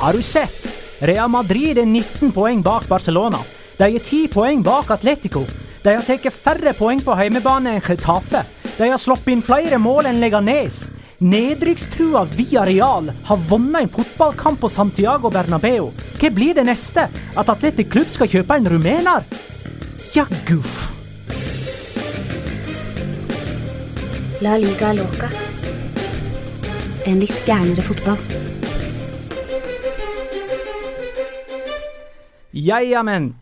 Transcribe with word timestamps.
Har 0.00 0.12
du 0.12 0.22
sett? 0.22 0.76
Real 1.00 1.28
Madrid 1.28 1.78
er 1.78 1.84
19 1.84 2.30
poeng 2.32 2.62
bak 2.64 2.86
Barcelona. 2.88 3.36
De 3.76 3.84
er 3.84 4.00
10 4.00 4.30
poeng 4.32 4.62
bak 4.64 4.88
Atletico. 4.94 5.42
De 5.84 5.92
har 5.92 6.06
tatt 6.08 6.24
færre 6.32 6.72
poeng 6.72 7.02
på 7.04 7.12
heimebane 7.18 7.74
enn 7.74 7.84
Getafe. 7.84 8.40
De 8.78 8.88
har 8.88 8.96
sluppet 8.96 9.34
inn 9.34 9.42
flere 9.44 9.76
mål 9.76 10.08
enn 10.08 10.22
Leganes. 10.22 10.86
Nedrykkstrua 11.20 12.22
Via 12.32 12.64
Real 12.64 13.10
har 13.28 13.42
vunnet 13.50 13.82
en 13.82 13.92
fotballkamp 13.92 14.62
på 14.62 14.70
Santiago 14.72 15.28
Bernabeu. 15.28 15.90
Hva 16.16 16.30
blir 16.32 16.56
det 16.56 16.64
neste? 16.70 17.04
At 17.36 17.52
Atletic 17.52 17.92
Klubb 17.92 18.08
skal 18.14 18.32
kjøpe 18.32 18.56
en 18.56 18.70
rumener? 18.72 19.28
Ja, 20.16 20.24
guff. 20.48 20.86
La 24.40 24.56
liga 24.56 24.94
loca. 24.96 25.28
En 27.04 27.20
litt 27.20 27.44
gærnere 27.44 27.84
fotball. 27.84 28.59
Ja, 32.50 33.02
men. 33.02 33.36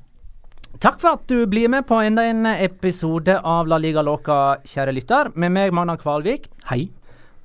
Takk 0.78 1.00
for 1.00 1.16
at 1.16 1.22
du 1.30 1.46
blir 1.48 1.70
med 1.72 1.86
på 1.88 1.96
enda 2.04 2.26
en 2.28 2.46
episode 2.46 3.38
av 3.40 3.66
La 3.66 3.78
liga 3.80 4.02
loca, 4.04 4.58
kjære 4.68 4.92
lytter. 4.92 5.30
Med 5.34 5.54
meg, 5.54 5.72
Magna 5.72 5.96
Kvalvik. 5.96 6.50
Hei. 6.68 6.90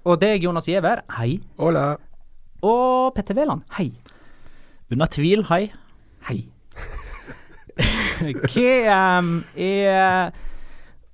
Og 0.03 0.19
deg, 0.19 0.43
Jonas 0.43 0.67
Giæver. 0.67 1.05
Hei. 1.15 1.37
Hola. 1.57 1.95
Og 2.67 3.15
Petter 3.15 3.39
Wæland. 3.39 3.63
Hei. 3.77 3.93
Under 4.91 5.07
tvil, 5.07 5.45
hei. 5.47 5.71
Hei. 6.27 6.43
Hva 8.51 8.75
um, 9.23 9.33
er 9.55 10.35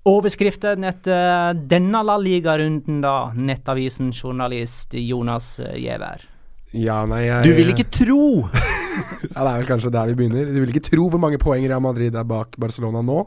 overskriften 0.10 0.84
etter 0.90 1.54
denne 1.70 2.02
La 2.04 2.18
Liga-runden, 2.18 3.04
da? 3.06 3.16
Nettavisen 3.38 4.10
journalist 4.10 4.98
Jonas 4.98 5.60
Giæver. 5.62 6.26
Ja, 6.74 7.04
nei, 7.06 7.28
jeg 7.30 7.46
Du 7.46 7.54
vil 7.62 7.76
ikke 7.78 7.92
tro! 7.94 8.24
Ja, 9.34 9.44
det 9.44 9.50
er 9.50 9.58
vel 9.62 9.70
kanskje 9.70 9.94
der 9.94 10.12
vi 10.12 10.18
begynner. 10.20 10.54
Du 10.54 10.62
vil 10.62 10.72
ikke 10.74 10.88
tro 10.90 11.10
hvor 11.10 11.22
mange 11.22 11.40
poeng 11.42 11.66
Real 11.66 11.84
Madrid 11.84 12.16
er 12.16 12.28
bak 12.28 12.58
Barcelona 12.60 13.04
nå. 13.06 13.24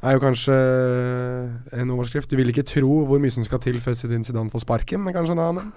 Er 0.00 0.16
jo 0.16 0.22
kanskje 0.22 0.56
en 1.76 1.90
overskrift. 1.92 2.30
Du 2.30 2.38
vil 2.38 2.52
ikke 2.52 2.64
tro 2.64 3.02
hvor 3.08 3.20
mye 3.20 3.34
som 3.34 3.44
skal 3.44 3.60
til 3.60 3.80
før 3.84 3.98
Zidane 3.98 4.24
Zidane 4.24 4.52
får 4.52 4.64
sparken, 4.64 5.02
men 5.04 5.16
kanskje 5.16 5.36
en 5.36 5.42
annen. 5.44 5.74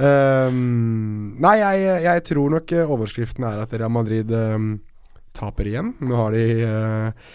Um, 0.00 1.34
nei, 1.42 1.56
jeg, 1.60 2.02
jeg 2.06 2.22
tror 2.30 2.52
nok 2.54 2.72
eh, 2.72 2.92
overskriften 2.94 3.44
er 3.44 3.58
at 3.60 3.74
Real 3.74 3.92
Madrid 3.92 4.30
um, 4.32 4.70
taper 5.36 5.68
igjen. 5.68 5.92
Nå 6.00 6.16
har 6.16 6.36
de 6.36 6.44
uh, 6.64 7.32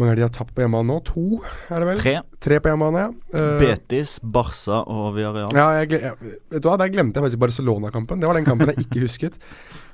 mange 0.00 0.10
er 0.10 0.18
de 0.18 0.24
har 0.24 0.32
tapt 0.34 0.50
på 0.56 0.64
hjemmebane 0.64 0.90
nå? 0.90 0.96
To, 1.06 1.38
er 1.70 1.82
det 1.82 1.86
vel? 1.86 1.98
Tre. 2.00 2.14
Tre 2.42 2.56
på 2.58 2.70
hjemmebane, 2.72 3.04
ja. 3.04 3.10
Uh, 3.30 3.60
Betis, 3.60 4.16
Barca 4.18 4.80
og 4.90 5.12
Villarreal. 5.14 5.54
ja, 5.54 5.66
jeg, 5.78 6.00
jeg, 6.02 6.32
vet 6.50 6.64
du 6.64 6.66
hva, 6.66 6.74
Der 6.80 6.90
glemte 6.90 7.20
jeg 7.20 7.28
faktisk 7.28 7.42
Barcelona-kampen. 7.44 8.18
Det 8.18 8.26
var 8.26 8.38
den 8.38 8.48
kampen 8.48 8.72
jeg 8.72 8.88
ikke 8.88 9.04
husket. 9.04 9.38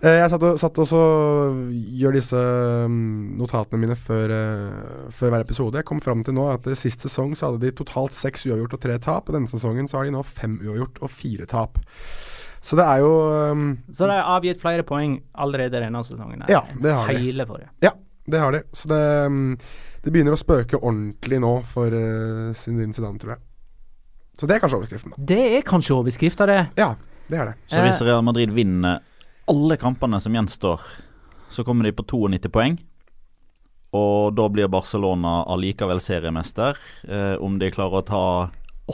Uh, 0.00 0.14
jeg 0.22 0.32
satt 0.32 0.46
og, 0.48 0.56
satt 0.62 0.80
og 0.80 0.88
så 0.88 1.02
gjør 2.00 2.16
disse 2.16 2.40
mm, 2.40 3.36
notatene 3.42 3.82
mine 3.84 3.98
før, 4.08 4.32
uh, 4.32 5.10
før 5.12 5.34
hver 5.34 5.44
episode. 5.44 5.82
Jeg 5.82 5.88
kom 5.92 6.00
fram 6.00 6.24
til 6.24 6.38
nå 6.38 6.48
at 6.54 6.70
Sist 6.80 7.04
sesong 7.04 7.36
så 7.36 7.50
hadde 7.50 7.66
de 7.66 7.74
totalt 7.76 8.16
seks 8.16 8.48
uavgjort 8.48 8.78
og 8.78 8.84
tre 8.86 8.96
tap. 9.04 9.28
Og 9.28 9.36
denne 9.36 9.52
sesongen 9.52 9.90
så 9.90 10.00
har 10.00 10.08
de 10.08 10.16
nå 10.16 10.24
fem 10.24 10.56
uavgjort 10.64 11.02
og 11.04 11.12
fire 11.12 11.48
tap. 11.50 11.76
Så 12.60 12.76
det 12.76 12.84
er 12.84 13.04
jo 13.04 13.12
um, 13.52 13.68
Så 13.92 14.04
de 14.04 14.16
har 14.16 14.32
avgitt 14.36 14.60
flere 14.60 14.84
poeng 14.86 15.18
allerede 15.32 15.80
denne 15.80 16.02
sesongen. 16.04 16.44
her. 16.44 16.52
Ja, 16.52 16.64
det 16.76 16.96
har 16.96 17.08
de. 17.08 17.22
Hele 17.24 17.46
forrige. 17.48 17.70
Ja, 17.84 17.94
det 18.28 18.42
har 18.42 18.56
de. 18.56 18.64
Så 18.76 18.88
det, 18.88 19.04
um, 19.28 19.54
det 20.04 20.12
begynner 20.14 20.34
å 20.34 20.40
spøke 20.40 20.80
ordentlig 20.80 21.40
nå 21.42 21.52
for 21.68 21.92
uh, 21.92 22.50
Zinedine 22.56 22.96
Zidane, 22.96 23.20
tror 23.20 23.34
jeg. 23.36 23.42
Så 24.40 24.48
det 24.48 24.56
er 24.56 24.62
kanskje 24.62 24.78
overskriften, 24.80 25.12
da. 25.12 25.24
Det 25.30 25.40
er 25.58 25.64
kanskje 25.66 25.96
overskrifta, 25.98 26.46
det. 26.48 26.60
Ja, 26.80 26.94
det 27.28 27.40
er 27.40 27.50
det. 27.50 27.56
Så 27.68 27.82
hvis 27.84 28.00
Real 28.06 28.24
Madrid 28.24 28.54
vinner 28.56 29.02
alle 29.50 29.76
kampene 29.76 30.20
som 30.22 30.34
gjenstår, 30.34 30.80
så 31.50 31.64
kommer 31.66 31.84
de 31.84 31.92
på 31.92 32.06
92 32.06 32.48
poeng. 32.54 32.78
Og 33.98 34.32
da 34.38 34.46
blir 34.48 34.70
Barcelona 34.70 35.40
allikevel 35.50 36.00
seriemester. 36.00 36.78
Eh, 37.04 37.36
om 37.42 37.58
de 37.58 37.72
klarer 37.74 38.00
å 38.00 38.06
ta 38.06 38.24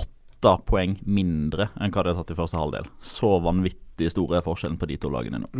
åtte 0.01 0.55
poeng 0.69 0.97
mindre 1.05 1.69
enn 1.77 1.93
hva 1.93 2.03
de 2.03 2.15
har 2.15 2.23
tatt 2.23 2.33
i 2.33 2.39
første 2.39 2.59
halvdel. 2.61 2.89
Så 3.05 3.37
vanvittig 3.45 4.11
stor 4.15 4.39
er 4.39 4.47
forskjellen 4.47 4.81
på 4.81 4.89
de 4.89 4.99
to 5.01 5.13
lagene 5.13 5.45
nå. 5.45 5.53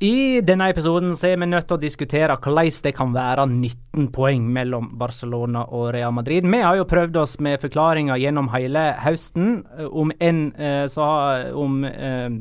I 0.00 0.40
denne 0.40 0.70
episoden 0.72 1.10
så 1.12 1.26
er 1.28 1.40
vi 1.42 1.46
nødt 1.50 1.66
til 1.68 1.76
å 1.76 1.80
diskutere 1.82 2.32
hvordan 2.40 2.70
det 2.86 2.92
kan 2.96 3.10
være 3.12 3.44
19 3.50 4.06
poeng 4.14 4.46
mellom 4.48 4.86
Barcelona 4.96 5.66
og 5.76 5.90
Real 5.92 6.14
Madrid. 6.16 6.46
Vi 6.48 6.60
har 6.64 6.78
jo 6.78 6.86
prøvd 6.88 7.18
oss 7.20 7.36
med 7.44 7.60
forklaringer 7.60 8.16
gjennom 8.16 8.48
hele 8.54 8.94
høsten, 9.04 9.58
eh, 9.76 9.90
om 9.92 10.08
enn 10.16 10.40
eh, 10.56 10.86
så 10.88 11.10
om 11.52 11.84
eh, 11.84 12.32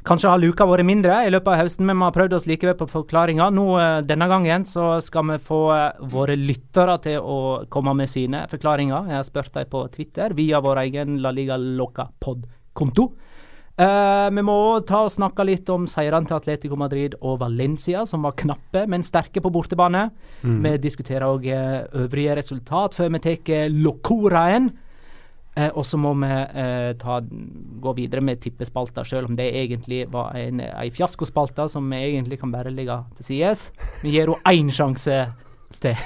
Kanskje 0.00 0.30
har 0.32 0.40
luka 0.40 0.64
vært 0.64 0.88
mindre 0.88 1.18
i 1.26 1.30
løpet 1.30 1.52
av 1.52 1.58
høsten, 1.60 1.84
men 1.84 1.98
vi 2.00 2.06
har 2.06 2.14
prøvd 2.16 2.34
oss 2.38 2.46
likevel 2.48 2.74
på 2.80 2.88
forklaringer. 2.88 3.58
Eh, 3.84 4.02
Denne 4.08 4.26
gangen 4.32 4.66
så 4.66 4.96
skal 5.04 5.28
vi 5.30 5.38
få 5.46 5.62
våre 6.10 6.34
lyttere 6.40 6.98
til 7.06 7.22
å 7.22 7.40
komme 7.70 7.94
med 7.94 8.10
sine 8.10 8.46
forklaringer. 8.50 9.12
Jeg 9.12 9.20
har 9.20 9.28
spurt 9.28 9.54
dem 9.54 9.70
på 9.70 9.86
Twitter 9.94 10.34
via 10.34 10.58
vår 10.58 10.88
egen 10.88 11.20
La 11.22 11.30
Liga 11.30 11.60
Loca 11.60 12.08
pod-konto. 12.18 13.12
Eh, 13.80 14.28
vi 14.36 14.42
må 14.44 14.56
ta 14.84 15.04
og 15.06 15.12
snakke 15.14 15.46
litt 15.48 15.70
om 15.72 15.86
seirene 15.88 16.28
til 16.28 16.36
Atletico 16.36 16.76
Madrid 16.76 17.14
og 17.20 17.38
Valencia, 17.40 18.04
som 18.08 18.26
var 18.26 18.36
knappe, 18.36 18.84
men 18.90 19.06
sterke 19.06 19.40
på 19.40 19.52
bortebane. 19.54 20.08
Vi 20.66 20.76
diskuterer 20.82 21.24
òg 21.28 21.48
øvrige 21.48 22.36
resultat 22.36 22.96
før 22.96 23.14
vi 23.16 23.24
tar 23.24 23.72
Locoraen. 23.72 24.70
Uh, 25.58 25.66
og 25.74 25.82
så 25.82 25.98
må 25.98 26.12
vi 26.14 26.28
uh, 26.30 26.92
ta, 26.94 27.16
gå 27.82 27.92
videre 27.98 28.22
med 28.22 28.38
tippespalta, 28.38 29.02
selv 29.04 29.26
om 29.26 29.34
det 29.36 29.48
egentlig 29.58 30.04
var 30.12 30.36
en, 30.38 30.60
en 30.62 30.94
fiaskospalte 30.94 31.66
som 31.72 31.88
vi 31.90 31.98
egentlig 31.98 32.38
kan 32.38 32.52
bare 32.54 32.70
legge 32.70 33.00
til 33.18 33.26
sides. 33.32 33.64
Vi 34.04 34.14
gir 34.14 34.30
henne 34.30 34.54
én 34.54 34.70
sjanse 34.70 35.16
til. 35.82 35.98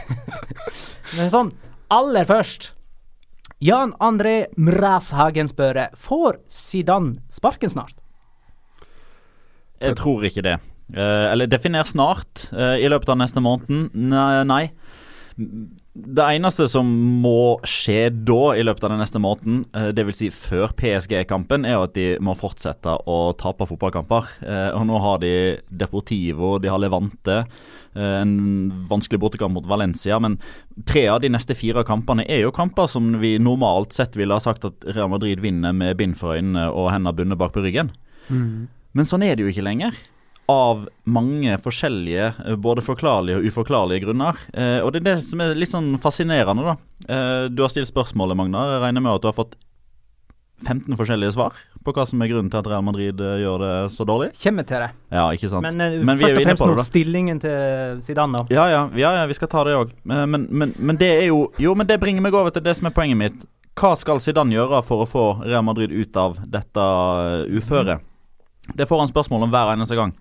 Men 1.19 1.35
sånn, 1.35 1.53
aller 1.93 2.25
først 2.25 2.71
Jan 3.63 3.93
André 4.03 4.47
Mræshagen 4.57 5.49
spør 5.49 5.89
Får 5.97 6.41
Zidane 6.51 7.21
sparken 7.31 7.71
snart? 7.71 7.95
Jeg 9.81 9.97
tror 9.99 10.25
ikke 10.25 10.43
det. 10.43 10.59
Eh, 10.95 11.27
eller 11.33 11.47
definer 11.47 11.85
snart. 11.85 12.49
eh, 12.53 12.85
I 12.85 12.89
løpet 12.89 13.09
av 13.09 13.19
neste 13.19 13.41
måned. 13.41 13.95
Nei. 13.95 14.45
nei. 14.45 14.71
Det 15.95 16.25
eneste 16.27 16.65
som 16.67 16.89
må 17.23 17.61
skje 17.71 18.09
da, 18.27 18.39
i 18.59 18.65
løpet 18.67 18.83
av 18.83 18.91
den 18.91 18.99
neste 18.99 19.21
måneden, 19.23 19.61
eh, 19.79 19.93
dvs. 19.95 20.17
Si 20.19 20.31
før 20.35 20.73
PSG-kampen, 20.75 21.63
er 21.63 21.79
at 21.79 21.95
de 21.95 22.07
må 22.19 22.35
fortsette 22.35 22.97
å 23.07 23.19
tape 23.39 23.69
fotballkamper. 23.71 24.27
Eh, 24.43 24.71
og 24.75 24.89
nå 24.89 24.99
har 24.99 25.21
de 25.23 25.61
Deportivo, 25.71 26.57
de 26.59 26.73
har 26.73 26.83
Levante, 26.83 27.45
eh, 27.95 28.17
en 28.25 28.87
vanskelig 28.91 29.21
bortekamp 29.23 29.55
mot 29.55 29.69
Valencia. 29.71 30.19
Men 30.19 30.41
tre 30.85 31.07
av 31.07 31.21
de 31.21 31.29
neste 31.31 31.55
fire 31.55 31.85
kampene 31.85 32.27
er 32.29 32.43
jo 32.43 32.51
kamper 32.51 32.89
som 32.91 33.21
vi 33.21 33.39
normalt 33.39 33.93
sett 33.93 34.17
ville 34.17 34.35
ha 34.35 34.41
sagt 34.41 34.65
at 34.65 34.75
Real 34.97 35.09
Madrid 35.09 35.39
vinner 35.39 35.73
med 35.73 35.97
bind 35.97 36.19
for 36.19 36.35
øynene 36.35 36.73
og 36.75 36.91
hender 36.91 37.15
bundet 37.15 37.39
bak 37.39 37.53
på 37.53 37.63
ryggen. 37.63 37.93
Men 38.95 39.05
sånn 39.05 39.23
er 39.23 39.37
det 39.37 39.45
jo 39.45 39.53
ikke 39.53 39.63
lenger. 39.63 39.95
Av 40.51 40.87
mange 41.09 41.57
forskjellige, 41.63 42.33
eh, 42.45 42.57
både 42.61 42.85
forklarlige 42.85 43.41
og 43.41 43.47
uforklarlige 43.49 44.05
grunner. 44.05 44.41
Eh, 44.53 44.81
og 44.85 44.93
det 44.93 45.01
er 45.01 45.07
det 45.15 45.19
som 45.25 45.41
er 45.41 45.55
litt 45.57 45.73
sånn 45.73 45.95
fascinerende, 46.01 46.65
da. 46.67 46.75
Eh, 47.09 47.49
du 47.49 47.63
har 47.65 47.73
stilt 47.73 47.89
spørsmålet, 47.89 48.37
Magna. 48.37 48.67
Jeg 48.75 48.83
regner 48.85 49.05
med 49.05 49.15
at 49.15 49.25
du 49.25 49.31
har 49.31 49.39
fått 49.39 49.57
15 50.65 50.97
forskjellige 50.97 51.35
svar 51.35 51.57
på 51.85 51.93
hva 51.93 52.05
som 52.09 52.23
er 52.25 52.31
grunnen 52.31 52.51
til 52.53 52.61
at 52.61 52.69
Real 52.71 52.85
Madrid 52.85 53.21
eh, 53.21 53.41
gjør 53.43 53.65
det 53.65 53.73
så 53.93 54.07
dårlig? 54.09 54.31
Kommer 54.41 54.67
til 54.69 54.81
det. 54.81 54.91
Ja, 55.13 55.27
ikke 55.37 55.51
sant? 55.53 55.67
Men, 55.67 55.81
uh, 55.81 56.05
Men 56.05 56.21
vi 56.21 56.29
først 56.29 56.39
og 56.39 56.47
fremst 56.47 56.65
nå 56.65 56.87
stillingen 56.89 57.41
til 57.43 58.01
Zidane. 58.07 58.47
Ja, 58.55 58.65
ja, 58.73 58.87
ja, 58.97 59.13
ja, 59.21 59.27
vi 59.29 59.37
skal 59.37 59.51
ta 59.53 59.65
det 59.69 59.77
òg. 59.77 59.93
Men, 60.09 60.49
men, 60.49 60.73
men 60.79 61.01
det 61.01 61.11
er 61.19 61.27
jo 61.29 61.47
Jo, 61.61 61.75
men 61.77 61.89
det 61.89 62.01
bringer 62.01 62.25
meg 62.25 62.37
over 62.37 62.55
til 62.55 62.65
det 62.65 62.77
som 62.79 62.89
er 62.89 62.97
poenget 62.97 63.21
mitt. 63.21 63.45
Hva 63.77 63.93
skal 63.99 64.23
Zidane 64.23 64.55
gjøre 64.55 64.81
for 64.87 65.05
å 65.05 65.09
få 65.09 65.25
Real 65.45 65.65
Madrid 65.67 65.93
ut 65.93 66.17
av 66.17 66.39
dette 66.47 66.85
uføret? 67.51 68.05
Det 68.75 68.87
får 68.89 69.03
han 69.03 69.11
spørsmål 69.11 69.45
om 69.45 69.53
hver 69.53 69.75
eneste 69.75 69.99
gang. 69.99 70.15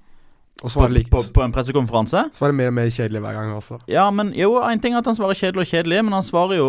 Og 0.62 0.70
På, 0.70 0.74
svarer, 0.76 0.94
like, 0.96 1.10
på, 1.12 1.20
på 1.34 1.42
en 1.44 1.52
pressekonferanse. 1.52 2.28
svarer 2.38 2.56
mer 2.56 2.70
og 2.72 2.76
mer 2.78 2.92
kjedelig 2.94 3.20
hver 3.24 3.36
gang 3.36 3.52
også. 3.58 3.80
Ja, 3.92 4.06
men 4.14 4.32
jo, 4.38 4.54
en 4.64 4.80
ting 4.80 4.94
er 4.94 5.02
at 5.02 5.10
han 5.10 5.18
svarer 5.18 5.36
kjedelig 5.36 5.66
og 5.66 5.72
kjedelig, 5.74 6.04
men 6.06 6.14
han 6.16 6.24
svarer 6.24 6.60
jo 6.60 6.68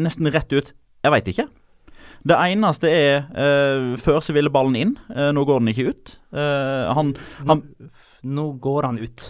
nesten 0.00 0.28
rett 0.32 0.52
ut 0.52 0.72
Jeg 1.04 1.12
veit 1.12 1.28
ikke. 1.32 1.46
Det 2.26 2.36
eneste 2.36 2.90
er 2.90 3.26
uh, 3.36 3.92
Før 4.00 4.22
så 4.24 4.34
ville 4.34 4.50
ballen 4.52 4.76
inn. 4.78 4.94
uh, 5.12 5.30
nå 5.36 5.44
går 5.46 5.60
den 5.62 5.72
ikke 5.74 5.90
ut. 5.92 6.14
Uh, 6.34 6.86
han, 6.96 7.12
han 7.46 7.62
Nå 8.26 8.46
går 8.62 8.88
han 8.88 8.98
ut. 8.98 9.26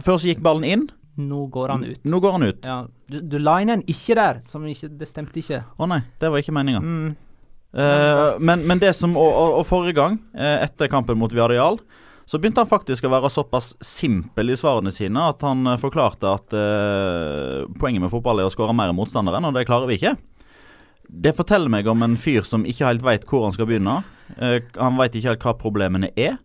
Før 0.00 0.18
så 0.18 0.30
gikk 0.30 0.40
ballen 0.42 0.64
inn. 0.66 0.86
Nå 1.20 1.44
går 1.52 1.68
han 1.74 1.84
ut. 1.84 2.04
Nå 2.08 2.20
går 2.22 2.32
han 2.38 2.46
ut. 2.48 2.64
Ja, 2.64 2.78
du, 3.10 3.18
du 3.20 3.36
la 3.42 3.58
inn 3.60 3.74
en 3.74 3.82
ikke 3.90 4.16
der, 4.16 4.40
som 4.46 4.64
ikke 4.66 4.88
Det 4.98 5.08
stemte 5.10 5.42
ikke. 5.42 5.60
Å 5.76 5.88
nei, 5.90 6.00
det 6.22 6.30
var 6.32 6.40
ikke 6.42 6.54
meninga. 6.56 6.80
Mm. 6.80 7.10
Eh, 7.70 8.38
men, 8.42 8.64
men 8.66 8.80
det 8.82 8.94
som 8.98 9.12
Og, 9.14 9.28
og, 9.28 9.58
og 9.60 9.66
forrige 9.68 9.94
gang, 10.00 10.16
etter 10.34 10.90
kampen 10.90 11.20
mot 11.20 11.30
Viadial, 11.34 11.78
så 12.30 12.38
begynte 12.38 12.62
han 12.62 12.70
faktisk 12.70 13.08
å 13.08 13.10
være 13.10 13.26
såpass 13.32 13.72
simpel 13.82 14.52
i 14.52 14.56
svarene 14.58 14.92
sine 14.94 15.24
at 15.32 15.40
han 15.42 15.66
eh, 15.66 15.78
forklarte 15.82 16.30
at 16.30 16.54
eh, 16.54 17.64
poenget 17.80 18.04
med 18.04 18.12
fotball 18.12 18.38
er 18.38 18.46
å 18.46 18.52
skåre 18.54 18.76
mer 18.76 18.92
enn 18.92 18.98
motstanderen, 19.00 19.48
og 19.48 19.56
det 19.56 19.64
klarer 19.66 19.90
vi 19.90 19.96
ikke. 19.98 20.14
Det 21.10 21.32
forteller 21.34 21.72
meg 21.74 21.90
om 21.90 22.06
en 22.06 22.14
fyr 22.20 22.46
som 22.46 22.62
ikke 22.62 22.86
helt 22.86 23.02
veit 23.02 23.26
hvor 23.26 23.48
han 23.48 23.56
skal 23.56 23.66
begynne. 23.66 23.96
Eh, 24.38 24.60
han 24.78 25.00
veit 25.00 25.18
ikke 25.18 25.32
helt 25.32 25.48
hva 25.48 25.56
problemene 25.58 26.12
er, 26.14 26.38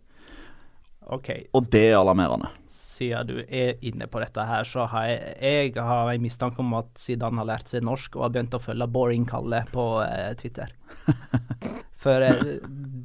okay. 1.06 1.46
og 1.54 1.70
det 1.70 1.84
er 1.92 2.00
alarmerende. 2.00 2.50
Siden 2.66 3.30
du 3.30 3.36
er 3.44 3.76
inne 3.86 4.10
på 4.10 4.24
dette 4.24 4.42
her, 4.48 4.66
så 4.66 4.88
har 4.90 5.06
jeg, 5.06 5.36
jeg 5.38 5.86
har 5.86 6.10
en 6.10 6.26
mistanke 6.26 6.66
om 6.66 6.80
at 6.80 6.90
Zidane 6.98 7.44
har 7.44 7.52
lært 7.52 7.70
seg 7.70 7.86
norsk 7.86 8.18
og 8.18 8.26
har 8.26 8.34
begynt 8.34 8.58
å 8.58 8.64
følge 8.66 8.90
Boring-Kalle 8.90 9.68
på 9.70 9.86
eh, 10.02 10.32
Twitter. 10.40 10.74
For 12.02 12.26
eh, 12.26 12.56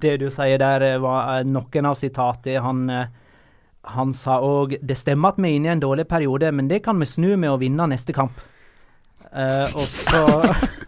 det 0.01 0.17
du 0.21 0.29
sier 0.33 0.59
der, 0.61 0.85
eh, 0.85 0.99
var 1.01 1.37
eh, 1.37 1.47
noen 1.47 1.89
av 1.89 1.97
sitatene. 1.99 2.61
Han, 2.61 2.89
eh, 2.89 3.07
han 3.95 4.13
sa 4.13 4.39
òg 4.45 4.77
Det 4.81 4.97
stemmer 4.97 5.33
at 5.33 5.39
vi 5.41 5.49
er 5.49 5.57
inne 5.57 5.71
i 5.71 5.75
en 5.75 5.83
dårlig 5.83 6.07
periode, 6.07 6.51
men 6.51 6.67
det 6.67 6.83
kan 6.85 6.99
vi 6.99 7.05
snu 7.09 7.35
med 7.35 7.49
å 7.49 7.59
vinne 7.61 7.87
neste 7.89 8.13
kamp. 8.13 8.39
Uh, 9.31 9.63
og 9.79 9.87
så 9.87 10.25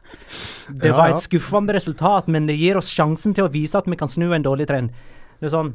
Det 0.83 0.91
var 0.91 1.13
et 1.13 1.23
skuffende 1.23 1.73
resultat, 1.75 2.27
men 2.27 2.47
det 2.47 2.57
gir 2.59 2.75
oss 2.75 2.89
sjansen 2.91 3.33
til 3.35 3.47
å 3.47 3.51
vise 3.51 3.77
at 3.77 3.87
vi 3.87 3.95
kan 3.99 4.11
snu 4.11 4.33
en 4.33 4.43
dårlig 4.43 4.67
trend. 4.67 4.91
Det 5.39 5.47
er 5.47 5.53
sånn 5.53 5.73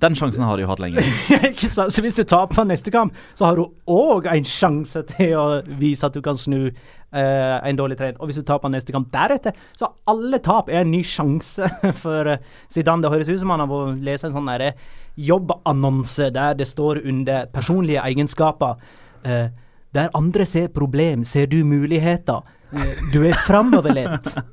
Den 0.00 0.14
sjansen 0.18 0.42
har 0.46 0.56
de 0.58 0.64
jo 0.64 0.68
hatt 0.70 0.80
lenge. 0.82 1.02
Så 1.94 2.02
hvis 2.02 2.16
du 2.16 2.22
taper 2.28 2.66
neste 2.66 2.90
kamp, 2.94 3.14
så 3.38 3.46
har 3.46 3.56
du 3.60 3.64
òg 3.90 4.26
en 4.32 4.44
sjanse 4.48 5.02
til 5.14 5.34
å 5.38 5.44
vise 5.80 6.06
at 6.06 6.14
du 6.16 6.20
kan 6.24 6.38
snu 6.40 6.58
eh, 6.66 7.56
en 7.68 7.78
dårlig 7.78 7.98
trend. 8.00 8.18
Og 8.18 8.30
hvis 8.30 8.40
du 8.40 8.46
taper 8.48 8.72
neste 8.72 8.94
kamp 8.94 9.10
deretter, 9.14 9.54
så 9.78 9.92
alle 10.10 10.40
tap 10.44 10.68
er 10.72 10.82
en 10.82 10.90
ny 10.94 11.02
sjanse 11.06 11.68
for 12.02 12.34
uh, 12.34 12.38
Zidane. 12.72 13.04
Det 13.04 13.12
høres 13.14 13.30
ut 13.32 13.40
som 13.44 13.52
han 13.54 13.62
har 13.64 13.94
lest 14.08 14.26
en 14.28 14.34
sånn 14.34 14.50
der 14.50 14.72
jobbannonse 15.14 16.30
der 16.34 16.56
det 16.58 16.66
står 16.68 17.04
under 17.06 17.46
personlige 17.54 18.02
egenskaper. 18.02 18.80
eh, 19.24 19.46
der 19.94 20.08
andre 20.18 20.42
ser 20.44 20.68
problem, 20.74 21.22
ser 21.24 21.46
du 21.46 21.60
muligheter. 21.64 22.42
Eh, 22.74 22.96
Du 23.12 23.20
er 23.22 23.36
framoverlent. 23.46 24.34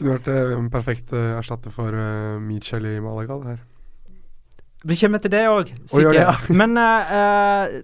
Kunne 0.00 0.16
vært 0.16 0.28
en 0.32 0.70
perfekt 0.72 1.12
eh, 1.12 1.34
erstatter 1.36 1.72
for 1.74 1.92
uh, 1.92 2.40
Mitchell 2.40 2.86
i 2.88 2.96
Malaga. 3.04 3.36
det 3.42 3.54
her. 3.54 3.64
Vi 4.88 4.96
kommer 4.96 5.20
til 5.20 5.32
det 5.34 5.42
òg, 5.44 5.72
sikkert. 5.92 6.14
det, 6.16 6.20
ja. 6.24 6.34
Men 6.56 6.78
eh, 6.80 7.10
eh, 7.20 7.74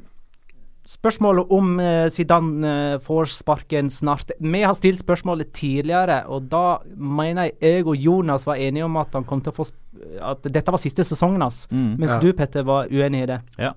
spørsmålet 0.89 1.51
om 1.53 1.75
uh, 1.77 2.07
Zidane 2.09 2.71
får 3.05 3.29
sparken 3.37 3.91
snart 3.93 4.31
Vi 4.41 4.63
har 4.63 4.73
stilt 4.79 5.03
spørsmålet 5.05 5.53
tidligere, 5.53 6.23
og 6.33 6.49
da 6.49 6.79
mener 6.97 7.51
jeg 7.51 7.59
jeg 7.61 7.87
og 7.87 7.97
Jonas 8.01 8.47
var 8.49 8.57
enige 8.57 8.87
om 8.89 8.97
at 8.97 9.13
han 9.13 9.29
kom 9.29 9.45
til 9.45 9.53
å 9.53 9.59
få 9.59 9.69
sp 9.69 9.83
at 10.21 10.45
dette 10.53 10.69
var 10.73 10.81
siste 10.81 11.05
sesongen 11.09 11.41
hans. 11.41 11.63
Mm. 11.71 11.97
Mens 11.99 12.13
Ja. 12.13 12.21
du, 12.21 12.33
Petter, 12.37 12.63
var 12.69 12.89
uenig 12.93 13.23
i 13.23 13.29
det. 13.31 13.39
Ja. 13.59 13.71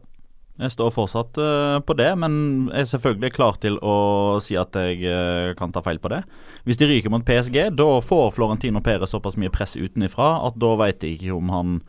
Jeg 0.59 0.73
står 0.73 0.91
fortsatt 0.91 1.37
eh, 1.39 1.77
på 1.87 1.95
det, 1.95 2.09
men 2.19 2.33
jeg 2.67 2.83
er 2.83 2.89
selvfølgelig 2.91 3.31
klar 3.31 3.59
til 3.63 3.77
å 3.79 3.95
si 4.43 4.57
at 4.59 4.75
jeg 4.75 5.05
eh, 5.07 5.53
kan 5.59 5.71
ta 5.71 5.83
feil 5.85 6.01
på 6.03 6.11
det. 6.11 6.19
Hvis 6.67 6.79
de 6.81 6.89
ryker 6.89 7.13
mot 7.13 7.23
PSG, 7.23 7.69
da 7.79 7.87
får 8.03 8.33
Florentino 8.35 8.81
Perez 8.83 9.15
såpass 9.15 9.39
mye 9.39 9.53
press 9.53 9.77
utenifra 9.79 10.33
at 10.49 10.59
da 10.59 10.73
vet 10.81 11.05
jeg 11.05 11.15
ikke 11.15 11.37
om 11.37 11.53
han 11.55 11.79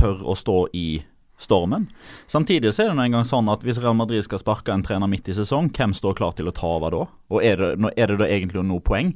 tør 0.00 0.24
å 0.24 0.36
stå 0.38 0.62
i 0.72 1.02
stormen. 1.38 1.86
Samtidig 2.32 2.72
så 2.74 2.86
er 2.86 2.90
det 2.90 2.96
nå 2.98 3.04
engang 3.04 3.28
sånn 3.28 3.50
at 3.52 3.62
hvis 3.66 3.82
Real 3.82 3.96
Madrid 3.98 4.24
skal 4.26 4.40
sparke 4.40 4.72
en 4.72 4.82
trener 4.86 5.10
midt 5.10 5.28
i 5.28 5.36
sesong, 5.36 5.68
hvem 5.76 5.92
står 5.94 6.16
klar 6.18 6.32
til 6.38 6.48
å 6.48 6.56
ta 6.56 6.72
over 6.78 6.96
da? 6.96 7.04
Og 7.28 7.44
er 7.44 7.60
det, 7.60 7.92
er 7.92 8.10
det 8.10 8.18
da 8.24 8.32
egentlig 8.32 8.64
noe 8.66 8.84
poeng? 8.84 9.12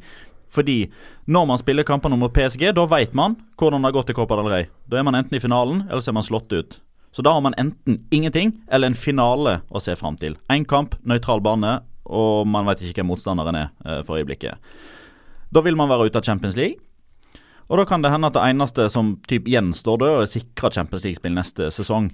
Fordi 0.53 0.83
når 1.33 1.49
man 1.49 1.61
spiller 1.65 1.89
kampene 1.89 2.21
mot 2.21 2.33
PSG, 2.37 2.69
da 2.77 2.85
vet 2.93 3.17
man 3.17 3.41
hvordan 3.57 3.81
det 3.81 3.89
har 3.89 3.99
gått 4.03 4.13
i 4.13 4.21
Copa 4.21 4.37
del 4.39 4.53
Rey. 4.53 4.71
Da 4.85 5.01
er 5.01 5.07
man 5.09 5.17
enten 5.17 5.39
i 5.39 5.43
finalen, 5.43 5.87
eller 5.89 6.05
så 6.05 6.13
er 6.13 6.21
man 6.21 6.29
slått 6.29 6.53
ut. 6.53 6.83
Så 7.13 7.23
da 7.25 7.33
har 7.35 7.43
man 7.45 7.57
enten 7.61 8.01
ingenting 8.11 8.55
eller 8.73 8.89
en 8.89 8.97
finale 8.97 9.61
å 9.69 9.81
se 9.85 9.95
fram 10.01 10.17
til. 10.17 10.39
Én 10.53 10.65
kamp, 10.69 10.97
nøytral 11.05 11.43
bane, 11.45 11.81
og 12.09 12.49
man 12.49 12.67
vet 12.69 12.83
ikke 12.83 13.03
hvem 13.03 13.13
motstanderen 13.13 13.59
er 13.59 13.69
eh, 13.85 14.01
for 14.07 14.21
øyeblikket. 14.21 14.57
Da 15.53 15.61
vil 15.65 15.77
man 15.77 15.91
være 15.93 16.09
ute 16.09 16.23
av 16.23 16.27
Champions 16.27 16.57
League. 16.57 16.81
Og 17.69 17.79
da 17.79 17.85
kan 17.89 18.03
det 18.05 18.11
hende 18.13 18.29
at 18.29 18.37
det 18.37 18.45
eneste 18.45 18.89
som 18.93 19.15
typ 19.29 19.47
gjenstår 19.49 20.01
da, 20.01 20.09
er 20.09 20.25
å 20.25 20.31
sikre 20.31 20.73
Champions 20.73 21.05
League-spill 21.07 21.37
neste 21.37 21.69
sesong. 21.73 22.11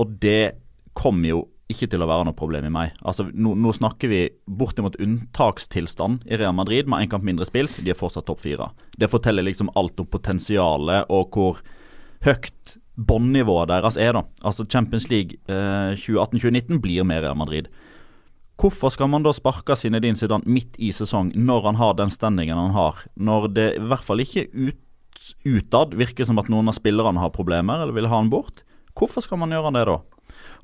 Og 0.00 0.12
det 0.20 0.60
kommer 0.96 1.32
jo 1.32 1.40
ikke 1.70 1.88
til 1.90 2.02
å 2.02 2.08
være 2.10 2.26
noe 2.26 2.36
problem 2.36 2.66
i 2.66 2.72
meg. 2.72 2.94
Altså, 3.06 3.28
nå, 3.30 3.54
nå 3.60 3.72
snakker 3.76 4.10
vi 4.10 4.20
bortimot 4.46 4.98
unntakstilstand 5.00 6.26
i 6.26 6.38
Real 6.40 6.56
Madrid 6.56 6.90
med 6.90 7.04
én 7.04 7.12
kamp 7.12 7.24
mindre 7.26 7.46
spilt. 7.48 7.76
De 7.80 7.92
er 7.92 7.98
fortsatt 7.98 8.26
topp 8.28 8.42
fire. 8.42 8.70
Det 8.98 9.10
forteller 9.10 9.46
liksom 9.46 9.70
alt 9.78 10.00
om 10.02 10.08
potensialet 10.10 11.12
og 11.14 11.36
hvor 11.36 11.60
høyt 12.26 12.76
båndnivået 13.06 13.70
deres 13.70 13.96
er, 13.96 14.12
da. 14.16 14.24
Altså 14.44 14.66
Champions 14.68 15.08
League 15.10 15.38
eh, 15.48 15.96
2018-2019 15.96 16.80
blir 16.82 17.06
med 17.06 17.24
Real 17.24 17.38
Madrid. 17.38 17.70
Hvorfor 18.60 18.92
skal 18.92 19.08
man 19.08 19.24
da 19.24 19.32
sparke 19.32 19.76
Zinedine 19.76 20.18
Zidane 20.20 20.44
midt 20.44 20.76
i 20.76 20.90
sesong, 20.92 21.32
når 21.32 21.70
han 21.70 21.78
har 21.80 21.94
den 21.96 22.10
standingen 22.12 22.58
han 22.58 22.74
har? 22.76 22.98
Når 23.16 23.48
det 23.56 23.68
i 23.78 23.86
hvert 23.88 24.04
fall 24.04 24.20
ikke 24.20 24.48
ut, 24.52 24.82
utad 25.48 25.96
virker 25.96 26.28
som 26.28 26.38
at 26.42 26.50
noen 26.52 26.68
av 26.68 26.76
spillerne 26.76 27.22
har 27.22 27.32
problemer 27.32 27.80
eller 27.80 27.96
vil 27.96 28.10
ha 28.10 28.20
han 28.20 28.28
bort. 28.32 28.64
Hvorfor 28.98 29.24
skal 29.24 29.40
man 29.40 29.54
gjøre 29.54 29.72
det 29.78 29.86
da? 29.88 29.96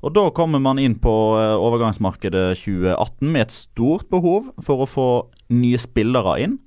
Og 0.05 0.13
Da 0.13 0.27
kommer 0.29 0.61
man 0.61 0.77
inn 0.79 0.99
på 1.01 1.13
eh, 1.41 1.55
overgangsmarkedet 1.57 2.53
2018 2.59 3.31
med 3.33 3.47
et 3.47 3.55
stort 3.55 4.07
behov 4.13 4.51
for 4.63 4.83
å 4.83 4.89
få 4.89 5.09
nye 5.49 5.79
spillere 5.81 6.37
inn. 6.43 6.57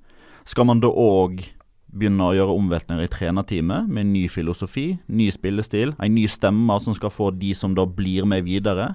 Skal 0.48 0.66
man 0.66 0.82
da 0.82 0.90
òg 0.90 1.44
begynner 1.90 2.30
å 2.30 2.36
gjøre 2.36 2.56
omveltninger 2.58 3.06
i 3.06 3.10
trenerteamet 3.10 3.88
med 3.90 4.10
ny 4.12 4.26
filosofi, 4.30 4.92
ny 5.10 5.30
spillestil, 5.34 5.94
en 5.98 6.14
ny 6.14 6.26
stemme 6.30 6.76
som 6.82 6.94
skal 6.96 7.12
få 7.12 7.30
de 7.38 7.50
som 7.56 7.74
da 7.74 7.86
blir 7.86 8.28
med 8.28 8.46
videre, 8.46 8.92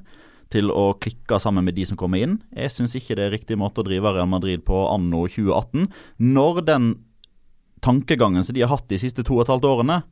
til 0.54 0.70
å 0.70 0.94
klikke 1.02 1.40
sammen 1.42 1.66
med 1.66 1.76
de 1.76 1.88
som 1.90 1.98
kommer 2.00 2.22
inn. 2.22 2.38
Jeg 2.54 2.72
syns 2.72 2.94
ikke 2.96 3.18
det 3.18 3.26
er 3.26 3.34
riktig 3.34 3.58
måte 3.60 3.82
å 3.82 3.88
drive 3.88 4.14
Real 4.14 4.30
Madrid 4.30 4.64
på 4.68 4.86
anno 4.92 5.26
2018, 5.28 5.88
når 6.22 6.62
den 6.68 6.92
tankegangen 7.86 8.46
som 8.46 8.56
de 8.56 8.64
har 8.64 8.72
hatt 8.72 8.88
de 8.90 9.00
siste 9.02 9.26
to 9.26 9.40
og 9.40 9.46
et 9.46 9.54
halvt 9.54 9.70
årene, 9.70 10.04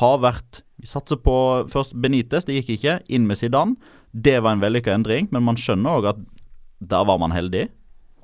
har 0.00 0.22
vært 0.22 0.62
Vi 0.82 0.88
satser 0.88 1.18
på 1.20 1.32
først 1.70 1.92
Benitez, 2.02 2.42
det 2.48 2.56
gikk 2.56 2.70
ikke. 2.74 2.94
Inn 3.06 3.28
med 3.28 3.38
Zidane. 3.38 3.76
Det 4.10 4.40
var 4.42 4.56
en 4.56 4.62
vellykka 4.64 4.90
endring, 4.96 5.28
men 5.30 5.44
man 5.46 5.54
skjønner 5.60 6.00
òg 6.00 6.08
at 6.10 6.24
der 6.82 7.04
var 7.06 7.20
man 7.22 7.30
heldig. 7.30 7.68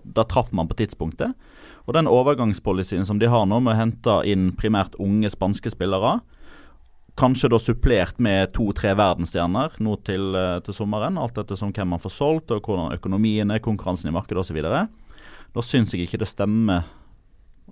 Da 0.03 0.25
traff 0.27 0.51
man 0.51 0.67
på 0.67 0.75
tidspunktet. 0.81 1.37
Og 1.89 1.95
den 1.97 2.09
overgangspolicyen 2.11 3.07
som 3.09 3.17
de 3.19 3.31
har 3.33 3.47
nå, 3.49 3.63
med 3.65 3.73
å 3.73 3.79
hente 3.79 4.17
inn 4.29 4.51
primært 4.57 4.99
unge 5.01 5.31
spanske 5.33 5.73
spillere, 5.73 6.19
kanskje 7.19 7.49
da 7.51 7.59
supplert 7.59 8.21
med 8.23 8.53
to-tre 8.55 8.93
verdensstjerner 8.99 9.81
nå 9.83 9.97
til, 10.07 10.29
eh, 10.37 10.61
til, 10.63 10.77
sommeren, 10.77 11.17
alt 11.19 11.41
etter 11.41 11.57
som 11.59 11.73
hvem 11.73 11.89
man 11.97 12.03
får 12.03 12.15
solgt, 12.15 12.53
og 12.53 12.63
hvordan 12.63 12.93
økonomien 12.95 13.51
er, 13.51 13.65
konkurransen 13.65 14.13
i 14.13 14.15
markedet 14.15 14.45
osv., 14.45 14.61
da 15.57 15.65
syns 15.65 15.95
jeg 15.95 16.05
ikke 16.05 16.21
det 16.21 16.29
stemmer 16.29 16.85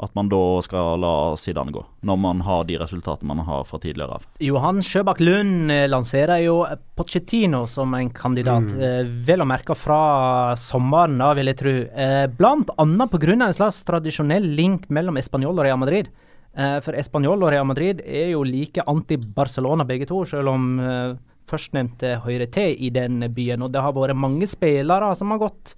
at 0.03 0.13
man 0.17 0.29
da 0.29 0.41
skal 0.65 1.01
la 1.01 1.13
Zidane 1.41 1.73
gå, 1.73 1.83
når 2.05 2.19
man 2.21 2.43
har 2.45 2.67
de 2.69 2.77
resultatene 2.81 3.29
man 3.31 3.47
har 3.47 3.65
fra 3.69 3.81
tidligere 3.81 4.19
av. 4.19 4.27
Johan 4.45 4.83
Sjøbakk 4.85 5.23
Lund 5.25 5.73
eh, 5.73 5.87
lanserer 5.89 6.43
jo 6.45 6.59
Pochettino 6.99 7.65
som 7.71 7.95
en 7.97 8.11
kandidat, 8.15 8.69
mm. 8.69 8.83
eh, 8.85 9.15
vel 9.29 9.45
å 9.45 9.49
merke 9.49 9.77
fra 9.79 10.57
sommeren, 10.61 11.17
da, 11.23 11.33
vil 11.39 11.53
jeg 11.53 11.61
tro. 11.63 11.75
Eh, 11.89 12.27
blant 12.29 12.73
annet 12.83 13.13
pga. 13.13 13.33
en 13.37 13.57
slags 13.57 13.83
tradisjonell 13.89 14.45
link 14.59 14.91
mellom 14.91 15.17
Español 15.17 15.57
og 15.57 15.65
Real 15.65 15.81
Madrid. 15.81 16.13
Eh, 16.57 16.79
for 16.85 16.97
Español 16.97 17.43
og 17.43 17.51
Real 17.53 17.67
Madrid 17.69 18.01
er 18.05 18.31
jo 18.33 18.45
like 18.45 18.85
anti-Barcelona 18.87 19.85
begge 19.85 20.09
to, 20.09 20.25
selv 20.25 20.53
om 20.53 20.79
eh, 20.81 21.17
førstnevnte 21.49 22.21
hører 22.25 22.49
til 22.53 22.77
i 22.77 22.91
den 22.91 23.21
byen. 23.33 23.65
Og 23.65 23.73
det 23.73 23.83
har 23.85 23.97
vært 23.97 24.17
mange 24.17 24.49
spillere 24.49 25.15
som 25.17 25.33
har 25.33 25.43
gått 25.45 25.77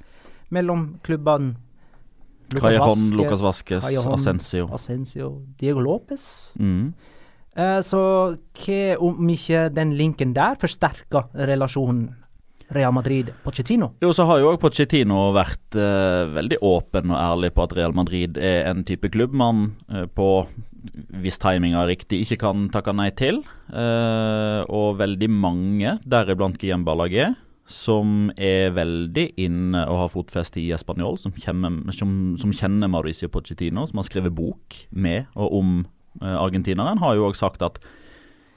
mellom 0.54 0.94
klubbene 1.04 1.56
Callejon, 2.56 3.10
Lucas 3.16 3.42
Vasques, 3.44 3.84
Ascencio. 3.84 4.68
Asensio. 4.72 5.42
Diego 5.60 5.80
Lopez. 5.84 6.52
Mm. 6.58 6.94
Eh, 7.58 7.80
så 7.82 8.00
hva 8.60 8.80
om 9.02 9.34
ikke 9.34 9.66
den 9.74 9.96
linken 9.98 10.32
der 10.36 10.56
forsterker 10.60 11.28
relasjonen 11.48 12.08
Real 12.74 12.92
Madrid-Pochettino? 12.92 13.94
Jo, 14.04 14.12
så 14.12 14.26
har 14.28 14.42
jo 14.42 14.50
òg 14.52 14.58
Pochettino 14.60 15.30
vært 15.36 15.76
eh, 15.76 16.28
veldig 16.36 16.60
åpen 16.68 17.14
og 17.14 17.18
ærlig 17.18 17.54
på 17.56 17.64
at 17.64 17.74
Real 17.78 17.96
Madrid 17.96 18.36
er 18.36 18.68
en 18.68 18.84
type 18.88 19.08
klubb 19.14 19.32
man 19.36 19.70
uh, 19.88 20.04
på 20.04 20.46
hvis 21.18 21.40
timinga 21.42 21.80
er 21.82 21.90
riktig, 21.90 22.20
ikke 22.22 22.38
kan 22.44 22.68
takke 22.72 22.92
nei 22.94 23.08
til. 23.18 23.40
og 23.68 25.00
veldig 25.00 25.28
mange, 25.28 25.96
deriblant 26.06 26.56
Guillem 26.56 26.84
Ballagé, 26.86 27.26
som 27.68 28.30
er 28.40 28.72
veldig 28.72 29.26
inne 29.44 29.84
og 29.92 30.00
har 30.02 30.10
fotfeste 30.12 30.60
i 30.62 30.70
Español, 30.72 31.18
som, 31.20 31.34
som, 31.36 32.12
som, 32.40 32.52
kjenner 32.56 32.88
Mauricio 32.88 33.28
Pochettino, 33.28 33.84
som 33.86 34.00
har 34.00 34.08
skrevet 34.08 34.34
bok 34.34 34.78
med 34.88 35.28
og 35.36 35.56
om 35.60 35.72
eh, 36.22 36.36
argentineren, 36.40 37.02
har 37.02 37.18
jo 37.18 37.26
òg 37.28 37.36
sagt 37.36 37.64
at 37.64 37.76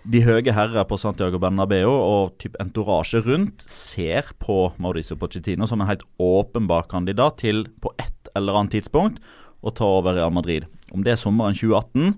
de 0.08 0.24
høye 0.25 0.56
herrer 0.56 0.88
på 0.88 0.98
Santiago 0.98 1.38
Bernabeu 1.44 1.91
og 1.91 2.38
typ 2.41 2.56
entorasje 2.63 3.20
rundt 3.25 3.65
ser 3.70 4.32
på 4.41 4.72
Mauricio 4.82 5.20
Pochettino 5.20 5.68
som 5.70 5.84
en 5.84 5.91
helt 5.91 6.08
åpenbar 6.18 6.88
kandidat 6.89 7.41
til 7.44 7.68
på 7.84 7.91
et 8.01 8.32
eller 8.34 8.62
annet 8.62 8.80
tidspunkt 8.80 9.20
å 9.62 9.75
ta 9.75 9.86
over 10.00 10.15
Real 10.15 10.32
Madrid. 10.34 10.65
Om 10.96 11.03
det 11.06 11.13
er 11.13 11.20
sommeren 11.20 11.53
2018, 11.53 12.15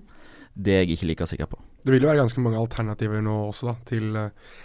det 0.54 0.78
er 0.78 0.86
jeg 0.86 0.94
ikke 0.94 1.10
like 1.10 1.28
sikker 1.28 1.50
på. 1.50 1.58
Det 1.84 1.92
vil 1.92 2.06
jo 2.06 2.08
være 2.08 2.22
ganske 2.22 2.40
mange 2.40 2.62
alternativer 2.62 3.20
nå 3.20 3.34
også, 3.50 3.74
da, 3.74 3.74
til 3.90 4.14
uh 4.16 4.62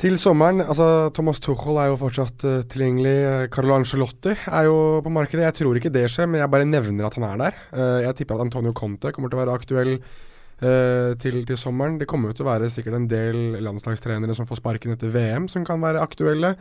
til 0.00 0.16
sommeren 0.18 0.58
altså 0.64 1.08
Thomas 1.14 1.38
Tuchel 1.42 1.78
er 1.78 1.92
jo 1.92 1.98
fortsatt 2.00 2.44
uh, 2.48 2.62
tilgjengelig. 2.66 3.48
Carlo 3.54 3.76
Angelotti 3.76 4.32
er 4.34 4.66
jo 4.66 4.76
på 5.04 5.12
markedet. 5.14 5.44
Jeg 5.46 5.56
tror 5.60 5.78
ikke 5.78 5.92
det 5.94 6.08
skjer, 6.10 6.26
men 6.30 6.42
jeg 6.42 6.50
bare 6.50 6.66
nevner 6.66 7.06
at 7.06 7.18
han 7.18 7.26
er 7.28 7.42
der. 7.44 7.60
Uh, 7.70 8.00
jeg 8.02 8.18
tipper 8.18 8.36
at 8.40 8.46
Antonio 8.48 8.74
Conte 8.74 9.12
kommer 9.14 9.30
til 9.30 9.38
å 9.38 9.42
være 9.44 9.54
aktuell 9.54 9.92
uh, 9.94 11.12
til, 11.22 11.38
til, 11.46 11.60
sommeren. 11.60 12.00
Det 12.00 12.08
kommer 12.10 12.32
jo 12.32 12.40
til 12.40 12.46
å 12.46 12.50
være 12.50 12.72
sikkert 12.74 12.98
en 12.98 13.08
del 13.10 13.60
landslagstrenere 13.62 14.34
som 14.34 14.50
får 14.50 14.60
sparken 14.64 14.96
etter 14.96 15.14
VM, 15.14 15.46
som 15.52 15.66
kan 15.66 15.82
være 15.84 16.02
aktuelle. 16.02 16.56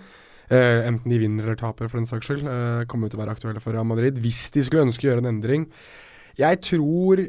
enten 0.53 1.09
de 1.09 1.17
vinner 1.17 1.47
eller 1.47 1.57
taper, 1.57 1.87
for 1.89 1.97
den 1.97 2.05
saks 2.05 2.27
skyld. 2.29 2.43
kommer 2.91 3.07
jo 3.07 3.15
til 3.15 3.17
å 3.17 3.23
være 3.23 3.33
aktuelle 3.33 3.61
for 3.63 3.73
Real 3.73 3.87
Madrid 3.87 4.19
hvis 4.21 4.51
de 4.53 4.61
skulle 4.61 4.83
ønske 4.85 5.07
å 5.07 5.09
gjøre 5.09 5.23
en 5.23 5.31
endring. 5.31 5.65
Jeg 6.37 6.61
tror 6.61 7.23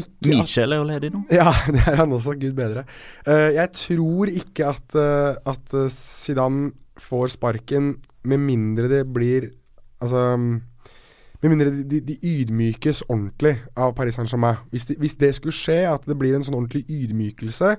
ikke 0.00 0.32
Michel 0.32 0.74
er 0.74 0.80
jo 0.80 0.86
ledig 0.88 1.12
nå. 1.14 1.22
Ja, 1.32 1.50
det 1.74 1.84
er 1.86 2.00
han 2.02 2.16
også. 2.16 2.36
Gud 2.40 2.54
bedre. 2.58 2.84
Uh, 3.26 3.50
jeg 3.56 3.72
tror 3.76 4.32
ikke 4.32 4.70
at, 4.70 4.96
uh, 4.96 5.36
at 5.52 5.74
uh, 5.76 5.86
Zidane 5.92 6.72
får 7.00 7.34
sparken 7.36 7.94
med 8.28 8.42
mindre 8.44 8.90
det 8.90 9.06
blir 9.08 9.50
Altså 10.00 10.36
Med 10.36 11.48
mindre 11.48 11.70
de, 11.72 11.82
de, 11.88 11.98
de 12.04 12.14
ydmykes 12.24 13.02
ordentlig 13.08 13.58
av 13.76 13.92
Paris 13.96 14.16
Saint-Germain. 14.16 14.62
Hvis, 14.72 14.86
de, 14.88 14.96
hvis, 15.00 15.16
det 15.20 15.34
skulle 15.36 15.56
skje, 15.56 15.82
at 15.88 16.04
det 16.08 16.16
blir 16.20 16.36
en 16.36 16.44
sånn 16.44 16.56
ordentlig 16.56 16.84
ydmykelse, 16.88 17.70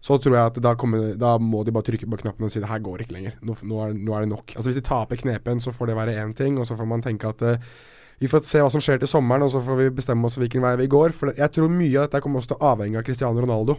så 0.00 0.16
tror 0.20 0.36
jeg 0.36 0.52
at 0.52 0.60
da, 0.64 0.74
kommer, 0.80 1.14
da 1.20 1.34
må 1.40 1.62
de 1.64 1.72
bare 1.72 1.88
trykke 1.88 2.08
på 2.08 2.20
knappen 2.20 2.44
og 2.46 2.52
si 2.52 2.60
det 2.60 2.68
her 2.68 2.82
går 2.84 3.04
ikke 3.04 3.16
lenger. 3.16 3.38
Nå, 3.40 3.56
nå, 3.68 3.80
er, 3.84 3.94
nå 3.96 4.16
er, 4.16 4.24
det 4.24 4.32
nok. 4.32 4.52
Altså 4.54 4.68
Hvis 4.68 4.80
de 4.80 4.84
taper 4.88 5.20
knepen, 5.24 5.60
så 5.64 5.72
får 5.76 5.90
det 5.90 5.98
være 6.00 6.18
én 6.20 6.34
ting, 6.36 6.60
og 6.60 6.68
så 6.68 6.76
får 6.76 6.88
man 6.88 7.04
tenke 7.04 7.32
at 7.32 7.44
vi 8.18 8.28
får 8.30 8.42
se 8.46 8.62
hva 8.62 8.70
som 8.72 8.82
skjer 8.82 8.98
til 9.02 9.10
sommeren, 9.10 9.46
og 9.46 9.52
så 9.54 9.62
får 9.62 9.78
vi 9.78 9.90
bestemme 10.00 10.26
oss 10.26 10.38
hvilken 10.40 10.64
vei 10.64 10.74
vi 10.80 10.90
går. 10.90 11.14
For 11.14 11.30
jeg 11.36 11.54
tror 11.54 11.70
mye 11.70 11.94
av 11.94 12.08
dette 12.08 12.22
kommer 12.24 12.40
også 12.42 12.54
til 12.54 12.58
å 12.58 12.72
avhenge 12.72 12.98
av 12.98 13.06
Cristiano 13.06 13.44
Ronaldo. 13.44 13.78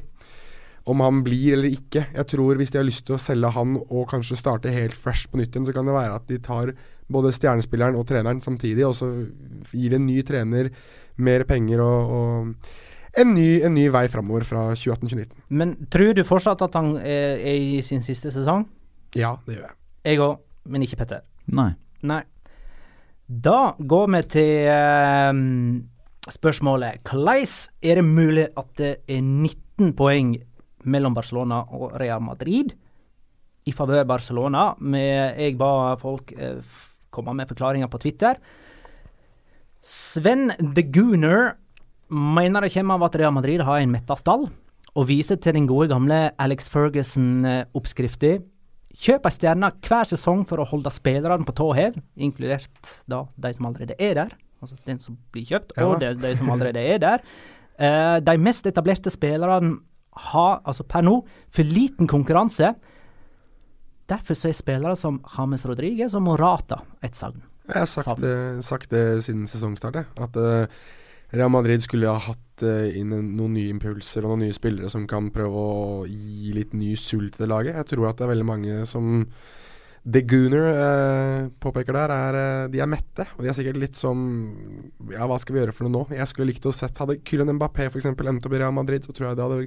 Om 0.89 1.03
han 1.03 1.19
blir 1.25 1.58
eller 1.58 1.75
ikke. 1.75 2.05
Jeg 2.15 2.27
tror 2.31 2.58
Hvis 2.58 2.72
de 2.72 2.79
har 2.79 2.88
lyst 2.88 3.03
til 3.05 3.17
å 3.17 3.22
selge 3.22 3.51
han 3.53 3.75
og 3.81 4.08
kanskje 4.10 4.39
starte 4.39 4.72
helt 4.74 4.96
fresh 4.96 5.27
på 5.29 5.38
nytt 5.38 5.51
igjen, 5.51 5.67
så 5.67 5.75
kan 5.75 5.86
det 5.86 5.98
være 5.98 6.15
at 6.15 6.29
de 6.31 6.39
tar 6.39 6.72
både 7.12 7.34
stjernespilleren 7.36 7.98
og 8.00 8.08
treneren 8.08 8.39
samtidig, 8.41 8.86
og 8.88 8.96
så 8.96 9.10
gir 9.74 9.91
det 9.91 10.00
en 10.00 10.08
ny 10.08 10.22
trener 10.25 10.69
mer 11.19 11.43
penger 11.50 11.81
og, 11.84 12.13
og 12.15 13.19
en, 13.19 13.34
ny, 13.34 13.48
en 13.65 13.74
ny, 13.75 13.88
vei 13.91 14.05
framover 14.08 14.46
fra 14.48 14.69
2018-2019. 14.72 15.46
Men 15.50 15.75
tror 15.91 16.13
du 16.15 16.24
fortsatt 16.27 16.62
at 16.63 16.77
han 16.77 16.93
er, 17.01 17.41
er 17.41 17.60
i 17.60 17.79
sin 17.86 18.05
siste 18.05 18.31
sesong? 18.34 18.67
Ja, 19.17 19.36
det 19.48 19.58
gjør 19.58 19.65
jeg. 19.65 19.77
Jeg 20.10 20.22
òg, 20.24 20.36
men 20.69 20.86
ikke 20.86 21.01
Petter. 21.01 21.25
Nei. 21.50 21.72
Nei. 22.05 22.22
Da 23.30 23.76
går 23.78 24.08
vi 24.10 24.20
til 24.26 24.68
um, 24.74 25.84
spørsmålet 26.26 27.04
Hvordan 27.06 27.46
er 27.86 28.00
det 28.00 28.06
mulig 28.06 28.48
at 28.58 28.70
det 28.78 28.94
er 29.06 29.22
19 29.22 29.94
poeng 29.94 30.34
mellom 30.90 31.14
Barcelona 31.14 31.62
og 31.70 31.94
Real 32.02 32.24
Madrid 32.26 32.74
i 33.70 33.72
favør 33.72 34.04
Barcelona? 34.10 34.74
Med, 34.82 35.38
jeg 35.38 35.60
ba 35.62 35.94
folk 36.02 36.34
uh, 36.34 36.58
komme 37.14 37.36
med 37.38 37.46
forklaringer 37.46 37.88
på 37.88 38.02
Twitter. 38.02 38.34
Sven 39.80 40.50
the 40.58 40.82
Gooner 40.90 41.54
mener 42.10 42.66
det 42.66 42.74
kommer 42.74 42.98
av 42.98 43.12
at 43.12 43.20
Real 43.22 43.34
Madrid 43.34 43.62
har 43.62 43.78
en 43.78 43.94
metta 43.94 44.18
stall, 44.18 44.50
og 44.98 45.08
viser 45.08 45.38
til 45.38 45.54
den 45.54 45.70
gode 45.70 45.88
gamle 45.94 46.32
Alex 46.42 46.66
Ferguson-oppskrifta 46.74 48.40
Kjøp 49.00 49.29
ei 49.29 49.32
stjerne 49.32 49.72
hver 49.86 50.08
sesong 50.10 50.44
for 50.48 50.60
å 50.60 50.68
holde 50.68 50.91
spillerne 50.91 51.48
på 51.48 51.56
tå 51.56 51.70
hev, 51.77 52.00
inkludert 52.20 52.96
da 53.08 53.24
de 53.39 53.51
som 53.56 53.70
allerede 53.70 53.96
er 53.96 54.18
der. 54.18 54.34
Altså 54.60 54.75
den 54.88 55.00
som 55.00 55.15
blir 55.32 55.46
kjøpt, 55.48 55.72
ja. 55.77 55.86
og 55.88 56.01
de, 56.01 56.12
de, 56.20 56.34
som 56.36 56.51
allerede 56.51 56.84
er 56.84 57.00
der. 57.00 57.24
Uh, 57.79 58.18
de 58.20 58.36
mest 58.44 58.68
etablerte 58.68 59.12
spillerne 59.13 59.77
har 60.29 60.60
altså 60.68 60.84
per 60.84 61.06
nå 61.06 61.22
for 61.53 61.63
liten 61.63 62.10
konkurranse. 62.12 62.74
Derfor 64.10 64.36
så 64.36 64.50
er 64.50 64.58
spillere 64.58 64.98
som 65.00 65.22
James 65.38 65.63
Rodriguez 65.70 66.18
og 66.18 66.25
Morata 66.25 66.82
et 67.06 67.15
sagn. 67.15 67.39
Jeg 67.70 67.77
har 67.77 67.88
sagt, 67.88 68.20
det, 68.20 68.65
sagt 68.65 68.91
det 68.91 69.24
siden 69.24 69.48
sesongstart, 69.48 70.01
at 70.20 70.39
uh, 70.41 70.65
Real 71.32 71.51
Madrid 71.53 71.86
skulle 71.86 72.10
ha 72.10 72.20
hatt 72.32 72.49
uh, 72.66 72.89
inn 72.96 73.12
noen 73.12 73.56
nye 73.56 73.72
impulser 73.74 74.25
og 74.25 74.34
noen 74.34 74.48
nye 74.48 74.56
spillere 74.56 74.92
som 74.92 75.08
kan 75.10 75.32
prøve 75.34 75.63
å 75.63 76.04
gi 76.10 76.54
litt 76.56 76.75
ny 76.78 76.96
sult 77.00 77.36
til 77.36 77.46
det 77.46 77.50
laget. 77.51 77.78
Jeg 77.80 77.92
tror 77.94 78.10
at 78.10 78.20
det 78.20 78.28
er 78.28 78.34
veldig 78.34 78.50
mange 78.50 78.84
som 78.89 79.25
The 80.10 80.22
Gooner 80.24 80.66
eh, 80.72 81.48
påpeker 81.60 81.94
der, 81.94 82.12
er 82.13 82.38
uh, 82.39 82.70
de 82.72 82.80
er 82.82 82.89
mette. 82.89 83.25
Og 83.36 83.44
de 83.44 83.51
er 83.51 83.58
sikkert 83.58 83.80
litt 83.82 84.00
som 84.00 84.22
Ja, 85.12 85.28
hva 85.28 85.38
skal 85.42 85.56
vi 85.56 85.62
gjøre 85.62 85.75
for 85.75 85.86
noe 85.86 85.96
nå? 85.98 86.04
Jeg 86.16 86.32
skulle 86.32 86.50
likt 86.50 86.66
å 86.70 86.74
sett 86.74 86.98
Hadde 87.01 87.20
Kylian 87.28 87.51
Mbappé 87.58 87.89
f.eks. 87.89 88.08
endt 88.08 88.48
opp 88.48 88.56
i 88.56 88.62
Real 88.62 88.75
Madrid, 88.75 89.06
så 89.06 89.16
tror 89.16 89.30
jeg 89.30 89.39
det 89.39 89.48
hadde 89.48 89.66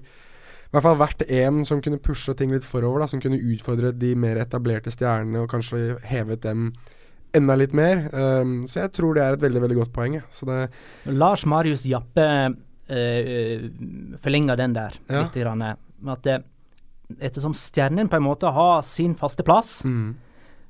i 0.72 0.72
hvert 0.72 0.86
fall 0.86 0.96
vært 1.02 1.22
en 1.28 1.58
som 1.68 1.82
kunne 1.84 2.00
pushe 2.00 2.32
ting 2.32 2.48
litt 2.54 2.64
forover. 2.64 3.04
da 3.04 3.10
Som 3.12 3.20
kunne 3.20 3.36
utfordre 3.36 3.92
de 3.92 4.14
mer 4.16 4.40
etablerte 4.40 4.94
stjernene 4.94 5.44
og 5.44 5.50
kanskje 5.52 5.98
hevet 6.08 6.46
dem 6.46 6.70
enda 7.36 7.56
litt 7.60 7.74
mer. 7.76 8.06
Um, 8.12 8.62
så 8.68 8.86
jeg 8.86 8.94
tror 8.96 9.16
det 9.16 9.24
er 9.24 9.36
et 9.36 9.44
veldig 9.44 9.62
veldig 9.66 9.78
godt 9.82 9.92
poeng. 9.92 10.16
Lars 11.12 11.44
Marius 11.48 11.84
Jappe 11.88 12.24
uh, 12.90 13.68
forlenger 14.22 14.58
den 14.60 14.74
der 14.76 14.98
ja. 15.06 15.22
litt. 15.22 15.38
Grann, 15.38 15.62
at 15.62 16.26
det, 16.26 16.42
ettersom 17.20 17.54
Stjernen 17.56 18.10
på 18.10 18.18
en 18.18 18.26
måte 18.26 18.52
har 18.52 18.82
sin 18.86 19.14
faste 19.18 19.44
plass, 19.46 19.80
mm. 19.84 20.12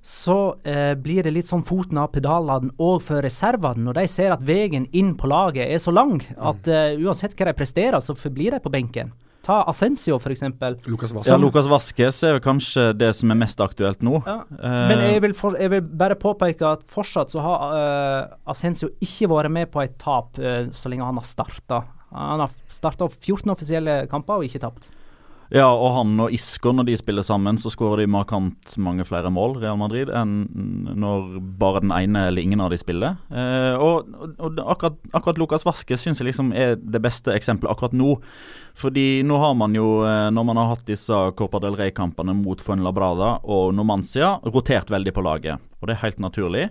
så 0.03 0.39
uh, 0.67 0.95
blir 0.99 1.27
det 1.27 1.35
litt 1.37 1.51
sånn 1.51 1.65
foten 1.67 2.01
av 2.03 2.13
pedalene 2.15 2.73
òg 2.83 3.03
for 3.07 3.25
reservene. 3.25 3.87
Når 3.89 4.01
de 4.01 4.07
ser 4.11 4.37
at 4.37 4.47
veien 4.47 4.89
inn 4.93 5.15
på 5.19 5.31
laget 5.31 5.69
er 5.69 5.83
så 5.83 5.95
lang 5.95 6.21
at 6.37 6.71
uh, 6.71 6.95
uansett 7.01 7.37
hva 7.39 7.51
de 7.51 7.59
presterer, 7.59 8.01
så 8.01 8.19
forblir 8.19 8.57
de 8.57 8.63
på 8.65 8.73
benken. 8.73 9.15
Ta 9.43 9.63
Ascencio, 9.67 10.17
f.eks. 10.23 10.43
Lucas 10.87 11.13
Ja, 11.27 11.37
Lukas 11.37 11.67
Vaskes 11.67 12.21
er 12.23 12.37
vel 12.37 12.43
kanskje 12.45 12.93
det 12.95 13.11
som 13.19 13.33
er 13.35 13.39
mest 13.41 13.59
aktuelt 13.63 14.05
nå. 14.07 14.21
Ja. 14.27 14.37
Eh, 14.55 14.77
Men 14.93 15.03
jeg 15.03 15.23
vil, 15.25 15.35
for, 15.35 15.57
jeg 15.59 15.73
vil 15.73 15.83
bare 15.83 16.17
påpeke 16.19 16.69
at 16.77 16.85
fortsatt 16.91 17.35
så 17.35 17.43
har 17.43 17.75
uh, 17.75 18.37
Ascencio 18.53 18.93
ikke 19.03 19.31
vært 19.33 19.55
med 19.55 19.73
på 19.75 19.83
et 19.83 19.97
tap 19.99 20.39
uh, 20.39 20.71
så 20.71 20.93
lenge 20.93 21.09
han 21.09 21.19
har 21.19 21.27
starta. 21.27 21.83
Han 22.15 22.45
har 22.45 22.59
starta 22.73 23.09
14 23.09 23.51
offisielle 23.55 24.03
kamper 24.11 24.41
og 24.41 24.49
ikke 24.49 24.63
tapt. 24.63 24.91
Ja, 25.53 25.67
og 25.69 25.91
han 25.99 26.15
og 26.23 26.33
Isco, 26.33 26.71
når 26.73 26.87
de 26.89 26.95
spiller 26.97 27.25
sammen, 27.27 27.59
så 27.61 27.69
skårer 27.69 28.01
de 28.01 28.09
markant 28.09 28.73
mange 28.81 29.05
flere 29.05 29.29
mål, 29.29 29.59
Real 29.61 29.77
Madrid, 29.77 30.09
enn 30.09 30.47
når 30.97 31.27
bare 31.61 31.83
den 31.85 31.93
ene 31.93 32.23
eller 32.31 32.41
ingen 32.41 32.63
av 32.65 32.73
de 32.73 32.79
spiller. 32.81 33.19
Eh, 33.29 33.77
og, 33.77 34.09
og 34.41 34.63
akkurat, 34.65 34.97
akkurat 35.13 35.41
Lukas 35.43 35.67
Vaske 35.69 35.99
syns 36.01 36.23
jeg 36.23 36.31
liksom 36.31 36.55
er 36.57 36.79
det 36.81 37.03
beste 37.05 37.35
eksempelet 37.37 37.69
akkurat 37.69 37.93
nå. 37.93 38.15
Fordi 38.81 39.21
nå 39.29 39.43
har 39.43 39.53
man 39.61 39.77
jo, 39.77 39.91
eh, 40.09 40.31
når 40.33 40.49
man 40.49 40.63
har 40.63 40.71
hatt 40.71 40.89
disse 40.89 41.21
Copa 41.37 41.61
del 41.61 41.77
Rey-kampene 41.77 42.33
mot 42.39 42.65
Fuenlabrada 42.65 43.35
og 43.45 43.75
Nomancia, 43.77 44.39
rotert 44.49 44.95
veldig 44.95 45.13
på 45.13 45.27
laget. 45.29 45.73
Og 45.83 45.91
det 45.91 45.99
er 45.99 46.05
helt 46.07 46.25
naturlig. 46.31 46.71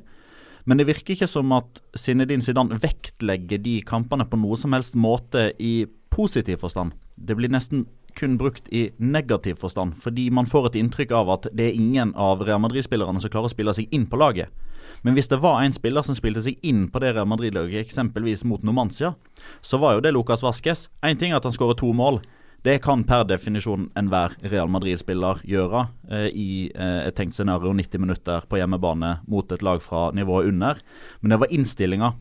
Men 0.65 0.77
det 0.77 0.87
virker 0.89 1.15
ikke 1.15 1.29
som 1.29 1.51
at 1.55 1.81
Zinedine 1.97 2.45
Zidane 2.45 2.77
vektlegger 2.81 3.61
de 3.61 3.79
kampene 3.87 4.27
på 4.29 4.39
noe 4.39 4.59
som 4.59 4.75
helst 4.75 4.97
måte 4.99 5.51
i 5.59 5.85
positiv 6.11 6.61
forstand. 6.61 6.93
Det 7.15 7.37
blir 7.37 7.51
nesten 7.51 7.85
kun 8.15 8.37
brukt 8.37 8.67
i 8.75 8.89
negativ 8.97 9.55
forstand, 9.61 9.95
fordi 9.95 10.29
man 10.29 10.45
får 10.45 10.67
et 10.67 10.81
inntrykk 10.81 11.13
av 11.15 11.29
at 11.31 11.47
det 11.55 11.69
er 11.69 11.77
ingen 11.79 12.11
av 12.19 12.43
Real 12.43 12.59
Madrid-spillerne 12.59 13.21
som 13.23 13.31
klarer 13.31 13.47
å 13.47 13.53
spille 13.53 13.73
seg 13.75 13.87
inn 13.95 14.07
på 14.11 14.19
laget. 14.19 14.51
Men 15.05 15.15
hvis 15.15 15.29
det 15.31 15.39
var 15.43 15.61
en 15.61 15.73
spiller 15.73 16.03
som 16.05 16.17
spilte 16.17 16.43
seg 16.43 16.59
inn 16.67 16.87
på 16.91 16.99
det 17.01 17.13
Real 17.15 17.29
Madrid-laget, 17.29 17.85
eksempelvis 17.85 18.43
mot 18.49 18.63
Nomancia, 18.67 19.13
så 19.61 19.79
var 19.81 19.95
jo 19.95 20.03
det 20.03 20.11
Lucas 20.11 20.43
Vasques. 20.43 20.89
Én 21.05 21.19
ting 21.19 21.31
er 21.31 21.39
at 21.39 21.47
han 21.47 21.55
skårer 21.55 21.79
to 21.79 21.93
mål. 21.95 22.19
Det 22.61 22.77
kan 22.85 23.03
per 23.09 23.23
definisjon 23.25 23.87
enhver 23.97 24.35
Real 24.45 24.69
Madrid-spiller 24.69 25.41
gjøre 25.49 25.87
eh, 26.11 26.27
i 26.29 26.49
eh, 26.69 27.07
et 27.07 27.15
tenkt 27.17 27.33
scenario 27.33 27.73
90 27.73 28.03
minutter 28.03 28.45
på 28.45 28.59
hjemmebane 28.59 29.15
mot 29.27 29.51
et 29.51 29.63
lag 29.65 29.81
fra 29.81 30.11
nivået 30.13 30.51
under. 30.51 30.83
Men 31.21 31.33
det 31.33 31.41
var 31.41 31.55
innstillinga 31.57 32.13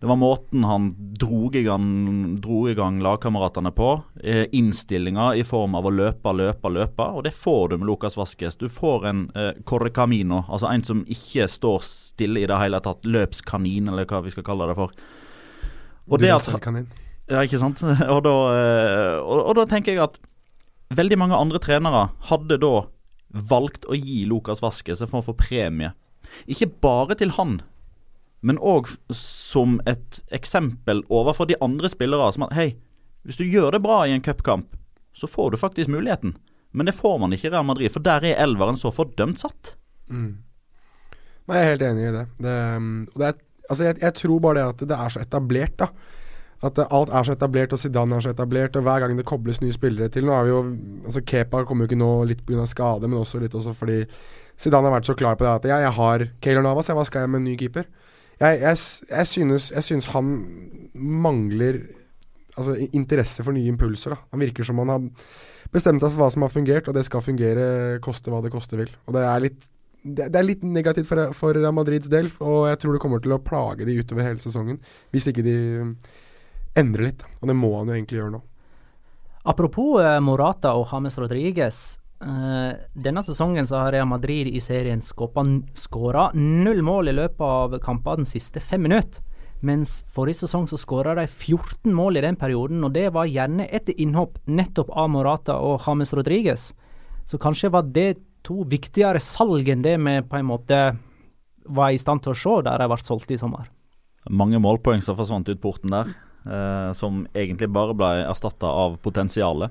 det 0.00 0.06
var 0.06 0.16
måten 0.16 0.64
han 0.64 0.94
dro 0.98 1.50
i 1.54 1.62
gang, 1.62 2.40
dro 2.40 2.68
i 2.68 2.74
gang 2.74 2.98
lagkameratene 3.02 3.70
på. 3.72 4.02
Eh, 4.22 4.44
Innstillinga 4.52 5.34
i 5.34 5.44
form 5.44 5.74
av 5.74 5.86
å 5.88 5.92
løpe, 5.92 6.32
løpe, 6.36 6.68
løpe. 6.68 7.06
Og 7.16 7.24
det 7.24 7.32
får 7.32 7.70
du 7.70 7.78
med 7.78 7.88
Lucas 7.88 8.16
Vasques. 8.16 8.58
Du 8.60 8.68
får 8.68 9.06
en 9.08 9.22
eh, 9.34 9.54
correcamino, 9.64 10.42
altså 10.48 10.68
en 10.68 10.84
som 10.84 11.00
ikke 11.08 11.48
står 11.48 11.80
stille 11.86 12.44
i 12.44 12.50
det 12.50 12.60
hele 12.60 12.82
tatt. 12.84 13.08
Løpskanin, 13.08 13.88
eller 13.88 14.04
hva 14.10 14.20
vi 14.26 14.34
skal 14.36 14.44
kalle 14.44 14.68
det 14.68 14.76
for. 14.76 14.92
Og 16.12 16.20
det 16.20 16.34
at, 16.34 16.52
ja, 17.30 17.42
ikke 17.42 17.60
sant? 17.62 17.82
Og 18.14 18.20
da, 18.26 18.34
eh, 18.54 19.16
og, 19.20 19.40
og 19.50 19.54
da 19.58 19.66
tenker 19.70 19.94
jeg 19.94 20.04
at 20.04 20.20
veldig 20.96 21.18
mange 21.18 21.38
andre 21.38 21.60
trenere 21.62 22.08
hadde 22.28 22.60
da 22.62 22.74
valgt 23.50 23.88
å 23.90 23.96
gi 23.98 24.24
Lucas 24.28 24.62
Vaskes 24.62 25.02
en 25.02 25.10
form 25.10 25.24
for 25.26 25.38
premie. 25.38 25.92
Ikke 26.46 26.68
bare 26.82 27.16
til 27.18 27.34
han, 27.36 27.58
men 28.46 28.60
òg 28.62 28.88
som 29.14 29.80
et 29.90 30.20
eksempel 30.34 31.02
overfor 31.10 31.48
de 31.50 31.58
andre 31.62 31.90
spillere. 31.90 32.28
Som 32.34 32.46
at 32.46 32.54
hei, 32.56 32.68
hvis 33.26 33.40
du 33.40 33.46
gjør 33.46 33.74
det 33.74 33.82
bra 33.84 34.04
i 34.06 34.14
en 34.14 34.22
cupkamp, 34.22 34.68
så 35.16 35.28
får 35.30 35.54
du 35.54 35.60
faktisk 35.60 35.90
muligheten. 35.90 36.36
Men 36.76 36.86
det 36.86 36.96
får 36.98 37.18
man 37.22 37.32
ikke 37.32 37.48
i 37.48 37.54
Real 37.54 37.66
Madrid, 37.66 37.92
for 37.94 38.04
der 38.04 38.24
er 38.28 38.42
elveren 38.44 38.78
så 38.78 38.92
fordømt 38.92 39.40
satt. 39.40 39.74
Mm. 40.12 40.42
Nei, 41.46 41.56
jeg 41.56 41.64
er 41.64 41.72
helt 41.72 41.84
enig 41.86 42.04
i 42.04 42.14
det. 42.14 42.24
det, 42.42 42.54
det 43.14 43.28
er, 43.30 43.40
altså 43.70 43.86
jeg, 43.86 43.98
jeg, 44.02 44.14
tror 44.20 44.40
bare 44.44 44.58
det 44.58 44.66
at 44.66 44.86
det 44.90 44.98
er 44.98 45.14
så 45.14 45.22
etablert, 45.22 45.76
da. 45.80 45.88
At 46.64 46.78
alt 46.80 47.12
er 47.12 47.26
så 47.26 47.34
etablert, 47.36 47.74
og 47.76 47.80
Zidane 47.80 48.16
er 48.16 48.24
så 48.24 48.32
etablert. 48.32 48.76
Og 48.78 48.86
hver 48.86 49.02
gang 49.02 49.16
det 49.18 49.26
kobles 49.28 49.60
nye 49.60 49.74
spillere 49.76 50.08
til 50.12 50.24
Nå 50.24 50.32
er 50.32 50.46
vi 50.46 50.54
jo 50.54 50.62
Altså 51.04 51.20
Kepa 51.20 51.64
kommer 51.68 51.84
jo 51.84 51.90
ikke 51.90 52.00
nå 52.00 52.10
litt 52.30 52.44
pga. 52.46 52.64
skade, 52.66 53.08
men 53.08 53.20
også 53.20 53.42
litt 53.42 53.54
også 53.54 53.74
fordi 53.76 54.04
Zidane 54.56 54.88
har 54.88 54.96
vært 54.96 55.10
så 55.10 55.14
klar 55.14 55.36
på 55.36 55.44
det 55.44 55.52
at 55.52 55.68
ja, 55.68 55.78
jeg 55.84 55.92
har 55.98 56.26
Keylor 56.40 56.64
Navas, 56.64 56.88
hva 56.88 57.04
skal 57.04 57.26
jeg 57.26 57.30
med 57.30 57.42
en 57.42 57.48
ny 57.50 57.56
keeper? 57.60 57.84
Jeg, 58.40 58.60
jeg, 58.60 58.80
jeg, 59.10 59.26
synes, 59.26 59.70
jeg 59.72 59.84
synes 59.84 60.08
han 60.12 60.32
mangler 60.94 61.82
altså, 62.56 62.76
interesse 62.92 63.44
for 63.44 63.56
nye 63.56 63.68
impulser. 63.68 64.16
Da. 64.16 64.18
Han 64.32 64.40
virker 64.40 64.64
som 64.64 64.80
han 64.80 64.92
har 64.92 65.06
bestemt 65.72 66.02
seg 66.02 66.12
for 66.12 66.22
hva 66.22 66.32
som 66.32 66.44
har 66.46 66.52
fungert, 66.52 66.88
og 66.88 66.96
det 66.96 67.04
skal 67.06 67.24
fungere 67.24 67.98
koste 68.04 68.32
hva 68.32 68.42
det 68.44 68.52
koste 68.54 68.78
vil. 68.80 68.92
Og 69.06 69.16
det 69.16 69.24
er 69.28 69.44
litt, 69.44 69.58
det, 70.02 70.28
det 70.32 70.40
er 70.40 70.48
litt 70.48 70.64
negativt 70.64 71.08
for, 71.08 71.32
for 71.36 71.60
Madrids 71.76 72.12
del, 72.12 72.30
og 72.40 72.68
jeg 72.70 72.80
tror 72.82 72.96
det 72.96 73.02
kommer 73.04 73.24
til 73.24 73.36
å 73.36 73.42
plage 73.44 73.88
de 73.88 73.98
utover 74.00 74.30
hele 74.30 74.42
sesongen. 74.44 74.80
Hvis 75.12 75.28
ikke 75.32 75.44
de 75.46 75.58
endrer 76.78 77.10
litt. 77.10 77.24
Og 77.40 77.50
det 77.50 77.56
må 77.58 77.72
han 77.78 77.90
jo 77.90 77.96
egentlig 77.96 78.20
gjøre 78.20 78.34
nå. 78.36 78.42
Apropos 79.46 80.00
uh, 80.02 80.16
Morata 80.24 80.74
og 80.74 80.88
James 80.90 81.16
Rodriguez. 81.22 81.78
Uh, 82.16 82.72
denne 82.96 83.22
sesongen 83.22 83.68
så 83.68 83.82
har 83.84 83.92
Real 83.94 84.08
Madrid 84.08 84.48
i 84.48 84.62
serien 84.64 85.02
skåra 85.04 86.30
null 86.34 86.80
mål 86.82 87.12
i 87.12 87.16
løpet 87.16 87.44
av 87.44 87.76
kampene 87.84 88.24
den 88.24 88.30
siste 88.30 88.62
fem 88.62 88.82
minutter. 88.88 89.22
Mens 89.64 90.02
forrige 90.12 90.42
sesong 90.44 90.66
så 90.68 90.76
skåra 90.76 91.14
de 91.16 91.24
14 91.26 91.94
mål 91.94 92.18
i 92.18 92.24
den 92.26 92.36
perioden, 92.36 92.82
og 92.84 92.92
det 92.92 93.08
var 93.14 93.30
gjerne 93.30 93.64
etter 93.72 93.96
innhopp 94.02 94.36
nettopp 94.44 94.90
av 94.92 95.08
Morata 95.14 95.56
og 95.64 95.80
James 95.86 96.12
Rodriguez. 96.12 96.68
Så 97.26 97.40
kanskje 97.40 97.72
var 97.72 97.86
det 97.88 98.18
to 98.46 98.66
viktigere 98.68 99.22
salg 99.22 99.68
enn 99.72 99.82
det 99.82 99.96
vi 99.96 100.18
på 100.28 100.38
en 100.38 100.50
måte 100.50 100.80
var 101.66 101.90
i 101.90 101.98
stand 101.98 102.22
til 102.22 102.34
å 102.34 102.38
se 102.38 102.60
der 102.66 102.82
de 102.82 102.90
ble 102.90 103.00
solgt 103.02 103.32
i 103.34 103.40
sommer. 103.40 103.66
Mange 104.30 104.60
målpoeng 104.62 105.02
som 105.02 105.16
forsvant 105.18 105.48
ut 105.48 105.62
porten 105.62 105.94
der, 105.94 106.12
eh, 106.46 106.92
som 106.94 107.26
egentlig 107.34 107.68
bare 107.72 107.94
ble 107.94 108.12
erstatta 108.30 108.66
av 108.66 108.98
potensialet. 109.02 109.70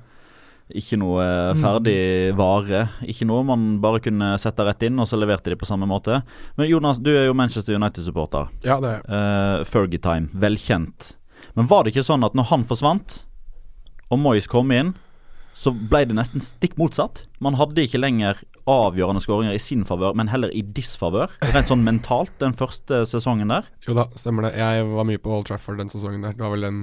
Ikke 0.73 0.97
noe 0.97 1.21
Mm. 1.53 1.59
ferdig 1.61 2.35
vare. 2.35 2.89
Ikke 3.05 3.25
noe 3.29 3.43
man 3.45 3.79
bare 3.79 3.99
kunne 4.01 4.31
sette 4.41 4.65
rett 4.65 4.81
inn, 4.83 4.97
og 4.99 5.05
så 5.05 5.17
leverte 5.19 5.51
de 5.51 5.55
på 5.55 5.65
samme 5.69 5.85
måte. 5.85 6.23
Men 6.57 6.67
Jonas, 6.67 6.97
du 6.97 7.11
er 7.15 7.27
jo 7.27 7.33
Manchester 7.37 7.75
United-supporter. 7.75 8.47
Ja, 8.63 8.79
det 8.81 8.95
er 9.07 9.59
eh, 9.59 9.63
Fergie 9.63 9.99
Time, 10.01 10.27
velkjent. 10.33 11.15
Men 11.55 11.67
var 11.67 11.83
det 11.83 11.93
ikke 11.93 12.03
sånn 12.07 12.25
at 12.25 12.33
når 12.33 12.45
han 12.49 12.63
forsvant, 12.63 13.23
og 14.09 14.19
Moyes 14.19 14.47
kom 14.47 14.71
inn, 14.71 14.95
så 15.55 15.71
ble 15.71 16.03
det 16.09 16.17
nesten 16.17 16.43
stikk 16.43 16.75
motsatt? 16.79 17.23
Man 17.43 17.55
hadde 17.55 17.85
ikke 17.85 18.01
lenger 18.01 18.41
avgjørende 18.69 19.21
skåringer 19.23 19.55
i 19.55 19.61
sin 19.61 19.85
favør, 19.87 20.15
men 20.17 20.29
heller 20.31 20.51
i 20.51 20.63
disfavør. 20.75 21.31
Rent 21.53 21.71
sånn 21.71 21.85
mentalt, 21.85 22.33
den 22.41 22.55
første 22.57 23.03
sesongen 23.07 23.53
der. 23.53 23.67
Jo 23.87 23.95
da, 23.97 24.09
stemmer 24.19 24.49
det. 24.49 24.55
Jeg 24.59 24.87
var 24.91 25.07
mye 25.07 25.21
på 25.21 25.31
Old 25.31 25.47
Trafford 25.47 25.79
den 25.79 25.91
sesongen 25.91 26.25
der. 26.25 26.35
Det 26.35 26.43
var 26.43 26.55
vel 26.57 26.67
den 26.67 26.81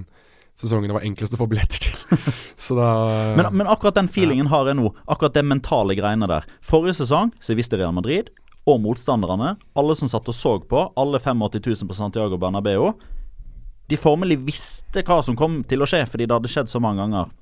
sesongen 0.59 0.89
det 0.89 0.97
var 0.97 1.05
enklest 1.07 1.35
å 1.37 1.41
få 1.41 1.49
billetter 1.51 1.85
til. 1.85 2.23
så 2.65 2.77
da 2.79 2.89
men, 3.37 3.49
men, 3.61 3.69
akkurat 3.69 3.97
den 3.99 4.11
feelingen 4.13 4.49
har 4.53 4.69
jeg 4.71 4.79
nå. 4.81 4.93
Akkurat 5.11 5.37
det 5.37 5.45
mentale 5.49 5.97
greiene 5.99 6.29
der. 6.31 6.49
Forrige 6.65 7.03
sesong 7.03 7.35
så 7.43 7.57
visste 7.59 7.81
Real 7.81 7.95
Madrid 7.97 8.33
og 8.69 8.79
motstanderne, 8.79 9.57
alle 9.75 9.95
som 9.99 10.11
satt 10.11 10.29
og 10.31 10.37
så 10.39 10.55
på, 10.71 10.85
alle 10.95 11.19
85 11.19 11.59
000 11.83 11.89
på 11.89 11.97
Santiago 11.99 12.39
Bernabeu, 12.39 12.93
de 13.91 13.99
formelig 13.99 14.39
visste 14.47 15.03
hva 15.03 15.19
som 15.27 15.35
kom 15.37 15.61
til 15.69 15.83
å 15.83 15.89
skje, 15.89 16.05
fordi 16.07 16.29
det 16.29 16.37
hadde 16.37 16.51
skjedd 16.53 16.71
så 16.71 16.81
mange 16.81 17.03
ganger. 17.03 17.33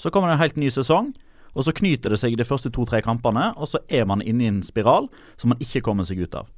Så 0.00 0.10
kommer 0.10 0.28
det 0.28 0.38
en 0.38 0.44
helt 0.44 0.60
ny 0.60 0.70
sesong, 0.72 1.12
og 1.52 1.66
så 1.66 1.74
knyter 1.74 2.14
det 2.14 2.20
seg 2.22 2.36
de 2.38 2.46
første 2.46 2.70
to-tre 2.72 3.02
kampene, 3.04 3.50
og 3.58 3.68
så 3.68 3.82
er 3.88 4.06
man 4.08 4.22
inne 4.22 4.46
i 4.46 4.50
en 4.50 4.62
spiral 4.64 5.10
som 5.36 5.52
man 5.52 5.60
ikke 5.62 5.82
kommer 5.84 6.06
seg 6.08 6.22
ut 6.22 6.36
av. 6.38 6.48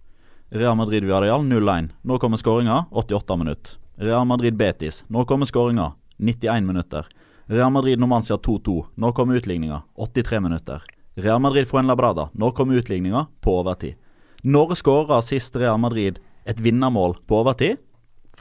Real 0.52 0.76
Madrid 0.76 1.06
Villarreal 1.06 1.46
0-1. 1.48 1.90
Nå 2.04 2.18
kommer 2.20 2.36
skåringa 2.36 2.84
88 2.90 3.36
minutter. 3.40 3.78
Real 3.96 4.26
Madrid 4.28 4.56
Betis. 4.56 5.00
Nå 5.08 5.24
kommer 5.24 5.48
skåringa 5.48 5.94
91 6.18 6.66
minutter. 6.68 7.08
Real 7.46 7.72
Madrid 7.72 7.98
Nomancia 7.98 8.36
2-2. 8.36 8.84
Nå 8.94 9.12
kommer 9.12 9.40
utligninga 9.40 9.82
83 9.96 10.40
minutter. 10.40 10.84
Real 11.14 11.40
Madrid 11.40 11.68
Fuenlabrada. 11.68 12.28
Nå 12.32 12.52
kommer 12.52 12.74
utligninga 12.74 13.26
på 13.40 13.56
overtid. 13.62 13.96
Når 14.42 14.74
skåra 14.74 15.22
sist 15.22 15.56
Real 15.56 15.80
Madrid 15.80 16.20
et 16.44 16.60
vinnermål 16.60 17.16
på 17.26 17.40
overtid? 17.40 17.80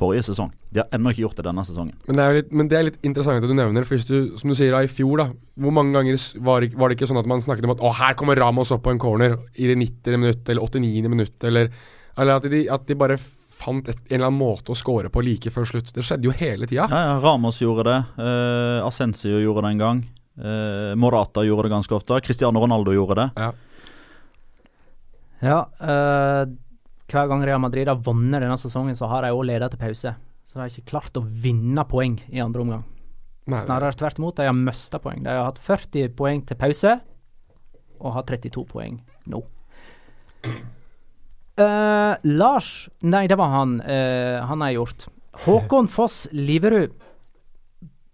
Forrige 0.02 0.26
sesong. 0.26 0.50
De 0.74 0.82
har 0.82 0.96
ennå 0.96 1.12
ikke 1.14 1.26
gjort 1.28 1.38
det 1.38 1.46
denne 1.46 1.64
sesongen. 1.68 1.94
Men 2.08 2.18
det 2.18 2.24
er, 2.24 2.38
litt, 2.40 2.54
men 2.58 2.70
det 2.72 2.78
er 2.78 2.88
litt 2.88 3.04
interessant 3.06 3.44
at 3.44 3.52
du 3.52 3.58
nevner 3.58 3.86
for 3.86 4.00
hvis 4.00 4.08
du, 4.10 4.32
som 4.42 4.50
du 4.50 4.56
sier, 4.58 4.74
da, 4.74 4.82
i 4.82 4.90
fjor, 4.90 5.22
da 5.22 5.28
Hvor 5.62 5.76
mange 5.76 5.94
ganger 5.94 6.18
var, 6.42 6.66
var, 6.74 6.90
det 6.90 6.98
ikke 6.98 7.10
sånn 7.12 7.22
at 7.22 7.30
man 7.30 7.44
snakket 7.44 7.68
om 7.68 7.76
at 7.76 7.84
Å, 7.86 7.92
her 8.00 8.16
kommer 8.18 8.40
Ramos 8.40 8.74
opp 8.74 8.82
på 8.88 8.96
en 8.96 9.02
corner 9.02 9.38
i 9.54 9.70
det 9.70 9.78
90. 9.78 10.18
minutt 10.18 10.50
eller 10.50 10.66
89. 10.66 11.12
minutt, 11.12 11.38
eller, 11.46 11.70
eller 12.18 12.42
at, 12.42 12.50
de, 12.50 12.64
at 12.74 12.88
de 12.90 12.98
bare 12.98 13.20
fant 13.62 13.92
et, 13.92 14.00
en 14.08 14.16
eller 14.16 14.32
annen 14.32 14.40
måte 14.40 14.74
å 14.74 14.78
score 14.78 15.12
på 15.14 15.24
like 15.26 15.54
før 15.54 15.68
slutt. 15.70 15.92
Det 15.94 16.06
skjedde 16.06 16.30
jo 16.30 16.34
hele 16.40 16.70
tida. 16.70 16.88
Ja, 16.90 17.04
ja, 17.12 17.14
Ramos 17.22 17.62
gjorde 17.62 17.86
det. 17.90 18.00
Uh, 18.18 18.88
Ascencio 18.88 19.42
gjorde 19.42 19.68
det 19.68 19.74
en 19.76 19.84
gang. 19.84 20.02
Uh, 20.42 20.94
Morata 20.98 21.44
gjorde 21.46 21.68
det 21.68 21.76
ganske 21.76 21.98
ofte. 21.98 22.18
Cristiano 22.26 22.64
Ronaldo 22.64 22.96
gjorde 22.96 23.20
det. 23.22 23.28
Ja. 23.38 23.52
ja 25.46 25.60
uh, 25.78 26.44
hver 27.12 27.30
gang 27.32 27.44
Real 27.46 27.62
Madrid 27.62 27.90
har 27.92 28.00
vunnet 28.04 28.42
denne 28.44 28.58
sesongen, 28.60 28.98
så 28.98 29.10
har 29.12 29.26
de 29.26 29.34
òg 29.36 29.46
ledet 29.50 29.72
til 29.74 29.82
pause. 29.82 30.16
Så 30.48 30.58
de 30.58 30.64
har 30.64 30.72
ikke 30.72 30.92
klart 30.92 31.20
å 31.20 31.24
vinne 31.24 31.86
poeng 31.88 32.18
i 32.32 32.42
andre 32.44 32.66
omgang. 32.66 32.84
Nei, 33.52 33.62
Snarere 33.64 33.98
tvert 33.98 34.20
imot, 34.20 34.38
de 34.38 34.48
har 34.48 34.56
mista 34.56 35.00
poeng. 35.02 35.24
De 35.24 35.32
har 35.32 35.48
hatt 35.50 35.62
40 35.64 36.12
poeng 36.18 36.44
til 36.48 36.60
pause, 36.60 36.98
og 38.02 38.16
har 38.16 38.28
32 38.28 38.66
poeng 38.70 39.00
nå. 39.32 39.42
Uh, 41.62 42.16
Lars 42.26 42.90
Nei, 43.06 43.28
det 43.30 43.38
var 43.38 43.52
han. 43.54 43.78
Uh, 43.86 44.42
han 44.48 44.64
har 44.64 44.72
jeg 44.72 44.80
gjort. 44.80 45.08
Håkon 45.46 45.90
Foss 45.92 46.24
Liverud 46.34 46.96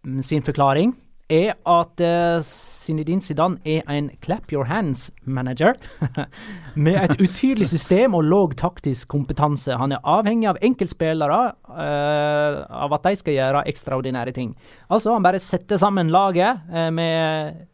mm, 0.06 0.22
sin 0.26 0.44
forklaring 0.46 0.94
er 1.30 1.58
at 1.68 2.04
uh, 2.04 2.40
Zinedine 2.44 3.22
Zidane 3.22 3.60
er 3.68 3.84
en 3.92 4.10
clap 4.24 4.52
your 4.54 4.68
hands-manager 4.70 5.76
med 6.86 7.00
et 7.02 7.16
utydelig 7.20 7.70
system 7.74 8.16
og 8.16 8.24
låg 8.24 8.56
taktisk 8.60 9.10
kompetanse. 9.12 9.76
Han 9.76 9.92
er 9.92 10.04
avhengig 10.08 10.48
av 10.52 10.62
enkeltspillere, 10.64 11.42
uh, 11.68 12.64
av 12.64 12.96
at 12.96 13.10
de 13.10 13.20
skal 13.20 13.38
gjøre 13.38 13.66
ekstraordinære 13.68 14.36
ting. 14.38 14.56
Altså, 14.90 15.14
han 15.14 15.26
bare 15.26 15.44
setter 15.44 15.80
sammen 15.82 16.14
laget 16.14 16.64
uh, 16.72 16.88
med 16.96 17.66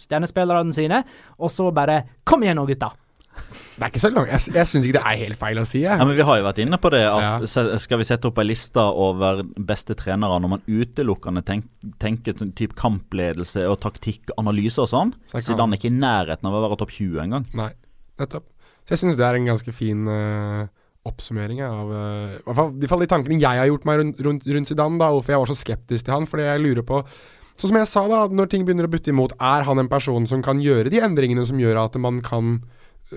stjernespillerne 0.00 0.72
sine, 0.74 1.04
og 1.38 1.52
så 1.52 1.70
bare 1.74 2.02
Kom 2.24 2.42
igjen 2.42 2.56
nå, 2.56 2.64
gutta! 2.66 2.94
Det 3.74 3.82
er 3.82 3.90
ikke 3.90 4.00
så 4.04 4.10
langt. 4.14 4.28
Jeg, 4.30 4.54
jeg 4.54 4.68
syns 4.70 4.84
ikke 4.86 4.96
det 5.00 5.02
er 5.10 5.16
helt 5.24 5.38
feil 5.40 5.58
å 5.58 5.64
si. 5.66 5.80
Jeg. 5.82 5.98
Ja, 5.98 6.04
men 6.06 6.14
Vi 6.14 6.22
har 6.28 6.36
jo 6.38 6.44
vært 6.46 6.60
inne 6.62 6.78
på 6.78 6.90
det. 6.94 7.00
at 7.10 7.42
Ja. 7.42 7.74
Skal 7.82 7.98
vi 7.98 8.06
sette 8.06 8.28
opp 8.30 8.38
ei 8.38 8.44
liste 8.46 8.78
over 8.78 9.42
beste 9.58 9.96
trenere 9.98 10.36
når 10.40 10.52
man 10.52 10.62
utelukkende 10.70 11.42
tenk, 11.44 11.66
tenker 11.98 12.36
typ 12.54 12.76
kampledelse 12.78 13.64
og 13.66 13.80
taktikk, 13.82 14.30
analyse 14.38 14.78
og 14.78 14.88
sånn? 14.92 15.10
Så 15.26 15.42
Zidane 15.42 15.74
er 15.74 15.80
ikke 15.82 15.90
i 15.90 15.98
nærheten 15.98 16.46
av 16.46 16.54
å 16.54 16.62
være 16.68 16.78
topp 16.84 16.94
20 16.94 17.20
engang. 17.26 17.46
Nei, 17.58 17.72
nettopp. 18.22 18.46
Så 18.86 18.94
jeg 18.94 18.98
syns 19.02 19.16
det 19.18 19.26
er 19.26 19.34
en 19.40 19.46
ganske 19.50 19.72
fin 19.74 20.06
uh, 20.06 20.66
oppsummering 21.08 21.62
av 21.66 21.90
uh, 21.90 22.34
i 22.38 22.42
hvert 22.46 22.56
fall- 22.58 22.74
i 22.74 22.78
hvert 22.84 22.92
fall 22.94 23.00
de 23.04 23.06
tankene 23.10 23.40
jeg 23.40 23.58
har 23.62 23.66
gjort 23.70 23.84
meg 23.90 23.98
rundt, 24.04 24.20
rundt, 24.20 24.46
rundt 24.46 24.68
Zidane, 24.70 24.98
da, 25.02 25.10
hvorfor 25.10 25.34
jeg 25.34 25.42
var 25.42 25.50
så 25.50 25.56
skeptisk 25.58 26.04
til 26.06 26.14
han. 26.14 26.26
Fordi 26.30 26.46
jeg 26.46 26.62
lurer 26.62 26.86
på 26.86 27.02
Sånn 27.54 27.70
som 27.70 27.76
jeg 27.78 27.86
sa, 27.86 28.00
da, 28.10 28.20
når 28.34 28.48
ting 28.50 28.64
begynner 28.66 28.88
å 28.88 28.90
butte 28.90 29.12
imot, 29.12 29.30
er 29.38 29.62
han 29.62 29.78
en 29.78 29.86
person 29.86 30.24
som 30.26 30.40
kan 30.42 30.58
gjøre 30.58 30.90
de 30.90 30.98
endringene 30.98 31.44
som 31.46 31.54
gjør 31.62 31.84
at 31.84 31.94
man 32.02 32.16
kan 32.20 32.56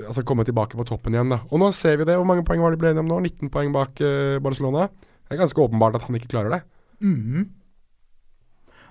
altså 0.06 0.24
komme 0.28 0.46
tilbake 0.48 0.78
på 0.78 0.86
toppen 0.88 1.16
igjen. 1.16 1.34
da. 1.34 1.42
Og 1.50 1.62
nå 1.62 1.72
ser 1.76 1.98
vi 2.00 2.08
det. 2.08 2.18
Hvor 2.20 2.28
mange 2.30 2.46
poeng 2.48 2.64
var 2.64 2.74
det 2.74 2.82
ble 2.82 2.94
enige 2.94 3.06
om 3.06 3.12
nå? 3.12 3.20
19 3.26 3.52
poeng 3.54 3.72
bak 3.76 4.02
uh, 4.04 4.38
Barcelona. 4.44 4.88
Det 5.28 5.36
er 5.36 5.42
ganske 5.42 5.64
åpenbart 5.64 5.98
at 6.00 6.08
han 6.08 6.18
ikke 6.20 6.32
klarer 6.32 6.54
det. 6.54 6.62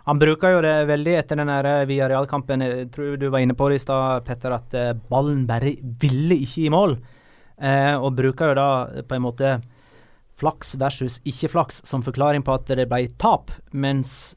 Han 0.06 0.20
bruker 0.22 0.52
jo 0.54 0.58
det 0.62 0.74
veldig 0.86 1.14
etter 1.18 1.40
den 1.40 1.50
der 1.50 1.86
Villarreal-kampen. 1.88 2.62
Jeg 2.62 2.90
tror 2.94 3.16
du 3.18 3.26
var 3.32 3.42
inne 3.42 3.56
på 3.58 3.66
det 3.72 3.80
i 3.80 3.82
stad, 3.82 4.22
Petter, 4.28 4.54
at 4.54 4.74
eh, 4.78 4.92
ballen 5.10 5.46
bare 5.48 5.72
ville 6.02 6.36
ikke 6.44 6.68
i 6.68 6.70
mål. 6.70 6.94
Eh, 7.56 7.94
og 7.96 8.14
bruker 8.14 8.52
jo 8.52 8.58
da 8.58 8.68
eh, 8.92 9.02
på 9.02 9.16
en 9.16 9.24
måte 9.24 9.56
flaks 10.38 10.76
versus 10.78 11.16
ikke 11.26 11.50
flaks 11.50 11.80
som 11.88 12.04
forklaring 12.06 12.44
på 12.46 12.54
at 12.54 12.68
det 12.68 12.86
ble 12.90 13.08
tap, 13.18 13.50
mens 13.72 14.36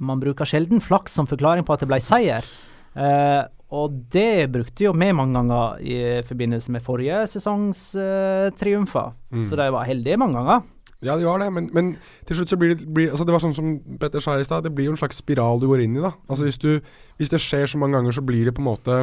man 0.00 0.20
bruker 0.20 0.48
sjelden 0.48 0.82
flaks 0.84 1.16
som 1.16 1.28
forklaring 1.28 1.66
på 1.66 1.74
at 1.74 1.82
det 1.82 1.90
ble 1.90 1.98
seier. 2.04 2.46
Eh, 2.94 3.42
og 3.70 3.94
det 4.12 4.50
brukte 4.50 4.84
jo 4.84 4.92
vi 4.92 5.12
mange 5.14 5.34
ganger 5.38 5.78
i 5.78 5.96
forbindelse 6.26 6.72
med 6.74 6.82
forrige 6.82 7.22
sesongs 7.30 7.94
uh, 7.94 8.50
triumfer. 8.58 9.12
Så 9.30 9.58
de 9.58 9.68
var 9.72 9.86
heldige 9.86 10.18
mange 10.18 10.34
ganger. 10.40 10.64
Ja, 11.02 11.16
de 11.16 11.24
var 11.24 11.38
det, 11.40 11.52
men, 11.52 11.70
men 11.72 11.96
til 12.28 12.36
slutt 12.36 12.50
så 12.52 12.58
blir 12.60 12.74
det 12.74 12.84
blir, 12.94 13.08
altså 13.08 13.24
Det 13.24 13.32
var 13.32 13.40
sånn 13.40 13.54
som 13.56 13.68
Petter 14.00 14.20
sa 14.20 14.34
i 14.36 14.44
stad, 14.44 14.66
det 14.66 14.74
blir 14.76 14.90
jo 14.90 14.92
en 14.92 15.00
slags 15.00 15.22
spiral 15.22 15.62
du 15.62 15.68
går 15.70 15.86
inn 15.86 15.96
i. 15.96 16.02
da 16.02 16.12
Altså 16.28 16.44
Hvis, 16.44 16.58
du, 16.60 16.80
hvis 17.16 17.32
det 17.32 17.40
skjer 17.40 17.70
så 17.70 17.80
mange 17.80 17.96
ganger, 17.96 18.12
så 18.12 18.24
blir 18.24 18.44
det 18.44 18.54
på 18.56 18.60
en 18.60 18.68
måte 18.68 18.98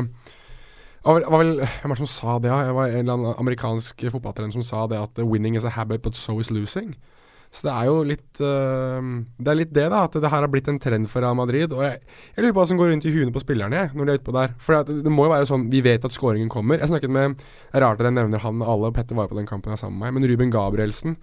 var 1.08 1.40
vel, 1.40 1.62
Hvem 1.64 1.90
var 1.90 1.96
det 1.96 2.04
som 2.04 2.12
sa 2.12 2.38
det? 2.44 2.52
Ja? 2.52 2.66
Det 2.68 2.76
var 2.76 2.92
en 2.92 3.00
eller 3.00 3.14
annen 3.14 3.40
amerikansk 3.40 4.04
fotballtrener 4.12 4.54
som 4.54 4.64
sa 4.64 4.88
det 4.88 5.00
at 5.00 5.24
'winning 5.24 5.56
is 5.56 5.66
a 5.66 5.70
habit, 5.70 6.02
but 6.02 6.16
so 6.16 6.40
is 6.40 6.52
losing'. 6.52 6.94
Så 7.58 7.66
det 7.66 7.74
er 7.74 7.88
jo 7.90 7.96
litt 8.06 8.42
uh, 8.44 9.02
Det 9.42 9.50
er 9.50 9.58
litt 9.58 9.74
det, 9.74 9.88
da. 9.90 10.04
At 10.06 10.14
det 10.22 10.30
her 10.30 10.46
har 10.46 10.52
blitt 10.54 10.70
en 10.70 10.78
trend 10.82 11.10
for 11.10 11.26
Real 11.26 11.38
Madrid. 11.40 11.74
Og 11.74 11.82
jeg, 11.82 12.04
jeg 12.36 12.46
lurer 12.46 12.54
på 12.54 12.62
hva 12.62 12.68
som 12.70 12.80
går 12.80 12.92
rundt 12.94 13.10
i 13.10 13.14
huene 13.16 13.34
på 13.34 13.42
spillerne 13.42 13.88
når 13.98 14.06
de 14.06 14.14
er 14.14 14.22
utpå 14.22 14.36
der. 14.36 14.56
For 14.62 14.78
det, 14.86 15.00
det 15.08 15.14
må 15.14 15.26
jo 15.26 15.34
være 15.34 15.50
sånn 15.50 15.68
Vi 15.74 15.82
vet 15.86 16.06
at 16.06 16.16
skåringen 16.16 16.52
kommer. 16.54 16.78
Jeg 16.78 16.92
snakket 16.94 17.14
med 17.14 17.38
Det 17.42 17.80
er 17.80 17.88
rart 17.88 18.02
at 18.02 18.10
jeg 18.10 18.18
nevner 18.20 18.44
han 18.46 18.62
alle, 18.62 18.92
og 18.92 18.98
Petter 18.98 19.18
var 19.18 19.32
på 19.32 19.40
den 19.40 19.50
kampen 19.50 19.74
jeg 19.74 19.82
sammen 19.82 19.98
med 19.98 20.12
meg. 20.12 20.20
Men 20.20 20.30
Ruben 20.32 20.54
Gabrielsen 20.54 21.18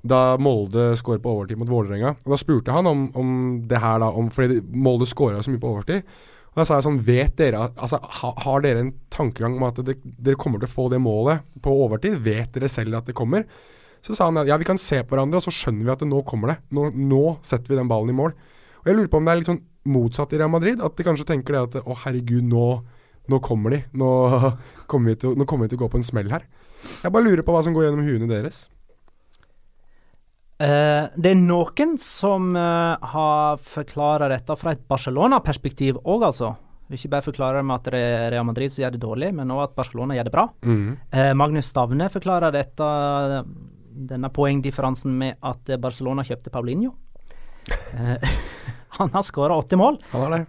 da 0.00 0.36
Molde 0.40 0.94
skåret 0.96 1.20
på 1.20 1.32
overtid 1.34 1.58
mot 1.60 1.68
Vålerenga. 1.68 2.14
Og 2.24 2.32
Da 2.32 2.38
spurte 2.40 2.72
han 2.72 2.88
om, 2.88 3.08
om 3.16 3.32
det 3.68 3.80
her, 3.82 3.98
da, 4.00 4.08
om, 4.08 4.30
fordi 4.32 4.62
Molde 4.72 5.08
skåra 5.08 5.42
så 5.42 5.52
mye 5.52 5.60
på 5.60 5.72
overtid. 5.74 6.06
Og 6.50 6.62
Da 6.62 6.66
sa 6.66 6.78
jeg 6.78 6.86
sånn 6.88 7.02
Vet 7.06 7.36
dere 7.38 7.66
altså, 7.68 8.00
ha, 8.00 8.32
Har 8.44 8.64
dere 8.64 8.86
en 8.86 8.94
tankegang 9.12 9.58
om 9.58 9.68
at 9.68 9.82
det, 9.86 9.98
dere 10.02 10.40
kommer 10.40 10.62
til 10.62 10.70
å 10.70 10.72
få 10.72 10.88
det 10.92 11.02
målet 11.02 11.44
på 11.62 11.74
overtid? 11.84 12.18
Vet 12.24 12.56
dere 12.56 12.70
selv 12.72 12.98
at 12.98 13.10
det 13.10 13.18
kommer? 13.18 13.46
Så 14.06 14.16
sa 14.16 14.30
han 14.30 14.40
at 14.40 14.48
ja, 14.48 14.56
vi 14.60 14.68
kan 14.68 14.80
se 14.80 15.02
på 15.04 15.14
hverandre, 15.14 15.40
og 15.40 15.44
så 15.44 15.52
skjønner 15.54 15.84
vi 15.84 15.92
at 15.92 16.02
det, 16.02 16.08
nå 16.08 16.22
kommer 16.28 16.54
det. 16.54 16.58
Nå, 16.76 16.88
nå 16.96 17.24
setter 17.44 17.74
vi 17.74 17.80
den 17.80 17.90
ballen 17.90 18.14
i 18.14 18.16
mål. 18.16 18.32
Og 18.80 18.88
Jeg 18.88 18.96
lurer 18.96 19.12
på 19.12 19.20
om 19.20 19.28
det 19.28 19.34
er 19.34 19.40
litt 19.42 19.50
sånn 19.50 19.62
motsatt 19.90 20.32
i 20.34 20.40
Real 20.40 20.52
Madrid. 20.52 20.80
At 20.84 20.96
de 20.96 21.06
kanskje 21.06 21.28
tenker 21.28 21.56
det 21.56 21.62
at 21.66 21.78
å 21.84 21.96
herregud, 22.06 22.46
nå, 22.48 22.66
nå 23.30 23.40
kommer 23.44 23.76
de. 23.76 23.82
Nå 24.00 24.10
kommer, 24.90 25.12
vi 25.12 25.20
til, 25.20 25.36
nå 25.36 25.48
kommer 25.48 25.68
vi 25.68 25.74
til 25.74 25.82
å 25.82 25.84
gå 25.84 25.92
på 25.92 26.00
en 26.00 26.10
smell 26.10 26.32
her. 26.32 26.48
Jeg 27.04 27.12
bare 27.12 27.26
lurer 27.26 27.44
på 27.44 27.54
hva 27.54 27.64
som 27.66 27.76
går 27.76 27.88
gjennom 27.88 28.06
huene 28.06 28.30
deres. 28.30 28.64
Uh, 30.60 31.08
det 31.16 31.30
er 31.32 31.38
noen 31.40 31.94
som 32.00 32.50
uh, 32.52 32.96
har 33.12 33.60
forklara 33.64 34.28
dette 34.28 34.56
fra 34.60 34.74
et 34.74 34.82
Barcelona-perspektiv 34.88 36.02
òg, 36.04 36.26
altså. 36.28 36.52
Ikke 36.90 37.12
bare 37.12 37.24
forklarer 37.24 37.60
det 37.60 37.66
med 37.68 37.76
at 37.78 37.88
det 37.92 38.00
er 38.02 38.30
Real 38.34 38.46
Madrid 38.48 38.72
som 38.72 38.82
gjør 38.82 38.94
det 38.96 39.02
dårlig, 39.02 39.30
men 39.38 39.52
òg 39.54 39.62
at 39.68 39.76
Barcelona 39.76 40.16
gjør 40.16 40.26
det 40.26 40.32
bra. 40.34 40.44
Eh, 40.66 41.30
Magnus 41.38 41.68
Stavne 41.70 42.08
forklarer 42.10 42.54
dette, 42.54 42.88
denne 43.90 44.30
poengdifferansen 44.32 45.14
med 45.18 45.38
at 45.42 45.72
Barcelona 45.80 46.24
kjøpte 46.26 46.52
Paulinho. 46.54 46.94
Eh, 47.94 48.30
han 48.98 49.10
har 49.10 49.22
skåra 49.22 49.56
åtte 49.56 49.76
mål. 49.76 49.98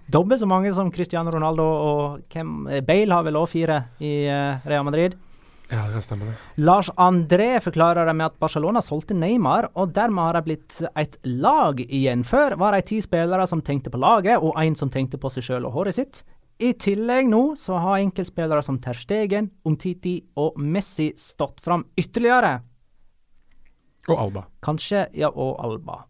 Dobbelt 0.06 0.39
så 0.39 0.49
mange 0.49 0.73
som 0.73 0.91
Cristiano 0.91 1.32
Ronaldo 1.32 1.65
og 1.65 2.21
hvem, 2.32 2.67
eh, 2.67 2.86
Bale 2.86 3.13
har 3.13 3.27
vel 3.27 3.39
òg 3.39 3.49
fire 3.51 3.84
i 3.99 4.15
eh, 4.27 4.63
Real 4.65 4.88
Madrid. 4.88 5.17
Ja, 5.71 5.86
det 5.88 5.93
kan 5.93 6.04
stemme, 6.04 6.25
det. 6.27 6.63
Lars 6.65 6.89
André 6.99 7.54
forklarer 7.63 8.06
det 8.06 8.15
med 8.19 8.25
at 8.25 8.39
Barcelona 8.39 8.82
solgte 8.84 9.15
Neymar, 9.15 9.69
og 9.80 9.93
dermed 9.95 10.25
har 10.25 10.36
de 10.36 10.41
blitt 10.49 10.82
et 10.99 11.15
lag 11.23 11.80
igjen. 11.86 12.25
Før 12.27 12.58
var 12.60 12.75
de 12.75 12.84
ti 12.89 12.99
spillere 12.99 13.45
som 13.47 13.62
tenkte 13.63 13.93
på 13.93 14.01
laget, 14.01 14.43
og 14.43 14.60
én 14.60 14.75
som 14.75 14.91
tenkte 14.91 15.19
på 15.21 15.32
seg 15.32 15.47
sjøl 15.47 15.69
og 15.69 15.77
håret 15.77 15.95
sitt. 15.95 16.25
I 16.62 16.73
tillegg 16.77 17.30
nå 17.32 17.56
så 17.58 17.80
har 17.80 18.01
enkeltspillere 18.04 18.62
som 18.62 18.82
Ter 18.84 18.99
Stegen, 18.99 19.47
Umtiti 19.65 20.17
og 20.38 20.60
Messi 20.60 21.08
stått 21.17 21.63
fram 21.63 21.88
ytterligere. 21.97 22.60
Og 24.10 24.18
Alba. 24.18 24.46
Kanskje 24.66 25.08
Ja, 25.14 25.30
og 25.30 25.60
Alba. 25.64 26.06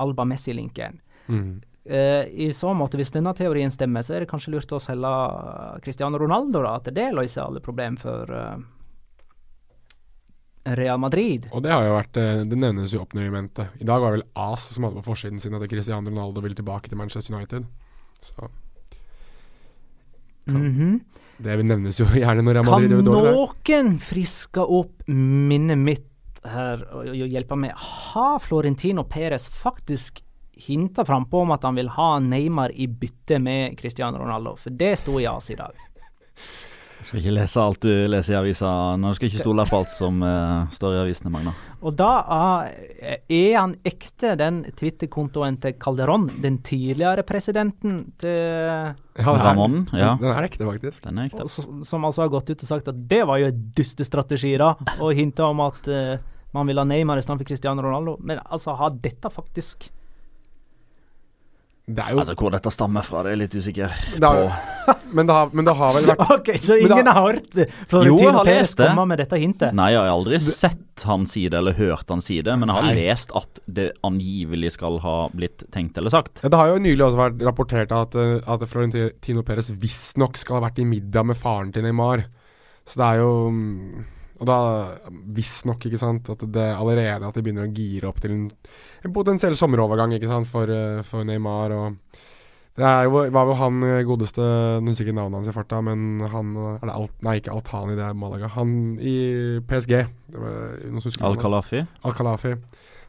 Alba-Messi-linken. 0.00 1.00
Eh, 1.86 2.24
I 2.46 2.48
så 2.52 2.72
måte, 2.74 2.96
hvis 2.98 3.12
denne 3.14 3.34
teorien 3.36 3.70
stemmer, 3.70 4.02
så 4.02 4.14
er 4.16 4.20
det 4.24 4.28
kanskje 4.30 4.50
lurt 4.56 4.72
å 4.72 4.80
selge 4.82 5.10
Cristiano 5.84 6.18
Ronaldo, 6.18 6.62
da. 6.64 6.76
At 6.80 6.88
det 6.94 7.12
løser 7.14 7.44
alle 7.44 7.60
problemer 7.62 8.00
for 8.00 8.26
uh, 8.32 8.56
Real 10.74 10.98
Madrid. 10.98 11.46
Og 11.54 11.62
det 11.62 11.70
har 11.70 11.84
jo 11.86 11.92
vært 11.94 12.16
eh, 12.18 12.40
Det 12.50 12.58
nevnes 12.58 12.90
jo 12.92 13.04
oppnøyementet. 13.04 13.76
I 13.78 13.86
dag 13.86 14.00
var 14.02 14.10
det 14.16 14.22
vel 14.24 14.28
AS 14.48 14.66
som 14.74 14.88
hadde 14.88 14.98
på 14.98 15.06
forsiden 15.12 15.38
sin 15.38 15.54
at 15.54 15.62
Cristiano 15.70 16.10
Ronaldo 16.10 16.42
vil 16.42 16.56
tilbake 16.58 16.90
til 16.90 16.98
Manchester 16.98 17.36
United. 17.38 17.68
Så 18.20 18.48
Mhm. 20.46 21.00
det 21.42 21.56
nevnes 21.66 21.98
jo 21.98 22.04
gjerne 22.14 22.42
når 22.46 22.54
Real 22.60 22.64
Madrid 22.68 22.90
gjør 22.92 23.00
det 23.02 23.06
dårlig. 23.10 23.32
noen 23.34 23.96
friske 23.98 24.62
opp 24.62 25.02
minnet 25.10 25.78
mitt 25.78 26.06
her 26.52 26.84
og, 26.92 27.08
og 27.10 27.34
hjelpe 27.34 27.58
meg? 27.60 27.74
Har 28.12 28.38
Florentino 28.44 29.04
Perez 29.08 29.48
faktisk 29.52 30.22
hinta 30.56 31.04
frampå 31.04 31.42
om 31.44 31.52
at 31.52 31.66
han 31.68 31.76
vil 31.76 31.90
ha 31.98 32.14
Neymar 32.24 32.72
i 32.72 32.86
bytte 32.88 33.40
med 33.42 33.76
Cristiano 33.80 34.22
Ronaldo? 34.22 34.56
For 34.60 34.72
det 34.72 34.94
sto 35.02 35.18
i 35.20 35.28
AS 35.28 35.50
i 35.52 35.58
dag. 35.58 35.76
Jeg 36.96 37.10
skal 37.10 37.20
ikke 37.20 37.32
lese 37.36 37.60
alt 37.60 37.82
du 37.84 37.90
leser 38.08 38.32
i 38.32 38.36
avisa. 38.38 38.68
Nå 38.98 39.10
skal 39.14 39.28
ikke 39.28 39.42
stole 39.42 39.64
på 39.68 39.78
alt 39.78 39.90
som 39.92 40.22
uh, 40.24 40.64
står 40.72 40.94
i 40.94 41.00
avisene, 41.04 41.30
Magna. 41.30 41.52
Og 41.84 41.92
da 41.94 42.08
uh, 42.24 43.10
er 43.28 43.52
han 43.58 43.74
ekte, 43.86 44.32
den 44.40 44.62
Twitter-kontoen 44.74 45.58
til 45.62 45.76
Calderón, 45.82 46.24
den 46.42 46.56
tidligere 46.66 47.22
presidenten 47.28 48.00
til 48.18 48.32
Ja, 48.40 48.94
er- 49.20 49.44
Ramón, 49.44 49.84
ja. 49.92 50.14
Den 50.18 50.32
er 50.32 50.48
ekte, 50.48 50.64
faktisk. 50.66 51.04
Den 51.04 51.20
er 51.20 51.28
ekte. 51.28 51.44
og 51.44 51.84
Som 51.86 52.08
altså 52.08 52.24
har 52.24 52.32
gått 52.32 52.50
ut 52.50 52.64
og 52.64 52.72
sagt 52.72 52.88
at 52.90 53.04
det 53.12 53.22
var 53.28 53.44
jo 53.44 53.52
en 53.52 53.60
dustestrategi, 53.76 54.56
da. 54.64 54.72
Og 54.96 55.14
hinta 55.20 55.46
om 55.52 55.62
at 55.68 55.92
eh, 55.92 56.16
man 56.56 56.70
vil 56.70 56.80
ha 56.80 56.86
Neymar 56.88 57.20
i 57.20 57.24
stedet 57.24 57.42
for 57.42 57.50
Cristiano 57.52 57.84
Ronaldo. 57.84 58.16
Men 58.24 58.40
altså, 58.44 58.74
har 58.78 58.96
dette 59.02 59.30
faktisk 59.32 59.90
Det 61.86 62.02
er 62.02 62.14
jo 62.14 62.22
Altså, 62.22 62.34
Hvor 62.34 62.50
dette 62.50 62.70
stammer 62.74 63.04
fra, 63.06 63.22
det 63.22 63.30
er 63.30 63.36
jeg 63.36 63.42
litt 63.44 63.56
usikker 63.60 63.92
det 64.18 64.30
har, 64.30 64.56
på. 64.86 64.94
men, 65.16 65.28
det 65.28 65.36
har, 65.36 65.52
men 65.54 65.68
det 65.68 65.74
har 65.78 65.92
vel 65.94 66.08
vært 66.10 66.32
OK, 66.34 66.50
så 66.58 66.78
ingen 66.82 67.06
har 67.06 67.20
hørt 67.28 67.60
Florentino 67.90 68.32
har 68.40 68.48
Perez 68.48 68.74
komme 68.78 69.04
med 69.12 69.22
dette 69.22 69.38
hintet? 69.42 69.76
Nei, 69.76 69.92
jeg 69.94 70.00
har 70.02 70.10
aldri 70.14 70.40
sett 70.42 71.04
han 71.06 71.28
si 71.30 71.44
det 71.52 71.60
eller 71.60 71.76
hørt 71.76 72.10
han 72.10 72.24
si 72.24 72.40
det, 72.42 72.56
men 72.58 72.72
jeg 72.72 72.78
har 72.80 72.88
Nei. 72.88 72.96
lest 73.04 73.34
at 73.36 73.60
det 73.68 73.90
angivelig 74.06 74.72
skal 74.78 74.98
ha 75.04 75.16
blitt 75.36 75.66
tenkt 75.74 76.00
eller 76.00 76.14
sagt. 76.14 76.40
ja, 76.42 76.50
Det 76.50 76.58
har 76.58 76.72
jo 76.72 76.82
nylig 76.82 77.04
også 77.06 77.20
vært 77.20 77.46
rapportert 77.46 77.94
at, 77.94 78.16
eh, 78.18 78.40
at 78.40 78.66
Florentino 78.70 79.44
Perez 79.46 79.70
visstnok 79.76 80.40
skal 80.40 80.58
ha 80.58 80.66
vært 80.70 80.80
i 80.82 80.88
middag 80.88 81.28
med 81.28 81.38
faren 81.38 81.70
til 81.76 81.86
Neymar. 81.86 82.24
Så 82.86 82.98
det 83.02 83.06
er 83.12 83.22
jo 83.22 83.32
mm, 83.52 84.04
Og 84.36 84.44
da 84.48 84.58
visstnok, 85.36 85.86
ikke 85.88 86.00
sant, 86.00 86.28
at 86.32 86.42
det 86.52 86.68
allerede 86.74 87.24
at 87.24 87.36
de 87.36 87.42
begynner 87.44 87.68
å 87.68 87.72
gire 87.72 88.08
opp 88.10 88.18
til 88.20 88.34
en, 88.34 88.46
en 89.06 89.14
potensiell 89.14 89.56
sommerovergang 89.56 90.12
ikke 90.16 90.28
sant, 90.30 90.48
for, 90.50 90.68
eh, 90.68 91.00
for 91.06 91.24
Neymar. 91.24 91.72
og 91.72 92.18
Det 92.76 92.84
er 92.84 93.06
jo, 93.08 93.22
var 93.32 93.48
jo 93.48 93.56
han 93.56 93.86
eh, 93.86 94.02
godeste 94.04 94.44
Nå 94.82 94.92
husker 94.92 95.06
jeg 95.06 95.14
ikke 95.14 95.20
navnet 95.22 95.40
hans 95.40 95.52
i 95.52 95.56
farta, 95.56 95.80
men 95.84 96.26
han 96.32 96.50
eh, 96.52 96.74
er 96.82 96.90
det 96.90 96.96
alt, 96.98 97.14
Nei, 97.24 97.38
ikke 97.40 97.54
Altani, 97.54 97.96
det 97.96 98.04
er 98.04 98.18
Malaga. 98.20 98.50
Han 98.58 98.74
i 99.00 99.16
PSG. 99.70 99.96
Al-Khalafi. 101.24 101.86
Al-Khalafi. 102.04 102.52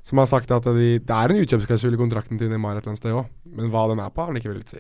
Som 0.07 0.21
har 0.21 0.29
sagt 0.31 0.53
at 0.55 0.69
de, 0.71 0.93
det 1.03 1.17
er 1.17 1.33
en 1.33 1.41
utkjøpsklausul 1.43 1.97
i 1.97 1.99
kontrakten 1.99 2.39
til 2.39 2.53
Neymar 2.53 2.77
et 2.77 2.85
eller 2.85 2.93
annet 2.93 3.01
sted 3.01 3.17
òg, 3.17 3.27
men 3.57 3.67
hva 3.73 3.89
den 3.91 3.99
er 3.99 4.13
på, 4.15 4.23
har 4.23 4.31
han 4.31 4.39
ikke 4.39 4.53
villet 4.53 4.77
si. 4.77 4.79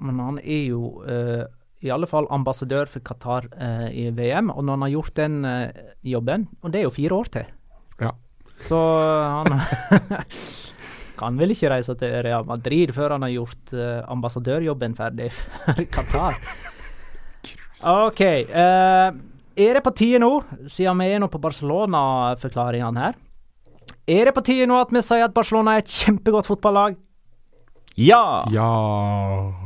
Men 0.00 0.22
han 0.24 0.40
er 0.40 0.62
jo 0.70 0.94
eh, 1.04 1.44
i 1.84 1.92
alle 1.92 2.08
fall 2.08 2.26
ambassadør 2.32 2.88
for 2.90 3.04
Qatar 3.04 3.48
eh, 3.60 3.88
i 3.92 4.06
VM, 4.16 4.50
og 4.50 4.64
når 4.64 4.78
han 4.78 4.84
har 4.86 4.92
gjort 4.94 5.16
den 5.20 5.34
eh, 5.48 5.82
jobben 6.14 6.46
Og 6.62 6.72
det 6.72 6.80
er 6.80 6.86
jo 6.86 6.94
fire 6.94 7.18
år 7.18 7.30
til. 7.34 7.50
Ja. 8.00 8.14
Så 8.64 8.78
han 8.78 9.58
kan 11.20 11.36
vel 11.38 11.52
ikke 11.54 11.70
reise 11.74 11.96
til 12.00 12.14
Real 12.24 12.46
Madrid 12.48 12.94
før 12.96 13.16
han 13.16 13.26
har 13.26 13.34
gjort 13.34 13.74
eh, 13.76 14.00
ambassadørjobben 14.16 14.96
ferdig 14.98 15.30
for 15.36 15.84
Qatar. 15.94 16.40
OK. 17.84 18.20
eh, 18.24 19.08
er 19.54 19.76
det 19.76 19.84
på 19.84 19.92
tide 19.94 20.18
nå, 20.22 20.32
siden 20.66 20.98
vi 20.98 21.12
er 21.12 21.20
nå 21.22 21.28
på 21.30 21.38
Barcelona-forklaringene 21.42 23.04
her 23.04 23.18
Er 24.10 24.30
det 24.30 24.34
på 24.34 24.42
tide 24.46 24.66
nå 24.70 24.80
at 24.80 24.94
vi 24.94 25.02
sier 25.04 25.26
at 25.26 25.36
Barcelona 25.36 25.76
er 25.76 25.84
et 25.84 25.92
kjempegodt 25.92 26.48
fotballag? 26.48 26.96
Ja! 28.00 28.42
Ja 28.50 29.63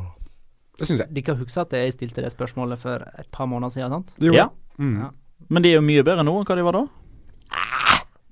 Det 0.78 0.86
syns 0.86 1.00
jeg. 1.02 1.10
Dere 1.16 1.34
husker 1.40 1.64
at 1.64 1.72
jeg 1.74 1.92
stilte 1.96 2.22
det 2.22 2.30
spørsmålet 2.32 2.78
for 2.78 3.02
et 3.18 3.28
par 3.34 3.46
måneder 3.50 3.72
siden? 3.74 3.90
sant? 3.90 4.12
Jo. 4.22 4.32
Ja. 4.36 4.48
Mm. 4.78 4.96
Ja. 5.02 5.08
Men 5.50 5.62
de 5.64 5.72
er 5.72 5.78
jo 5.80 5.84
mye 5.86 6.04
bedre 6.06 6.22
nå 6.26 6.36
enn 6.38 6.46
hva 6.46 6.56
de 6.58 6.64
var 6.66 6.76
da. 6.78 6.84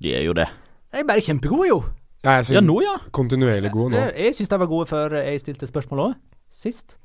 De 0.02 0.12
er 0.14 0.22
jo 0.26 0.34
det. 0.36 0.46
De 0.92 1.00
er 1.00 1.08
bare 1.08 1.22
kjempegode, 1.24 1.68
jo. 1.70 1.78
Ja, 2.24 2.38
jeg 2.40 2.56
Ja, 2.56 2.60
nå, 2.64 2.80
ja. 2.82 2.96
kontinuerlig 3.14 3.70
gode 3.72 3.94
nå. 3.94 3.98
Jeg, 3.98 4.14
jeg 4.26 4.34
syns 4.38 4.48
de 4.52 4.58
var 4.58 4.66
gode 4.70 4.86
før 4.90 5.14
jeg 5.20 5.40
stilte 5.42 5.66
spørsmål 5.68 6.02
òg, 6.08 6.14
sist. 6.52 6.96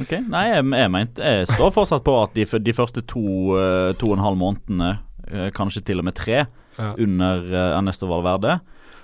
Ok, 0.00 0.16
Nei, 0.26 0.48
jeg, 0.50 0.64
jeg 0.74 0.90
mente 0.90 1.22
Jeg 1.22 1.46
står 1.46 1.70
fortsatt 1.70 2.02
på 2.02 2.14
at 2.18 2.32
de, 2.34 2.42
de 2.58 2.72
første 2.74 3.02
to, 3.06 3.22
eh, 3.54 3.92
to 4.00 4.08
og 4.10 4.16
en 4.16 4.24
halv 4.24 4.38
månedene, 4.40 4.88
eh, 5.30 5.50
kanskje 5.54 5.84
til 5.86 6.02
og 6.02 6.08
med 6.08 6.16
tre, 6.18 6.46
Ja. 6.76 6.90
under 7.00 7.40
uh, 7.48 7.78
Ernesto 7.78 8.04
Valverde, 8.06 8.58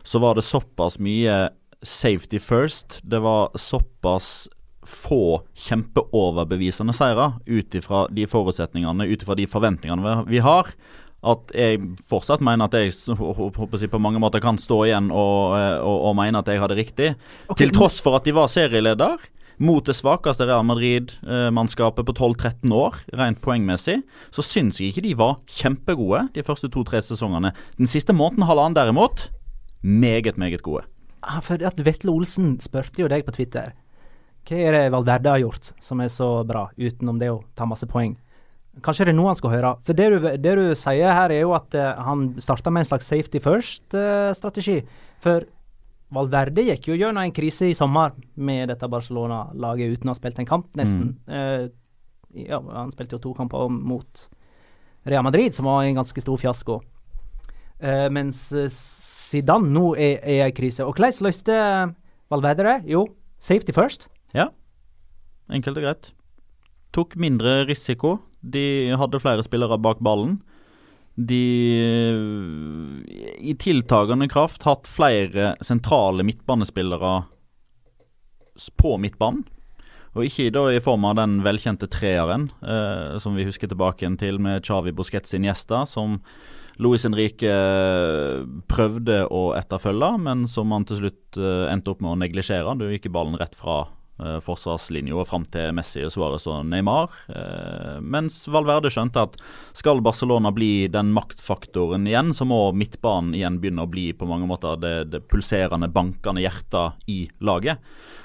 så 0.04 0.18
var 0.20 0.34
det 0.36 0.42
såpass 0.44 0.98
mye 1.00 1.48
safety 1.82 2.36
first. 2.38 2.98
Det 3.08 3.22
var 3.24 3.48
såpass 3.56 4.48
få 4.86 5.42
kjempeoverbevisende 5.54 6.94
seire 6.96 7.32
ut 7.46 7.74
ifra 7.78 8.06
de 8.10 8.26
forutsetningene, 8.26 9.06
ut 9.06 9.22
ifra 9.22 9.36
de 9.38 9.46
forventningene 9.46 10.24
vi- 10.26 10.42
har, 10.42 10.66
at 11.22 11.52
jeg 11.54 11.78
fortsatt 12.10 12.40
mener 12.42 12.64
at 12.66 12.72
jeg 12.74 12.90
på 13.90 14.00
mange 14.02 14.18
måter 14.18 14.40
kan 14.42 14.58
stå 14.58 14.80
igjen 14.88 15.10
og, 15.12 15.54
eh, 15.54 15.78
og, 15.78 16.08
og 16.10 16.16
mene 16.18 16.38
at 16.42 16.48
jeg 16.50 16.58
hadde 16.58 16.74
riktig. 16.74 17.14
Til 17.56 17.70
tross 17.70 18.00
for 18.02 18.16
at 18.18 18.24
de 18.26 18.32
var 18.34 18.48
serieleder 18.50 19.18
mot 19.62 19.84
det 19.86 19.94
svakeste 19.94 20.46
Real 20.48 20.64
Madrid-mannskapet 20.66 22.04
på 22.08 22.12
12-13 22.16 22.72
år, 22.74 22.96
rent 23.14 23.38
poengmessig, 23.44 24.00
så 24.34 24.42
syns 24.42 24.80
jeg 24.80 24.90
ikke 24.90 25.04
de 25.06 25.14
var 25.20 25.36
kjempegode 25.46 26.24
de 26.34 26.42
første 26.42 26.68
to-tre 26.72 26.98
sesongene. 27.04 27.52
Den 27.78 27.86
siste 27.86 28.12
måneden, 28.12 28.48
halvannen 28.48 28.74
derimot, 28.74 29.28
meget, 29.84 30.36
meget 30.38 30.62
gode. 30.62 30.82
For 31.46 31.54
at 31.62 31.78
Vetle 31.84 32.10
Olsen 32.10 32.56
spurte 32.58 33.04
jo 33.04 33.06
deg 33.12 33.22
på 33.24 33.30
Twitter. 33.36 33.70
Hva 34.48 34.58
er 34.58 34.74
det 34.74 34.90
Valverde 34.94 35.30
har 35.30 35.42
gjort 35.42 35.72
som 35.82 36.02
er 36.02 36.10
så 36.10 36.28
bra, 36.46 36.66
utenom 36.76 37.18
det 37.20 37.30
å 37.30 37.40
ta 37.58 37.66
masse 37.68 37.86
poeng? 37.90 38.16
Kanskje 38.82 39.06
det 39.06 39.12
er 39.12 39.18
noe 39.18 39.30
han 39.30 39.38
skal 39.38 39.52
høre. 39.52 39.74
For 39.86 39.96
det 39.96 40.06
du, 40.10 40.28
det 40.40 40.52
du 40.58 40.64
sier 40.78 41.12
her, 41.12 41.32
er 41.34 41.44
jo 41.44 41.52
at 41.54 41.74
uh, 41.76 41.92
han 42.06 42.30
starta 42.40 42.72
med 42.72 42.82
en 42.82 42.88
slags 42.88 43.10
safety 43.10 43.42
first-strategi. 43.42 44.80
for 45.20 45.44
Valverde 46.12 46.64
gikk 46.66 46.90
jo 46.90 46.96
gjennom 46.98 47.22
en 47.22 47.32
krise 47.32 47.70
i 47.70 47.76
sommer 47.76 48.12
med 48.36 48.68
dette 48.68 48.88
Barcelona-laget 48.90 49.96
uten 49.96 50.10
å 50.10 50.12
ha 50.12 50.18
spilt 50.18 50.40
en 50.42 50.48
kamp, 50.48 50.68
nesten. 50.76 51.14
Eh, 51.24 51.70
ja, 52.44 52.58
han 52.60 52.92
spilte 52.92 53.16
jo 53.16 53.22
to 53.22 53.32
kamper 53.36 53.70
mot 53.72 54.26
Real 55.08 55.24
Madrid, 55.24 55.56
som 55.56 55.70
var 55.70 55.86
en 55.86 55.96
ganske 56.02 56.24
stor 56.24 56.40
fiasko. 56.40 56.80
Eh, 57.80 58.08
mens 58.12 58.44
eh, 58.52 58.68
Zidane 58.68 59.72
nå 59.72 59.94
er, 59.96 60.20
i 60.28 60.38
i 60.44 60.52
krise. 60.52 60.84
Og 60.84 60.92
hvordan 60.92 61.24
løste 61.28 61.56
Valverde 62.32 62.68
det? 62.68 62.76
Jo, 62.92 63.06
safety 63.40 63.72
first. 63.72 64.10
Ja, 64.36 64.48
enkelt 65.52 65.78
og 65.80 65.86
greit. 65.86 66.12
Tok 66.92 67.16
mindre 67.20 67.62
risiko. 67.68 68.18
De 68.40 68.92
hadde 68.98 69.20
flere 69.22 69.44
spillere 69.44 69.78
bak 69.80 70.00
ballen. 70.04 70.40
De 71.16 71.44
eh, 71.84 73.46
i 73.52 73.54
tiltagende 73.60 74.28
kraft 74.32 74.64
hatt 74.64 74.88
flere 74.88 75.52
sentrale 75.64 76.24
midtbanespillere 76.24 77.14
på 78.80 78.96
midtbanen. 79.00 79.44
Og 80.12 80.26
ikke 80.28 80.50
da 80.52 80.66
i 80.68 80.80
form 80.84 81.06
av 81.08 81.16
den 81.16 81.38
velkjente 81.44 81.88
treeren 81.88 82.50
eh, 82.60 83.16
som 83.22 83.36
vi 83.36 83.46
husker 83.48 83.70
tilbake 83.70 84.04
igjen 84.04 84.18
til 84.20 84.40
med 84.44 84.64
Chavi 84.66 84.92
Busquets 84.92 85.32
Iniesta, 85.38 85.86
som 85.88 86.18
Luis 86.82 87.06
Henrique 87.06 87.48
eh, 87.48 88.42
prøvde 88.68 89.22
å 89.32 89.42
etterfølge, 89.56 90.10
men 90.26 90.44
som 90.48 90.72
han 90.76 90.84
til 90.88 91.00
slutt 91.00 91.40
eh, 91.40 91.64
endte 91.72 91.94
opp 91.94 92.04
med 92.04 92.12
å 92.12 92.20
neglisjere. 92.20 92.76
Da 92.76 92.92
gikk 92.92 93.08
ballen 93.12 93.40
rett 93.40 93.56
fra 93.56 93.86
forsvarslinja 94.44 95.16
og 95.16 95.28
fram 95.28 95.44
til 95.52 95.72
Messi, 95.76 96.02
og 96.06 96.12
Suárez 96.14 96.46
og 96.50 96.64
Neymar. 96.68 97.12
Eh, 97.32 98.00
mens 98.00 98.40
Valverde 98.52 98.90
skjønte 98.92 99.24
at 99.26 99.38
skal 99.76 100.02
Barcelona 100.04 100.52
bli 100.54 100.88
den 100.92 101.12
maktfaktoren 101.16 102.06
igjen, 102.08 102.32
så 102.36 102.46
må 102.48 102.60
midtbanen 102.76 103.36
igjen 103.38 103.60
begynne 103.62 103.86
å 103.86 103.90
bli 103.90 104.10
på 104.16 104.28
mange 104.30 104.48
måter 104.50 104.78
det, 104.80 104.94
det 105.12 105.22
pulserende, 105.30 105.90
bankende 105.92 106.44
hjertet 106.44 107.08
i 107.10 107.24
laget. 107.44 107.82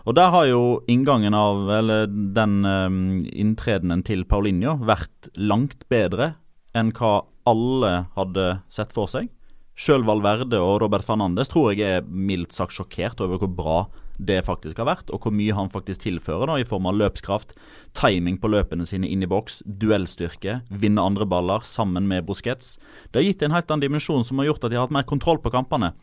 Og 0.07 0.15
der 0.17 0.31
har 0.33 0.47
jo 0.49 0.61
inngangen 0.87 1.35
av, 1.37 1.65
eller 1.79 2.07
den 2.07 2.59
eh, 2.67 2.99
inntredenen 3.43 4.05
til 4.07 4.25
Paulinho 4.29 4.77
vært 4.87 5.31
langt 5.35 5.87
bedre 5.91 6.35
enn 6.77 6.93
hva 6.95 7.21
alle 7.47 7.93
hadde 8.17 8.51
sett 8.73 8.93
for 8.95 9.09
seg. 9.11 9.31
Sjøl 9.77 10.01
Valverde 10.07 10.57
og 10.57 10.79
Robert 10.81 11.05
Fernandes 11.05 11.51
tror 11.53 11.69
jeg 11.75 11.85
er 11.85 12.05
mildt 12.09 12.55
sagt 12.55 12.73
sjokkert 12.73 13.21
over 13.21 13.43
hvor 13.43 13.51
bra 13.59 13.79
det 14.17 14.39
faktisk 14.47 14.79
har 14.81 14.89
vært, 14.89 15.11
og 15.13 15.21
hvor 15.23 15.33
mye 15.35 15.55
han 15.55 15.69
faktisk 15.69 16.03
tilfører 16.05 16.49
da, 16.49 16.57
i 16.57 16.65
form 16.67 16.89
av 16.89 16.97
løpskraft, 16.97 17.53
timing 17.97 18.39
på 18.41 18.49
løpene 18.49 18.85
sine 18.87 19.09
inn 19.09 19.23
i 19.25 19.29
boks, 19.29 19.61
duellstyrke, 19.65 20.61
vinne 20.69 21.03
andre 21.03 21.27
baller 21.29 21.65
sammen 21.67 22.09
med 22.09 22.25
Busquets. 22.27 22.75
Det 23.11 23.21
har 23.21 23.27
gitt 23.27 23.45
en 23.45 23.53
helt 23.55 23.69
annen 23.69 23.85
dimensjon 23.85 24.25
som 24.25 24.41
har 24.41 24.49
gjort 24.49 24.65
at 24.65 24.73
de 24.73 24.79
har 24.79 24.87
hatt 24.87 24.97
mer 24.97 25.07
kontroll 25.07 25.41
på 25.43 25.53
kampene. 25.53 25.93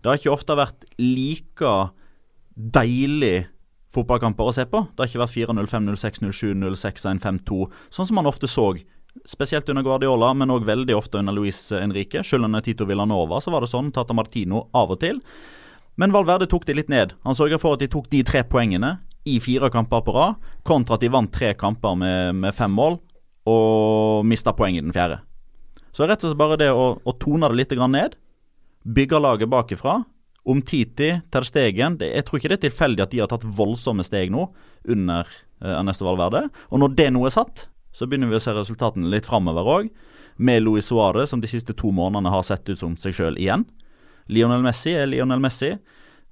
Det 0.00 0.10
har 0.10 0.20
ikke 0.20 0.34
ofte 0.34 0.58
vært 0.58 0.86
like 1.00 1.74
deilig 2.52 3.46
fotballkamper 3.92 4.48
å 4.48 4.54
se 4.56 4.66
på. 4.68 4.84
Det 4.92 5.04
har 5.04 5.10
ikke 5.10 5.24
vært 5.24 5.36
4-0, 5.36 5.70
5-0, 5.72 6.00
6-0, 6.04 6.34
7-0, 6.36 6.76
6-1, 6.80 7.22
5-2, 7.24 7.62
sånn 7.92 8.08
som 8.08 8.20
man 8.20 8.28
ofte 8.28 8.50
så. 8.50 8.72
Spesielt 9.28 9.68
under 9.68 9.84
Guardiola, 9.84 10.30
men 10.36 10.52
òg 10.52 10.64
veldig 10.64 10.94
ofte 10.96 11.20
under 11.20 11.36
Luis 11.36 11.58
Henrique. 11.76 12.22
Selv 12.24 12.48
under 12.48 12.64
Tito 12.64 12.86
Villanova 12.88 13.42
så 13.44 13.52
var 13.52 13.64
det 13.64 13.68
sånn. 13.72 13.92
Tata 13.92 14.16
Martino 14.16 14.66
av 14.76 14.94
og 14.94 15.02
til. 15.04 15.20
Men 16.00 16.14
Valverde 16.14 16.48
tok 16.48 16.64
det 16.68 16.76
litt 16.78 16.92
ned. 16.92 17.16
Han 17.26 17.36
sørga 17.36 17.58
for 17.60 17.76
at 17.76 17.82
de 17.82 17.90
tok 17.92 18.08
de 18.12 18.22
tre 18.26 18.42
poengene 18.48 18.96
i 19.28 19.38
fire 19.42 19.68
kamper 19.70 20.02
på 20.02 20.14
rad, 20.16 20.38
kontra 20.66 20.96
at 20.96 21.04
de 21.04 21.10
vant 21.12 21.30
tre 21.32 21.52
kamper 21.58 21.98
med, 21.98 22.38
med 22.42 22.56
fem 22.56 22.72
mål 22.72 22.98
og 23.48 24.26
mista 24.26 24.54
poeng 24.56 24.78
i 24.78 24.82
den 24.82 24.94
fjerde. 24.94 25.20
Så 25.92 26.06
rett 26.08 26.22
og 26.24 26.30
slett 26.30 26.40
bare 26.40 26.58
det 26.60 26.70
å, 26.72 26.94
å 26.96 27.14
tone 27.20 27.50
det 27.52 27.58
litt 27.58 27.74
ned, 27.90 28.16
bygge 28.82 29.20
laget 29.20 29.50
bakifra, 29.52 30.00
om 30.44 30.62
Titi, 30.62 31.20
Ter 31.30 31.46
Stegen 31.46 31.98
det, 32.00 32.08
Jeg 32.16 32.24
tror 32.26 32.38
ikke 32.38 32.48
det 32.50 32.56
er 32.56 32.64
tilfeldig 32.68 33.02
at 33.04 33.12
de 33.12 33.20
har 33.22 33.28
tatt 33.30 33.44
voldsomme 33.46 34.02
steg 34.02 34.32
nå 34.34 34.48
under 34.90 35.28
eh, 35.28 35.74
Ernesto 35.76 36.06
Valverde. 36.08 36.48
Og 36.70 36.82
når 36.82 36.96
det 36.98 37.10
nå 37.14 37.22
er 37.26 37.34
satt, 37.34 37.68
så 37.94 38.08
begynner 38.08 38.30
vi 38.30 38.40
å 38.40 38.42
se 38.42 38.54
resultatene 38.56 39.10
litt 39.12 39.28
framover 39.28 39.70
òg. 39.76 39.92
Med 40.42 40.64
Luis 40.64 40.88
Suárez, 40.88 41.30
som 41.30 41.42
de 41.42 41.50
siste 41.50 41.76
to 41.78 41.92
månedene 41.94 42.32
har 42.32 42.42
sett 42.46 42.66
ut 42.66 42.80
som 42.80 42.96
seg 42.98 43.14
sjøl 43.14 43.38
igjen. 43.38 43.66
Lionel 44.32 44.62
Messi 44.64 44.94
er 44.96 45.06
Lionel 45.10 45.40
Messi. 45.44 45.72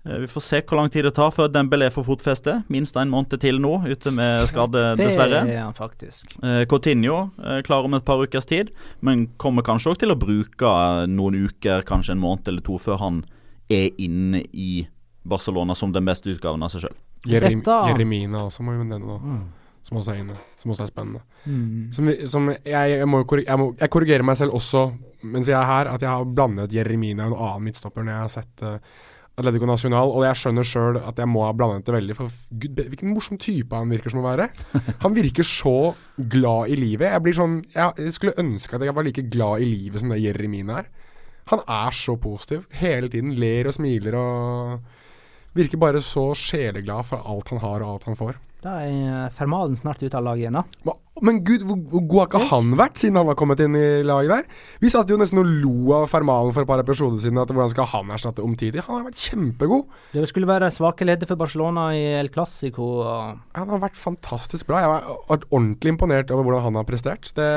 Eh, 0.07 0.19
Vi 0.23 0.29
får 0.33 0.45
se 0.47 0.61
hvor 0.65 0.81
lang 0.81 0.89
tid 0.93 1.05
det 1.05 1.13
tar 1.19 1.31
før 1.35 1.51
Dembélé 1.53 1.91
får 1.93 2.07
fotfeste. 2.07 2.55
Minst 2.73 2.97
en 2.97 3.11
måned 3.13 3.37
til 3.43 3.61
nå, 3.61 3.75
ute 3.85 4.13
med 4.17 4.47
skade, 4.51 4.85
dessverre. 5.01 5.43
Det 5.49 5.57
er 5.59 5.65
han 5.67 5.77
faktisk. 5.77 6.37
Eh, 6.43 6.63
Coutinho 6.71 7.19
klarer 7.37 7.67
klar 7.69 7.85
om 7.85 7.95
et 7.99 8.05
par 8.09 8.23
ukers 8.25 8.49
tid, 8.49 8.73
men 9.05 9.27
kommer 9.37 9.63
kanskje 9.67 9.93
også 9.93 10.05
til 10.07 10.15
å 10.15 10.19
bruke 10.21 10.73
eh, 10.73 11.05
noen 11.13 11.43
uker, 11.47 11.85
kanskje 11.89 12.17
en 12.17 12.23
måned 12.25 12.49
eller 12.49 12.65
to, 12.65 12.79
før 12.81 12.99
han 13.05 13.23
er 13.71 13.91
inne 14.03 14.41
i 14.57 14.87
Barcelona 15.29 15.77
som 15.77 15.93
den 15.93 16.07
beste 16.09 16.33
utgaven 16.33 16.63
av 16.65 16.73
seg 16.73 16.87
sjøl. 16.87 16.97
Jeremina 17.93 18.47
også 18.47 18.65
må 18.65 18.73
vi 18.79 18.87
nevne 18.89 19.05
nå. 19.05 19.41
Som 19.87 20.01
også 20.01 20.13
er 20.13 20.25
inne. 20.25 20.37
Som 20.61 20.75
også 20.75 20.85
er 20.85 20.91
spennende. 20.91 21.23
Mm. 21.45 21.93
Som, 21.95 22.11
som 22.29 22.51
jeg, 22.53 22.65
jeg, 22.69 23.07
må, 23.09 23.23
jeg, 23.41 23.59
må, 23.59 23.71
jeg 23.81 23.93
korrigerer 23.93 24.27
meg 24.27 24.37
selv 24.41 24.57
også 24.59 24.91
mens 25.21 25.49
vi 25.49 25.55
er 25.57 25.67
her, 25.69 25.89
at 25.91 26.03
jeg 26.03 26.11
har 26.11 26.29
blandet 26.29 26.75
Jeremina 26.75 27.27
og 27.27 27.35
en 27.35 27.41
annen 27.45 27.67
midtstopper 27.69 28.05
når 28.05 28.15
jeg 28.15 28.23
har 28.25 28.31
sett 28.33 28.63
uh, 28.65 29.01
Atletico 29.41 29.69
Nacional, 29.69 30.13
og 30.13 30.25
jeg 30.27 30.39
skjønner 30.41 30.67
sjøl 30.67 30.99
at 31.01 31.21
jeg 31.21 31.29
må 31.31 31.45
ha 31.47 31.53
blandet 31.57 31.87
det 31.89 31.95
veldig. 31.97 32.17
For 32.17 32.33
gud, 32.63 32.81
hvilken 32.93 33.13
morsom 33.15 33.41
type 33.41 33.77
han 33.77 33.93
virker 33.93 34.13
som 34.13 34.23
å 34.23 34.27
være. 34.27 34.51
Han 35.05 35.17
virker 35.17 35.47
så 35.47 35.93
glad 36.17 36.73
i 36.73 36.79
livet. 36.79 37.09
Jeg 37.09 37.25
blir 37.25 37.37
sånn 37.37 37.61
Jeg, 37.73 37.95
jeg 37.97 38.17
skulle 38.17 38.41
ønske 38.41 38.77
at 38.77 38.85
jeg 38.85 38.97
var 38.97 39.07
like 39.07 39.25
glad 39.33 39.65
i 39.65 39.69
livet 39.69 40.03
som 40.03 40.13
det 40.13 40.21
Jeremina 40.21 40.81
er. 40.83 40.91
Han 41.51 41.63
er 41.65 41.97
så 41.97 42.17
positiv 42.21 42.67
hele 42.81 43.09
tiden. 43.11 43.33
Ler 43.41 43.71
og 43.71 43.77
smiler 43.77 44.19
og 44.19 44.99
Virker 45.51 45.81
bare 45.83 45.99
så 45.99 46.29
sjeleglad 46.39 47.09
for 47.09 47.27
alt 47.27 47.49
han 47.51 47.59
har 47.59 47.83
og 47.83 47.97
alt 47.97 48.05
han 48.07 48.19
får. 48.19 48.37
Da 48.61 48.75
er 48.85 48.91
eh, 48.93 49.29
Fermalen 49.33 49.77
snart 49.79 50.03
ute 50.05 50.17
av 50.19 50.25
laget 50.27 50.45
igjen, 50.49 50.59
da. 50.85 50.93
Men, 51.21 51.43
gud, 51.45 51.63
hvor, 51.69 51.77
hvor 51.91 52.03
god 52.09 52.19
har 52.23 52.29
ikke 52.31 52.49
han 52.49 52.69
vært 52.81 52.97
siden 53.01 53.17
han 53.21 53.29
har 53.29 53.37
kommet 53.37 53.61
inn 53.61 53.75
i 53.77 54.01
laget 54.09 54.31
der? 54.33 54.47
Vi 54.81 54.89
satt 54.89 55.11
jo 55.13 55.19
nesten 55.21 55.41
og 55.43 55.49
lo 55.51 55.93
av 55.99 56.07
Fermalen 56.09 56.55
for 56.57 56.65
et 56.65 56.69
par 56.71 56.81
episoder 56.81 57.21
siden. 57.21 57.37
At 57.43 57.51
hvordan 57.53 57.73
skal 57.75 57.89
han 57.93 58.13
erstatte 58.15 58.41
Omtiti? 58.45 58.81
Han 58.87 58.95
har 59.03 59.05
vært 59.11 59.21
kjempegod. 59.21 59.83
Det 60.15 60.25
skulle 60.31 60.49
være 60.49 60.71
svake 60.73 61.05
leddet 61.05 61.29
for 61.29 61.37
Barcelona 61.41 61.91
i 61.97 62.01
El 62.23 62.31
Clásico. 62.33 62.87
og- 63.05 63.37
Han 63.59 63.69
har 63.75 63.83
vært 63.85 64.01
fantastisk 64.01 64.67
bra. 64.71 64.81
Jeg 64.81 64.89
har 64.89 65.19
vært 65.29 65.45
ordentlig 65.51 65.93
imponert 65.97 66.31
over 66.33 66.45
hvordan 66.49 66.63
han 66.71 66.81
har 66.81 66.89
prestert. 66.89 67.33
Det, 67.37 67.51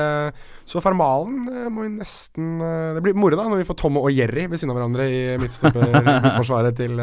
så 0.67 0.81
Fermalen 0.83 1.47
eh, 1.47 1.69
må 1.71 1.83
vi 1.87 1.93
nesten 1.99 2.59
eh, 2.59 2.93
Det 2.99 3.03
blir 3.03 3.15
moro 3.15 3.39
da 3.39 3.47
når 3.47 3.63
vi 3.63 3.69
får 3.71 3.79
Tom 3.79 3.97
og 4.03 4.11
Jerry 4.11 4.47
ved 4.51 4.59
siden 4.59 4.75
av 4.75 4.81
hverandre 4.81 5.07
i 5.07 5.23
midtstopper 5.39 5.87
midtforsvaret 6.03 6.75
til 6.83 6.99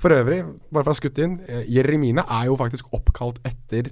For 0.00 0.16
øvrig, 0.16 0.40
bare 0.72 0.84
for 0.84 0.90
å 0.90 0.94
ha 0.94 0.96
skutt 0.96 1.18
inn, 1.20 1.34
Jeremine 1.68 2.24
er 2.24 2.46
jo 2.48 2.56
faktisk 2.56 2.88
oppkalt 2.96 3.42
etter 3.44 3.90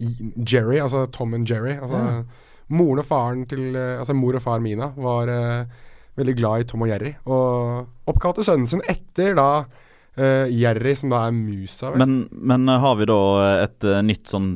Jerry, 0.00 0.80
altså 0.82 1.04
Tom 1.14 1.36
and 1.38 1.46
Jerry. 1.46 1.76
Altså 1.78 2.24
moren 2.72 3.02
og 3.02 3.08
faren 3.08 3.42
til 3.48 3.74
eh, 3.76 3.96
Altså 3.98 4.16
mor 4.16 4.36
og 4.36 4.44
far 4.44 4.62
Mina 4.64 4.90
var 4.96 5.30
uh, 5.30 5.82
veldig 6.18 6.36
glad 6.38 6.62
i 6.62 6.68
Tom 6.70 6.84
og 6.86 6.92
Jerry, 6.92 7.10
og 7.26 8.10
oppkalte 8.10 8.44
sønnen 8.46 8.68
sin 8.70 8.84
etter 8.86 9.34
da 9.34 9.48
uh, 9.64 10.46
Jerry, 10.46 10.94
som 10.94 11.10
da 11.10 11.24
er 11.26 11.34
musa. 11.34 11.90
vel? 11.90 12.04
Men, 12.04 12.28
men 12.30 12.68
eh, 12.70 12.80
har 12.80 12.98
vi 13.00 13.08
da 13.10 13.20
et 13.64 13.88
uh, 13.88 13.98
nytt 14.06 14.30
sånn 14.30 14.52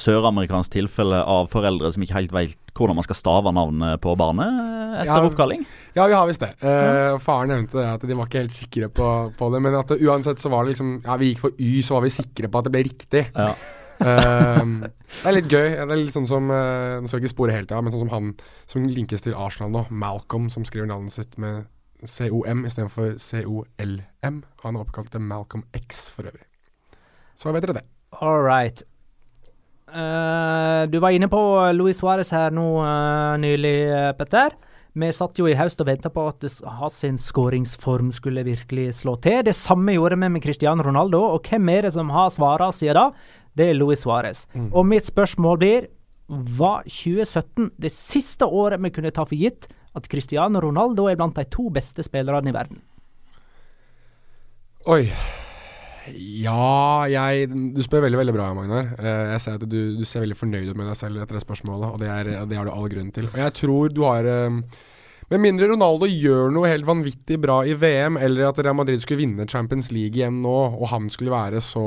søramerikansk 0.00 0.72
tilfelle 0.74 1.18
av 1.24 1.48
foreldre 1.52 1.90
som 1.94 2.04
ikke 2.04 2.16
helt 2.18 2.34
vet 2.34 2.72
hvordan 2.76 2.98
man 2.98 3.06
skal 3.06 3.18
stave 3.18 3.52
navnet 3.56 4.00
på 4.04 4.14
barnet 4.18 4.58
etter 5.00 5.12
Ja. 5.12 5.22
oppkalling? 5.24 5.64
Ja, 5.96 6.06
vi 6.06 6.14
har 6.16 6.26
visst 6.28 6.40
det. 6.44 6.52
Eh, 6.60 7.16
Faren 7.18 7.48
nevnte 7.52 7.78
det 7.80 7.86
at 7.94 8.04
de 8.06 8.14
var 8.16 8.28
ikke 8.28 8.42
helt 8.44 8.52
sikre 8.54 8.88
på, 8.88 9.08
på 9.36 9.50
det. 9.52 9.62
Men 9.64 9.74
at 9.78 9.88
det, 9.88 10.00
uansett 10.04 10.38
så 10.42 10.50
var 10.52 10.64
det 10.64 10.74
liksom 10.74 11.02
Ja, 11.04 11.16
vi 11.16 11.32
gikk 11.32 11.42
for 11.44 11.50
Y, 11.58 11.82
så 11.82 11.96
var 11.96 12.06
vi 12.06 12.14
sikre 12.14 12.48
på 12.48 12.58
at 12.58 12.68
det 12.68 12.72
ble 12.72 12.84
riktig. 12.86 13.24
Ja. 13.34 13.52
uh, 14.00 14.64
det 15.22 15.28
er 15.30 15.36
litt 15.38 15.48
gøy. 15.52 15.68
Det 15.72 15.86
er 15.88 16.02
litt 16.02 16.16
sånn 16.16 16.28
som 16.28 16.50
uh, 16.52 17.00
Nå 17.00 17.08
skal 17.08 17.20
jeg 17.20 17.26
ikke 17.26 17.36
spore 17.36 17.56
helt 17.56 17.72
av, 17.72 17.84
men 17.84 17.94
sånn 17.94 18.04
som 18.06 18.12
han 18.12 18.34
som 18.68 18.84
linkes 18.88 19.24
til 19.24 19.36
Arsenal 19.36 19.72
nå, 19.72 19.86
Malcolm, 19.90 20.50
som 20.52 20.64
skriver 20.68 20.90
navnet 20.90 21.12
sitt 21.16 21.38
med 21.40 21.64
COM 22.04 22.66
istedenfor 22.68 23.16
COLM. 23.16 24.42
Han 24.62 24.76
er 24.76 24.82
oppkalt 24.82 25.10
til 25.14 25.24
Malcolm 25.24 25.64
X 25.74 26.10
for 26.12 26.28
øvrig. 26.28 26.44
Så 27.36 27.52
vet 27.52 27.64
dere 27.64 27.80
det. 27.80 27.86
All 28.20 28.42
right. 28.44 28.82
Eh, 29.86 30.82
du 30.90 30.98
var 30.98 31.14
inne 31.14 31.28
på 31.30 31.40
Luis 31.76 32.00
Suárez 32.02 32.32
her 32.34 32.54
nå 32.54 32.64
uh, 32.82 33.36
nylig, 33.38 33.76
eh, 33.86 34.12
Petter. 34.18 34.56
Vi 34.96 35.10
satt 35.12 35.38
jo 35.38 35.46
i 35.46 35.54
høst 35.54 35.80
og 35.84 35.90
venta 35.90 36.10
på 36.10 36.24
at 36.30 36.46
hans 36.80 37.26
skåringsform 37.28 38.08
skulle 38.16 38.46
virkelig 38.46 38.94
slå 39.02 39.14
til. 39.22 39.42
Det 39.46 39.54
samme 39.54 39.94
gjorde 39.94 40.16
vi 40.16 40.30
med 40.32 40.42
Cristiano 40.42 40.82
Ronaldo, 40.82 41.20
og 41.36 41.46
hvem 41.46 41.68
er 41.68 41.86
det 41.86 41.92
som 41.94 42.10
har 42.10 42.32
svara 42.32 42.70
siden 42.72 42.96
da? 42.96 43.10
Det 43.56 43.70
er 43.70 43.78
Luis 43.78 44.02
Suárez. 44.04 44.46
Og 44.72 44.88
mitt 44.88 45.06
spørsmål 45.06 45.60
blir 45.60 45.88
var 46.26 46.82
2017 46.88 47.70
det 47.78 47.92
siste 47.92 48.48
året 48.48 48.82
vi 48.82 48.90
kunne 48.90 49.12
ta 49.14 49.24
for 49.28 49.38
gitt 49.38 49.68
at 49.96 50.08
Cristiano 50.10 50.60
Ronaldo 50.64 51.06
er 51.08 51.16
blant 51.20 51.36
de 51.36 51.44
to 51.52 51.68
beste 51.72 52.02
spillerne 52.04 52.50
i 52.50 52.56
verden? 52.56 52.80
Oi. 54.86 55.04
Ja, 56.14 57.06
jeg 57.10 57.48
Du 57.50 57.80
spør 57.84 58.04
veldig 58.06 58.20
veldig 58.20 58.34
bra, 58.36 58.50
Magnar. 58.56 58.92
Eh, 58.98 59.32
jeg 59.34 59.42
ser 59.42 59.56
at 59.58 59.64
du, 59.66 59.78
du 59.98 60.04
ser 60.06 60.22
veldig 60.22 60.38
fornøyd 60.38 60.70
ut 60.70 60.78
med 60.78 60.90
deg 60.90 60.98
selv 60.98 61.22
etter 61.22 61.38
det 61.38 61.44
spørsmålet, 61.44 61.88
og 61.94 62.02
det, 62.02 62.10
er, 62.12 62.30
det 62.46 62.58
har 62.58 62.68
du 62.68 62.74
all 62.74 62.90
grunn 62.92 63.10
til. 63.14 63.30
Og 63.32 63.40
jeg 63.42 63.56
tror 63.60 63.92
du 63.94 64.02
har 64.06 64.28
eh, 64.30 64.60
Med 65.32 65.42
mindre 65.42 65.70
Ronaldo 65.72 66.06
gjør 66.06 66.54
noe 66.54 66.70
helt 66.70 66.86
vanvittig 66.86 67.40
bra 67.42 67.62
i 67.66 67.74
VM, 67.74 68.18
eller 68.22 68.46
at 68.46 68.60
Real 68.62 68.76
Madrid 68.78 69.02
skulle 69.02 69.24
vinne 69.24 69.48
Champions 69.50 69.90
League 69.90 70.14
igjen 70.14 70.38
nå, 70.44 70.56
og 70.78 70.90
han 70.92 71.10
skulle 71.10 71.34
være 71.34 71.62
så 71.64 71.86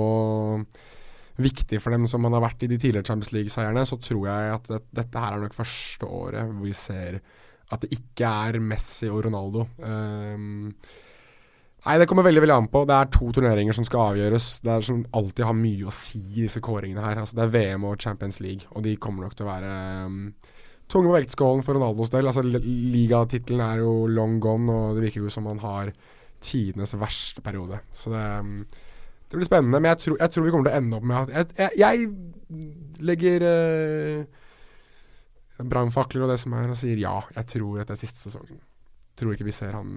viktig 1.39 1.79
for 1.79 1.95
dem 1.95 2.03
som 2.09 2.25
han 2.27 2.35
har 2.35 2.43
vært 2.43 2.65
i 2.65 2.67
de 2.67 2.75
tidligere 2.75 3.07
Champions 3.07 3.31
League-seierne, 3.31 3.85
så 3.87 3.95
tror 4.03 4.25
jeg 4.27 4.55
at 4.57 4.65
det, 4.67 4.81
dette 4.99 5.21
her 5.23 5.37
er 5.37 5.45
nok 5.45 5.55
første 5.55 6.09
året 6.09 6.49
hvor 6.49 6.67
vi 6.67 6.75
ser 6.75 7.21
at 7.69 7.85
det 7.85 7.93
ikke 7.95 8.27
er 8.49 8.59
Messi 8.59 9.07
og 9.07 9.23
Ronaldo. 9.27 9.67
Um, 9.77 10.73
Nei, 11.85 11.95
det 12.01 12.09
kommer 12.11 12.25
veldig 12.27 12.41
veldig 12.43 12.55
an 12.57 12.67
på. 12.73 12.81
Det 12.89 12.95
er 12.97 13.11
to 13.15 13.29
turneringer 13.35 13.75
som 13.77 13.85
skal 13.87 14.09
avgjøres. 14.13 14.47
Det 14.65 14.71
er 14.73 14.83
som 14.83 14.97
alltid 15.15 15.45
har 15.47 15.55
mye 15.55 15.87
å 15.87 15.93
si, 15.95 16.19
disse 16.41 16.59
kåringene 16.65 17.05
her. 17.05 17.21
Altså, 17.21 17.37
det 17.39 17.45
er 17.45 17.53
VM 17.53 17.85
og 17.87 18.01
Champions 18.03 18.41
League, 18.43 18.67
og 18.75 18.83
de 18.83 18.97
kommer 18.99 19.23
nok 19.25 19.37
til 19.39 19.47
å 19.47 19.51
være 19.53 19.71
um, 20.09 20.17
tunge 20.91 21.07
på 21.07 21.15
vektskålen 21.15 21.63
for 21.63 21.79
Ronaldos 21.79 22.11
del. 22.11 22.27
Altså, 22.27 22.43
li- 22.43 22.91
Ligatittelen 22.97 23.63
er 23.63 23.79
jo 23.85 23.93
long 24.11 24.41
gone, 24.43 24.75
og 24.75 24.99
det 24.99 25.05
virker 25.07 25.23
jo 25.23 25.31
som 25.31 25.47
han 25.47 25.63
har 25.63 25.93
tidenes 26.43 26.97
verste 26.99 27.43
periode. 27.45 27.79
Så 27.95 28.11
det, 28.11 28.25
um, 28.43 28.59
det 29.31 29.39
blir 29.39 29.47
spennende. 29.47 29.79
Men 29.79 29.93
jeg 29.93 30.03
tror, 30.03 30.19
jeg 30.19 30.35
tror 30.35 30.49
vi 30.49 30.53
kommer 30.57 30.67
til 30.69 30.75
å 30.75 30.81
ende 30.83 30.99
opp 30.99 31.07
med 31.13 31.31
at 31.39 31.55
Jeg, 31.63 31.79
jeg, 31.79 31.79
jeg 31.79 33.07
legger 33.07 33.47
uh, 33.47 34.19
brannfakler 35.63 36.27
og 36.27 36.31
det 36.35 36.39
som 36.43 36.53
er, 36.59 36.69
og 36.71 36.77
sier 36.79 36.99
ja, 37.01 37.17
jeg 37.35 37.49
tror 37.55 37.81
at 37.81 37.89
det 37.91 37.95
er 37.97 38.03
siste 38.03 38.21
sesongen 38.27 38.59
tror 39.19 39.35
ikke 39.35 39.47
vi 39.47 39.55
ser 39.55 39.75
han 39.75 39.91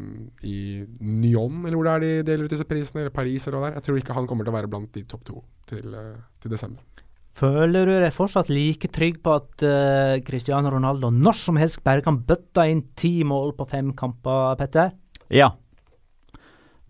i 0.46 0.82
Nyon, 1.00 1.62
eller 1.62 1.78
hvor 1.78 1.88
det 1.88 1.94
er 1.94 2.04
de 2.04 2.26
deler 2.30 2.48
ut 2.48 2.54
disse 2.54 2.66
prisene, 2.68 3.04
eller 3.04 3.14
Paris 3.14 3.46
eller 3.46 3.58
hva 3.58 3.68
det 3.68 3.72
er. 3.72 3.78
Jeg 3.80 3.86
tror 3.88 4.00
ikke 4.00 4.16
han 4.18 4.28
kommer 4.30 4.46
til 4.46 4.54
å 4.54 4.56
være 4.58 4.70
blant 4.72 4.92
de 4.96 5.04
topp 5.08 5.24
to 5.28 5.42
til, 5.70 5.94
eh, 5.96 6.18
til 6.42 6.54
desember. 6.54 6.82
Føler 7.38 7.88
du 7.88 7.94
deg 7.96 8.12
fortsatt 8.12 8.50
like 8.52 8.90
trygg 8.92 9.22
på 9.24 9.34
at 9.38 9.64
uh, 9.64 10.18
Cristiano 10.26 10.68
Ronaldo 10.74 11.08
når 11.08 11.38
som 11.40 11.56
helst 11.56 11.80
bare 11.86 12.04
kan 12.04 12.18
bøtte 12.28 12.66
inn 12.68 12.82
ti 12.98 13.22
mål 13.24 13.54
på 13.56 13.66
fem 13.70 13.94
kamper, 13.96 14.58
Petter? 14.60 14.92
Ja. 15.32 15.48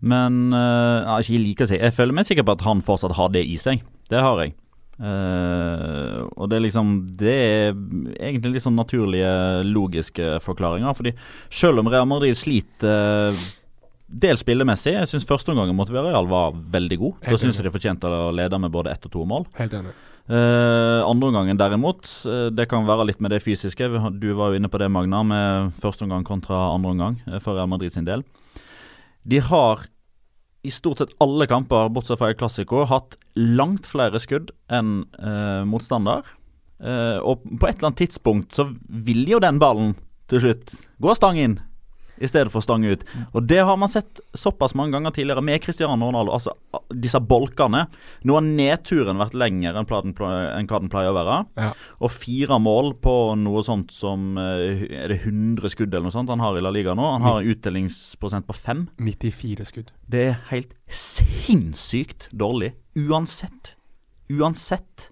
Men 0.03 0.51
uh, 0.51 1.15
ikke 1.15 1.39
like 1.39 1.63
å 1.63 1.71
si. 1.71 1.79
Jeg 1.79 1.95
føler 1.95 2.17
meg 2.17 2.27
sikker 2.27 2.43
på 2.43 2.57
at 2.57 2.65
han 2.67 2.83
fortsatt 2.83 3.15
har 3.15 3.31
det 3.31 3.45
i 3.47 3.55
seg. 3.61 3.85
Det 4.11 4.19
har 4.19 4.43
jeg. 4.43 4.57
Eh, 4.93 6.19
og 6.37 6.49
det 6.51 6.57
er 6.59 6.61
liksom 6.61 6.89
Det 7.17 7.33
er 7.33 7.71
egentlig 7.73 8.51
litt 8.53 8.65
sånn 8.65 8.77
naturlige, 8.77 9.33
logiske 9.65 10.37
forklaringer. 10.43 10.93
Fordi 10.97 11.15
selv 11.49 11.81
om 11.81 11.89
Real 11.91 12.07
Madrid 12.09 12.37
sliter 12.37 13.33
uh, 13.33 13.43
dels 14.07 14.43
spillemessig 14.43 14.93
Jeg 14.93 15.09
syns 15.09 15.25
førsteomgangen 15.25 15.73
mot 15.75 15.89
Villarreal 15.89 16.29
var 16.29 16.53
veldig 16.53 16.99
god. 17.01 17.21
Helt 17.25 17.37
da 17.37 17.41
syns 17.41 17.59
jeg 17.59 17.67
de 17.67 17.73
fortjente 17.73 18.09
å 18.09 18.33
lede 18.35 18.59
med 18.61 18.73
både 18.73 18.93
ett 18.93 19.07
og 19.09 19.15
to 19.15 19.25
mål. 19.29 19.47
Helt 19.57 19.77
enig. 19.79 19.95
Uh, 20.23 21.03
Andreomgangen 21.03 21.57
derimot, 21.59 22.07
uh, 22.29 22.47
det 22.47 22.69
kan 22.71 22.85
være 22.87 23.09
litt 23.09 23.19
med 23.23 23.33
det 23.33 23.41
fysiske. 23.43 23.89
Du 24.21 24.29
var 24.37 24.53
jo 24.53 24.61
inne 24.61 24.69
på 24.71 24.79
det, 24.79 24.87
Magna, 24.93 25.19
med 25.27 25.73
førsteomgang 25.83 26.23
kontra 26.27 26.69
andreomgang 26.71 27.17
uh, 27.27 27.41
for 27.43 27.57
Real 27.57 27.67
Madrid 27.67 27.95
sin 27.95 28.07
del. 28.07 28.23
De 29.27 29.41
har 29.43 29.83
i 30.63 30.71
stort 30.71 31.01
sett 31.01 31.15
alle 31.23 31.47
kamper, 31.49 31.89
bortsett 31.91 32.19
fra 32.21 32.31
i 32.31 32.37
Clásico, 32.39 32.85
hatt 32.87 33.17
langt 33.35 33.87
flere 33.89 34.21
skudd 34.23 34.53
enn 34.71 35.03
eh, 35.19 35.63
motstander. 35.67 36.23
Eh, 36.79 37.19
og 37.19 37.43
på 37.43 37.67
et 37.67 37.77
eller 37.77 37.91
annet 37.91 38.01
tidspunkt 38.05 38.55
så 38.55 38.69
vil 38.87 39.27
jo 39.27 39.41
den 39.43 39.59
ballen 39.61 39.93
til 40.31 40.43
slutt 40.43 40.75
gå 41.03 41.15
stang 41.19 41.39
inn 41.41 41.59
i 42.17 42.29
stedet 42.29 42.51
for 42.53 42.63
stang 42.65 42.85
ut. 42.85 43.03
Og 43.33 43.45
det 43.49 43.61
har 43.65 43.77
man 43.79 43.91
sett 43.91 44.21
såpass 44.37 44.75
mange 44.77 44.95
ganger 44.95 45.13
tidligere 45.15 45.43
med 45.45 45.61
Cristiano 45.63 45.95
Ronaldo. 45.97 46.33
Altså 46.35 46.53
disse 46.93 47.19
bolkene. 47.23 47.85
Nå 48.27 48.37
har 48.37 48.45
nedturen 48.45 49.19
vært 49.21 49.37
lengre 49.37 49.73
enn, 49.73 49.89
platen, 49.89 50.13
enn 50.13 50.69
hva 50.69 50.81
den 50.83 50.91
pleier 50.93 51.13
å 51.13 51.17
være. 51.17 51.37
Ja. 51.59 51.71
Og 52.03 52.13
fire 52.13 52.59
mål 52.61 52.93
på 53.03 53.15
noe 53.39 53.63
sånt 53.65 53.93
som 53.95 54.37
eh, 54.41 54.85
Er 55.03 55.13
det 55.13 55.21
100 55.23 55.73
skudd 55.73 55.93
eller 55.93 56.07
noe 56.07 56.15
sånt 56.15 56.31
han 56.31 56.43
har 56.43 56.57
i 56.57 56.63
La 56.63 56.73
Liga 56.73 56.95
nå? 56.97 57.07
Han 57.15 57.25
har 57.25 57.41
en 57.41 57.53
uttellingsprosent 57.53 58.47
på 58.49 58.57
fem. 58.57 58.87
94 59.01 59.69
skudd. 59.71 59.93
Det 60.09 60.27
er 60.31 60.37
helt 60.51 60.75
sinnssykt 60.87 62.29
dårlig. 62.31 62.73
Uansett. 62.99 63.75
Uansett. 64.31 65.09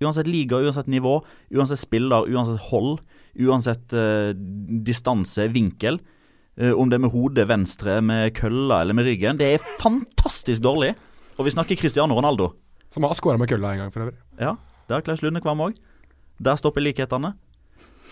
Uansett 0.00 0.30
liga, 0.30 0.56
uansett 0.56 0.86
nivå, 0.88 1.18
uansett 1.52 1.82
spiller, 1.82 2.24
uansett 2.32 2.70
hold, 2.70 3.02
uansett 3.36 3.92
eh, 3.92 4.30
distanse, 4.86 5.44
vinkel. 5.52 6.00
Eh, 6.58 6.72
om 6.74 6.90
det 6.90 6.98
er 6.98 7.04
med 7.04 7.12
hodet 7.14 7.46
venstre, 7.48 8.00
med 8.02 8.34
kølla 8.36 8.80
eller 8.82 8.96
med 8.96 9.06
ryggen. 9.06 9.38
Det 9.38 9.52
er 9.54 9.68
fantastisk 9.80 10.62
dårlig. 10.64 10.94
Og 11.38 11.46
vi 11.46 11.54
snakker 11.54 11.78
Cristiano 11.78 12.16
Ronaldo. 12.16 12.50
Som 12.90 13.06
har 13.06 13.14
skåra 13.14 13.38
med 13.38 13.48
kølla 13.48 13.72
en 13.72 13.84
gang, 13.84 13.92
for 13.94 14.06
øvrig. 14.06 14.18
Ja, 14.40 14.56
det 14.88 14.96
har 14.96 15.06
Klaus 15.06 15.22
Lundekvam 15.22 15.62
òg. 15.68 15.78
Der 16.42 16.58
stopper 16.58 16.82
likhetene. 16.82 17.34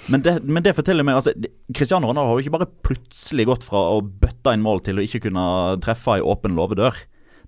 Men 0.09 0.23
det, 0.25 0.39
men 0.47 0.63
det 0.65 0.73
forteller 0.77 1.05
meg 1.05 1.19
altså, 1.19 1.35
Cristiano 1.75 2.09
Ronaldo 2.09 2.31
har 2.31 2.39
jo 2.39 2.45
ikke 2.47 2.55
bare 2.55 2.71
plutselig 2.87 3.49
gått 3.51 3.67
fra 3.67 3.83
å 3.97 4.01
bøtte 4.01 4.55
inn 4.55 4.65
mål 4.65 4.81
til 4.87 5.01
å 5.01 5.05
ikke 5.05 5.21
kunne 5.27 5.45
treffe 5.85 6.15
ei 6.17 6.25
åpen 6.25 6.55
låvedør. 6.57 6.97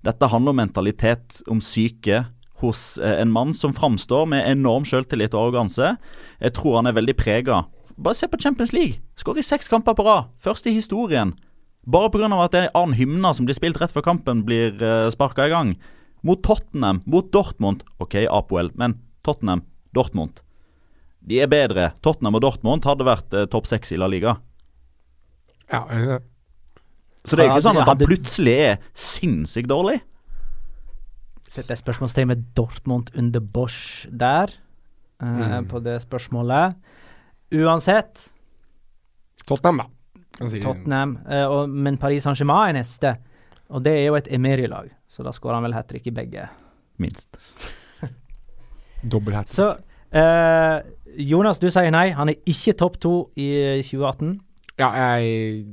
Dette 0.05 0.29
handler 0.29 0.53
om 0.53 0.59
mentalitet, 0.61 1.39
om 1.49 1.61
syke 1.63 2.25
hos 2.61 2.97
eh, 3.01 3.19
en 3.21 3.31
mann 3.33 3.53
som 3.57 3.73
framstår 3.75 4.27
med 4.31 4.47
enorm 4.49 4.85
selvtillit 4.87 5.35
og 5.35 5.47
arroganse. 5.47 5.95
Jeg 6.41 6.55
tror 6.57 6.79
han 6.79 6.89
er 6.89 6.97
veldig 6.97 7.15
prega. 7.19 7.63
Bare 7.97 8.17
se 8.17 8.29
på 8.29 8.39
Champions 8.41 8.73
League. 8.73 9.01
Skårer 9.19 9.43
i 9.43 9.45
seks 9.45 9.69
kamper 9.71 9.97
på 9.97 10.05
rad. 10.07 10.29
Først 10.41 10.69
i 10.69 10.75
historien. 10.75 11.35
Bare 11.85 12.11
pga. 12.13 12.29
at 12.29 12.53
det 12.53 12.59
er 12.59 12.69
en 12.69 12.77
annen 12.77 12.97
hymne 12.97 13.33
som 13.33 13.45
blir 13.45 13.57
spilt 13.57 13.81
rett 13.81 13.91
før 13.91 14.05
kampen 14.05 14.45
blir 14.45 14.77
uh, 14.81 15.09
sparka 15.09 15.47
i 15.49 15.53
gang. 15.53 15.75
Mot 16.21 16.41
Tottenham, 16.45 17.01
mot 17.05 17.31
Dortmund. 17.33 17.83
OK, 17.97 18.15
Apoel, 18.29 18.69
men 18.77 18.99
Tottenham, 19.25 19.63
Dortmund. 19.93 20.41
De 21.21 21.41
er 21.41 21.49
bedre. 21.49 21.91
Tottenham 22.01 22.37
og 22.37 22.45
Dortmund 22.45 22.85
hadde 22.85 23.05
vært 23.05 23.33
eh, 23.33 23.47
topp 23.49 23.67
seks 23.69 23.93
i 23.93 23.97
La 23.97 24.07
Liga. 24.09 24.35
Ja, 25.69 25.85
jeg 25.89 26.07
det. 26.09 26.21
Så 27.25 27.37
det 27.37 27.45
er 27.45 27.51
ikke 27.51 27.65
sånn 27.65 27.77
at 27.77 27.89
han 27.89 28.01
plutselig 28.01 28.55
er 28.57 28.79
sinnssykt 28.97 29.69
dårlig. 29.69 29.99
Setter 31.51 31.75
jeg 31.75 31.81
spørsmålstegn 31.83 32.29
med 32.31 32.43
Dortmund 32.57 33.11
under 33.19 33.41
Bosch 33.43 34.05
der, 34.11 34.53
eh, 35.21 35.27
Mm. 35.59 35.67
på 35.67 35.81
det 35.83 35.97
spørsmålet. 36.01 36.75
Uansett, 37.53 38.29
Tottenham, 39.47 39.77
da. 39.81 39.85
Kan 40.37 40.49
si. 40.49 40.61
Tottenham, 40.63 41.17
eh, 41.29 41.43
og, 41.45 41.69
men 41.69 41.97
Paris 41.97 42.23
Saint-Germain 42.23 42.69
er 42.75 42.79
neste. 42.79 43.17
Og 43.71 43.83
det 43.83 43.93
er 43.97 44.05
jo 44.07 44.15
et 44.15 44.27
Emery-lag, 44.31 44.89
så 45.07 45.23
da 45.23 45.31
skårer 45.31 45.55
han 45.59 45.63
vel 45.63 45.73
hat 45.75 45.87
trick 45.89 46.07
i 46.07 46.11
begge. 46.15 46.47
Minst. 46.99 47.35
Dobbel 49.11 49.33
hat. 49.35 49.49
Så 49.51 49.71
eh, 50.13 50.81
Jonas, 51.17 51.59
du 51.59 51.69
sier 51.71 51.91
nei. 51.91 52.11
Han 52.15 52.29
er 52.29 52.35
ikke 52.47 52.75
topp 52.77 52.99
to 53.03 53.13
i 53.35 53.81
2018. 53.83 54.39
Ja, 54.79 54.91
jeg 55.17 55.65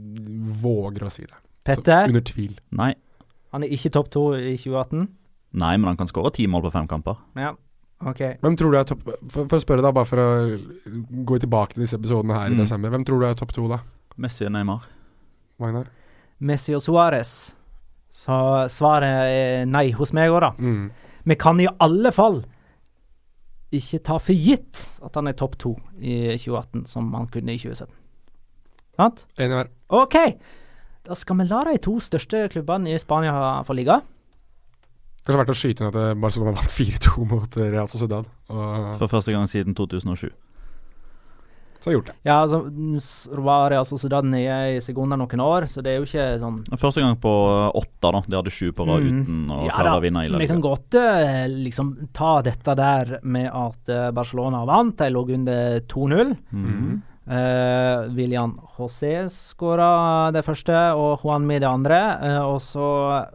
våger 0.63 1.07
å 1.07 1.11
si 1.13 1.23
det. 1.27 1.37
Petter? 1.69 2.07
Så, 2.07 2.13
under 2.13 2.25
tvil. 2.27 2.57
Nei. 2.77 2.93
Han 3.55 3.65
er 3.65 3.73
ikke 3.73 3.93
topp 3.95 4.11
to 4.15 4.25
i 4.37 4.57
2018. 4.59 5.07
Nei, 5.53 5.77
men 5.79 5.89
han 5.89 5.97
kan 5.97 6.07
skåre 6.11 6.33
ti 6.37 6.47
mål 6.47 6.63
på 6.67 6.73
fem 6.73 6.87
kamper. 6.91 7.17
Ja, 7.37 7.55
ok. 8.05 8.21
Hvem 8.43 8.57
tror 8.61 8.73
du 8.75 8.79
er 8.79 8.85
topp 8.85 9.05
for, 9.33 9.47
for 9.49 9.57
å 9.57 9.63
spørre 9.63 9.83
deg, 9.83 9.95
bare 9.97 10.05
for 10.11 10.19
å 10.21 10.29
gå 11.25 11.39
tilbake 11.41 11.75
til 11.75 11.85
disse 11.87 11.97
episodene 11.97 12.35
her 12.37 12.51
i 12.51 12.55
Mm. 12.55 12.59
desember. 12.65 12.91
Hvem 12.91 13.05
tror 13.09 13.21
du 13.21 13.27
er 13.27 13.35
topp 13.35 13.53
to, 13.57 13.67
da? 13.69 13.79
Messi 14.19 14.45
og 14.45 14.53
Neymar. 14.53 14.85
Magnar? 15.59 15.87
Messi 16.41 16.75
og 16.75 16.83
Suárez. 16.85 17.55
Så 18.11 18.69
svaret 18.69 19.29
er 19.33 19.65
nei 19.67 19.91
hos 19.93 20.13
meg 20.13 20.31
òg, 20.31 20.41
da. 20.41 20.51
Mm. 20.59 20.91
Vi 21.25 21.35
kan 21.35 21.61
i 21.61 21.67
alle 21.81 22.13
fall 22.13 22.45
ikke 23.73 24.01
ta 24.03 24.17
for 24.19 24.33
gitt 24.33 24.99
at 25.05 25.15
han 25.19 25.29
er 25.29 25.33
topp 25.37 25.59
to 25.61 25.75
i 26.01 26.37
2018, 26.39 26.87
som 26.89 27.11
han 27.15 27.27
kunne 27.29 27.53
i 27.53 27.59
2017. 27.61 27.93
Sant? 28.99 29.25
Enig 29.39 29.57
her. 29.59 29.69
OK! 29.91 30.17
Da 31.05 31.15
skal 31.15 31.37
vi 31.37 31.45
la 31.49 31.61
de 31.69 31.77
to 31.85 31.99
største 32.01 32.49
klubbene 32.53 32.91
i 32.95 32.99
Spania 32.99 33.63
få 33.65 33.77
ligge. 33.77 34.01
Kanskje 35.29 35.39
verdt 35.43 35.53
å 35.53 35.57
skyte 35.61 35.83
inn 35.85 35.91
at 35.93 35.97
eh, 36.01 36.15
Barcelona 36.17 36.55
vant 36.57 36.73
4-2 36.73 37.25
mot 37.37 37.57
eh, 37.61 37.69
Real 37.75 37.89
Sociedad. 37.93 38.25
Og 38.49 38.93
For 39.01 39.11
første 39.13 39.35
gang 39.35 39.45
siden 39.51 39.77
2007. 39.77 40.31
så 41.79 41.87
har 41.87 41.93
jeg 41.93 41.99
gjort 42.01 42.09
det. 42.11 42.15
Ja, 42.27 42.37
altså 42.43 43.37
var 43.45 43.69
Real 43.71 43.85
Sociedad 43.87 44.25
nede 44.27 44.57
i 44.75 44.81
sekunder 44.83 45.21
noen 45.21 45.43
år, 45.45 45.67
så 45.71 45.79
det 45.85 45.93
er 45.93 46.01
jo 46.01 46.09
ikke 46.09 46.25
sånn 46.43 46.57
Første 46.81 47.05
gang 47.05 47.15
på 47.23 47.31
åtte, 47.79 48.11
da. 48.17 48.23
De 48.27 48.39
hadde 48.41 48.51
sju 48.57 48.73
på 48.75 48.87
rad 48.89 49.05
Mm. 49.05 49.21
uten 49.23 49.45
å 49.55 49.61
Ja 49.69 49.77
klare 49.77 49.93
da, 49.93 49.99
å 50.01 50.03
vinne 50.03 50.25
Vi 50.43 50.49
kan 50.51 50.65
godt 50.65 50.97
eh, 50.99 51.45
liksom 51.53 51.93
ta 52.17 52.33
dette 52.43 52.75
der 52.81 53.19
med 53.23 53.47
at 53.53 53.93
eh, 53.95 54.09
Barcelona 54.17 54.65
vant. 54.67 54.97
De 54.99 55.13
lå 55.15 55.23
under 55.37 55.79
2-0. 55.87 56.35
Mhm. 56.51 57.03
Eh, 57.29 58.09
William 58.17 58.55
José 58.79 59.27
skåra 59.29 60.31
det 60.33 60.41
første, 60.47 60.77
og 60.97 61.21
Juanmi 61.21 61.59
det 61.61 61.69
andre. 61.69 61.99
Uh, 62.23 62.55
og 62.55 62.63
så 62.65 62.87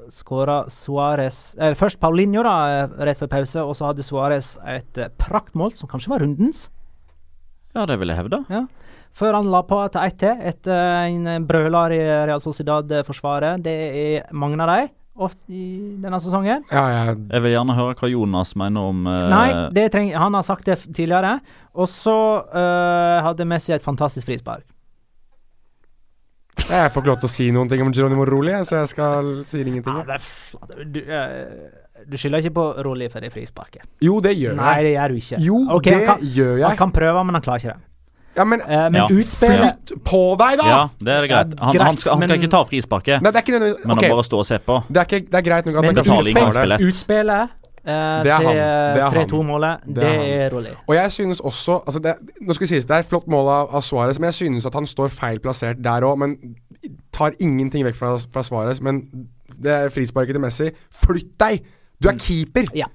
skåra 0.10 0.64
Suárez 0.74 1.54
uh, 1.62 1.76
Først 1.78 2.00
Paulinho, 2.02 2.42
da, 2.42 2.56
eh, 2.74 2.96
rett 3.06 3.22
før 3.22 3.30
pause, 3.36 3.62
og 3.62 3.78
så 3.78 3.92
hadde 3.92 4.06
Suárez 4.06 4.56
et 4.66 4.98
eh, 4.98 5.14
praktmål 5.22 5.76
som 5.78 5.92
kanskje 5.92 6.10
var 6.16 6.26
rundens. 6.26 6.72
Ja, 7.76 7.86
det 7.90 8.00
vil 8.02 8.10
jeg 8.10 8.24
hevde. 8.24 8.42
Ja. 8.50 8.66
Før 9.14 9.38
han 9.38 9.54
la 9.54 9.62
på 9.70 9.78
til 9.94 10.02
ett 10.02 10.18
til, 10.22 10.42
etter 10.42 11.06
en 11.06 11.46
brøler 11.46 11.94
i 11.94 12.02
Real 12.26 12.42
Sociedad-forsvaret. 12.42 13.62
Det 13.62 13.78
er 13.94 14.34
mange 14.34 14.58
av 14.62 14.74
dem 14.74 15.03
ofte 15.14 15.54
i 15.54 15.64
denne 16.02 16.20
sesongen. 16.22 16.64
Ja, 16.72 16.84
jeg, 16.90 17.18
Jeg 17.30 17.46
vil 17.46 17.54
gjerne 17.54 17.76
høre 17.78 17.96
hva 18.00 18.10
Jonas 18.10 18.56
mener 18.60 18.90
om 18.92 19.06
uh, 19.06 19.18
Nei, 19.30 19.48
det 19.76 19.92
treng, 19.94 20.10
han 20.18 20.38
har 20.38 20.46
sagt 20.46 20.66
det 20.70 20.80
tidligere. 20.90 21.38
Og 21.78 21.90
så 21.92 22.16
uh, 22.50 23.20
hadde 23.26 23.48
Messi 23.50 23.76
et 23.76 23.86
fantastisk 23.86 24.30
frispark. 24.30 24.66
jeg 26.64 26.92
får 26.94 27.02
ikke 27.02 27.12
lov 27.12 27.22
til 27.22 27.30
å 27.30 27.34
si 27.34 27.52
noen 27.54 27.70
ting 27.70 27.82
om 27.86 27.94
Geronimo 27.94 28.26
Roli, 28.26 28.56
så 28.66 28.82
jeg 28.82 28.94
skal 28.94 29.32
sier 29.50 29.70
ingenting. 29.70 30.02
Ja. 30.02 30.20
Du, 30.82 31.00
uh, 31.06 32.04
du 32.10 32.18
skylder 32.18 32.42
ikke 32.42 32.58
på 32.58 32.68
Roli 32.88 33.10
for 33.14 33.24
det 33.24 33.34
frisparket. 33.34 33.86
Jo, 34.04 34.20
det 34.24 34.34
gjør 34.38 34.58
Nei, 34.58 34.76
jeg. 34.80 34.86
det 34.86 34.94
gjør 34.96 35.14
du 35.14 35.24
ikke. 35.24 35.42
Jo, 35.46 35.64
okay, 35.78 35.94
det 35.94 36.08
han 36.08 36.10
kan, 36.10 36.30
gjør 36.40 36.56
jeg. 36.58 36.68
Han 36.68 36.80
kan 36.86 36.96
prøve, 36.96 37.26
men 37.30 37.38
han 37.38 37.46
klarer 37.46 37.64
ikke 37.64 37.76
det. 37.76 37.90
Ja, 38.36 38.44
men 38.44 38.62
Eh, 38.62 38.68
men 38.90 38.94
Ja. 38.96 39.08
utspillet 39.12 39.60
flytt 39.90 40.04
på 40.04 40.22
deg, 40.40 40.58
da! 40.58 40.68
Ja, 40.68 40.90
det 41.00 41.08
er 41.14 41.22
det 41.22 41.30
greit. 41.30 41.60
Han, 41.60 41.74
greit, 41.74 41.82
han, 41.86 41.98
skal, 41.98 42.12
han 42.14 42.22
skal 42.22 42.30
men- 42.30 42.40
ikke 42.42 42.52
ta 42.52 42.64
frisparket, 42.64 43.22
Nei, 43.22 43.32
det 43.32 43.36
er 43.36 43.44
ikke 43.46 43.60
nødvendigvis 43.60 43.86
men 43.86 43.98
Ok, 43.98 44.04
han 44.04 44.12
bare 44.16 44.24
stå 44.24 44.38
og 44.38 44.46
se 44.46 44.58
på. 44.60 44.84
det, 44.90 44.98
er 44.98 45.06
ikke, 45.06 45.20
det 45.32 45.36
er 45.36 45.42
greit 45.50 45.66
nok 45.66 45.76
at 45.76 45.82
Men 45.82 45.96
han 45.96 46.26
ikke 46.26 46.54
tar 46.54 46.68
det. 46.78 46.82
Utspillet 46.82 47.50
eh, 47.86 48.24
Det 48.24 48.32
er 48.32 48.38
til 48.40 48.48
han. 48.48 48.56
Det 48.56 49.02
er 49.04 49.10
han. 49.10 49.28
3-2-målet, 49.28 49.78
Det 49.86 49.96
det, 49.96 50.04
er 50.04 50.46
er 50.46 50.50
Rolli. 50.56 50.70
Og 50.88 50.96
jeg 50.96 51.12
synes 51.12 51.40
også 51.40 51.82
altså 51.86 52.00
det, 52.02 52.16
Nå 52.42 52.54
skal 52.54 52.66
det 52.68 52.70
sies, 52.70 52.86
det 52.86 52.96
er 52.96 53.00
et 53.00 53.06
flott 53.06 53.28
mål 53.28 53.48
av, 53.48 53.76
av 53.76 53.82
Suárez, 53.82 54.20
men 54.20 54.28
jeg 54.32 54.34
synes 54.34 54.66
at 54.66 54.74
han 54.74 54.86
står 54.88 55.08
feil 55.10 55.40
plassert 55.40 55.84
der 55.84 56.02
òg. 56.02 56.18
Men 56.18 56.38
tar 57.14 57.32
ingenting 57.40 57.86
vekk 57.86 57.96
fra, 57.96 58.18
fra 58.34 58.42
Suárez. 58.42 58.82
Men 58.82 59.04
det 59.62 59.72
er 59.72 59.90
frisparket 59.90 60.34
til 60.34 60.42
Messi. 60.42 60.72
Flytt 60.92 61.38
deg! 61.40 61.62
Du 62.02 62.10
er 62.10 62.18
keeper! 62.18 62.66
Ja 62.74 62.86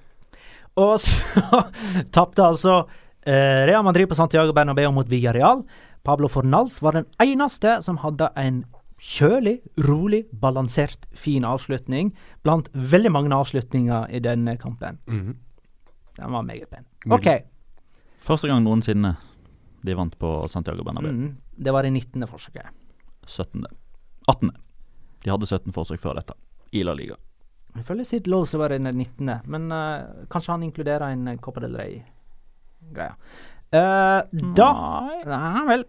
Og 0.76 1.00
så 1.00 1.62
tapte 2.12 2.42
altså 2.44 2.84
eh, 2.84 3.07
Real 3.28 3.84
Madrid 3.84 4.08
på 4.08 4.16
Santiago 4.16 4.54
Bernabeu 4.56 4.88
mot 4.94 5.08
Villarreal. 5.10 5.62
Pablo 6.06 6.30
Fornals 6.32 6.78
var 6.80 6.96
den 6.96 7.08
eneste 7.20 7.78
som 7.84 7.98
hadde 8.00 8.30
en 8.40 8.62
kjølig, 8.98 9.60
rolig, 9.86 10.24
balansert, 10.32 11.06
fin 11.14 11.44
avslutning 11.46 12.14
blant 12.42 12.70
veldig 12.72 13.12
mange 13.14 13.34
avslutninger 13.36 14.10
i 14.10 14.20
denne 14.24 14.56
kampen. 14.58 14.98
Mhm. 15.06 15.36
Den 16.18 16.32
var 16.32 16.42
meget 16.42 16.70
pen. 16.70 16.84
OK. 17.10 17.28
Første 18.18 18.48
gang 18.48 18.64
noensinne 18.64 19.16
de 19.86 19.94
vant 19.94 20.18
på 20.18 20.48
Santiago 20.50 20.82
Bernabeu. 20.82 21.12
Mm, 21.12 21.36
det 21.56 21.72
var 21.72 21.82
det 21.82 21.92
19. 21.92 22.26
forsøket. 22.26 22.66
17. 23.26 23.64
18. 24.26 24.50
De 25.22 25.30
hadde 25.30 25.46
17 25.46 25.72
forsøk 25.72 26.00
før 26.00 26.18
dette, 26.18 26.34
i 26.72 26.82
La 26.82 26.94
Liga. 26.94 27.14
Ifølge 27.78 28.04
sitt 28.04 28.26
lov 28.26 28.46
så 28.50 28.58
var 28.58 28.68
det 28.74 28.82
den 28.82 28.98
19., 28.98 29.46
men 29.46 29.70
uh, 29.70 30.26
kanskje 30.32 30.52
han 30.56 30.62
inkluderer 30.66 31.12
en 31.12 31.38
Copa 31.38 31.60
del 31.60 31.76
Rey-greie. 32.88 33.14
Eh, 33.68 34.20
da 34.56 34.68
Nei 35.28 35.64
vel. 35.68 35.82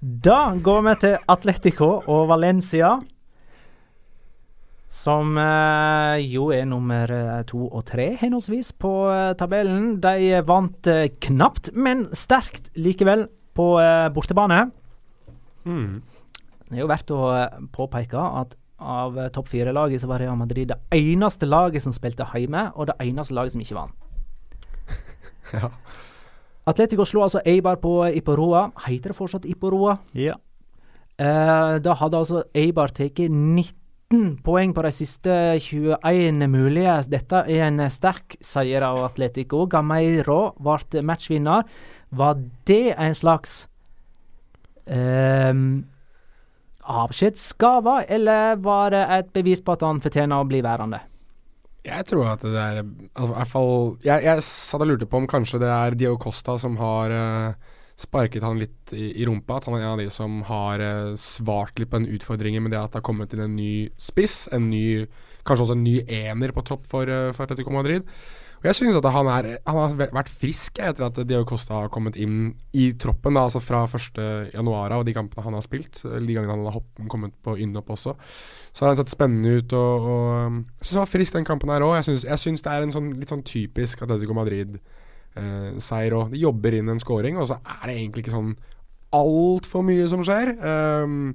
Da 0.00 0.54
går 0.56 0.84
vi 0.86 0.92
til 1.02 1.16
Atletico 1.28 1.88
og 2.08 2.28
Valencia. 2.30 2.98
Som 4.90 5.36
uh, 5.38 6.16
jo 6.18 6.48
er 6.50 6.64
nummer 6.66 7.10
eh, 7.14 7.42
to 7.46 7.68
og 7.68 7.84
tre, 7.86 8.08
henholdsvis, 8.18 8.72
på 8.74 8.90
uh, 9.06 9.36
tabellen. 9.38 10.00
De 10.02 10.40
vant 10.46 10.90
knapt, 11.26 11.70
men 11.78 12.08
sterkt 12.16 12.72
likevel, 12.74 13.28
på 13.54 13.66
bortebane. 14.14 14.70
Mm. 15.68 16.00
Det 16.70 16.78
er 16.78 16.80
jo 16.80 16.88
verdt 16.88 17.10
å 17.12 17.20
påpeke 17.74 18.18
at 18.40 18.54
av 18.80 19.18
topp 19.34 19.50
fire-laget 19.50 20.00
så 20.00 20.08
var 20.08 20.22
Real 20.22 20.38
Madrid 20.38 20.70
det 20.70 20.78
eneste 20.96 21.44
laget 21.50 21.84
som 21.84 21.92
spilte 21.92 22.24
hjemme, 22.30 22.70
og 22.72 22.88
det 22.88 22.96
eneste 23.04 23.36
laget 23.36 23.54
som 23.54 23.66
ikke 23.66 23.78
vant. 23.82 23.98
Ja. 25.50 25.66
Atletico 26.70 27.06
slo 27.08 27.24
altså 27.26 27.42
Eibar 27.48 27.80
på 27.82 28.04
Iporoa. 28.20 28.68
Heter 28.86 29.12
det 29.12 29.18
fortsatt 29.18 29.48
Iporoa? 29.48 29.96
Ja. 30.14 30.36
Eh, 31.20 31.74
da 31.82 31.96
hadde 32.00 32.20
altså 32.20 32.44
Eibar 32.56 32.92
tatt 32.96 33.18
19 33.28 34.38
poeng 34.44 34.72
på 34.74 34.84
de 34.86 34.92
siste 34.94 35.34
21 35.60 36.46
mulige. 36.50 36.96
Dette 37.12 37.44
er 37.46 37.66
en 37.66 37.84
sterk 37.92 38.38
seier 38.44 38.86
av 38.86 39.02
Atletico. 39.04 39.66
Gameiro 39.70 40.54
ble 40.58 41.04
matchvinner. 41.06 41.68
Var 42.10 42.40
det 42.66 42.96
en 42.96 43.14
slags 43.14 43.60
eh, 44.86 45.54
avskjedsgave, 46.90 48.00
eller 48.08 48.56
var 48.64 48.90
det 48.96 49.04
et 49.18 49.32
bevis 49.36 49.62
på 49.62 49.76
at 49.76 49.86
han 49.86 50.02
fortjener 50.02 50.40
å 50.40 50.48
bli 50.48 50.62
værende? 50.64 51.04
Jeg 51.86 52.06
tror 52.10 52.26
at 52.34 52.42
det 52.44 52.60
er 52.60 52.80
altså, 52.82 53.32
hvert 53.32 53.48
fall 53.48 53.74
Jeg, 54.04 54.24
jeg 54.26 54.42
satt 54.44 54.82
og 54.84 54.90
lurte 54.90 55.08
på 55.08 55.20
om 55.22 55.28
kanskje 55.30 55.62
det 55.62 55.70
er 55.72 55.96
Dio 55.96 56.18
Costa 56.20 56.58
som 56.60 56.76
har 56.80 57.14
uh, 57.14 57.76
sparket 58.00 58.44
han 58.44 58.60
litt 58.60 58.92
i, 58.92 59.10
i 59.20 59.26
rumpa. 59.28 59.58
At 59.58 59.68
han 59.68 59.78
er 59.78 59.86
en 59.86 59.94
av 59.94 60.02
de 60.02 60.10
som 60.12 60.42
har 60.48 60.82
uh, 60.84 61.16
svart 61.20 61.80
litt 61.80 61.92
på 61.92 62.02
den 62.02 62.12
utfordringen 62.16 62.64
med 62.64 62.74
det 62.74 62.82
at 62.82 62.92
det 62.92 63.00
har 63.00 63.08
kommet 63.08 63.32
inn 63.36 63.46
en 63.46 63.56
ny 63.56 63.74
spiss. 64.00 64.44
En 64.52 64.70
ny 64.72 65.06
Kanskje 65.40 65.64
også 65.64 65.72
en 65.78 65.86
ny 65.86 65.94
ener 66.04 66.52
på 66.52 66.62
topp 66.68 66.84
for, 66.88 67.08
uh, 67.08 67.30
for 67.32 67.46
Atletico 67.46 67.72
Madrid. 67.72 68.04
Og 68.60 68.66
jeg 68.68 68.76
synes 68.76 68.96
at 68.98 69.06
han, 69.14 69.28
er, 69.32 69.46
han 69.64 69.76
har 69.78 69.94
vært 70.12 70.28
frisk 70.28 70.82
etter 70.84 71.06
at 71.06 71.16
Diego 71.24 71.46
Costa 71.48 71.78
har 71.78 71.88
kommet 71.92 72.18
inn 72.20 72.50
i 72.76 72.90
troppen, 73.00 73.32
da, 73.32 73.46
altså 73.48 73.62
fra 73.64 73.86
1.1. 73.88 74.52
og 74.60 75.04
de 75.08 75.14
kampene 75.16 75.44
han 75.46 75.56
har 75.56 75.64
spilt. 75.64 76.02
eh, 76.04 76.18
De 76.20 76.36
gangene 76.36 76.52
han 76.58 76.66
har 76.68 76.76
hopp, 76.76 76.90
kommet 77.08 77.32
på 77.40 77.54
innhopp 77.56 77.88
også. 77.96 78.12
Så 78.76 78.84
har 78.84 78.92
han 78.92 79.00
sett 79.00 79.14
spennende 79.14 79.54
ut. 79.62 79.72
Og, 79.72 80.08
og 80.12 80.28
um, 80.50 80.58
jeg 80.76 80.90
syns 80.90 80.98
han 80.98 81.06
var 81.06 81.12
frisk 81.14 81.38
den 81.38 81.48
kampen 81.48 81.72
her 81.72 81.86
òg. 81.86 81.94
Jeg, 82.02 82.20
syns 82.44 82.66
det 82.66 82.74
er 82.74 82.84
en 82.84 82.92
sånn, 82.92 83.08
litt 83.16 83.32
sånn 83.32 83.46
typisk 83.48 84.04
Atletico 84.04 84.36
Madrid-seier 84.36 86.18
òg. 86.20 86.34
De 86.34 86.44
jobber 86.44 86.76
inn 86.76 86.92
en 86.92 87.00
scoring, 87.00 87.40
og 87.40 87.48
så 87.48 87.58
er 87.64 87.82
det 87.88 87.96
egentlig 87.96 88.26
ikke 88.26 88.36
sånn 88.36 88.52
altfor 89.16 89.82
mye 89.88 90.04
som 90.12 90.20
skjer. 90.26 90.52
Um, 90.60 91.32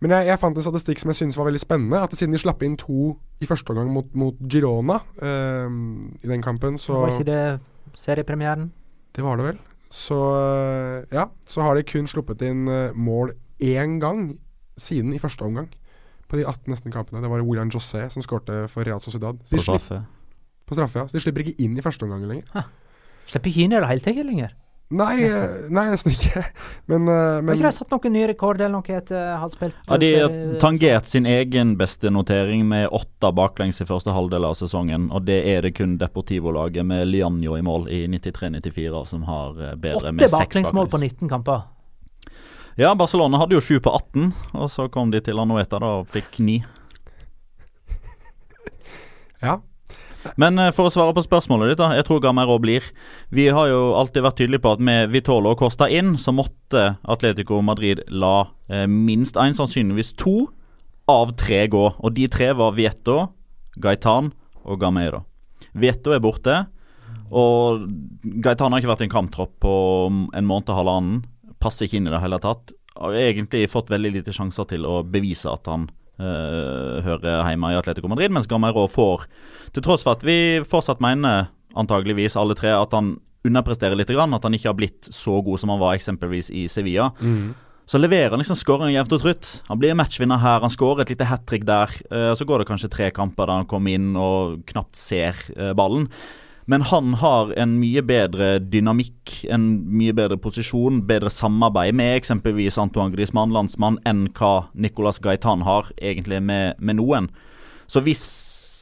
men 0.00 0.12
jeg, 0.14 0.26
jeg 0.30 0.38
fant 0.38 0.56
en 0.56 0.62
statistikk 0.62 1.00
som 1.02 1.10
jeg 1.10 1.18
synes 1.22 1.38
var 1.38 1.48
veldig 1.48 1.60
spennende. 1.60 2.02
At 2.06 2.12
siden 2.14 2.36
de 2.36 2.38
slapp 2.38 2.62
inn 2.62 2.76
to 2.78 3.16
i 3.42 3.48
første 3.50 3.72
omgang 3.74 3.90
mot, 3.90 4.10
mot 4.14 4.36
Girona 4.50 5.00
eh, 5.22 5.66
i 6.22 6.30
den 6.30 6.44
kampen, 6.44 6.78
så 6.78 7.00
Var 7.02 7.16
ikke 7.16 7.30
det 7.30 7.98
seriepremieren? 7.98 8.70
det 9.16 9.24
var 9.24 9.36
det 9.36 9.44
vel. 9.48 9.58
Så 9.90 10.14
øh, 10.14 11.06
ja, 11.12 11.24
så 11.46 11.64
har 11.64 11.74
de 11.74 11.82
kun 11.82 12.06
sluppet 12.06 12.42
inn 12.46 12.68
øh, 12.68 12.94
mål 12.96 13.32
én 13.62 13.98
gang 13.98 14.38
siden 14.78 15.12
i 15.12 15.18
første 15.18 15.42
omgang. 15.42 15.68
På 16.28 16.36
de 16.36 16.44
18 16.46 16.70
nesten 16.70 16.92
kampene. 16.92 17.22
Det 17.22 17.30
var 17.30 17.42
William 17.42 17.70
José 17.72 18.08
som 18.12 18.22
skårte 18.22 18.68
for 18.68 18.86
Real 18.86 19.00
Sociedad. 19.00 19.40
På 19.50 19.58
straffe. 19.58 20.02
på 20.66 20.74
straffe, 20.74 20.98
ja. 20.98 21.08
Så 21.08 21.16
de 21.16 21.20
slipper 21.24 21.40
ikke 21.40 21.56
inn 21.64 21.78
i 21.78 21.82
første 21.82 22.04
omgang 22.04 22.26
lenger. 22.28 22.68
Slipper 23.26 23.50
ikke 23.50 23.64
inn 23.64 23.72
i 23.72 23.80
det 23.80 23.88
hele 23.88 24.04
tatt 24.04 24.26
lenger. 24.26 24.52
Nei, 24.88 25.18
eh, 25.20 25.66
nei, 25.68 25.84
nesten 25.92 26.14
ikke. 26.14 26.42
Men, 26.88 27.04
men 27.04 27.50
Har 27.50 27.58
ikke 27.58 27.66
de 27.66 27.76
satt 27.76 27.90
noen 27.92 28.14
ny 28.14 28.22
rekord 28.30 28.56
eller 28.62 28.72
noe 28.72 28.94
etter 28.96 29.34
å 29.36 29.48
spilt 29.52 29.76
Ja, 29.84 29.98
De 30.00 30.08
har 30.14 30.36
tangert 30.62 31.10
sin 31.10 31.28
egen 31.28 31.74
beste 31.76 32.08
notering 32.08 32.64
med 32.70 32.88
åtte 32.96 33.28
baklengs 33.36 33.82
i 33.84 33.86
første 33.88 34.14
halvdel 34.16 34.46
av 34.48 34.56
sesongen. 34.56 35.10
Og 35.12 35.26
det 35.28 35.42
er 35.52 35.66
det 35.66 35.74
kun 35.76 35.98
Deportivo-laget 36.00 36.88
med 36.88 37.10
Lianjo 37.10 37.58
i 37.58 37.64
mål 37.66 37.84
i 37.92 38.06
93-94 38.08 39.04
som 39.12 39.28
har 39.28 39.60
eh, 39.60 39.76
bedre 39.76 40.14
med 40.14 40.24
Åtte 40.24 40.32
seks 40.32 40.38
baklengsmål 40.38 40.88
på 40.88 41.02
19 41.04 41.28
kamper. 41.28 41.66
Ja, 42.80 42.94
Barcelona 42.96 43.42
hadde 43.42 43.58
jo 43.58 43.60
sju 43.60 43.80
på 43.82 43.90
18, 43.92 44.32
og 44.54 44.68
så 44.72 44.88
kom 44.88 45.12
de 45.12 45.20
til 45.20 45.40
Anueta 45.42 45.80
da 45.82 45.96
og 45.98 46.08
fikk 46.08 46.38
ni. 46.46 46.60
ja. 49.44 49.58
Men 50.36 50.58
eh, 50.60 50.72
for 50.74 50.88
å 50.88 50.92
svare 50.92 51.14
på 51.16 51.24
spørsmålet 51.24 51.72
ditt, 51.72 51.80
da. 51.80 51.92
Jeg 51.96 52.06
tror 52.08 52.22
Gamero 52.24 52.58
blir. 52.62 52.84
Vi 53.34 53.48
har 53.54 53.70
jo 53.70 53.94
alltid 53.98 54.24
vært 54.26 54.40
tydelige 54.40 54.64
på 54.64 54.74
at 54.76 54.84
med 54.84 55.12
Vitolo 55.14 55.54
og 55.54 55.62
Costa 55.62 55.88
inn, 55.90 56.16
så 56.20 56.34
måtte 56.34 56.84
Atletico 57.08 57.60
Madrid 57.64 58.04
la 58.10 58.48
eh, 58.68 58.86
minst 58.90 59.38
én, 59.40 59.56
sannsynligvis 59.56 60.14
to, 60.20 60.48
av 61.08 61.32
tre 61.40 61.64
gå. 61.72 61.84
Og 61.96 62.16
de 62.16 62.28
tre 62.32 62.52
var 62.56 62.76
Vieto, 62.76 63.20
Gaitan 63.80 64.32
og 64.64 64.80
Gamero. 64.82 65.24
Vieto 65.78 66.12
er 66.14 66.22
borte, 66.24 66.64
og 67.28 67.86
Gaitan 68.44 68.72
har 68.72 68.80
ikke 68.80 68.92
vært 68.92 69.04
i 69.04 69.08
en 69.08 69.14
kamptropp 69.14 69.54
på 69.62 69.74
en 70.08 70.48
måned 70.48 70.72
og 70.72 70.80
halvannen. 70.80 71.22
Passer 71.60 71.86
ikke 71.86 72.00
inn 72.00 72.08
i 72.08 72.12
det 72.12 72.22
hele 72.22 72.40
tatt. 72.42 72.72
Har 72.98 73.16
egentlig 73.16 73.68
fått 73.70 73.92
veldig 73.92 74.12
lite 74.16 74.34
sjanser 74.34 74.68
til 74.70 74.86
å 74.88 75.00
bevise 75.06 75.50
at 75.50 75.68
han 75.70 75.88
eh, 76.18 76.98
hører 77.06 77.46
hjemme 77.48 77.72
i 77.72 77.78
Atletico 77.78 78.10
Madrid, 78.10 78.34
mens 78.34 78.48
Gamero 78.50 78.86
får 78.90 79.28
til 79.74 79.84
tross 79.84 80.04
for 80.06 80.18
at 80.18 80.26
vi 80.26 80.58
fortsatt 80.66 81.02
mener, 81.04 81.48
antageligvis 81.78 82.36
alle 82.40 82.56
tre, 82.58 82.72
at 82.74 82.94
han 82.96 83.16
underpresterer 83.46 83.96
litt, 83.96 84.10
at 84.10 84.44
han 84.44 84.56
ikke 84.56 84.68
har 84.68 84.76
blitt 84.76 85.08
så 85.14 85.38
god 85.44 85.60
som 85.62 85.72
han 85.72 85.80
var 85.80 85.96
eksempelvis 85.96 86.50
i 86.50 86.66
Sevilla. 86.68 87.12
Så 87.88 87.96
leverer 87.96 88.34
han 88.34 88.42
liksom 88.42 88.58
skåring 88.58 88.92
jevnt 88.92 89.14
og 89.16 89.22
trutt. 89.22 89.46
Han 89.70 89.78
blir 89.80 89.96
matchvinner 89.96 90.40
her, 90.42 90.60
han 90.60 90.72
skårer 90.72 91.06
et 91.06 91.14
lite 91.14 91.28
hat 91.30 91.46
trick 91.48 91.64
der. 91.68 91.94
Uh, 92.12 92.34
så 92.36 92.44
går 92.44 92.60
det 92.60 92.68
kanskje 92.68 92.90
tre 92.92 93.08
kamper 93.16 93.48
der 93.48 93.62
han 93.62 93.70
kommer 93.70 93.96
inn 93.96 94.10
og 94.18 94.58
knapt 94.68 94.98
ser 94.98 95.38
uh, 95.56 95.72
ballen. 95.78 96.04
Men 96.68 96.82
han 96.84 97.14
har 97.16 97.54
en 97.56 97.78
mye 97.80 98.02
bedre 98.04 98.58
dynamikk, 98.60 99.38
en 99.48 99.62
mye 99.88 100.12
bedre 100.12 100.36
posisjon, 100.36 101.00
bedre 101.08 101.30
samarbeid 101.32 101.96
med 101.96 102.18
eksempelvis 102.18 102.76
Antoine 102.82 103.14
Griezmann, 103.14 103.54
landsmann, 103.56 103.96
enn 104.04 104.26
hva 104.36 104.68
Nicolas 104.76 105.16
Gaitan 105.24 105.64
har, 105.64 105.88
egentlig 105.96 106.42
med, 106.44 106.76
med 106.76 107.00
noen. 107.00 107.30
Så 107.88 108.04
hvis 108.04 108.28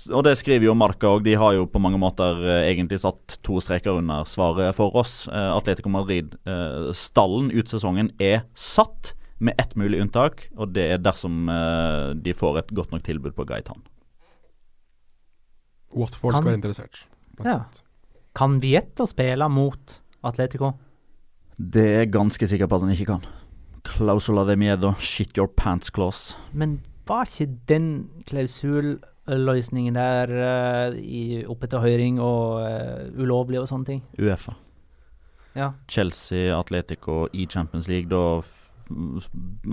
Og 0.07 0.23
det 0.23 0.37
skriver 0.39 0.69
jo 0.69 0.75
Marca 0.79 1.09
òg, 1.11 1.25
de 1.27 1.33
har 1.35 1.57
jo 1.57 1.65
på 1.67 1.81
mange 1.83 1.99
måter 1.99 2.39
eh, 2.47 2.69
egentlig 2.69 3.01
satt 3.03 3.41
to 3.43 3.59
streker 3.59 3.99
under 3.99 4.23
svaret 4.23 4.77
for 4.77 4.95
oss. 4.95 5.25
Eh, 5.27 5.49
Atletico 5.51 5.91
Madrid, 5.91 6.37
eh, 6.47 6.93
stallen 6.95 7.51
ut 7.51 7.67
sesongen, 7.67 8.13
er 8.23 8.45
satt, 8.55 9.17
med 9.39 9.59
ett 9.59 9.75
mulig 9.77 9.99
unntak, 10.01 10.47
og 10.57 10.71
det 10.73 10.87
er 10.95 11.03
dersom 11.03 11.51
eh, 11.51 12.15
de 12.23 12.33
får 12.39 12.63
et 12.63 12.71
godt 12.79 12.95
nok 12.95 13.03
tilbud 13.03 13.35
på 13.35 13.45
Gaitan. 13.51 13.83
Watford 15.91 16.39
skal 16.39 16.53
være 16.53 16.63
interessert. 16.63 17.03
Ja. 17.45 17.61
Kan 18.37 18.61
Vieto 18.61 19.07
spille 19.09 19.49
mot 19.49 20.01
Atletico? 20.27 20.73
Det 21.57 21.85
er 21.85 21.99
jeg 22.05 22.13
ganske 22.13 22.49
sikker 22.49 22.69
på 22.69 22.79
at 22.79 22.85
han 22.85 22.93
ikke 22.93 23.09
kan. 23.15 23.27
Clausula 23.87 24.45
de 24.45 24.57
miedo, 24.61 24.93
shit 25.01 25.37
your 25.39 25.49
pants 25.49 25.93
clause. 25.95 26.37
Men 26.53 26.81
var 27.07 27.29
ikke 27.31 27.49
den 27.69 27.89
klausulløsningen 28.27 29.95
der 29.95 30.33
uh, 30.37 30.99
i, 30.99 31.45
oppe 31.47 31.71
til 31.71 31.85
høring 31.85 32.21
og 32.21 32.61
uh, 32.67 33.23
ulovlig 33.23 33.61
og 33.63 33.71
sånne 33.71 33.89
ting? 33.89 34.05
Uefa. 34.19 34.57
Ja. 35.57 35.71
Chelsea, 35.89 36.51
Atletico 36.53 37.27
i 37.33 37.47
Champions 37.49 37.89
League. 37.89 38.11
Da 38.11 38.43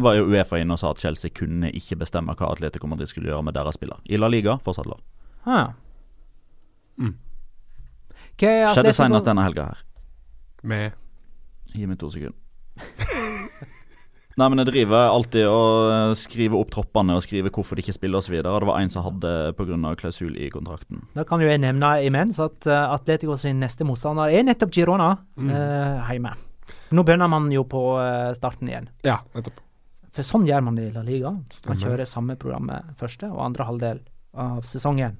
var 0.03 0.15
jo 0.15 0.29
Uefa 0.31 0.61
inne 0.61 0.77
og 0.77 0.81
sa 0.81 0.93
at 0.93 1.01
Chelsea 1.03 1.33
kunne 1.35 1.73
ikke 1.75 1.99
bestemme 2.01 2.33
hva 2.37 2.53
Atletico 2.53 2.87
Madrid 2.87 3.11
skulle 3.11 3.29
gjøre 3.29 3.43
med 3.49 3.57
deres 3.57 3.75
spiller. 3.77 3.99
I 4.05 4.17
La 4.17 4.29
Liga 4.31 4.55
fortsatt 4.63 4.87
lov. 4.89 5.01
Ah. 5.43 5.73
Mm. 6.97 7.17
Skjedde 8.39 8.93
senest 8.95 9.25
denne 9.27 9.43
helga 9.45 9.69
her. 9.71 9.83
Med 10.63 10.91
Gi 11.73 11.85
meg 11.89 11.97
to 11.99 12.09
sekunder. 12.13 12.37
Nei, 14.33 14.47
men 14.49 14.63
jeg 14.63 14.67
driver 14.71 15.11
alltid 15.13 15.43
og 15.45 15.91
eh, 15.93 16.11
skriver 16.17 16.57
opp 16.57 16.71
troppene 16.73 17.13
og 17.13 17.21
skriver 17.21 17.51
hvorfor 17.53 17.77
de 17.77 17.83
ikke 17.83 17.93
spiller 17.93 18.17
osv. 18.17 18.33
Det 18.41 18.49
var 18.65 18.79
en 18.79 18.89
som 18.89 19.03
hadde 19.05 19.33
pga. 19.59 19.91
klausul 19.99 20.33
i 20.41 20.47
kontrakten. 20.49 21.03
Da 21.13 21.21
kan 21.29 21.41
jo 21.43 21.45
jeg 21.51 21.61
nevne 21.61 21.91
imens 22.01 22.39
at 22.41 22.65
eh, 22.65 22.93
Atletico 22.95 23.37
sin 23.37 23.59
neste 23.61 23.85
motstander 23.85 24.33
er 24.33 24.43
nettopp 24.47 24.71
Girona 24.73 25.11
Mm. 25.37 25.49
eh, 25.53 26.09
hjemme. 26.15 26.33
Nå 26.93 27.03
begynner 27.05 27.29
man 27.29 27.51
jo 27.53 27.61
på 27.69 27.81
starten 28.37 28.69
igjen. 28.69 28.89
Ja, 29.05 29.19
nettopp. 29.35 29.61
For 30.13 30.25
sånn 30.25 30.45
gjør 30.45 30.61
man 30.65 30.75
det 30.77 30.87
i 30.89 30.93
La 30.93 31.01
Liga. 31.05 31.29
Man 31.33 31.45
Stemmer. 31.49 31.77
kjører 31.81 32.05
samme 32.09 32.35
programmet 32.37 32.83
første 32.97 33.29
og 33.29 33.39
andre 33.45 33.65
halvdel 33.65 33.99
av 34.37 34.61
sesongen. 34.69 35.17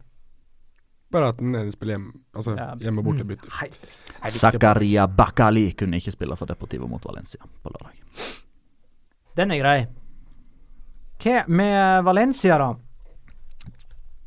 Bare 1.14 1.30
at 1.30 1.38
den 1.38 1.54
ene 1.56 1.72
spiller 1.72 1.96
hjemme, 2.00 2.12
altså 2.36 2.56
Ja. 2.58 2.72
hjemme 2.82 3.00
og 3.04 3.06
borte 3.06 3.24
Mm. 3.24 3.28
bytter. 3.28 3.50
Er 4.24 4.30
Zakaria 4.32 5.06
Bakali 5.08 5.72
kunne 5.78 6.00
ikke 6.02 6.12
spille 6.12 6.36
for 6.38 6.46
Deportivo 6.50 6.88
mot 6.90 7.04
Valencia 7.06 7.40
på 7.64 7.70
lørdag. 7.70 8.02
Den 9.38 9.52
er 9.52 9.60
grei. 9.62 9.88
Hva 11.24 11.44
med 11.48 12.04
Valencia, 12.04 12.58
da? 12.58 12.74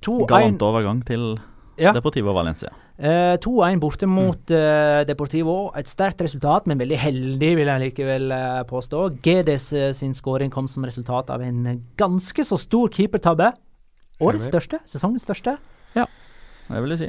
2-1 0.02 0.26
Galant 0.30 0.62
overgang 0.62 1.04
til 1.04 1.38
Ja. 1.78 1.92
Deportivo 1.92 2.32
Valencia. 2.32 2.70
Eh, 2.98 3.36
2-1 3.36 3.78
borte 3.80 4.06
mot 4.08 4.50
uh, 4.50 5.04
Deportivo. 5.04 5.70
Et 5.76 5.84
sterkt 5.86 6.22
resultat, 6.22 6.66
men 6.66 6.78
veldig 6.78 6.96
heldig, 6.96 7.50
vil 7.58 7.66
jeg 7.66 7.80
likevel 7.92 8.32
uh, 8.32 8.62
påstå. 8.64 9.20
Gedes 9.20 9.66
sin 9.98 10.14
skåring 10.14 10.50
kom 10.50 10.66
som 10.68 10.84
resultat 10.84 11.28
av 11.28 11.42
en 11.42 11.82
ganske 11.98 12.42
så 12.44 12.56
stor 12.58 12.88
keepertabbe. 12.88 13.52
Årets 14.22 14.48
største. 14.48 14.80
Sesongens 14.88 15.26
største. 15.26 15.58
Det 16.66 16.82
vil 16.82 16.94
jeg 16.96 17.02
si. 17.04 17.08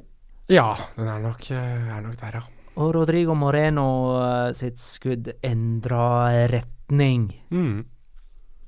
Ja, 0.54 0.70
den 0.96 1.10
er 1.12 1.20
nok, 1.20 1.44
eh, 1.52 1.90
er 1.98 2.02
nok 2.06 2.18
der, 2.20 2.40
ja. 2.40 2.44
Og 2.78 2.94
Rodrigo 2.94 3.34
Moreno 3.36 3.88
eh, 4.22 4.54
sitt 4.56 4.80
skudd 4.80 5.32
endra 5.44 6.30
retning. 6.52 7.32
Mm. 7.50 7.82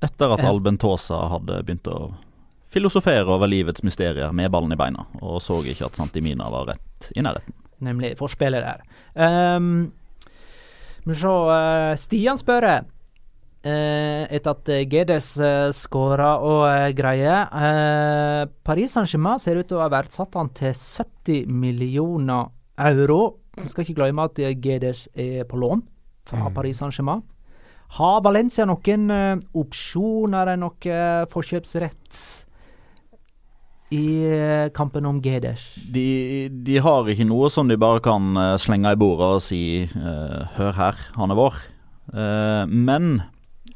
Etter 0.01 0.33
at 0.33 0.39
Alben 0.39 0.49
Albentosa 0.49 1.21
hadde 1.35 1.61
begynt 1.67 1.87
å 1.91 2.13
filosofere 2.69 3.27
over 3.29 3.49
livets 3.49 3.83
mysterier 3.83 4.31
med 4.35 4.51
ballen 4.53 4.73
i 4.73 4.79
beina, 4.79 5.05
og 5.21 5.41
så 5.43 5.59
ikke 5.65 5.89
at 5.89 5.97
Santimina 5.97 6.49
var 6.53 6.69
rett 6.73 7.09
i 7.15 7.23
nærheten. 7.25 7.55
nemlig 7.79 8.17
forspillet 8.19 8.63
der. 8.63 8.81
Um, 9.55 9.91
men 11.03 11.15
så 11.15 11.33
uh, 11.47 11.93
Stian 11.95 12.37
spør 12.37 12.67
uh, 12.67 12.79
etter 13.67 14.53
at 14.53 14.69
uh, 14.71 14.83
Gedes 14.87 15.33
eh, 15.43 15.67
skåra 15.75 16.29
og 16.39 16.61
uh, 16.63 16.85
greier 16.95 17.49
Paris 18.63 18.95
Saint-Germain 18.95 19.41
ser 19.41 19.59
ut 19.59 19.67
til 19.67 19.79
å 19.79 19.83
ha 19.83 19.89
verdsatt 19.91 20.37
han 20.39 20.51
til 20.55 20.71
70 20.71 21.51
millioner 21.51 22.53
euro. 22.79 23.39
Vi 23.59 23.67
skal 23.67 23.83
ikke 23.83 23.97
glemme 23.99 24.29
at 24.29 24.39
Gedes 24.63 25.09
er 25.11 25.43
på 25.49 25.59
lån 25.59 25.83
fra 26.29 26.51
Paris 26.55 26.79
Saint-Germain. 26.79 27.25
Har 27.99 28.19
Valencia 28.23 28.67
noen 28.69 29.07
uh, 29.11 29.35
opsjoner 29.59 30.53
eller 30.53 30.61
noe 30.63 30.99
forkjøpsrett 31.31 32.27
i 33.89 34.05
uh, 34.29 34.69
kampen 34.75 35.07
om 35.09 35.19
Gedes? 35.23 35.63
De, 35.89 36.49
de 36.49 36.77
har 36.83 37.09
ikke 37.09 37.27
noe 37.27 37.49
som 37.53 37.69
de 37.69 37.77
bare 37.79 38.01
kan 38.05 38.37
eh, 38.37 38.55
slenge 38.61 38.93
i 38.93 38.99
bordet 38.99 39.33
og 39.39 39.43
si 39.43 39.63
eh, 39.83 40.39
'hør 40.55 40.73
her, 40.77 41.03
han 41.17 41.33
er 41.33 41.39
vår'. 41.39 41.59
Eh, 42.13 42.63
men 42.69 43.21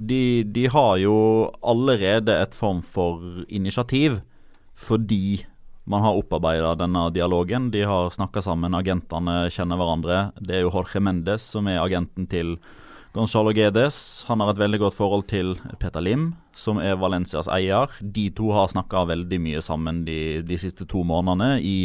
de, 0.10 0.44
de 0.44 0.68
har 0.72 0.98
jo 1.02 1.16
allerede 1.62 2.36
et 2.42 2.56
form 2.58 2.82
for 2.86 3.44
initiativ 3.48 4.22
fordi 4.74 5.46
man 5.86 6.02
har 6.02 6.16
opparbeida 6.16 6.76
denne 6.80 7.10
dialogen. 7.14 7.70
De 7.72 7.84
har 7.88 8.14
snakka 8.16 8.42
sammen, 8.42 8.76
agentene 8.76 9.50
kjenner 9.52 9.80
hverandre. 9.80 10.22
Det 10.40 10.56
er 10.58 10.64
jo 10.64 10.72
Jorge 10.72 11.02
Mendes 11.04 11.46
som 11.54 11.68
er 11.68 11.82
agenten 11.84 12.28
til 12.32 12.56
Gonzalo 13.14 13.52
Gedes. 13.54 14.24
Han 14.30 14.42
har 14.42 14.54
et 14.54 14.62
veldig 14.64 14.80
godt 14.82 14.98
forhold 14.98 15.28
til 15.30 15.54
Peter 15.82 16.02
Lim, 16.02 16.32
som 16.56 16.80
er 16.82 16.98
Valencias 16.98 17.52
eier. 17.52 17.92
De 18.02 18.30
to 18.34 18.50
har 18.56 18.72
snakka 18.72 19.04
veldig 19.12 19.40
mye 19.44 19.62
sammen 19.62 20.02
de, 20.08 20.42
de 20.42 20.58
siste 20.58 20.88
to 20.90 21.04
månedene 21.06 21.60
i 21.62 21.78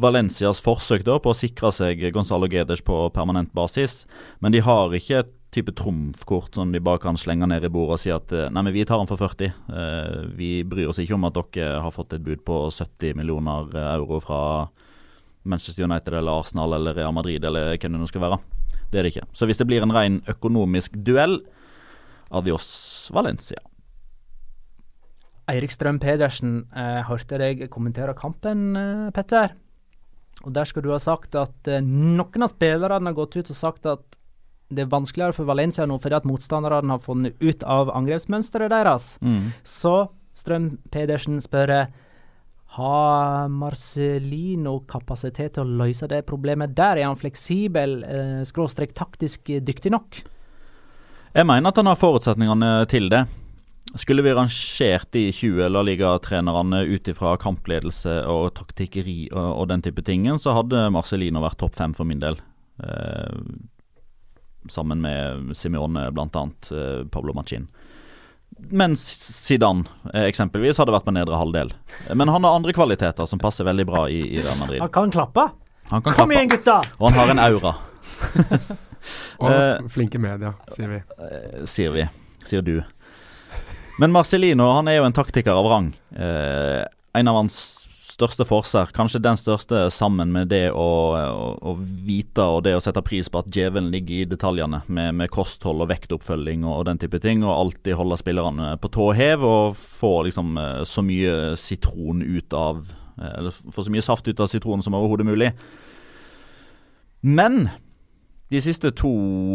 Valencias 0.00 0.60
forsøk 0.62 1.02
da 1.04 1.18
på 1.20 1.32
å 1.32 1.36
sikre 1.36 1.72
seg 1.74 2.04
Gonzalo 2.14 2.48
Gedes 2.48 2.84
på 2.86 3.02
permanent 3.16 3.50
basis. 3.56 4.04
Men 4.38 4.54
de 4.54 4.62
har 4.64 4.94
ikke 4.96 5.24
et 5.24 5.34
type 5.50 5.74
trumfkort 5.74 6.54
som 6.54 6.72
de 6.72 6.80
bare 6.82 7.02
kan 7.02 7.18
slenge 7.18 7.48
ned 7.50 7.64
i 7.66 7.72
bordet 7.72 7.96
og 7.96 8.02
si 8.02 8.12
at 8.14 8.32
eh, 8.32 8.50
nei, 8.52 8.62
men 8.62 8.74
vi 8.74 8.84
tar 8.86 9.00
den 9.02 9.10
for 9.10 9.20
40. 9.20 9.50
Eh, 9.50 10.20
vi 10.38 10.50
bryr 10.68 10.92
oss 10.92 11.00
ikke 11.02 11.16
om 11.16 11.26
at 11.28 11.38
dere 11.38 11.80
har 11.84 11.94
fått 11.94 12.14
et 12.16 12.24
bud 12.24 12.44
på 12.46 12.62
70 12.70 13.18
millioner 13.18 13.74
euro 13.96 14.20
fra 14.22 14.42
Manchester 15.42 15.86
United 15.88 16.14
eller 16.14 16.42
Arsenal 16.42 16.76
eller 16.76 16.94
Real 16.94 17.14
Madrid 17.16 17.44
eller 17.44 17.74
hvem 17.76 17.96
det 17.96 18.02
nå 18.02 18.10
skal 18.10 18.26
være. 18.28 18.38
Det 18.90 18.98
er 18.98 19.06
det 19.06 19.14
ikke. 19.14 19.26
Så 19.34 19.46
hvis 19.46 19.60
det 19.60 19.66
blir 19.70 19.82
en 19.84 19.94
ren 19.94 20.20
økonomisk 20.30 20.94
duell, 21.06 21.40
adios 22.30 22.70
Valencia. 23.14 23.58
Eirik 25.50 25.72
Strøm 25.74 25.98
Pedersen, 25.98 26.68
eh, 26.76 27.02
hørte 27.08 27.38
deg 27.38 27.64
kommentere 27.70 28.14
kampen, 28.14 28.76
eh, 28.76 29.10
Petter. 29.10 29.54
Og 30.44 30.52
der 30.54 30.64
skal 30.64 30.82
du 30.82 30.90
ha 30.90 30.98
sagt 30.98 31.34
at 31.34 31.68
eh, 31.68 31.80
noen 31.82 32.42
av 32.42 32.52
spillerne 32.52 33.10
har 33.10 33.18
gått 33.18 33.36
ut 33.36 33.50
og 33.50 33.56
sagt 33.56 33.86
at 33.86 34.19
det 34.70 34.84
er 34.84 34.92
vanskeligere 34.92 35.34
for 35.36 35.48
Valencia 35.48 35.86
nå 35.88 35.98
fordi 36.02 36.18
at 36.20 36.28
motstanderne 36.28 36.94
har 36.94 37.02
funnet 37.02 37.38
ut 37.42 37.64
av 37.66 37.90
angrepsmønsteret 37.94 38.72
deres. 38.72 39.16
Mm. 39.22 39.50
Så 39.66 39.94
Strøm 40.36 40.72
Pedersen 40.94 41.40
spør 41.42 41.90
har 42.76 43.48
Marcelino 43.50 44.76
kapasitet 44.86 45.56
til 45.56 45.64
å 45.64 45.78
løse 45.82 46.06
det 46.10 46.22
problemet 46.28 46.76
der? 46.78 47.00
Er 47.00 47.08
han 47.08 47.18
fleksibel, 47.18 48.04
eh, 48.04 48.42
skråstrek 48.46 48.94
taktisk 48.94 49.50
dyktig 49.58 49.90
nok? 49.90 50.22
Jeg 51.34 51.46
mener 51.46 51.68
at 51.68 51.76
han 51.76 51.86
har 51.86 51.98
forutsetningene 51.98 52.88
til 52.88 53.08
det. 53.10 53.26
Skulle 53.98 54.22
vi 54.22 54.30
rangert 54.30 55.10
de 55.10 55.32
20 55.32 55.68
La 55.68 55.82
Liga-trenerne 55.82 56.84
ut 56.86 57.08
ifra 57.10 57.34
kampledelse 57.42 58.20
og 58.30 58.54
taktikkeri 58.54 59.32
og, 59.32 59.48
og, 59.58 59.68
den 59.68 59.82
type 59.82 60.04
tingen, 60.06 60.38
så 60.38 60.54
hadde 60.54 60.90
Marcelino 60.94 61.42
vært 61.42 61.58
topp 61.58 61.74
fem 61.74 61.94
for 61.94 62.06
min 62.06 62.22
del. 62.22 62.38
Eh, 62.78 63.34
sammen 64.68 65.00
med 65.00 65.54
Simione, 65.56 66.10
bl.a. 66.12 66.42
Eh, 66.70 67.06
Pablo 67.10 67.32
Machin. 67.32 67.68
Mens 68.70 69.00
Zidane 69.46 69.84
eh, 70.12 70.26
eksempelvis 70.28 70.76
hadde 70.82 70.92
vært 70.92 71.06
på 71.06 71.14
nedre 71.16 71.38
halvdel. 71.40 71.70
Men 72.14 72.28
han 72.28 72.44
har 72.44 72.58
andre 72.58 72.74
kvaliteter 72.76 73.26
som 73.26 73.40
passer 73.40 73.64
veldig 73.64 73.86
bra 73.88 74.02
i, 74.12 74.20
i 74.36 74.42
Real 74.42 74.58
Madrid. 74.60 74.80
Han 74.84 74.92
kan 74.92 75.10
klappe. 75.14 75.46
Han 75.90 76.02
kan 76.02 76.12
Kom 76.12 76.28
klappe. 76.28 76.34
igjen, 76.36 76.50
gutta! 76.52 76.76
Og 76.98 77.08
han 77.10 77.18
har 77.18 77.32
en 77.32 77.44
aura, 77.46 77.74
Og 79.40 79.48
Eh, 79.50 79.86
flinke 79.88 80.18
medier, 80.20 80.52
sier 80.68 80.90
vi. 80.92 80.98
eh, 81.24 81.62
sier 81.64 81.90
vi. 81.94 82.04
Sier 82.44 82.60
du. 82.62 82.82
Men 84.00 84.12
Marcelino 84.12 84.66
han 84.76 84.88
er 84.88 84.98
jo 85.00 85.06
en 85.08 85.16
taktiker 85.16 85.56
av 85.56 85.66
rang. 85.72 85.88
Eh, 86.12 86.84
en 87.16 87.28
av 87.28 87.34
hans 87.40 87.79
største 88.20 88.44
forser, 88.44 88.90
kanskje 88.92 89.22
den 89.24 89.38
største 89.40 89.86
sammen 89.92 90.28
med 90.34 90.50
det 90.52 90.68
å, 90.76 90.88
å, 91.16 91.48
å 91.72 91.74
vite 91.80 92.44
og 92.44 92.64
det 92.66 92.74
å 92.76 92.82
sette 92.84 93.02
pris 93.04 93.30
på 93.32 93.40
at 93.40 93.50
djevelen 93.54 93.88
ligger 93.92 94.22
i 94.22 94.28
detaljene, 94.28 94.82
med, 94.92 95.16
med 95.16 95.32
kosthold 95.32 95.80
og 95.80 95.90
vektoppfølging 95.94 96.66
og, 96.66 96.74
og 96.82 96.88
den 96.90 97.00
type 97.00 97.20
ting, 97.24 97.44
og 97.46 97.56
alltid 97.56 97.96
holde 97.98 98.20
spillerne 98.20 98.74
på 98.80 98.92
tå 98.92 99.10
hev 99.16 99.44
og 99.46 99.78
få 99.80 100.14
liksom 100.28 100.58
eh, 100.60 100.82
så 100.88 101.04
mye 101.06 101.54
sitron 101.60 102.20
ut 102.20 102.56
av 102.56 102.82
eh, 103.16 103.38
Eller 103.38 103.54
få 103.72 103.86
så 103.86 103.94
mye 103.94 104.04
saft 104.04 104.28
ut 104.28 104.40
av 104.40 104.50
sitronen 104.52 104.84
som 104.84 104.98
overhodet 104.98 105.28
mulig. 105.28 105.54
Men 107.24 107.70
de 108.50 108.60
siste 108.62 108.90
to 108.98 109.10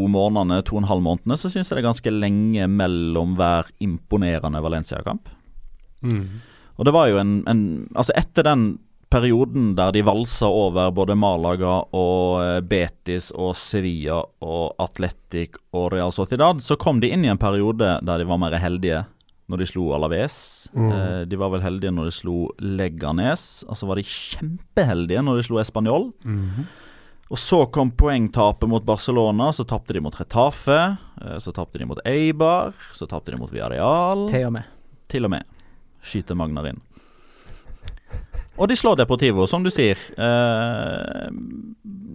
månedene, 0.10 0.62
to 0.64 0.78
og 0.78 0.84
en 0.84 0.90
halv 0.90 1.04
månedene, 1.04 1.38
så 1.38 1.52
syns 1.52 1.70
jeg 1.70 1.78
det 1.78 1.84
er 1.84 1.90
ganske 1.90 2.14
lenge 2.14 2.68
mellom 2.72 3.36
hver 3.36 3.68
imponerende 3.84 4.62
Valencia-kamp. 4.64 5.28
Mm. 6.06 6.40
Og 6.78 6.86
det 6.86 6.94
var 6.94 7.08
jo 7.08 7.18
en, 7.22 7.38
en 7.48 7.62
Altså, 7.96 8.14
etter 8.20 8.44
den 8.44 8.66
perioden 9.16 9.76
der 9.78 9.92
de 9.96 10.02
valsa 10.04 10.48
over 10.50 10.90
både 10.92 11.16
Malaga 11.16 11.76
og 11.96 12.42
eh, 12.44 12.62
Betis 12.68 13.30
og 13.38 13.54
Sevilla 13.56 14.18
og 14.44 14.74
Atletic 14.82 15.56
og 15.72 15.92
Real 15.94 16.12
Sociedad, 16.12 16.60
så 16.66 16.76
kom 16.82 17.00
de 17.00 17.12
inn 17.14 17.24
i 17.24 17.30
en 17.32 17.40
periode 17.40 18.00
der 18.04 18.18
de 18.20 18.26
var 18.28 18.42
mer 18.42 18.58
heldige 18.60 19.06
når 19.48 19.62
de 19.62 19.68
slo 19.70 19.92
Alaves. 19.94 20.36
Mm. 20.74 20.90
Eh, 20.92 21.22
de 21.30 21.38
var 21.38 21.52
vel 21.54 21.62
heldige 21.64 21.94
når 21.94 22.10
de 22.10 22.16
slo 22.18 22.38
Leganes. 22.60 23.64
Og 23.70 23.78
så 23.78 23.86
var 23.88 24.02
de 24.02 24.08
kjempeheldige 24.10 25.22
når 25.24 25.38
de 25.40 25.48
slo 25.48 25.62
Español. 25.62 26.10
Mhm. 26.26 26.66
Og 27.34 27.38
så 27.42 27.64
kom 27.74 27.90
poengtapet 27.98 28.70
mot 28.70 28.84
Barcelona. 28.86 29.52
Så 29.54 29.64
tapte 29.66 29.94
de 29.94 30.02
mot 30.02 30.14
Retafe. 30.20 30.98
eh, 31.22 31.38
Så 31.40 31.54
tapte 31.54 31.80
de 31.80 31.86
mot 31.86 32.00
Eibar. 32.06 32.74
Så 32.94 33.08
tapte 33.08 33.32
de 33.32 33.38
mot 33.38 33.50
Villarreal. 33.54 34.28
Til 34.30 34.46
og 34.46 34.54
med. 34.54 34.64
Til 35.10 35.26
og 35.26 35.32
med. 35.32 35.44
Skyter 36.06 36.38
Magnar 36.38 36.70
inn. 36.70 36.82
Og 38.56 38.70
de 38.72 38.78
slår 38.80 38.96
Deportivo, 39.02 39.44
som 39.52 39.66
du 39.66 39.72
sier. 39.74 40.00
Eh, 40.16 41.28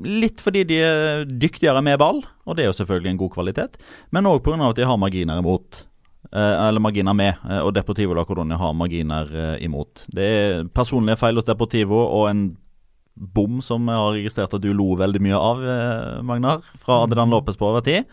litt 0.08 0.40
fordi 0.40 0.64
de 0.70 0.78
er 0.80 1.26
dyktigere 1.28 1.82
med 1.84 1.98
ball, 2.00 2.22
og 2.48 2.56
det 2.56 2.64
er 2.64 2.70
jo 2.70 2.78
selvfølgelig 2.78 3.12
en 3.12 3.20
god 3.20 3.34
kvalitet. 3.34 3.76
Men 4.10 4.28
òg 4.30 4.40
pga. 4.46 4.70
at 4.70 4.76
de 4.76 4.88
har 4.88 4.96
marginer 4.96 5.42
imot. 5.42 5.84
Eh, 6.32 6.68
eller 6.68 6.80
marginer 6.80 7.12
med, 7.12 7.34
eh, 7.44 7.60
og 7.60 7.74
Deportivo 7.74 8.14
da, 8.14 8.24
Coronia 8.24 8.56
har 8.56 8.72
marginer 8.72 9.28
eh, 9.34 9.64
imot. 9.64 10.06
Det 10.08 10.24
er 10.24 10.64
personlige 10.64 11.18
feil 11.18 11.36
hos 11.36 11.44
Deportivo 11.44 12.00
og 12.06 12.30
en 12.30 12.56
bom 13.16 13.60
som 13.60 13.88
jeg 13.88 14.00
har 14.00 14.14
registrert 14.14 14.54
at 14.54 14.62
du 14.62 14.72
lo 14.72 14.94
veldig 14.96 15.20
mye 15.20 15.36
av, 15.36 15.64
eh, 15.64 16.22
Magnar, 16.22 16.62
fra 16.78 17.02
Adrian 17.04 17.30
Lopez 17.30 17.56
på 17.56 17.68
overtid. 17.68 18.06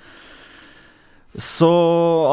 Så 1.38 1.70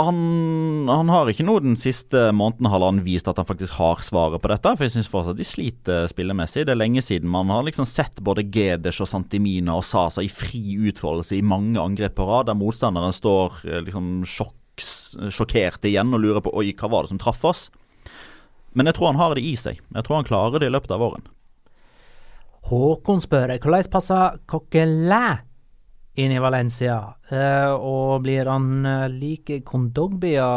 han, 0.01 0.89
han 0.89 1.11
har 1.13 1.29
ikke 1.29 1.45
nå 1.45 1.59
den 1.61 1.75
siste 1.77 2.31
måneden 2.33 2.71
halvannen 2.73 3.05
vist 3.05 3.27
at 3.29 3.37
han 3.37 3.45
faktisk 3.45 3.77
har 3.77 4.01
svaret 4.01 4.41
på 4.41 4.49
dette. 4.49 4.73
For 4.73 4.87
jeg 4.87 4.95
syns 4.95 5.11
fortsatt 5.13 5.37
de 5.37 5.45
sliter 5.45 6.09
spillemessig. 6.09 6.65
Det 6.65 6.73
er 6.73 6.81
lenge 6.81 7.05
siden 7.05 7.29
man 7.29 7.53
har 7.53 7.67
liksom 7.67 7.85
sett 7.85 8.23
både 8.25 8.47
Gedes 8.49 9.03
og 9.05 9.11
Santimina 9.11 9.77
og 9.77 9.85
Sasa 9.85 10.25
i 10.25 10.33
fri 10.33 10.79
utfoldelse 10.89 11.37
i 11.37 11.45
mange 11.45 11.77
angrep 11.83 12.17
på 12.17 12.25
rad, 12.31 12.49
der 12.49 12.57
motstanderen 12.57 13.13
står 13.13 13.61
eh, 13.69 13.85
liksom 13.85 14.25
sjokk, 14.25 14.57
sjokkert 15.29 15.85
igjen 15.85 16.17
og 16.17 16.25
lurer 16.25 16.41
på 16.41 16.57
oi, 16.57 16.71
hva 16.73 16.89
var 16.97 17.05
det 17.05 17.13
som 17.13 17.21
traff 17.21 17.45
oss? 17.45 17.67
Men 18.73 18.89
jeg 18.89 18.97
tror 18.97 19.13
han 19.13 19.21
har 19.21 19.37
det 19.37 19.45
i 19.45 19.53
seg. 19.61 19.85
Jeg 19.85 20.09
tror 20.09 20.23
han 20.23 20.33
klarer 20.33 20.65
det 20.65 20.73
i 20.73 20.75
løpet 20.79 20.97
av 20.97 21.05
våren. 21.05 21.29
Håkon 22.73 23.21
spør 23.21 23.53
hvordan 23.61 23.93
passer 23.93 24.41
Coquelin 24.49 25.45
inn 26.21 26.35
i 26.35 26.43
Valencia? 26.43 26.99
Eh, 27.29 27.71
og 27.75 28.23
blir 28.25 28.51
han 28.51 28.87
like 29.15 29.59
lik 29.59 29.65
Kondogbia, 29.67 30.49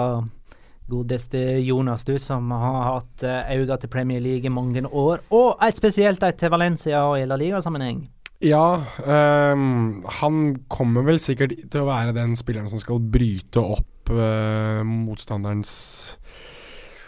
godeste 0.87 1.39
Jonas, 1.65 2.05
du 2.07 2.15
som 2.21 2.51
har 2.51 2.83
hatt 2.91 3.23
eh, 3.27 3.55
øyne 3.57 3.77
til 3.81 3.91
Premier 3.91 4.23
League 4.23 4.47
i 4.47 4.53
mange 4.53 4.85
år, 4.87 5.25
og 5.35 5.63
et 5.65 5.79
spesielt 5.79 6.23
et 6.23 6.37
til 6.39 6.53
Valencia 6.53 7.03
og 7.09 7.19
i 7.19 7.25
La 7.27 7.35
Liga-sammenheng? 7.39 8.05
Ja, 8.45 8.83
um, 9.01 10.03
han 10.19 10.41
kommer 10.69 11.01
vel 11.07 11.17
sikkert 11.17 11.55
til 11.71 11.81
å 11.81 11.87
være 11.87 12.13
den 12.13 12.35
spilleren 12.37 12.69
som 12.69 12.81
skal 12.81 13.01
bryte 13.01 13.63
opp 13.63 14.11
uh, 14.13 14.83
motstanderens 14.85 15.71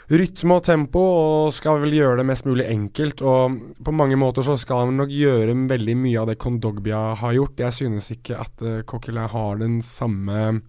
rytme 0.09 0.57
og 0.57 0.63
tempo, 0.65 0.99
og 0.99 1.53
skal 1.53 1.83
vel 1.83 1.93
gjøre 1.93 2.19
det 2.21 2.27
mest 2.29 2.47
mulig 2.47 2.65
enkelt. 2.69 3.21
Og 3.21 3.57
på 3.85 3.93
mange 3.93 4.17
måter 4.19 4.45
så 4.45 4.57
skal 4.59 4.85
han 4.85 4.97
nok 4.97 5.13
gjøre 5.13 5.57
veldig 5.69 5.97
mye 6.01 6.21
av 6.21 6.31
det 6.31 6.39
Kondogbia 6.41 7.01
har 7.19 7.35
gjort. 7.37 7.61
Jeg 7.61 7.77
synes 7.77 8.09
ikke 8.15 8.39
at 8.41 8.65
uh, 8.65 8.81
Coquelin 8.89 9.29
har 9.29 9.59
den 9.61 9.81
samme 9.85 10.61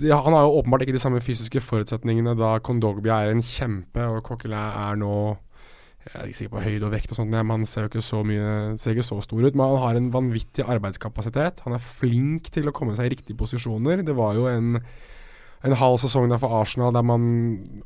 ja, 0.00 0.16
Han 0.24 0.32
har 0.32 0.46
jo 0.46 0.56
åpenbart 0.62 0.86
ikke 0.86 0.96
de 0.96 1.02
samme 1.02 1.20
fysiske 1.20 1.60
forutsetningene 1.60 2.32
da 2.38 2.54
Kondogbia 2.64 3.20
er 3.20 3.34
en 3.34 3.44
kjempe, 3.44 4.00
og 4.08 4.22
Coquelin 4.24 4.56
er 4.56 4.96
nå 4.98 5.14
jeg 6.00 6.16
er 6.16 6.28
ikke 6.30 6.38
sikker 6.38 6.52
på 6.54 6.62
høyde 6.64 6.86
og 6.88 6.92
vekt 6.94 7.10
og 7.12 7.18
sånt, 7.18 7.34
men 7.34 7.50
han 7.52 7.66
ser 7.68 7.84
jo 7.84 7.90
ikke 7.90 8.02
så 8.02 8.22
mye 8.24 8.52
Ser 8.80 8.94
ikke 8.94 9.04
så 9.04 9.18
stor 9.20 9.44
ut. 9.44 9.52
Men 9.52 9.74
han 9.74 9.82
har 9.82 9.98
en 9.98 10.08
vanvittig 10.14 10.64
arbeidskapasitet. 10.64 11.60
Han 11.66 11.76
er 11.76 11.84
flink 11.84 12.48
til 12.54 12.70
å 12.70 12.72
komme 12.74 12.96
seg 12.96 13.10
i 13.10 13.12
riktige 13.12 13.36
posisjoner. 13.36 14.00
Det 14.06 14.14
var 14.16 14.38
jo 14.38 14.46
en, 14.48 14.78
en 15.66 15.76
halv 15.76 15.98
sesong 16.00 16.30
der 16.30 16.40
for 16.40 16.54
Arsenal 16.56 16.94
der 16.96 17.04
man 17.04 17.24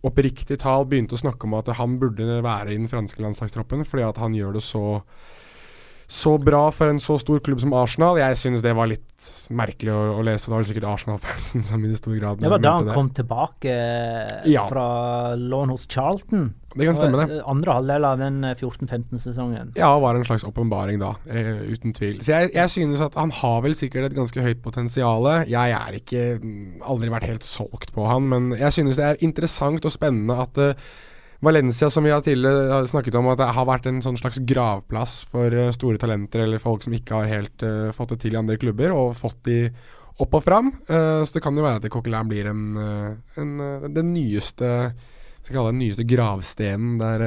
oppriktig 0.06 0.60
talt 0.62 0.90
begynte 0.90 1.16
å 1.16 1.22
snakke 1.24 1.48
om 1.48 1.56
at 1.58 1.72
han 1.78 1.98
burde 2.02 2.42
være 2.44 2.70
i 2.70 2.78
den 2.78 2.90
franske 2.90 3.22
landslagstroppen, 3.24 3.82
fordi 3.88 4.06
at 4.06 4.20
han 4.22 4.36
gjør 4.36 4.58
det 4.58 4.64
så 4.66 4.84
så 6.14 6.36
bra 6.38 6.68
for 6.70 6.92
en 6.92 7.00
så 7.02 7.16
stor 7.18 7.40
klubb 7.42 7.58
som 7.62 7.72
Arsenal. 7.74 8.20
Jeg 8.20 8.36
synes 8.38 8.62
det 8.62 8.74
var 8.78 8.86
litt 8.86 9.24
merkelig 9.50 9.90
å, 9.90 10.02
å 10.20 10.24
lese. 10.26 10.46
Det 10.46 10.52
var 10.52 10.60
vel 10.62 10.68
sikkert 10.68 10.86
Arsenal-fansen 10.92 11.64
som 11.66 11.82
i 11.82 11.90
stor 11.98 12.14
grad 12.20 12.42
Det 12.42 12.50
var 12.52 12.62
da 12.62 12.74
han 12.76 12.86
det. 12.86 12.94
kom 12.94 13.08
tilbake 13.16 13.72
eh, 13.72 14.44
Ja. 14.52 14.66
fra 14.70 14.84
lån 15.34 15.72
hos 15.74 15.88
Charlton. 15.90 16.52
Det 16.74 16.86
kan 16.86 16.96
stemme, 16.98 17.24
det. 17.24 17.38
Eh, 17.40 17.48
Andre 17.50 17.74
halvdel 17.78 18.06
av 18.06 18.22
den 18.22 18.46
14-15-sesongen. 18.52 19.72
Ja, 19.78 19.90
var 20.02 20.14
en 20.18 20.26
slags 20.26 20.46
åpenbaring 20.46 21.00
da, 21.02 21.12
uh, 21.26 21.62
uten 21.70 21.94
tvil. 21.94 22.20
Så 22.22 22.34
jeg, 22.34 22.52
jeg 22.54 22.72
synes 22.74 23.02
at 23.04 23.18
han 23.18 23.34
har 23.40 23.64
vel 23.66 23.74
sikkert 23.78 24.10
et 24.10 24.16
ganske 24.18 24.42
høyt 24.42 24.62
potensial. 24.62 25.26
Jeg 25.50 25.74
er 25.78 25.98
ikke 25.98 26.24
mm, 26.42 26.84
aldri 26.90 27.10
vært 27.14 27.28
helt 27.30 27.46
solgt 27.46 27.94
på 27.94 28.06
han, 28.10 28.26
men 28.30 28.54
jeg 28.58 28.74
synes 28.78 28.98
det 28.98 29.06
er 29.10 29.26
interessant 29.26 29.86
og 29.86 29.94
spennende 29.94 30.38
at 30.46 30.62
eh, 30.62 30.86
Valencia, 31.44 31.90
som 31.90 32.04
vi 32.06 32.12
har 32.12 32.22
tidligere 32.24 32.84
snakket 32.90 33.18
om, 33.20 33.28
at 33.32 33.40
det 33.40 33.50
har 33.56 33.66
vært 33.68 33.88
en 33.90 34.00
sånn 34.04 34.18
slags 34.20 34.40
gravplass 34.48 35.18
for 35.30 35.52
eh, 35.52 35.72
store 35.76 36.00
talenter 36.00 36.44
eller 36.44 36.62
folk 36.62 36.84
som 36.84 36.96
ikke 36.96 37.20
har 37.20 37.30
helt 37.30 37.64
uh, 37.66 37.92
fått 37.94 38.14
det 38.14 38.22
til 38.24 38.36
i 38.36 38.40
andre 38.40 38.58
klubber, 38.60 38.94
og 38.96 39.16
fått 39.18 39.42
de 39.48 39.58
opp 40.22 40.38
og 40.38 40.44
fram. 40.46 40.72
Uh, 40.88 41.22
så 41.24 41.36
det 41.36 41.44
kan 41.44 41.56
jo 41.56 41.66
være 41.66 41.82
at 41.82 41.90
Coquelin 41.92 42.30
blir 42.30 42.48
en, 42.50 42.64
en, 43.40 43.54
den 43.92 44.12
nyeste 44.14 44.70
skal 45.44 45.58
kalle 45.58 45.74
den 45.74 45.82
nyeste 45.82 46.06
gravstenen 46.08 46.96
der, 47.00 47.24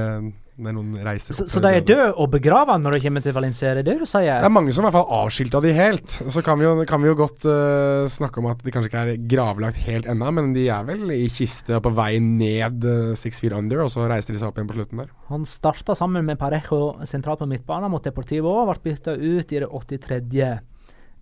eh, 0.57 0.69
er 0.69 0.75
noen 0.75 0.97
reiser 1.05 1.37
Så, 1.37 1.45
så 1.51 1.61
de 1.63 1.71
er 1.77 1.85
døde 1.85 2.07
og 2.17 2.31
begrava 2.33 2.77
når 2.81 2.97
de 2.97 3.01
kommer 3.03 3.23
til 3.25 3.35
Valencia, 3.35 3.71
er 3.71 3.79
det 3.79 3.85
det 3.89 3.97
du 4.01 4.05
sier? 4.09 4.39
Det 4.41 4.49
er 4.49 4.53
mange 4.53 4.73
som 4.75 4.83
i 4.83 4.87
hvert 4.87 4.97
fall 4.97 5.13
avskilta 5.19 5.61
de 5.63 5.73
helt. 5.77 6.17
Så 6.33 6.43
kan 6.45 6.59
vi 6.59 6.65
jo, 6.67 6.73
kan 6.89 7.03
vi 7.03 7.11
jo 7.11 7.17
godt 7.19 7.45
uh, 7.49 8.07
snakke 8.11 8.41
om 8.41 8.49
at 8.51 8.63
de 8.65 8.73
kanskje 8.73 8.91
ikke 8.91 9.03
er 9.03 9.27
gravlagt 9.35 9.81
helt 9.85 10.09
ennå, 10.09 10.31
men 10.37 10.51
de 10.55 10.67
er 10.73 10.87
vel 10.87 11.13
i 11.15 11.27
kiste 11.31 11.81
på 11.83 11.93
vei 11.97 12.17
ned 12.23 12.87
uh, 12.87 13.13
six 13.19 13.41
feet 13.43 13.55
under, 13.57 13.85
og 13.85 13.93
så 13.93 14.07
reiser 14.09 14.35
de 14.35 14.41
seg 14.41 14.49
opp 14.49 14.59
igjen 14.59 14.71
på 14.71 14.79
slutten 14.79 15.03
der. 15.03 15.13
Han 15.31 15.45
starta 15.49 15.95
sammen 15.97 16.25
med 16.27 16.39
Parejo 16.41 16.97
sentralt 17.09 17.43
på 17.43 17.49
midtbanen 17.49 17.93
mot 17.93 18.03
Deportivo 18.03 18.55
og 18.63 18.71
ble 18.71 18.91
bytta 18.91 19.17
ut 19.17 19.53
i 19.53 19.63
det 19.63 19.69
83. 19.69 20.51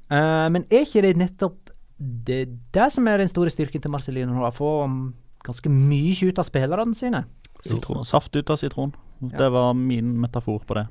Uh, 0.06 0.48
men 0.54 0.68
er 0.70 0.86
ikke 0.86 1.06
det 1.06 1.16
nettopp 1.20 1.72
det, 1.98 2.46
det 2.76 2.90
som 2.92 3.08
er 3.08 3.22
den 3.22 3.32
store 3.32 3.52
styrken 3.54 3.82
til 3.82 3.94
Marcelino? 3.94 4.44
Å 4.44 4.52
få 4.54 4.72
um, 4.86 5.00
ganske 5.46 5.72
mye 5.72 6.30
ut 6.30 6.42
av 6.42 6.48
spillerne 6.48 6.96
sine? 6.98 7.24
Sitron, 7.66 8.06
saft 8.06 8.36
ut 8.36 8.50
av 8.54 8.62
sitron. 8.62 8.94
Det 9.20 9.50
var 9.50 9.74
min 9.74 10.14
metafor 10.22 10.62
på 10.68 10.78
det. 10.78 10.86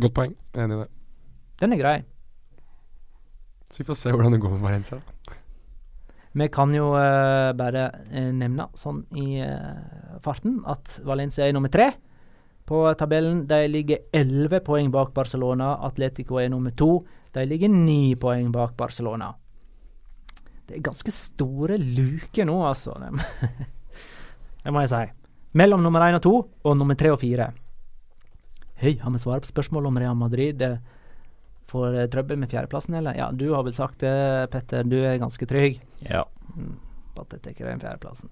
Godt 0.00 0.14
poeng. 0.16 0.34
Jeg 0.54 0.62
er 0.62 0.68
enig 0.68 0.78
i 0.78 0.82
det. 0.84 0.90
Den 1.60 1.74
er 1.74 1.80
grei. 1.80 1.98
Så 3.70 3.82
vi 3.82 3.86
får 3.88 3.98
se 3.98 4.12
hvordan 4.14 4.34
det 4.34 4.40
går 4.42 4.54
med 4.56 4.64
Valencia. 4.64 5.00
Vi 6.32 6.46
kan 6.54 6.72
jo 6.74 6.92
uh, 6.94 7.50
bare 7.58 7.88
uh, 8.06 8.30
nevne 8.34 8.68
sånn 8.78 9.02
i 9.18 9.42
uh, 9.42 10.18
farten 10.22 10.60
at 10.70 11.00
Valencia 11.06 11.46
er 11.46 11.56
nummer 11.56 11.72
tre 11.74 11.90
på 12.70 12.84
tabellen. 12.98 13.44
De 13.50 13.64
ligger 13.66 14.04
elleve 14.14 14.62
poeng 14.66 14.92
bak 14.94 15.10
Barcelona. 15.14 15.74
Atletico 15.86 16.38
er 16.38 16.52
nummer 16.52 16.74
to. 16.74 17.00
De 17.34 17.44
ligger 17.46 17.70
ni 17.70 18.14
poeng 18.18 18.52
bak 18.54 18.76
Barcelona. 18.78 19.32
Det 20.66 20.78
er 20.78 20.86
ganske 20.86 21.10
store 21.10 21.80
luker 21.82 22.46
nå, 22.46 22.60
altså. 22.62 22.94
Det 24.64 24.72
må 24.74 24.82
jeg 24.84 24.92
si. 24.92 25.02
Mellom 25.58 25.82
nummer 25.82 26.04
én 26.06 26.16
og 26.18 26.22
to, 26.22 26.34
og 26.64 26.76
nummer 26.78 26.94
tre 26.98 27.10
og 27.10 27.20
fire. 27.22 27.50
Hei, 28.80 28.94
har 29.02 29.12
vi 29.12 29.20
svaret 29.20 29.44
på 29.44 29.50
spørsmålet 29.50 29.90
om 29.90 29.98
Real 30.00 30.16
Madrid 30.16 30.62
eh, 30.64 30.78
får 31.70 31.96
eh, 32.00 32.08
trøbbel 32.12 32.38
med 32.40 32.50
fjerdeplassen, 32.52 32.94
eller? 33.00 33.16
Ja, 33.18 33.30
du 33.32 33.50
har 33.52 33.64
vel 33.66 33.74
sagt 33.76 34.00
det, 34.04 34.12
Petter. 34.52 34.86
Du 34.88 34.96
er 35.02 35.18
ganske 35.20 35.46
trygg 35.50 35.80
Ja. 36.08 36.22
på 37.14 37.24
at 37.26 37.34
jeg 37.36 37.56
tar 37.58 37.68
den 37.72 37.82
fjerdeplassen. 37.82 38.30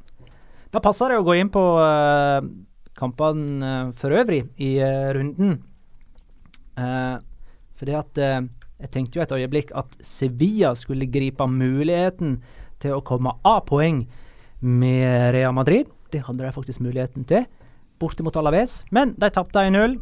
Da 0.72 0.80
passer 0.84 1.08
det 1.12 1.18
å 1.20 1.24
gå 1.26 1.34
inn 1.40 1.48
på 1.52 1.60
uh, 1.80 2.44
kampene 2.98 3.68
uh, 3.88 3.92
for 3.96 4.12
øvrig 4.12 4.42
i 4.60 4.74
uh, 4.84 5.10
runden. 5.16 5.58
Uh, 6.78 7.16
fordi 7.78 7.94
at 7.94 8.18
Jeg 8.78 8.90
tenkte 8.94 9.18
jo 9.18 9.22
et 9.24 9.32
øyeblikk 9.34 9.70
at 9.74 9.94
Sevilla 10.06 10.70
skulle 10.78 11.06
gripe 11.10 11.46
muligheten 11.50 12.36
til 12.78 12.92
å 12.94 13.02
komme 13.02 13.32
av 13.42 13.64
poeng 13.66 14.04
med 14.62 15.32
Real 15.34 15.54
Madrid. 15.54 15.88
Det 16.12 16.24
hadde 16.26 16.44
de 16.44 16.52
faktisk 16.54 16.80
muligheten 16.84 17.26
til, 17.28 17.46
bortimot 18.00 18.36
Alaves. 18.36 18.82
Men 18.94 19.14
de 19.18 19.30
tapte 19.34 19.61
1-0. 19.61 19.98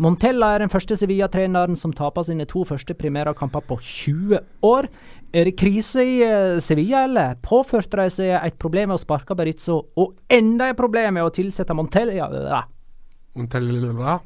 Montella 0.00 0.54
er 0.54 0.62
den 0.62 0.72
første 0.72 0.96
Sevilla-treneren 0.96 1.76
som 1.76 1.92
taper 1.92 2.24
sine 2.24 2.46
to 2.48 2.62
første 2.64 2.94
primærkamper 2.96 3.60
på 3.68 3.76
20 3.84 4.38
år. 4.64 4.88
Er 5.36 5.44
det 5.44 5.58
krise 5.60 6.04
i 6.04 6.14
eh, 6.24 6.60
Sevilla, 6.64 7.04
eller? 7.04 7.36
Påførte 7.44 8.00
de 8.00 8.06
seg 8.14 8.32
et 8.38 8.56
problem 8.60 8.88
med 8.88 8.96
å 8.96 9.02
sparke 9.02 9.36
Berizzo, 9.36 9.76
og 10.00 10.16
enda 10.32 10.70
et 10.70 10.80
problem 10.80 11.18
med 11.18 11.28
å 11.28 11.34
tilsette 11.36 11.76
Montella? 11.76 12.64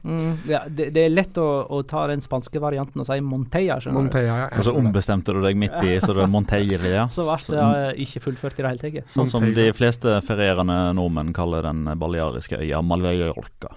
Mm, 0.02 0.38
ja, 0.48 0.62
det, 0.68 0.88
det 0.96 1.02
er 1.04 1.12
lett 1.12 1.36
å, 1.36 1.46
å 1.68 1.82
ta 1.84 2.06
den 2.08 2.22
spanske 2.24 2.60
varianten 2.62 3.02
og 3.02 3.08
si 3.08 3.18
Montella. 3.20 3.76
Monteia 3.92 4.38
ja. 4.44 4.48
Og 4.56 4.64
så 4.64 4.72
ombestemte 4.80 5.34
du 5.36 5.42
deg 5.44 5.58
midt 5.60 5.76
i, 5.84 5.98
så 6.00 6.14
det 6.16 6.24
er 6.24 6.32
Monteilla. 6.32 7.06
Så 7.12 7.26
ble 7.28 7.38
det 7.52 7.64
eh, 7.64 8.04
ikke 8.06 8.24
fullført 8.30 8.58
i 8.58 8.64
det 8.64 8.72
hele 8.72 8.84
tatt. 8.84 9.10
Sånn 9.12 9.28
som 9.30 9.44
de 9.56 9.68
fleste 9.76 10.16
ferierende 10.24 10.78
nordmenn 10.96 11.34
kaller 11.36 11.66
den 11.68 11.84
baleariske 12.00 12.62
øya 12.64 12.80
Mallorca. 12.84 13.74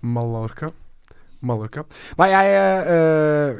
Mallorca. 0.00 0.70
Mallorca. 1.46 1.84
Nei, 2.18 2.28
jeg 2.32 2.54
øh, 2.90 3.58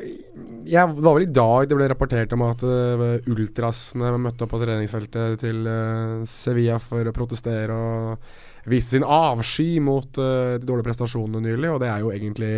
Jeg 0.67 0.95
Det 0.97 1.05
var 1.05 1.15
vel 1.15 1.27
i 1.29 1.31
dag 1.31 1.69
det 1.69 1.79
ble 1.79 1.89
rapportert 1.93 2.35
om 2.35 2.43
at 2.49 2.65
øh, 2.67 3.05
ultrasene 3.31 4.11
møtte 4.19 4.47
opp 4.47 4.55
på 4.55 4.61
treningsfeltet 4.63 5.39
til 5.45 5.63
øh, 5.71 6.25
Sevilla 6.27 6.81
for 6.83 7.07
å 7.07 7.15
protestere 7.15 7.75
og 7.75 8.33
vise 8.71 8.95
sin 8.95 9.07
avsky 9.07 9.79
mot 9.85 10.21
uh, 10.21 10.57
de 10.59 10.69
dårlige 10.69 10.89
prestasjonene 10.91 11.43
nylig, 11.45 11.73
og 11.73 11.83
det 11.83 11.91
er 11.91 12.05
jo 12.05 12.13
egentlig 12.15 12.53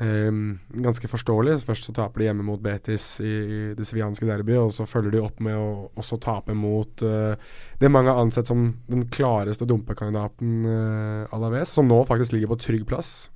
um, 0.00 0.56
ganske 0.84 1.10
forståelig. 1.10 1.58
Først 1.66 1.88
så 1.88 1.94
taper 1.96 2.22
de 2.22 2.28
hjemme 2.28 2.46
mot 2.46 2.62
Betis 2.62 3.06
i, 3.24 3.32
i 3.32 3.60
det 3.78 3.86
sevianske 3.88 4.28
derbyet, 4.28 4.62
og 4.62 4.72
så 4.74 4.88
følger 4.88 5.16
de 5.16 5.22
opp 5.24 5.42
med 5.44 5.58
å 5.58 5.68
også 6.00 6.20
tape 6.22 6.56
mot 6.56 7.04
uh, 7.06 7.36
det 7.82 7.92
mange 7.92 8.12
har 8.12 8.22
ansett 8.22 8.50
som 8.50 8.70
den 8.90 9.06
klareste 9.12 9.68
dumpekandidaten 9.68 10.66
uh, 10.66 11.36
Alaves, 11.36 11.74
som 11.76 11.88
nå 11.90 12.02
faktisk 12.08 12.36
ligger 12.36 12.52
på 12.54 12.60
trygg 12.66 12.88
plass. 12.88 13.30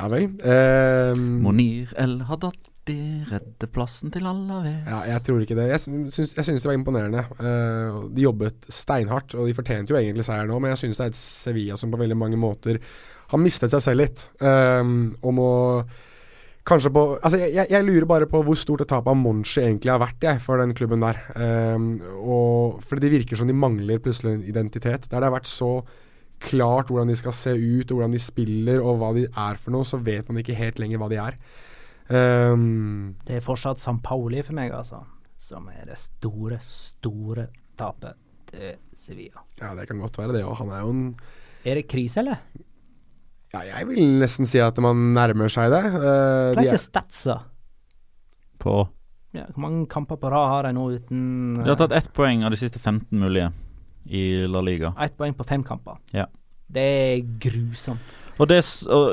Ja 0.00 0.08
vel. 0.08 0.30
Um, 0.40 1.40
Monir 1.44 1.92
El 2.00 2.22
Haddadi 2.28 2.70
redder 3.30 3.70
plassen 3.72 4.12
til 4.14 4.26
Alaves. 4.28 4.82
ja, 4.86 5.00
jeg 5.12 5.24
tror 5.26 5.44
ikke 5.44 5.56
det. 5.58 5.68
Jeg 5.70 5.80
syns, 6.12 6.34
det 6.34 6.68
var 6.68 6.76
imponerende. 6.76 7.24
Uh, 7.38 8.04
de 8.14 8.26
jobbet 8.26 8.68
steinhardt, 8.68 9.34
og 9.38 9.48
de 9.48 9.56
fortjente 9.56 9.94
jo 9.94 10.00
egentlig 10.00 10.26
seier 10.26 10.48
nå, 10.48 10.58
men 10.58 10.74
jeg 10.74 10.84
syns 10.84 11.00
det 11.00 11.06
er 11.06 11.14
et 11.14 11.20
Sevilla 11.20 11.80
som 11.80 11.92
på 11.92 12.00
veldig 12.00 12.18
mange 12.18 12.40
måter 12.40 12.80
har 13.30 13.42
mistet 13.42 13.72
seg 13.72 13.84
selv 13.84 14.02
litt. 14.02 14.26
Um, 14.42 15.12
og 15.22 15.36
må 15.36 15.50
kanskje 16.66 16.92
på 16.92 17.02
Altså, 17.16 17.40
jeg, 17.40 17.66
jeg 17.70 17.86
lurer 17.86 18.06
bare 18.08 18.28
på 18.30 18.42
hvor 18.44 18.58
stort 18.58 18.84
et 18.84 18.90
tap 18.90 19.08
av 19.10 19.16
Monchi 19.18 19.62
egentlig 19.62 19.92
har 19.92 20.02
vært, 20.02 20.20
jeg, 20.26 20.42
for 20.44 20.60
den 20.60 20.74
klubben 20.76 21.02
der. 21.04 21.22
Um, 21.34 21.90
og 22.20 22.84
Fordi 22.84 23.06
det 23.06 23.16
virker 23.18 23.40
som 23.40 23.50
de 23.50 23.56
mangler 23.56 24.02
plutselig 24.02 24.36
en 24.36 24.46
identitet. 24.46 25.08
Der 25.08 25.18
det 25.18 25.30
har 25.30 25.38
vært 25.38 25.50
så 25.50 25.80
klart 26.40 26.88
hvordan 26.88 27.10
de 27.10 27.18
skal 27.20 27.34
se 27.36 27.52
ut, 27.52 27.90
og 27.90 27.98
hvordan 27.98 28.14
de 28.16 28.22
spiller, 28.22 28.80
og 28.80 29.00
hva 29.00 29.12
de 29.16 29.26
er 29.28 29.60
for 29.60 29.74
noe, 29.74 29.86
så 29.86 30.00
vet 30.00 30.28
man 30.28 30.40
ikke 30.40 30.56
helt 30.56 30.80
lenger 30.80 31.02
hva 31.02 31.10
de 31.12 31.20
er. 31.20 31.36
Um, 32.10 33.16
Det 33.26 33.36
er 33.38 33.44
fortsatt 33.44 33.78
San 33.78 34.00
Pauli 34.02 34.42
for 34.42 34.56
meg, 34.58 34.72
altså. 34.74 35.04
Som 35.40 35.68
er 35.72 35.86
det 35.88 35.98
store, 35.98 36.58
store 36.64 37.46
tapet 37.78 38.18
til 38.50 38.74
Sevilla. 38.98 39.44
ja, 39.60 39.74
det 39.78 39.86
kan 39.88 40.00
godt 40.02 40.18
være 40.18 40.34
det 40.36 40.44
òg. 40.44 40.56
Han 40.58 40.70
er 40.74 40.80
jo 40.82 40.90
en 40.90 41.04
Er 41.64 41.74
det 41.74 41.88
krise, 41.88 42.20
eller? 42.20 42.40
Ja, 43.52 43.60
jeg 43.66 43.86
vil 43.88 44.20
nesten 44.20 44.46
si 44.46 44.60
at 44.62 44.76
man 44.78 45.12
nærmer 45.14 45.50
seg 45.50 45.70
det. 45.72 45.84
Uh, 45.94 46.54
Hva 46.54 46.64
er 46.64 46.76
statsa? 46.80 47.38
På 48.60 48.88
Ja, 49.32 49.46
hvor 49.54 49.62
mange 49.62 49.86
kamper 49.86 50.16
på 50.18 50.30
rad 50.30 50.48
har 50.50 50.62
de 50.66 50.74
nå 50.74 50.88
uten 50.96 51.54
De 51.62 51.68
har 51.68 51.78
tatt 51.78 51.92
ett 51.94 52.12
poeng 52.12 52.42
av 52.44 52.50
de 52.50 52.58
siste 52.58 52.78
15 52.78 53.06
mulige 53.18 53.52
i 54.10 54.46
La 54.50 54.60
Liga. 54.60 54.92
Ett 54.98 55.16
poeng 55.16 55.34
på 55.36 55.46
fem 55.46 55.62
kamper. 55.62 55.98
Ja. 56.12 56.26
Det 56.70 56.86
er 56.86 57.22
grusomt. 57.42 58.16
Det 58.48 58.60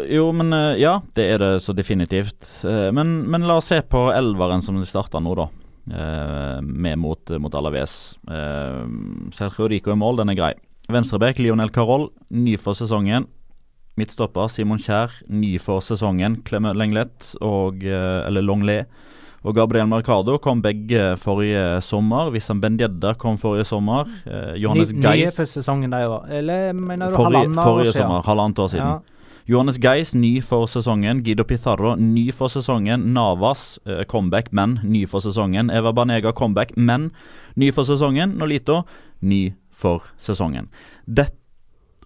Jo, 0.07 0.29
men 0.31 0.53
eh, 0.55 0.77
ja, 0.79 1.01
det 1.17 1.25
er 1.33 1.41
det 1.41 1.49
så 1.65 1.73
definitivt. 1.75 2.45
Eh, 2.63 2.91
Men, 2.95 3.25
men 3.27 3.43
la 3.43 3.57
oss 3.59 3.67
se 3.73 3.81
på 3.81 4.05
elveren 4.15 4.61
som 4.63 4.77
de 4.79 4.85
starta 4.87 5.19
nå, 5.19 5.33
da. 5.35 5.47
Eh, 5.91 6.61
Med 6.63 6.97
mot, 7.01 7.33
mot 7.39 7.53
Alaves. 7.55 8.15
Sergio 9.35 9.67
Rico 9.67 9.91
i 9.91 9.99
mål, 9.99 10.21
den 10.21 10.29
er 10.31 10.39
grei. 10.39 10.53
Venstrebekk 10.87 11.41
Lionel 11.43 11.73
Carol, 11.75 12.07
ny 12.31 12.55
for 12.61 12.77
sesongen. 12.77 13.27
Midtstopper 13.97 14.47
Simon 14.47 14.79
Kjær, 14.79 15.11
ny 15.27 15.57
for 15.59 15.81
sesongen. 15.83 16.39
Clement 16.47 16.77
Lenglet 16.77 17.33
og 17.41 17.83
Eller 17.83 18.45
Longley. 18.45 18.85
Og 19.45 19.53
Gabriel 19.55 19.87
Mercado 19.87 20.37
kom 20.41 20.61
begge 20.61 21.15
forrige 21.21 21.81
sommer. 21.85 22.31
Wissam 22.33 22.59
Bendedda 22.61 23.13
kom 23.21 23.37
forrige 23.37 23.65
sommer. 23.69 24.07
Eh, 24.25 24.55
Johannes 24.63 24.93
Ny- 24.93 24.99
Nye 24.99 25.17
Geis 25.21 25.35
for 25.37 25.45
sesongen, 25.45 25.91
der. 25.91 26.25
Eller 26.29 26.73
mener 26.73 27.07
du 27.09 27.15
Forrige, 27.15 27.45
halvannet 27.45 27.57
år 27.65 27.83
siden? 27.83 27.93
sommer, 28.01 28.21
halvannet 28.25 28.59
år 28.59 28.67
siden. 28.67 28.87
Ja. 28.87 28.99
Johannes 29.47 29.77
Geis, 29.79 30.13
ny 30.15 30.41
for 30.43 30.65
sesongen. 30.67 31.21
Guido 31.23 31.43
Pizarro, 31.47 31.95
ny 31.95 32.31
for 32.33 32.47
sesongen. 32.51 32.99
Navas, 33.13 33.79
eh, 33.85 34.03
comeback, 34.03 34.51
men 34.51 34.79
ny 34.83 35.05
for 35.07 35.19
sesongen. 35.23 35.69
Eva 35.71 35.91
Banega, 35.93 36.31
comeback, 36.33 36.75
men 36.75 37.11
ny 37.55 37.71
for 37.71 37.83
sesongen. 37.83 38.35
Nolito, 38.37 38.81
ny 39.21 39.53
for 39.71 40.01
sesongen. 40.17 40.67
Det, 41.07 41.29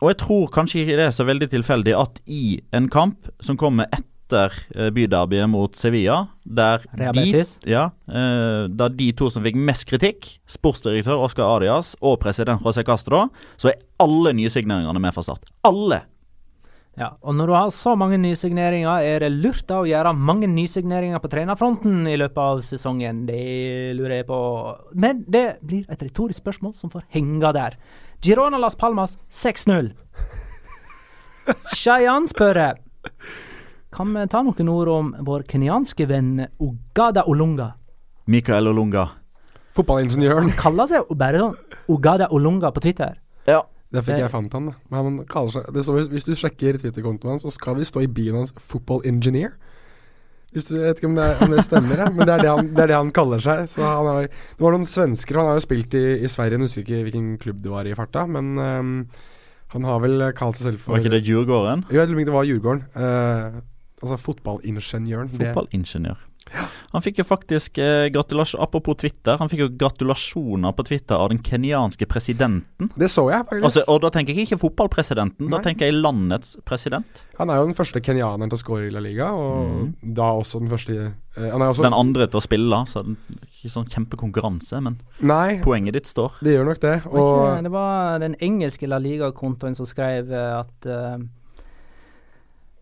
og 0.01 0.09
jeg 0.09 0.17
tror 0.17 0.47
kanskje 0.51 0.81
ikke 0.83 0.97
det 0.97 1.05
er 1.07 1.09
så 1.17 1.25
veldig 1.25 1.49
tilfeldig 1.49 1.95
at 1.99 2.21
i 2.27 2.59
en 2.73 2.89
kamp 2.89 3.27
som 3.41 3.57
kommer 3.57 3.85
etter 3.91 4.05
eh, 4.33 4.91
byderbyet 4.93 5.49
mot 5.51 5.75
Sevilla, 5.75 6.27
der 6.43 6.85
de, 7.13 7.43
ja, 7.67 7.89
eh, 8.07 8.69
der 8.69 8.95
de 8.95 9.09
to 9.17 9.29
som 9.33 9.43
fikk 9.45 9.59
mest 9.59 9.87
kritikk, 9.89 10.29
sportsdirektør 10.49 11.25
Oscar 11.27 11.57
Arias 11.57 11.95
og 12.01 12.19
president 12.23 12.63
José 12.63 12.85
Castro, 12.87 13.27
så 13.57 13.73
er 13.73 13.81
alle 14.01 14.33
nysigneringene 14.37 15.03
med 15.03 15.15
fra 15.15 15.25
start. 15.25 15.51
Alle! 15.67 16.03
Ja, 16.99 17.13
og 17.23 17.37
når 17.37 17.47
du 17.47 17.53
har 17.55 17.69
så 17.71 17.93
mange 17.95 18.17
nysigneringer, 18.19 18.99
er 18.99 19.23
det 19.23 19.31
lurt 19.31 19.63
da 19.69 19.79
å 19.79 19.87
gjøre 19.87 20.11
mange 20.11 20.49
nysigneringer 20.51 21.21
på 21.23 21.29
trenerfronten 21.31 22.03
i 22.11 22.17
løpet 22.19 22.41
av 22.43 22.63
sesongen? 22.67 23.23
Det 23.29 23.95
lurer 23.95 24.17
jeg 24.19 24.27
på. 24.27 24.39
Men 24.99 25.23
det 25.23 25.45
blir 25.63 25.87
et 25.87 26.03
retorisk 26.03 26.43
spørsmål 26.43 26.75
som 26.75 26.91
får 26.91 27.07
henge 27.15 27.53
der. 27.55 27.79
Girona 28.21 28.59
Las 28.59 28.75
Palmas 28.75 29.15
6-0. 29.31 29.93
Cheyenne 31.81 32.29
spør 32.29 32.59
Kan 33.91 34.13
vi 34.15 34.23
ta 34.31 34.39
noen 34.39 34.69
ord 34.71 34.89
om 34.91 35.09
vår 35.27 35.43
kenyanske 35.51 36.05
venn 36.07 36.37
Ogada 36.63 37.25
Olunga? 37.27 37.73
Mikael 38.31 38.69
Olunga. 38.71 39.09
Fotballingeniøren. 39.75 40.53
Kaller 40.59 40.87
seg 40.87 41.11
bare 41.19 41.41
sånn 41.41 41.57
Ogada 41.91 42.29
Olunga 42.31 42.71
på 42.71 42.83
Twitter. 42.85 43.17
Ja. 43.49 43.65
Der 43.91 44.05
fikk 44.07 44.21
jeg 44.21 44.31
fant 44.31 44.53
han, 44.55 44.69
da. 44.69 44.77
Men 44.87 45.01
han 45.03 45.17
kaller 45.27 45.51
seg 45.57 45.65
det 45.75 45.83
står, 45.83 46.05
Hvis 46.13 46.23
du 46.29 46.31
sjekker 46.39 46.79
Twitter-kontoen 46.79 47.33
hans, 47.33 47.43
så 47.43 47.51
skal 47.51 47.75
vi 47.75 47.87
stå 47.87 48.05
i 48.05 48.07
byen 48.07 48.37
hans 48.39 48.53
'football 48.55 49.03
engineer'. 49.03 49.57
Hvis 50.55 50.69
du, 50.69 50.77
jeg 50.77 50.87
vet 50.87 50.99
ikke 50.99 51.09
om 51.09 51.15
det, 51.15 51.25
er, 51.27 51.43
om 51.43 51.51
det 51.51 51.63
stemmer, 51.63 51.99
ja. 51.99 52.07
men 52.11 52.27
det 52.27 52.33
er 52.33 52.41
det, 52.43 52.51
han, 52.51 52.69
det 52.75 52.81
er 52.83 52.89
det 52.91 52.95
han 52.95 53.11
kaller 53.15 53.43
seg. 53.43 53.67
Så 53.71 53.83
han 53.83 54.07
er, 54.07 54.27
det 54.27 54.63
var 54.63 54.75
noen 54.75 54.87
svensker 54.87 55.39
Han 55.39 55.47
har 55.47 55.59
jo 55.59 55.63
spilt 55.63 55.95
i, 55.95 56.05
i 56.23 56.31
Sverige, 56.31 56.59
jeg 56.59 56.67
husker 56.67 56.87
ikke 56.87 57.03
hvilken 57.07 57.27
klubb 57.39 57.59
det 57.63 57.71
var 57.71 57.87
i 57.87 57.95
farta, 57.95 58.25
men 58.27 58.55
um, 58.59 58.95
han 59.75 59.87
har 59.87 60.01
vel 60.03 60.25
kalt 60.35 60.59
seg 60.59 60.71
selv 60.71 60.83
for 60.83 60.95
Var 60.95 61.03
ikke 61.03 61.13
det 61.15 61.23
Djurgården? 61.27 61.85
Jo, 61.91 61.99
jeg 61.99 62.07
tror 62.07 62.19
ikke 62.19 62.31
det 62.31 62.35
var 62.35 62.47
Djurgården. 62.49 62.81
Eh, 62.95 63.61
altså 64.01 64.17
fotballingeniøren. 64.17 65.31
Fotballingeniør. 65.37 66.27
Han 66.91 67.03
fikk 67.05 67.21
jo 67.21 67.23
faktisk 67.23 67.77
eh, 67.79 68.09
gratulasjon 68.11 68.59
Apropos 68.63 68.97
Twitter, 68.99 69.37
han 69.39 69.47
fikk 69.47 69.61
jo 69.61 69.67
gratulasjoner 69.79 70.73
på 70.75 70.83
Twitter 70.89 71.15
av 71.21 71.29
den 71.31 71.39
kenyanske 71.45 72.07
presidenten. 72.09 72.89
Det 72.99 73.07
så 73.13 73.27
jeg, 73.31 73.45
faktisk. 73.47 73.67
Altså, 73.69 73.83
og 73.87 74.01
da 74.03 74.09
tenker 74.11 74.35
jeg 74.35 74.49
ikke 74.49 74.59
fotballpresidenten, 74.59 75.47
da 75.53 75.61
tenker 75.63 75.87
jeg 75.87 75.99
landets 76.01 76.57
president. 76.67 77.23
Han 77.39 77.53
er 77.53 77.61
jo 77.61 77.69
den 77.69 77.77
første 77.77 78.01
kenyaneren 78.03 78.51
til 78.51 78.57
å 78.57 78.61
score 78.63 78.89
i 78.89 78.91
La 78.91 79.03
Liga, 79.05 79.29
og 79.37 79.93
da 80.01 80.31
også 80.41 80.59
den 80.63 80.71
første 80.73 80.97
eh, 80.97 81.47
Han 81.53 81.61
er 81.61 81.71
også 81.71 81.85
Den 81.85 81.95
andre 81.95 82.27
til 82.27 82.41
å 82.41 82.43
spille, 82.43 82.81
så 82.89 83.05
det 83.05 83.15
er 83.37 83.51
ikke 83.61 83.75
sånn 83.77 83.91
kjempekonkurranse, 83.93 84.81
men 84.83 84.97
Nei, 85.21 85.59
poenget 85.63 85.99
ditt 85.99 86.09
står. 86.09 86.41
det 86.43 86.57
gjør 86.57 86.71
nok 86.73 86.81
det. 86.83 86.95
Og 87.13 87.61
det 87.63 87.71
var 87.71 88.17
den 88.25 88.35
engelske 88.41 88.89
La 88.89 88.99
Liga-kontoen 88.99 89.77
som 89.77 89.87
skrev 89.87 90.33
eh, 90.33 90.57
at 90.59 90.89
eh, 90.89 91.21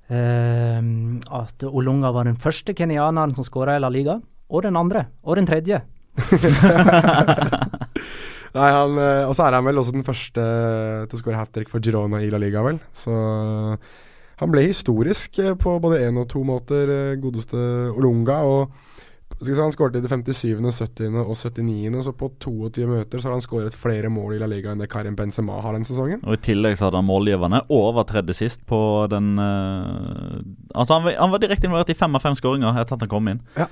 At 0.09 1.63
Olunga 1.69 2.09
var 2.15 2.25
den 2.25 2.39
første 2.41 2.73
kenyaneren 2.73 3.35
som 3.37 3.45
skåra 3.45 3.77
i 3.77 3.81
La 3.83 3.91
Liga. 3.93 4.17
Og 4.49 4.65
den 4.65 4.77
andre. 4.79 5.05
Og 5.21 5.37
den 5.37 5.45
tredje. 5.45 5.83
Nei, 8.55 8.69
han, 8.73 8.97
eh, 8.97 9.27
og 9.29 9.35
så 9.37 9.45
er 9.45 9.57
han 9.59 9.67
vel 9.67 9.77
også 9.77 9.93
den 9.93 10.05
første 10.07 10.43
til 11.05 11.17
å 11.17 11.21
skåre 11.21 11.37
hat 11.37 11.51
trick 11.53 11.69
for 11.69 11.83
Girona 11.85 12.23
i 12.25 12.31
La 12.33 12.39
Liga, 12.41 12.63
vel. 12.65 12.79
Så 12.95 13.13
han 14.39 14.53
ble 14.53 14.63
historisk 14.65 15.37
eh, 15.43 15.55
på 15.59 15.75
både 15.83 16.01
én 16.07 16.17
og 16.19 16.29
to 16.31 16.41
måter, 16.47 16.89
eh, 16.89 17.17
godeste 17.21 17.59
Olunga. 17.93 18.41
Og 18.49 18.88
han 19.39 19.71
skåret 19.71 19.95
i 19.95 20.01
det 20.03 20.09
57., 20.11 20.59
70. 20.59 21.15
og 21.23 21.35
79., 21.37 22.03
så 22.03 22.11
på 22.13 22.27
22 22.43 22.87
møter 22.89 23.19
så 23.21 23.29
har 23.29 23.37
han 23.37 23.41
skåret 23.45 23.73
flere 23.77 24.09
mål 24.11 24.35
i 24.35 24.39
La 24.41 24.49
Liga 24.51 24.71
enn 24.73 24.81
det 24.83 24.89
Karim 24.91 25.15
Benzema 25.15 25.61
har 25.63 25.73
den 25.77 25.85
sesongen. 25.87 26.19
Og 26.27 26.35
I 26.35 26.41
tillegg 26.43 26.75
så 26.77 26.89
hadde 26.89 26.99
han 26.99 27.07
målgiverne 27.07 27.61
og 27.71 27.93
var 27.95 28.03
tredje 28.09 28.35
sist 28.35 28.65
på 28.67 28.79
den 29.11 29.37
uh, 29.39 30.39
Altså 30.75 30.93
Han, 30.97 31.03
var- 31.07 31.17
han 31.19 31.31
var 31.31 31.39
direkte 31.39 31.67
involvert 31.69 31.89
i 31.89 31.97
fem 31.97 32.15
av 32.15 32.21
fem 32.21 32.35
skåringer 32.35 32.75
etter 32.81 32.97
at 32.99 33.05
han 33.07 33.09
kom 33.11 33.27
inn. 33.31 33.39
Ja. 33.57 33.67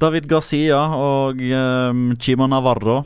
David 0.00 0.26
Garcia 0.30 0.78
og 0.96 1.36
um, 1.44 2.16
Chimo 2.16 2.46
Navarro, 2.48 3.02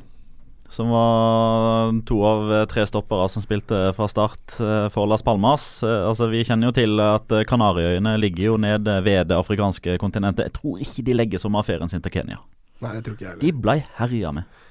som 0.72 0.90
var 0.90 1.92
to 2.08 2.18
av 2.26 2.52
eh, 2.52 2.64
tre 2.70 2.84
stoppere 2.88 3.28
som 3.30 3.44
spilte 3.44 3.92
fra 3.96 4.08
start 4.10 4.56
eh, 4.60 4.88
for 4.92 5.06
Las 5.10 5.22
Palmas. 5.22 5.82
Eh, 5.82 6.08
altså 6.08 6.28
Vi 6.32 6.44
kjenner 6.46 6.70
jo 6.70 6.76
til 6.76 7.00
at 7.04 7.30
Kanariøyene 7.48 8.16
ligger 8.18 8.44
jo 8.48 8.58
nede 8.60 8.98
ved 9.04 9.30
det 9.30 9.38
afrikanske 9.38 9.98
kontinentet. 10.02 10.48
Jeg 10.48 10.56
tror 10.58 10.82
ikke 10.82 11.06
de 11.06 11.16
legger 11.20 11.42
sommerferien 11.42 11.92
sin 11.92 12.02
til 12.04 12.14
Kenya. 12.14 12.40
Nei, 12.82 12.94
jeg 12.96 13.06
tror 13.06 13.16
ikke 13.16 13.26
jeg 13.26 13.32
heller. 13.34 13.44
De 13.44 13.64
blei 13.66 13.78
herja 14.00 14.32
med. 14.34 14.62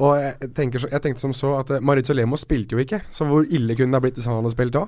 Og 0.00 0.14
jeg, 0.16 0.52
tenker 0.56 0.82
så, 0.82 0.88
jeg 0.88 1.04
tenkte 1.04 1.20
som 1.20 1.34
så 1.36 1.56
at 1.58 1.74
Maritzo 1.84 2.14
Lemo 2.16 2.38
spilte 2.40 2.78
jo 2.78 2.80
ikke, 2.80 3.02
så 3.12 3.26
hvor 3.28 3.44
ille 3.44 3.76
kunne 3.76 3.92
det 3.92 4.00
ha 4.00 4.04
blitt 4.06 4.16
hvis 4.18 4.28
han 4.30 4.38
hadde 4.40 4.54
spilt 4.54 4.78
da? 4.78 4.86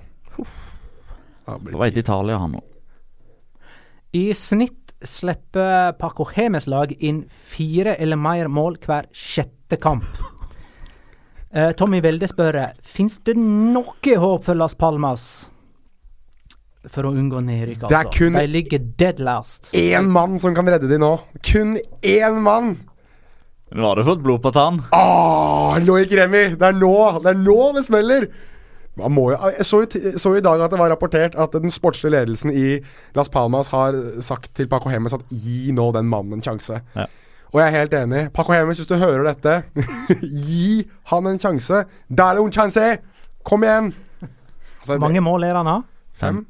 På 1.44 1.76
vei 1.76 1.90
til 1.92 2.00
Italia, 2.00 2.38
han 2.40 2.56
nå. 2.56 2.62
I 4.16 4.30
snitt 4.38 4.94
slipper 5.04 5.92
Paco 5.98 6.24
Hemes 6.32 6.68
lag 6.70 6.94
inn 7.04 7.24
fire 7.28 7.98
eller 8.00 8.16
mer 8.16 8.48
mål 8.48 8.78
hver 8.84 9.10
sjette 9.12 9.76
kamp. 9.82 10.06
Eh, 11.54 11.70
Tommy 11.78 12.00
Welde 12.02 12.26
spør 12.26 12.56
Fins 12.82 13.18
det 13.26 13.36
noe 13.38 14.16
håp 14.18 14.44
for 14.46 14.58
Las 14.58 14.74
Palmas 14.74 15.26
for 16.92 17.06
å 17.08 17.14
unngå 17.16 17.38
nedrykk, 17.40 17.86
Det 17.88 17.94
er 17.96 18.02
altså. 18.04 18.18
kun- 18.18 18.34
De 18.36 18.46
ligger 18.46 18.78
dead 18.98 19.18
last. 19.24 19.70
Én 19.72 20.04
mann 20.12 20.38
som 20.38 20.54
kan 20.54 20.66
redde 20.68 20.86
de 20.86 20.98
nå. 20.98 21.14
Kun 21.42 21.78
én 22.02 22.40
mann! 22.42 22.74
Nå 23.72 23.86
har 23.88 23.94
du 23.96 24.02
fått 24.04 24.20
blod 24.22 24.42
på 24.42 24.52
tann. 24.52 24.82
Åh, 24.92 25.78
Loic 25.80 26.12
Remy! 26.12 26.56
Det 26.58 26.62
er 26.62 26.72
nå! 26.76 27.22
Det 27.22 27.30
er 27.32 27.38
nå 27.40 27.72
det 27.74 27.86
smeller! 27.86 28.28
Man 28.96 29.10
må 29.16 29.30
jo, 29.32 29.38
jeg 29.50 29.64
så, 29.64 29.80
så 30.20 30.36
i 30.36 30.42
dag 30.44 30.60
at 30.60 30.70
det 30.70 30.78
var 30.78 30.90
rapportert 30.92 31.34
at 31.40 31.52
den 31.56 31.70
sportslige 31.72 32.12
ledelsen 32.14 32.52
i 32.52 32.76
Las 33.16 33.28
Palmas 33.32 33.68
har 33.72 33.96
sagt 34.20 34.52
til 34.54 34.68
Paco 34.68 34.88
Hemmes 34.92 35.14
at 35.16 35.24
gi 35.32 35.72
nå 35.72 35.88
den 35.96 36.06
mannen 36.06 36.34
en 36.34 36.42
sjanse. 36.44 36.82
Ja. 36.94 37.06
Og 37.54 37.60
jeg 37.62 37.70
er 37.70 37.76
helt 37.78 37.92
enig. 37.94 38.20
Paco 38.34 38.52
Hemes, 38.52 38.80
hvis 38.82 38.88
du 38.90 38.96
hører 38.98 39.28
dette, 39.28 39.52
gi 40.50 40.82
han 41.12 41.28
en 41.30 41.38
sjanse. 41.38 41.84
Dale 42.10 42.42
un 42.42 42.50
chance! 42.52 42.82
Kom 43.46 43.62
igjen! 43.62 43.92
Altså, 44.80 44.96
Hvor 44.96 45.04
mange 45.06 45.22
mål 45.22 45.46
er 45.46 45.60
han 45.60 45.70
har? 45.70 45.84
Fem? 46.18 46.40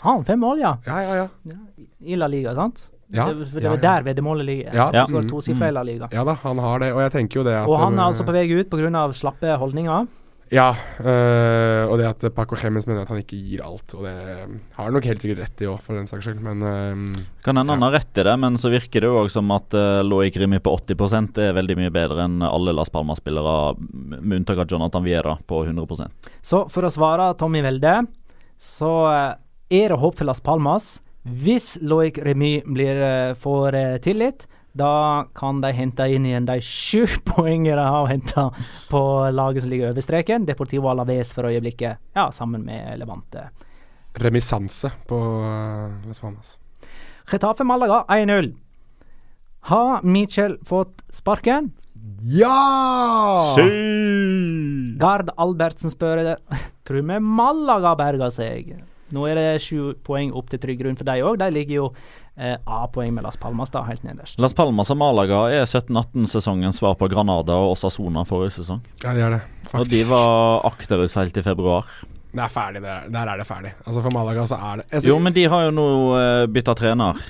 Har 0.00 0.16
han 0.16 0.24
fem 0.26 0.40
mål, 0.42 0.58
ja? 0.58 0.72
Ja, 0.86 0.98
ja, 1.06 1.20
ja. 1.22 1.54
I 2.02 2.18
La 2.18 2.26
Liga, 2.26 2.56
sant? 2.58 2.88
Ja, 3.14 3.28
det, 3.30 3.46
det 3.52 3.62
ja, 3.62 3.70
ja. 3.74 3.78
der 3.82 4.02
veddemålet 4.06 4.46
ligger. 4.46 4.74
Ja, 4.74 4.88
ja. 4.94 5.04
Mm, 5.06 5.30
mm. 5.30 6.08
Ja 6.12 6.24
da, 6.26 6.34
han 6.42 6.58
har 6.62 6.82
det. 6.82 6.92
Og 6.94 7.00
jeg 7.02 7.12
tenker 7.14 7.40
jo 7.40 7.44
det 7.46 7.54
at 7.58 7.70
Og 7.70 7.78
han 7.78 7.98
er 7.98 8.04
altså 8.10 8.26
på 8.26 8.34
vei 8.34 8.44
ut 8.50 8.70
pga. 8.70 9.04
slappe 9.14 9.56
holdninger. 9.58 10.06
Ja, 10.50 10.72
øh, 10.98 11.84
og 11.86 12.00
det 12.00 12.08
at 12.08 12.24
Paco 12.34 12.56
Hemes 12.58 12.88
mener 12.88 13.04
at 13.04 13.10
han 13.12 13.20
ikke 13.22 13.38
gir 13.38 13.62
alt. 13.62 13.94
Og 13.94 14.02
det 14.02 14.14
har 14.74 14.82
han 14.82 14.96
nok 14.96 15.06
helt 15.06 15.22
sikkert 15.22 15.44
rett 15.44 15.62
i 15.62 15.68
òg, 15.70 15.78
for 15.84 15.94
den 15.94 16.10
saks 16.10 16.26
skyld. 16.26 16.40
Men 16.42 16.64
øh, 16.66 17.20
Kan 17.46 17.60
hende 17.60 17.76
han 17.76 17.86
har 17.86 17.94
rett 18.00 18.18
i 18.18 18.24
det, 18.26 18.34
men 18.42 18.58
så 18.58 18.72
virker 18.72 19.04
det 19.04 19.12
jo 19.12 19.20
også 19.20 19.38
som 19.38 19.52
at 19.54 19.76
uh, 19.78 20.02
Loic 20.02 20.34
Rimi 20.42 20.58
på 20.58 20.74
80% 20.74 21.38
er 21.38 21.54
veldig 21.54 21.76
mye 21.78 21.92
bedre 21.94 22.26
enn 22.26 22.42
alle 22.42 22.74
Las 22.74 22.90
Palmas-spillere, 22.90 23.76
med 23.78 24.40
unntak 24.40 24.58
av 24.58 24.66
Jonathan 24.70 25.06
Viera 25.06 25.36
på 25.46 25.62
100% 25.64 26.32
Så 26.42 26.64
for 26.72 26.86
å 26.86 26.90
svare 26.92 27.30
Tommy 27.38 27.62
Welde, 27.62 28.00
så 28.60 28.90
eh, 29.08 29.38
er 29.80 29.92
det 29.92 30.00
håp 30.02 30.18
for 30.18 30.28
Las 30.28 30.42
Palmas. 30.44 30.98
Hvis 31.24 31.78
Loic 31.80 32.18
Remy 32.20 32.60
blir, 32.68 33.00
eh, 33.06 33.34
får 33.38 33.76
eh, 33.76 33.98
tillit, 34.04 34.46
da 34.72 35.26
kan 35.34 35.60
de 35.60 35.72
hente 35.74 36.06
inn 36.14 36.26
igjen 36.26 36.46
de 36.46 36.60
sju 36.62 37.06
poengene 37.28 37.76
de 37.76 37.86
har 37.86 38.06
henta 38.10 38.46
på 38.90 39.02
laget 39.34 39.64
som 39.64 39.70
ligger 39.72 39.90
over 39.90 40.04
streken. 40.04 40.46
Deportivo 40.46 40.90
Alaves 40.92 41.32
for 41.34 41.48
øyeblikket, 41.50 41.98
ja, 42.14 42.30
sammen 42.32 42.64
med 42.64 42.98
Levante. 42.98 43.48
remissanse 44.14 44.90
på 45.06 45.16
øh, 45.16 46.06
Las 46.06 46.18
Palmas. 46.20 46.58
Getafe 47.30 47.64
Malaga 47.64 48.04
1-0. 48.08 48.54
Har 49.60 50.02
Michel 50.02 50.58
fått 50.66 51.02
sparken? 51.10 51.72
Ja! 52.20 53.54
Gard 54.98 55.30
Albertsen 55.36 55.90
spør 55.92 56.36
Tror 56.84 57.02
vi 57.06 57.18
Malaga 57.20 57.94
berger 57.94 58.32
seg. 58.34 58.72
Nå 59.14 59.26
er 59.26 59.38
det 59.38 59.62
sju 59.62 59.94
poeng 60.06 60.32
opp 60.38 60.50
til 60.50 60.60
trygg 60.62 60.80
grunn 60.82 60.98
for 60.98 61.06
dem 61.08 61.22
òg. 61.26 61.38
De 61.40 61.48
ligger 61.50 61.74
jo 61.74 61.86
eh, 61.90 62.29
A-poeng 62.40 63.12
med 63.14 63.26
Las 63.26 63.36
Palmas, 63.36 63.72
da, 63.74 63.82
helt 63.84 64.04
nederst. 64.06 64.38
Las 64.40 64.54
Palmas 64.56 64.90
og 64.92 64.96
Malaga 65.00 65.42
er 65.52 65.66
17-18-sesongens 65.66 66.80
svar 66.80 66.96
på 67.00 67.08
Granada 67.12 67.58
og 67.60 67.74
Osasona 67.74 68.24
forrige 68.28 68.56
sesong. 68.60 68.80
Ja, 69.02 69.12
det 69.16 69.26
er 69.26 69.36
det. 69.36 69.42
Og 69.76 69.84
de 69.90 70.00
var 70.08 70.64
akterutseilt 70.70 71.36
i 71.36 71.44
februar. 71.44 71.90
Det 72.30 72.42
er 72.44 72.52
ferdig, 72.52 72.80
der, 72.84 73.10
der 73.10 73.28
er 73.32 73.42
det 73.42 73.46
ferdig. 73.48 73.74
Altså 73.84 74.02
For 74.04 74.14
Malaga 74.14 74.46
så 74.46 74.56
er 74.56 74.80
det 74.80 74.86
altså, 74.88 75.10
Jo, 75.10 75.18
men 75.18 75.34
de 75.34 75.44
har 75.50 75.66
jo 75.66 75.74
nå 75.74 75.86
uh, 76.14 76.46
bytta 76.50 76.76
trener. 76.78 77.20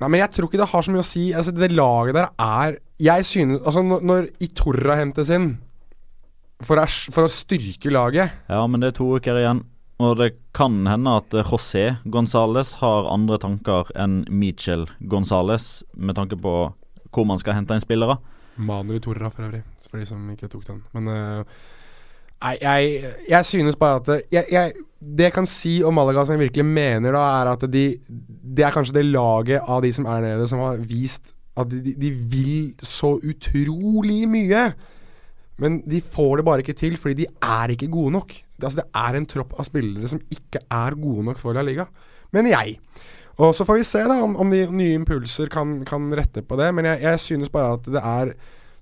Nei, 0.00 0.08
men 0.08 0.22
jeg 0.22 0.32
tror 0.34 0.48
ikke 0.48 0.60
det 0.60 0.70
har 0.72 0.84
så 0.84 0.92
mye 0.94 1.04
å 1.04 1.06
si. 1.06 1.24
Altså 1.36 1.54
Det 1.54 1.70
laget 1.72 2.16
der 2.16 2.30
er 2.40 2.78
Jeg 3.00 3.26
synes 3.28 3.60
Altså 3.60 3.82
Når, 3.84 4.06
når 4.08 4.28
Itorra 4.42 4.96
hentes 4.96 5.30
inn 5.34 5.50
for 6.64 6.80
å, 6.80 6.86
for 7.12 7.28
å 7.28 7.32
styrke 7.32 7.92
laget 7.92 8.34
Ja, 8.50 8.64
men 8.68 8.82
det 8.82 8.90
er 8.90 8.96
to 8.98 9.06
uker 9.16 9.38
igjen. 9.40 9.62
Og 10.00 10.16
det 10.16 10.30
kan 10.56 10.78
hende 10.88 11.12
at 11.20 11.34
eh, 11.36 11.44
José 11.52 11.82
Gonzales 12.08 12.74
har 12.80 13.08
andre 13.12 13.36
tanker 13.42 13.90
enn 14.00 14.22
Michel 14.32 14.86
Gonzales, 15.12 15.82
med 15.94 16.16
tanke 16.16 16.38
på 16.40 16.54
hvor 17.10 17.26
man 17.26 17.40
skal 17.42 17.56
hente 17.58 17.74
inn 17.76 17.82
spillere. 17.84 18.16
Manu 18.60 18.96
Torra 19.02 19.28
for 19.32 19.48
øvrig. 19.48 19.62
For 19.90 19.98
de 20.00 20.06
som 20.08 20.22
ikke 20.32 20.48
tok 20.52 20.64
den. 20.68 20.80
Men 20.94 21.08
uh, 21.10 21.42
Nei, 22.40 22.54
jeg, 22.62 23.10
jeg 23.28 23.44
synes 23.44 23.76
bare 23.76 23.98
at 24.00 24.06
det- 24.08 24.22
jeg, 24.32 24.46
jeg, 24.52 24.72
Det 25.00 25.24
jeg 25.26 25.32
kan 25.32 25.46
si 25.48 25.82
om 25.84 25.94
Malaga 25.96 26.24
som 26.24 26.36
jeg 26.36 26.46
virkelig 26.46 26.64
mener, 26.64 27.12
da, 27.12 27.24
er 27.40 27.50
at 27.52 27.64
de 27.72 27.82
Det 28.08 28.64
er 28.64 28.72
kanskje 28.72 28.94
det 28.94 29.04
laget 29.10 29.60
av 29.68 29.82
de 29.82 29.92
som 29.92 30.06
er 30.08 30.20
nede, 30.24 30.48
som 30.48 30.58
har 30.64 30.76
vist 30.80 31.34
at 31.60 31.68
de, 31.68 31.92
de 31.98 32.10
vil 32.30 32.74
så 32.80 33.18
utrolig 33.26 34.22
mye. 34.30 34.70
Men 35.60 35.80
de 35.88 36.00
får 36.00 36.40
det 36.40 36.46
bare 36.48 36.64
ikke 36.64 36.76
til, 36.78 36.96
fordi 37.00 37.22
de 37.22 37.30
er 37.44 37.74
ikke 37.74 37.90
gode 37.92 38.14
nok. 38.16 38.32
Det, 38.32 38.64
altså, 38.64 38.82
det 38.82 39.02
er 39.02 39.18
en 39.18 39.28
tropp 39.28 39.56
av 39.60 39.68
spillere 39.68 40.10
som 40.10 40.22
ikke 40.32 40.64
er 40.66 40.96
gode 41.00 41.26
nok 41.28 41.40
for 41.40 41.56
La 41.56 41.64
Liga, 41.66 41.86
mener 42.34 42.54
jeg. 42.56 42.78
Og 43.40 43.54
så 43.56 43.64
får 43.64 43.80
vi 43.80 43.88
se 43.88 44.04
da 44.04 44.18
om, 44.24 44.34
om 44.40 44.50
de 44.52 44.64
nye 44.68 44.96
impulser 44.98 45.48
kan, 45.52 45.78
kan 45.88 46.10
rette 46.16 46.42
på 46.44 46.58
det, 46.60 46.72
men 46.76 46.88
jeg, 46.88 47.04
jeg 47.06 47.22
synes 47.22 47.52
bare 47.52 47.76
at 47.78 47.86
det 47.88 48.02
er 48.02 48.34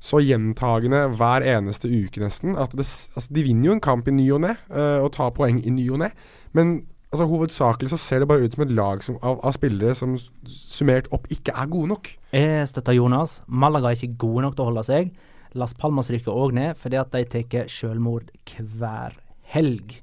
så 0.02 0.20
gjentagende 0.22 1.08
hver 1.18 1.42
eneste 1.56 1.90
uke, 1.90 2.22
nesten. 2.22 2.54
At 2.58 2.74
det, 2.74 2.86
altså, 3.14 3.28
de 3.34 3.44
vinner 3.46 3.70
jo 3.70 3.76
en 3.76 3.82
kamp 3.82 4.08
i 4.08 4.14
ny 4.14 4.28
og 4.34 4.44
ne, 4.46 4.54
eh, 4.70 4.98
og 5.02 5.12
tar 5.14 5.34
poeng 5.34 5.58
i 5.62 5.74
ny 5.74 5.88
og 5.90 6.02
ne, 6.04 6.12
men 6.54 6.78
altså, 7.12 7.26
hovedsakelig 7.30 7.90
så 7.90 8.00
ser 8.00 8.22
det 8.22 8.28
bare 8.30 8.46
ut 8.46 8.54
som 8.54 8.64
et 8.66 8.74
lag 8.74 9.02
som, 9.04 9.18
av, 9.22 9.40
av 9.46 9.54
spillere 9.56 9.94
som 9.98 10.14
summert 10.46 11.10
opp 11.14 11.26
ikke 11.34 11.54
er 11.54 11.70
gode 11.70 11.92
nok. 11.94 12.12
Jeg 12.34 12.68
støtter 12.70 12.98
Jonas. 12.98 13.40
Malaga 13.46 13.90
er 13.90 13.98
ikke 13.98 14.20
gode 14.26 14.46
nok 14.46 14.56
til 14.56 14.66
å 14.66 14.70
holde 14.70 14.86
seg. 14.86 15.12
Las 15.56 15.72
Palmas 15.74 16.10
rykker 16.12 16.34
òg 16.34 16.52
ned 16.56 16.76
fordi 16.76 16.98
at 17.00 17.14
de 17.14 17.24
tar 17.24 17.70
selvmord 17.72 18.32
hver 18.58 19.16
helg. 19.54 19.96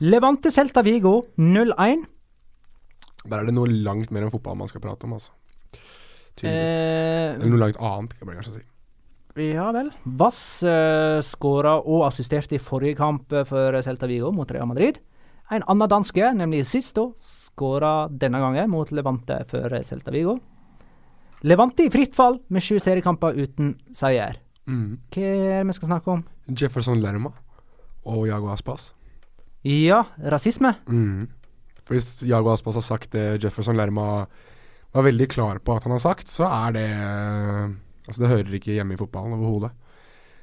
Levante 0.00 0.48
Celta 0.48 0.80
Vigo 0.80 1.26
0-1. 1.36 2.06
Der 3.28 3.36
er 3.36 3.44
det 3.44 3.52
noe 3.52 3.68
langt 3.68 4.08
mer 4.08 4.24
enn 4.24 4.32
fotball 4.32 4.56
man 4.56 4.70
skal 4.70 4.80
prate 4.80 5.04
om, 5.04 5.18
altså. 5.18 5.34
Tydeligvis. 6.40 6.70
Eh, 6.70 7.34
Eller 7.34 7.52
noe 7.52 7.60
langt 7.60 7.80
annet, 7.84 8.14
kan 8.16 8.30
jeg 8.30 8.40
kanskje 8.40 8.54
si. 8.56 8.66
Ja 9.50 9.68
vel. 9.76 9.90
Vass 10.18 10.40
uh, 10.64 11.20
skåra 11.24 11.76
og 11.84 12.06
assisterte 12.08 12.56
i 12.56 12.62
forrige 12.62 12.98
kamp 12.98 13.32
eh, 13.32 13.44
for 13.46 13.76
Celta 13.84 14.08
Vigo 14.10 14.32
mot 14.34 14.50
Real 14.50 14.68
Madrid. 14.70 14.98
En 15.52 15.64
annen 15.68 15.90
danske, 15.90 16.32
nemlig 16.38 16.64
Sisto, 16.70 17.10
skåra 17.20 18.08
denne 18.08 18.40
gangen 18.40 18.70
mot 18.72 18.90
Levante 18.94 19.42
for 19.50 19.76
Celta 19.84 20.14
Vigo. 20.14 20.38
Levante 21.46 21.86
i 21.86 21.92
fritt 21.92 22.16
fall 22.16 22.38
med 22.52 22.64
sju 22.64 22.76
seriekamper 22.82 23.36
uten 23.38 23.74
seier. 23.96 24.38
Mm. 24.68 25.00
Hva 25.10 25.26
er 25.26 25.38
det 25.40 25.66
vi 25.70 25.76
skal 25.78 25.90
snakke 25.94 26.14
om? 26.14 26.24
Jefferson 26.52 27.00
Lerma 27.02 27.32
og 28.08 28.26
Jago 28.28 28.50
Aspas. 28.52 28.90
Ja, 29.66 30.04
rasisme. 30.32 30.74
Mm. 30.88 31.28
Hvis 31.90 32.20
Jago 32.28 32.52
Aspas 32.52 32.78
har 32.78 32.86
sagt 32.86 33.12
det 33.16 33.42
Jefferson 33.42 33.78
Lerma 33.78 34.26
var 34.94 35.06
veldig 35.06 35.28
klar 35.30 35.60
på 35.64 35.74
at 35.76 35.86
han 35.86 35.94
har 35.96 36.02
sagt, 36.02 36.28
så 36.28 36.48
er 36.48 36.76
det 36.76 36.88
Altså, 38.10 38.24
det 38.24 38.30
hører 38.30 38.54
ikke 38.56 38.74
hjemme 38.74 38.96
i 38.96 38.98
fotballen 38.98 39.36
overhodet. 39.36 39.70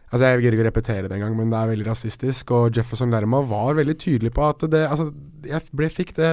Altså, 0.07 0.23
Jeg 0.23 0.39
gidder 0.41 0.55
ikke 0.55 0.63
å 0.63 0.69
repetere 0.69 1.07
det 1.09 1.15
engang, 1.17 1.33
men 1.35 1.49
det 1.51 1.57
er 1.59 1.71
veldig 1.73 1.87
rasistisk. 1.89 2.51
Og 2.55 2.77
Jefferson 2.77 3.11
Lerma 3.11 3.41
var 3.43 3.73
veldig 3.75 3.97
tydelig 3.99 4.31
på 4.37 4.45
at 4.47 4.63
det 4.71 4.85
Altså, 4.87 5.09
jeg 5.43 5.61
ble, 5.75 5.89
fikk 5.91 6.13
det 6.15 6.29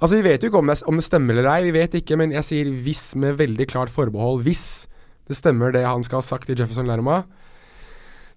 Altså, 0.00 0.14
vi 0.16 0.22
vet 0.24 0.40
jo 0.42 0.48
ikke 0.48 0.62
om 0.62 0.70
det, 0.72 0.78
om 0.88 0.96
det 0.96 1.04
stemmer 1.04 1.36
eller 1.36 1.50
ei, 1.52 1.66
vi 1.68 1.74
vet 1.76 1.98
ikke, 2.00 2.16
men 2.16 2.32
jeg 2.32 2.46
sier 2.48 2.70
hvis 2.86 3.10
med 3.20 3.36
veldig 3.36 3.66
klart 3.68 3.92
forbehold. 3.92 4.40
Hvis 4.46 4.86
det 5.28 5.36
stemmer 5.36 5.70
det 5.76 5.84
han 5.84 6.02
skal 6.02 6.22
ha 6.22 6.26
sagt 6.26 6.48
til 6.48 6.56
Jefferson 6.58 6.88
Lerma, 6.88 7.20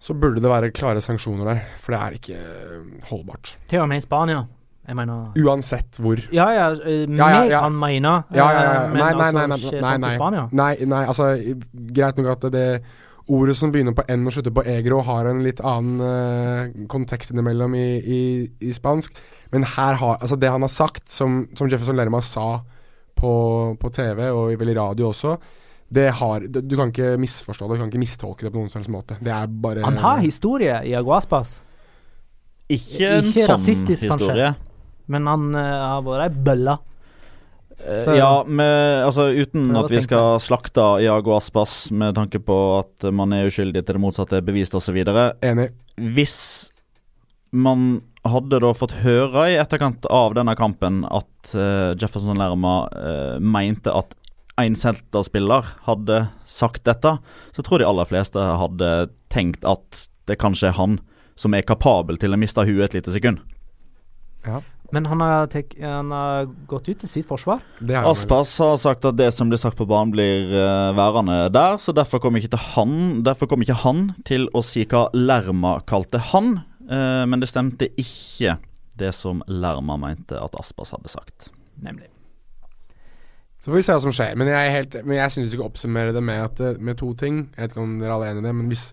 så 0.03 0.13
burde 0.19 0.41
det 0.43 0.51
være 0.51 0.73
klare 0.75 0.99
sanksjoner 1.01 1.47
der. 1.47 1.61
For 1.79 1.95
det 1.95 2.01
er 2.03 2.17
ikke 2.19 2.35
eh, 2.43 3.07
holdbart. 3.07 3.53
Til 3.71 3.79
og 3.85 3.87
med 3.89 4.03
i 4.03 4.03
Spania. 4.03 4.41
Jeg 4.83 4.97
mener 4.99 5.31
Uansett 5.39 5.95
hvor. 6.03 6.19
Ja, 6.35 6.49
ja, 6.51 6.65
eh, 6.75 7.05
vi 7.07 7.15
Ja, 7.15 7.29
ja, 7.31 7.43
ja. 7.47 7.59
kan 7.63 7.71
mene, 7.79 8.11
Ja, 8.35 8.49
ja, 8.51 8.51
ja. 8.51 8.73
eh, 8.83 8.89
men 8.91 8.99
Nei, 8.99 9.13
nei, 9.15 9.45
altså 9.47 9.71
nei, 9.71 9.79
nei, 9.79 9.97
nei, 10.03 10.17
nei. 10.19 10.43
Nei, 10.51 10.73
nei, 10.91 11.03
altså 11.07 11.29
Greit 11.95 12.19
nok 12.19 12.33
at 12.35 12.51
det 12.51 12.65
ordet 13.31 13.55
som 13.57 13.71
begynner 13.71 13.95
på 13.95 14.03
N 14.11 14.27
og 14.27 14.35
slutter 14.35 14.53
på 14.55 14.65
egro, 14.67 14.99
har 15.07 15.29
en 15.29 15.43
litt 15.45 15.61
annen 15.63 16.01
uh, 16.03 16.85
kontekst 16.91 17.31
innimellom 17.31 17.75
i, 17.79 17.87
i, 18.03 18.21
i 18.59 18.73
spansk. 18.75 19.15
Men 19.53 19.67
her 19.75 19.99
har 20.01 20.17
Altså, 20.19 20.35
det 20.39 20.51
han 20.51 20.65
har 20.65 20.71
sagt, 20.71 21.11
som, 21.11 21.43
som 21.55 21.69
Jefferson 21.71 21.97
Lerma 21.99 22.21
sa 22.21 22.63
på, 23.15 23.33
på 23.79 23.91
TV 23.93 24.25
og 24.31 24.55
vel 24.59 24.73
i 24.73 24.77
radio 24.77 25.11
også, 25.11 25.37
det 25.93 26.07
har 26.19 26.47
det, 26.49 26.63
Du 26.65 26.75
kan 26.79 26.89
ikke 26.89 27.15
misforstå 27.21 27.67
det, 27.67 27.77
du 27.77 27.83
kan 27.83 27.91
ikke 27.91 28.01
mistolke 28.01 28.47
det 28.47 28.53
på 28.53 28.59
noen 28.59 28.71
slags 28.73 28.89
måte. 28.91 29.19
Det 29.21 29.31
er 29.31 29.47
bare 29.47 29.85
Han 29.85 29.99
har 30.01 30.23
historie 30.23 30.79
i 30.89 30.95
Aguaspas, 30.97 31.61
Ikke 32.71 33.19
en 33.19 33.29
Ikke 33.29 33.45
sånn 33.45 33.67
historie. 33.67 34.09
kanskje. 34.09 34.53
men 35.07 35.27
han 35.27 35.49
uh, 35.55 35.61
har 35.61 36.03
vært 36.05 36.31
ei 36.31 36.43
bølle. 36.49 36.77
Eh, 37.79 38.03
For- 38.05 38.15
ja, 38.15 38.43
med, 38.47 39.03
altså 39.05 39.29
uten 39.33 39.75
at 39.75 39.91
vi 39.91 40.01
skal 40.03 40.39
slakte 40.43 40.85
Iago 41.03 41.35
Aspas 41.37 41.91
med 41.91 42.15
tanke 42.15 42.39
på 42.39 42.57
at 42.79 43.09
man 43.11 43.33
er 43.33 43.49
uskyldig 43.49 43.83
til 43.83 43.97
det 43.97 44.03
motsatte 44.03 44.39
er 44.39 44.45
bevist 44.45 44.75
osv. 44.77 45.01
Enig. 45.43 45.69
Hvis 45.97 46.37
man 47.53 48.01
hadde 48.25 48.61
da 48.63 48.71
fått 48.73 48.95
høre 49.03 49.49
i 49.51 49.59
etterkant 49.59 50.07
av 50.09 50.33
denne 50.37 50.55
kampen 50.57 51.03
at 51.11 51.53
uh, 51.53 51.91
Jefferson 51.99 52.39
Lerma 52.39 52.87
uh, 52.95 53.39
mente 53.43 53.91
at 53.91 54.15
en 54.61 54.77
Celta-spiller 54.77 55.65
hadde 55.87 56.27
sagt 56.47 56.85
dette, 56.85 57.17
så 57.51 57.65
tror 57.65 57.81
de 57.81 57.87
aller 57.89 58.07
fleste 58.07 58.39
hadde 58.39 58.91
tenkt 59.33 59.65
at 59.65 60.05
det 60.29 60.37
kanskje 60.41 60.69
er 60.69 60.77
han 60.77 60.99
som 61.35 61.55
er 61.57 61.65
kapabel 61.65 62.19
til 62.21 62.35
å 62.35 62.39
miste 62.39 62.63
huet 62.67 62.85
et 62.91 62.99
lite 62.99 63.13
sekund. 63.15 63.41
Men 64.93 65.07
han 65.09 65.23
har, 65.25 65.47
tek, 65.49 65.73
han 65.81 66.11
har 66.13 66.45
gått 66.69 66.91
ut 66.91 66.99
til 67.01 67.09
sitt 67.09 67.25
forsvar. 67.29 67.63
Det 67.81 67.95
har. 67.97 68.05
Aspas 68.11 68.51
har 68.61 68.75
sagt 68.77 69.07
at 69.09 69.17
det 69.17 69.31
som 69.33 69.49
blir 69.49 69.61
sagt 69.61 69.79
på 69.79 69.87
banen, 69.89 70.13
blir 70.13 70.53
uh, 70.53 70.91
værende 70.93 71.39
der. 71.53 71.79
Så 71.81 71.95
derfor 71.97 72.21
kommer 72.21 72.43
ikke, 72.43 72.59
han, 72.75 73.23
derfor 73.25 73.49
kom 73.49 73.65
ikke 73.65 73.79
han 73.81 74.11
til 74.27 74.45
å 74.53 74.61
si 74.65 74.85
hva 74.85 75.07
Lerma 75.17 75.79
kalte 75.89 76.21
han. 76.31 76.59
Uh, 76.85 77.23
men 77.25 77.41
det 77.41 77.49
stemte 77.49 77.89
ikke 77.97 78.59
det 78.99 79.13
som 79.17 79.41
Lerma 79.49 79.97
mente 79.97 80.37
at 80.37 80.53
Aspas 80.61 80.93
hadde 80.93 81.09
sagt. 81.09 81.49
Nemlig. 81.81 82.11
Så 83.63 83.71
får 83.71 83.79
vi 83.79 83.83
se 83.87 83.95
hva 83.95 84.03
som 84.03 84.13
skjer. 84.13 84.37
Men 84.37 84.49
jeg, 84.51 84.71
helt- 84.75 84.99
men 85.07 85.17
jeg 85.17 85.31
syns 85.31 85.47
vi 85.47 85.55
skal 85.55 85.69
oppsummere 85.69 86.13
det 86.13 86.21
med, 86.21 86.41
at, 86.43 86.59
eh, 86.59 86.79
med 86.83 86.97
to 86.99 87.13
ting. 87.15 87.45
Jeg 87.55 87.61
vet 87.63 87.71
ikke 87.73 87.85
om 87.85 87.93
dere 88.01 88.13
alle 88.13 88.27
er 88.27 88.35
enig 88.35 88.43
i 88.43 88.47
det, 88.49 88.55
men 88.57 88.67
hvis, 88.67 88.89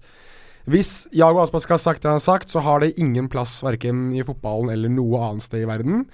hvis 0.70 1.08
Jago 1.16 1.40
Aspas 1.42 1.66
ha 1.70 1.78
sagt 1.80 2.02
det 2.04 2.10
han 2.10 2.18
har 2.20 2.24
sagt, 2.24 2.50
så 2.52 2.62
har 2.62 2.80
det 2.82 2.94
ingen 3.00 3.28
plass 3.32 3.58
verken 3.64 4.12
i 4.14 4.22
fotballen 4.26 4.70
eller 4.72 4.92
noe 4.92 5.18
annet 5.30 5.46
sted 5.46 5.64
i 5.64 5.68
verden. 5.68 6.04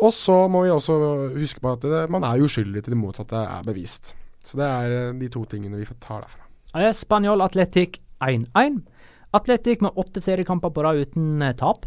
Og 0.00 0.14
så 0.16 0.46
må 0.48 0.62
vi 0.64 0.72
også 0.72 0.96
huske 1.36 1.60
på 1.60 1.74
at 1.74 1.84
det, 1.84 2.06
man 2.12 2.24
er 2.24 2.40
uskyldig 2.40 2.84
til 2.86 2.94
det 2.94 3.00
motsatte 3.00 3.36
er 3.36 3.66
bevist. 3.66 4.14
Så 4.40 4.56
det 4.56 4.64
er 4.68 4.94
eh, 4.96 5.12
de 5.20 5.28
to 5.28 5.44
tingene 5.44 5.76
vi 5.76 5.84
tar 6.00 6.24
derfra. 6.24 6.46
Spanjol 6.96 7.44
Atletic 7.44 7.98
1-1. 8.24 8.80
Atletic 9.36 9.82
med 9.84 9.98
åtte 10.00 10.22
seriekamper 10.24 10.72
på 10.72 10.84
rad 10.86 11.02
uten 11.04 11.42
eh, 11.44 11.52
tap. 11.58 11.84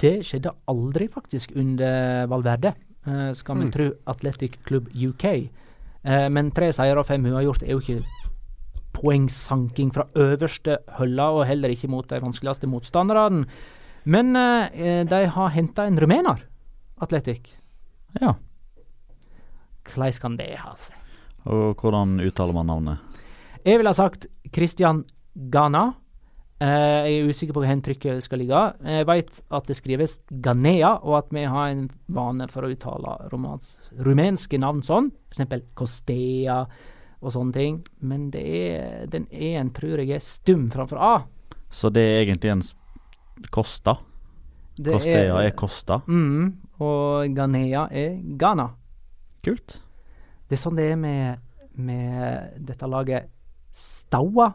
Det 0.00 0.22
skjedde 0.24 0.54
aldri 0.70 1.10
faktisk 1.10 1.52
under 1.58 2.24
Valverde, 2.30 2.72
eh, 3.04 3.32
skal 3.36 3.60
vi 3.60 3.68
Mm. 3.68 3.72
tro 3.76 3.90
Atletic 4.06 4.56
Club 4.64 4.88
UK. 4.94 5.50
Men 6.04 6.50
tre 6.52 6.66
seire 6.76 7.00
og 7.00 7.06
fem 7.08 7.24
uavgjort 7.24 7.62
er 7.64 7.70
jo 7.72 7.78
ikke 7.80 8.02
poengsanking 8.94 9.92
fra 9.94 10.06
øverste 10.16 10.78
hylla, 10.98 11.30
og 11.34 11.46
heller 11.48 11.74
ikke 11.74 11.90
mot 11.92 12.08
de 12.10 12.22
vanskeligste 12.22 12.70
motstanderne. 12.70 13.44
Men 14.04 14.36
eh, 14.36 15.02
de 15.08 15.22
har 15.36 15.54
henta 15.54 15.86
en 15.88 16.00
rumener, 16.00 16.44
Atletic. 17.02 17.54
Ja. 18.20 18.36
Hvordan 19.84 20.20
kan 20.20 20.38
det 20.38 20.52
ha 20.62 20.74
seg? 20.78 20.96
Og 21.44 21.76
hvordan 21.80 22.20
uttaler 22.24 22.56
man 22.56 22.70
navnet? 22.70 23.20
Jeg 23.64 23.80
ville 23.80 23.92
ha 23.92 23.96
sagt 23.96 24.26
Christian 24.52 25.04
Ghana. 25.34 25.92
Eh, 26.62 26.68
jeg 27.08 27.18
er 27.18 27.28
usikker 27.28 27.56
på 27.56 27.64
hvor 27.64 27.68
hentrykket 27.68 28.24
skal 28.24 28.40
ligge. 28.40 28.62
Jeg 28.84 29.08
vet 29.08 29.40
at 29.50 29.68
det 29.68 29.76
skrives 29.76 30.18
Ganea, 30.44 30.94
og 31.02 31.18
at 31.18 31.32
vi 31.34 31.44
har 31.50 31.72
en 31.72 31.88
vane 32.06 32.48
for 32.52 32.64
å 32.64 32.70
uttale 32.72 33.16
romans, 33.32 33.74
rumenske 34.04 34.60
navn 34.60 34.84
sånn. 34.86 35.10
F.eks. 35.34 35.72
Costea 35.76 36.62
og 37.20 37.34
sånne 37.34 37.52
ting. 37.56 37.82
Men 38.00 38.30
det 38.34 38.44
er, 38.44 39.06
den 39.12 39.28
E-en 39.30 39.70
tror 39.76 40.02
jeg 40.02 40.16
er 40.16 40.24
stum 40.24 40.66
framfor 40.72 41.00
A. 41.00 41.14
Så 41.74 41.90
det 41.90 42.02
er 42.02 42.24
egentlig 42.24 42.52
en 42.54 42.64
Kosta 42.64 42.84
Costa. 43.50 43.96
Det 44.76 44.92
Costea 44.92 45.38
er 45.42 45.50
Costa. 45.54 46.00
Mm, 46.08 46.52
og 46.82 47.34
Ganea 47.34 47.86
er 47.94 48.18
Ghana. 48.38 48.68
Kult. 49.44 49.78
Det 50.48 50.56
er 50.56 50.60
sånn 50.60 50.76
det 50.78 50.90
er 50.92 50.98
med, 50.98 51.40
med 51.78 52.60
dette 52.66 52.88
laget 52.90 53.30
Staua. 53.74 54.52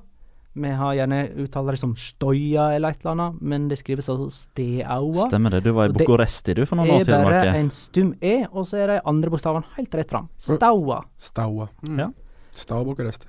Vi 0.60 0.72
har 0.76 0.96
gjerne 0.98 1.20
uttaler 1.40 1.76
det 1.76 1.80
som 1.80 1.94
Stoia 1.96 2.72
eller 2.76 2.92
et 2.96 3.04
eller 3.04 3.14
annet, 3.14 3.42
men 3.42 3.68
det 3.70 3.78
skrives 3.80 4.10
altså 4.12 4.28
Steaua. 4.34 5.28
Stemmer 5.30 5.54
det. 5.56 5.62
Du 5.64 5.72
var 5.78 5.88
i 5.88 5.94
det 5.94 6.02
Bucuresti 6.02 6.56
du 6.58 6.66
for 6.68 6.80
noen 6.80 6.98
år 6.98 7.06
er 7.06 7.28
bare 7.30 7.54
en 7.60 7.70
stum 7.72 8.12
E, 8.20 8.42
og 8.50 8.66
så 8.68 8.82
er 8.82 8.96
de 8.96 8.98
andre 9.08 9.32
bokstavene 9.32 9.78
helt 9.78 9.96
rett 9.96 10.12
fram. 10.12 10.28
Staua. 10.42 11.04
Staua. 11.30 11.70
Mm. 11.88 12.02
Ja. 12.04 12.10
Staua 12.52 12.84
Bucuresti. 12.88 13.28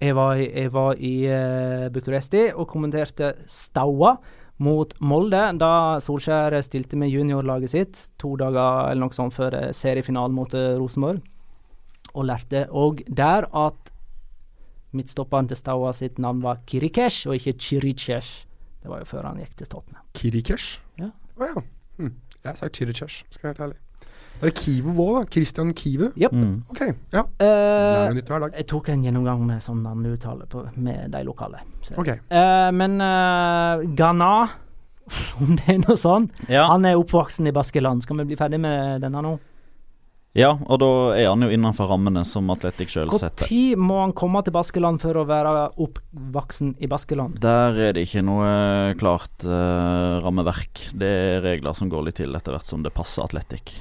Jeg 0.00 0.14
var, 0.16 0.34
i- 0.36 0.50
jeg 0.52 0.72
var 0.74 0.98
i 1.00 1.14
uh, 1.26 1.86
Bucuresti 1.92 2.50
og 2.54 2.66
kommenterte 2.68 3.34
Staua 3.48 4.16
mot 4.58 4.92
Molde 5.00 5.40
da 5.60 5.70
Solskjær 6.00 6.54
stilte 6.64 6.96
med 6.96 7.10
juniorlaget 7.12 7.70
sitt 7.72 8.02
to 8.18 8.34
dager 8.40 8.90
eller 8.90 9.02
noe 9.06 9.12
sånt 9.16 9.34
før 9.36 9.52
eh, 9.54 9.72
seriefinalen 9.76 10.32
mot 10.36 10.54
eh, 10.56 10.74
Rosenborg. 10.80 11.20
Og 12.16 12.24
lærte 12.24 12.62
òg 12.72 13.02
der 13.08 13.44
at 13.52 13.92
midtstopperen 14.96 15.48
til 15.50 15.56
Staua 15.60 15.92
sitt 15.92 16.18
navn 16.22 16.40
var 16.44 16.62
Kirikesh, 16.66 17.26
og 17.28 17.36
ikke 17.36 17.52
Chirichesh. 17.60 18.46
Det 18.82 18.88
var 18.92 19.02
jo 19.02 19.08
før 19.10 19.26
han 19.28 19.40
gikk 19.42 19.56
til 19.60 19.66
Tottenham. 19.68 20.04
Kirikesh? 20.16 20.78
Ja. 21.02 21.10
Å 21.36 21.50
ja. 21.50 21.62
Hm. 21.98 22.14
Jeg 22.42 22.48
har 22.52 22.56
sagt 22.60 22.76
Chirichesh, 22.80 23.24
skal 23.34 23.48
jeg 23.50 23.56
være 23.58 23.66
helt 23.66 23.66
ærlig. 23.66 23.82
Det 24.40 24.50
er 24.50 24.54
Kivu 24.56 24.92
òg, 24.92 25.14
da. 25.16 25.22
Christian 25.32 25.72
Kivu. 25.76 26.10
Yep. 26.20 26.32
Mm. 26.36 26.54
Ok, 26.70 26.82
ja. 27.14 27.24
Uh, 27.40 28.14
nytt 28.14 28.28
hver 28.28 28.44
dag. 28.44 28.54
jeg 28.56 28.68
tok 28.68 28.90
en 28.92 29.04
gjennomgang 29.06 29.42
med 29.48 29.64
sånn 29.64 29.80
navneuttale 29.84 30.46
med 30.76 31.10
de 31.14 31.22
lokale. 31.24 31.62
Okay. 31.96 32.18
Ok. 32.18 32.30
Eh, 32.30 32.70
men 32.76 33.00
uh, 33.00 33.84
Ghana, 33.96 34.32
om 35.40 35.56
det 35.56 35.68
er 35.72 35.82
noe 35.84 35.96
sånn 36.00 36.28
Ja. 36.52 36.66
Han 36.72 36.84
er 36.84 36.98
oppvoksen 37.00 37.48
i 37.48 37.54
Baskeland. 37.56 38.04
Skal 38.04 38.20
vi 38.20 38.28
bli 38.32 38.38
ferdig 38.38 38.60
med 38.60 39.00
denne 39.06 39.24
nå? 39.24 39.36
Ja, 40.36 40.50
og 40.54 40.80
da 40.82 40.90
er 41.16 41.30
han 41.30 41.44
jo 41.44 41.48
innenfor 41.52 41.88
rammene 41.90 42.22
som 42.28 42.50
Atletic 42.52 42.92
sjøl 42.92 43.12
setter. 43.16 43.48
Når 43.48 43.80
må 43.80 44.00
han 44.02 44.12
komme 44.16 44.42
til 44.44 44.54
Baskeland 44.56 45.00
for 45.02 45.16
å 45.16 45.24
være 45.28 45.54
oppvoksen 45.82 46.74
i 46.82 46.90
Baskeland? 46.90 47.40
Der 47.42 47.80
er 47.88 47.96
det 47.96 48.06
ikke 48.06 48.24
noe 48.26 48.50
klart 49.00 49.46
uh, 49.48 50.20
rammeverk. 50.24 50.90
Det 50.92 51.08
er 51.08 51.42
regler 51.44 51.76
som 51.78 51.90
går 51.92 52.08
litt 52.08 52.20
til 52.20 52.36
etter 52.36 52.56
hvert 52.56 52.68
som 52.68 52.84
det 52.84 52.94
passer 52.96 53.24
Atletic. 53.24 53.78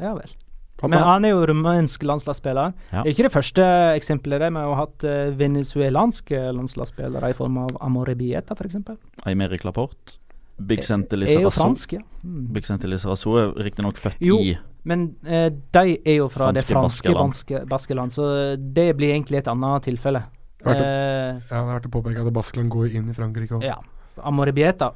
Ja 0.00 0.16
vel. 0.16 0.32
Pappa, 0.76 0.90
Men 0.92 1.00
han 1.00 1.24
er 1.24 1.32
jo 1.32 1.44
rumensk 1.48 2.02
landslagsspiller. 2.04 2.74
Ja. 2.90 3.00
Det 3.00 3.08
er 3.08 3.14
ikke 3.14 3.28
det 3.30 3.32
første 3.32 3.64
eksempelet 3.96 4.42
det. 4.44 4.50
Vi 4.52 4.64
har 4.66 4.80
hatt 4.82 5.06
uh, 5.08 5.32
venezuelanske 5.38 6.42
landslagsspillere 6.52 7.32
i 7.32 7.36
form 7.36 7.62
av 7.64 7.78
Amore 7.84 8.16
Bieta 8.18 8.56
f.eks. 8.56 8.82
Aymeric 9.24 9.64
Laporte. 9.64 10.18
Big 10.56 10.84
Sente 10.84 11.18
Er 11.20 11.42
jo 11.42 11.50
fransk, 11.52 11.92
ja. 11.92 12.00
Mm. 12.24 12.46
Big 12.52 12.64
Sente 12.64 12.88
Lizarazu 12.88 13.34
er 13.36 13.52
riktignok 13.66 13.98
født 14.00 14.22
Jo. 14.24 14.38
i 14.40 14.56
Men 14.88 15.16
eh, 15.26 15.50
de 15.50 15.98
er 15.98 16.16
jo 16.20 16.28
fra 16.32 16.52
det 16.54 16.64
Franske 16.64 17.12
franske 17.12 17.64
Baskeland. 17.66 17.68
Baskeland. 17.68 18.12
Så 18.12 18.56
det 18.56 18.96
blir 18.96 19.12
egentlig 19.12 19.42
et 19.42 19.48
annet 19.52 19.82
tilfelle. 19.82 20.22
Har 20.64 20.74
Eh, 20.74 21.40
ja, 21.50 21.64
det 21.66 21.74
er 21.74 21.88
å 21.88 21.90
påpeke 21.92 22.22
at 22.24 22.32
Baskeland 22.32 22.70
går 22.72 22.94
inn 22.96 23.10
i 23.10 23.16
Frankrike 23.16 23.58
òg. 23.58 23.66
ja. 23.66 23.76
Amorebieta 24.24 24.94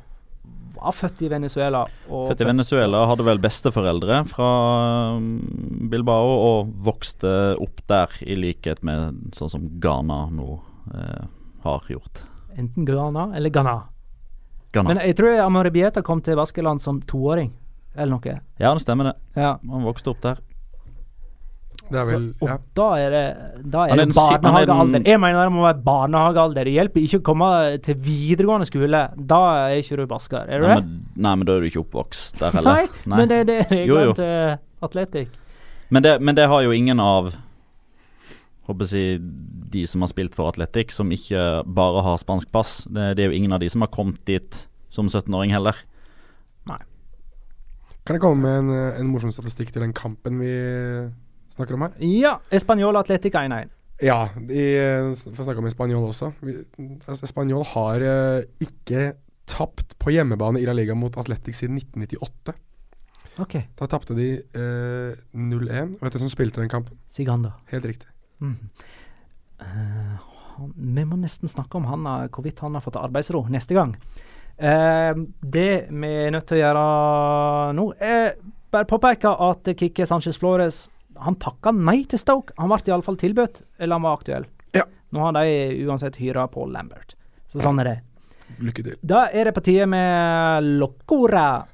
var 0.75 0.93
født 0.97 1.23
i 1.23 1.29
Venezuela. 1.29 1.83
Og 2.09 2.29
Født 2.31 2.41
i 2.41 2.49
Venezuela, 2.49 3.03
hadde 3.11 3.27
vel 3.27 3.41
besteforeldre 3.43 4.23
fra 4.31 4.49
mm, 5.21 5.89
Bilbao 5.93 6.31
og 6.47 6.73
vokste 6.87 7.35
opp 7.61 7.83
der, 7.91 8.15
i 8.25 8.39
likhet 8.39 8.83
med 8.87 9.35
sånn 9.37 9.53
som 9.53 9.69
Ghana 9.83 10.23
nå 10.33 10.61
eh, 10.95 11.27
har 11.67 11.91
gjort. 11.93 12.25
Enten 12.57 12.89
Ghana 12.89 13.31
eller 13.37 13.53
Ghana. 13.53 13.77
Ghana. 14.73 14.93
Men 14.93 15.03
jeg 15.03 15.17
tror 15.19 15.41
Amaribieta 15.47 16.03
kom 16.07 16.23
til 16.23 16.39
Baskeland 16.39 16.83
som 16.83 17.01
toåring, 17.03 17.51
eller 17.97 18.15
noe. 18.15 18.37
Ja, 18.61 18.73
det 18.75 18.85
stemmer 18.85 19.11
det. 19.11 19.17
Ja. 19.37 19.57
Han 19.67 19.87
vokste 19.87 20.13
opp 20.15 20.23
der. 20.23 20.39
Det 21.91 21.99
er 21.99 22.07
Så, 22.07 22.19
og 22.39 22.47
ja. 22.47 22.57
da 22.79 22.87
er 23.03 23.11
det, 23.11 23.23
da 23.73 23.81
er 23.83 23.93
er 23.93 23.99
det 23.99 24.05
er 24.05 24.15
barnehagealder. 24.15 25.03
Jeg 25.11 25.21
mener 25.21 25.43
det 25.49 25.53
må 25.53 25.65
være 25.65 25.83
barnehagealder. 25.83 26.69
Det 26.69 26.75
hjelper 26.77 27.03
ikke 27.03 27.19
å 27.19 27.25
komme 27.27 27.49
til 27.83 27.99
videregående 27.99 28.69
skole. 28.69 29.01
Da 29.17 29.41
er 29.67 29.81
ikke 29.81 29.99
du 29.99 30.07
basker, 30.07 30.47
er 30.47 30.63
du 30.63 30.69
Nei 30.69 30.77
det? 30.77 30.85
men, 30.85 31.05
nei, 31.17 31.35
men 31.41 31.49
da 31.49 31.57
er 31.57 31.65
du 31.65 31.71
ikke 31.71 31.83
oppvokst 31.83 32.39
der 32.39 32.55
heller. 32.61 32.87
Nei, 32.87 33.17
men 33.17 33.33
det, 33.33 33.41
det 33.51 33.59
er 33.65 33.73
reglene 33.75 34.15
til 34.21 34.59
Atletic. 34.87 35.35
Men 35.91 36.07
det, 36.07 36.15
men 36.23 36.39
det 36.39 36.47
har 36.53 36.63
jo 36.63 36.71
ingen 36.71 37.03
av 37.03 37.33
Håper 38.71 38.87
jeg, 38.87 38.89
å 38.89 38.95
si, 38.95 39.05
de 39.75 39.85
som 39.91 40.05
har 40.07 40.11
spilt 40.13 40.37
for 40.39 40.51
Atletic, 40.53 40.93
som 40.95 41.11
ikke 41.15 41.45
bare 41.67 42.03
har 42.07 42.21
spansk 42.23 42.51
pass. 42.55 42.85
Det, 42.87 43.09
det 43.19 43.25
er 43.25 43.33
jo 43.33 43.39
ingen 43.41 43.55
av 43.57 43.61
de 43.63 43.69
som 43.73 43.83
har 43.83 43.91
kommet 43.91 44.23
dit 44.29 44.61
som 44.95 45.11
17-åring 45.11 45.51
heller. 45.55 45.75
Kan 48.07 48.17
jeg 48.17 48.23
komme 48.25 48.41
med 48.43 48.63
en, 48.63 48.71
en 49.03 49.11
morsom 49.13 49.31
statistikk 49.35 49.71
til 49.75 49.83
den 49.85 49.93
kampen 49.95 50.39
vi 50.41 50.51
snakker 51.53 51.77
om 51.77 51.85
her? 51.85 51.93
Ja, 52.01 52.39
Español 52.55 52.97
Atletic 52.99 53.37
1-1. 53.37 53.69
Ja, 54.01 54.31
de 54.49 54.63
eh, 54.81 55.11
får 55.37 55.45
snakke 55.45 55.61
om 55.61 55.69
Spanjol 55.71 56.07
også. 56.09 56.31
Vi- 56.41 56.63
altså, 57.05 57.29
Spanjol 57.29 57.67
har 57.75 58.01
eh, 58.01 58.47
ikke 58.65 59.11
tapt 59.51 59.93
på 60.01 60.15
hjemmebane 60.15 60.63
i 60.63 60.65
La 60.67 60.73
Liga 60.75 60.97
mot 60.97 61.19
Atletic 61.21 61.59
siden 61.61 61.77
1998. 61.83 62.55
Okay. 63.45 63.67
Da 63.79 63.87
tapte 63.93 64.17
de 64.17 64.31
eh, 64.41 65.21
0-1. 65.37 65.99
Vet 66.01 66.17
du 66.17 66.17
hvem 66.17 66.25
som 66.25 66.33
spilte 66.33 66.65
den 66.65 66.73
kampen? 66.73 66.97
Siganda. 67.13 67.53
Helt 67.71 67.85
riktig. 67.93 68.09
Mhm. 68.41 68.71
Eh, 69.61 70.29
han, 70.57 70.73
vi 70.77 71.05
må 71.05 71.19
nesten 71.21 71.49
snakke 71.49 71.77
om 71.77 71.85
han, 71.89 72.07
eh, 72.07 72.29
hvorvidt 72.33 72.61
han 72.65 72.75
har 72.75 72.85
fått 72.85 72.97
arbeidsro 73.01 73.45
neste 73.53 73.77
gang. 73.77 73.97
Eh, 74.57 75.13
det 75.41 75.71
vi 75.89 76.15
er 76.27 76.33
nødt 76.35 76.49
til 76.49 76.59
å 76.59 76.63
gjøre 76.65 76.85
nå, 77.77 77.87
er 78.01 78.35
bare 78.71 78.89
påpeke 78.89 79.33
at 79.51 79.71
Kikki 79.77 80.07
Sanchez 80.07 80.39
Flores 80.39 80.89
han 81.21 81.37
takka 81.37 81.73
nei 81.75 82.05
til 82.09 82.21
Stoke. 82.21 82.55
Han 82.59 82.71
ble 82.73 82.81
iallfall 82.89 83.19
tilbudt, 83.21 83.63
eller 83.79 83.99
han 83.99 84.07
var 84.07 84.21
aktuell. 84.21 84.47
Ja. 84.77 84.87
Nå 85.13 85.25
har 85.25 85.35
de 85.37 85.85
uansett 85.85 86.17
hyra 86.21 86.47
Paul 86.49 86.73
Lambert. 86.73 87.15
Så 87.51 87.61
sånn 87.61 87.81
er 87.83 87.89
det. 87.91 87.99
Lykke 88.61 88.85
til. 88.87 88.97
Da 89.03 89.27
er 89.33 89.51
det 89.51 89.55
på 89.57 89.65
tide 89.67 89.87
med 89.91 90.71
Locora. 90.81 91.67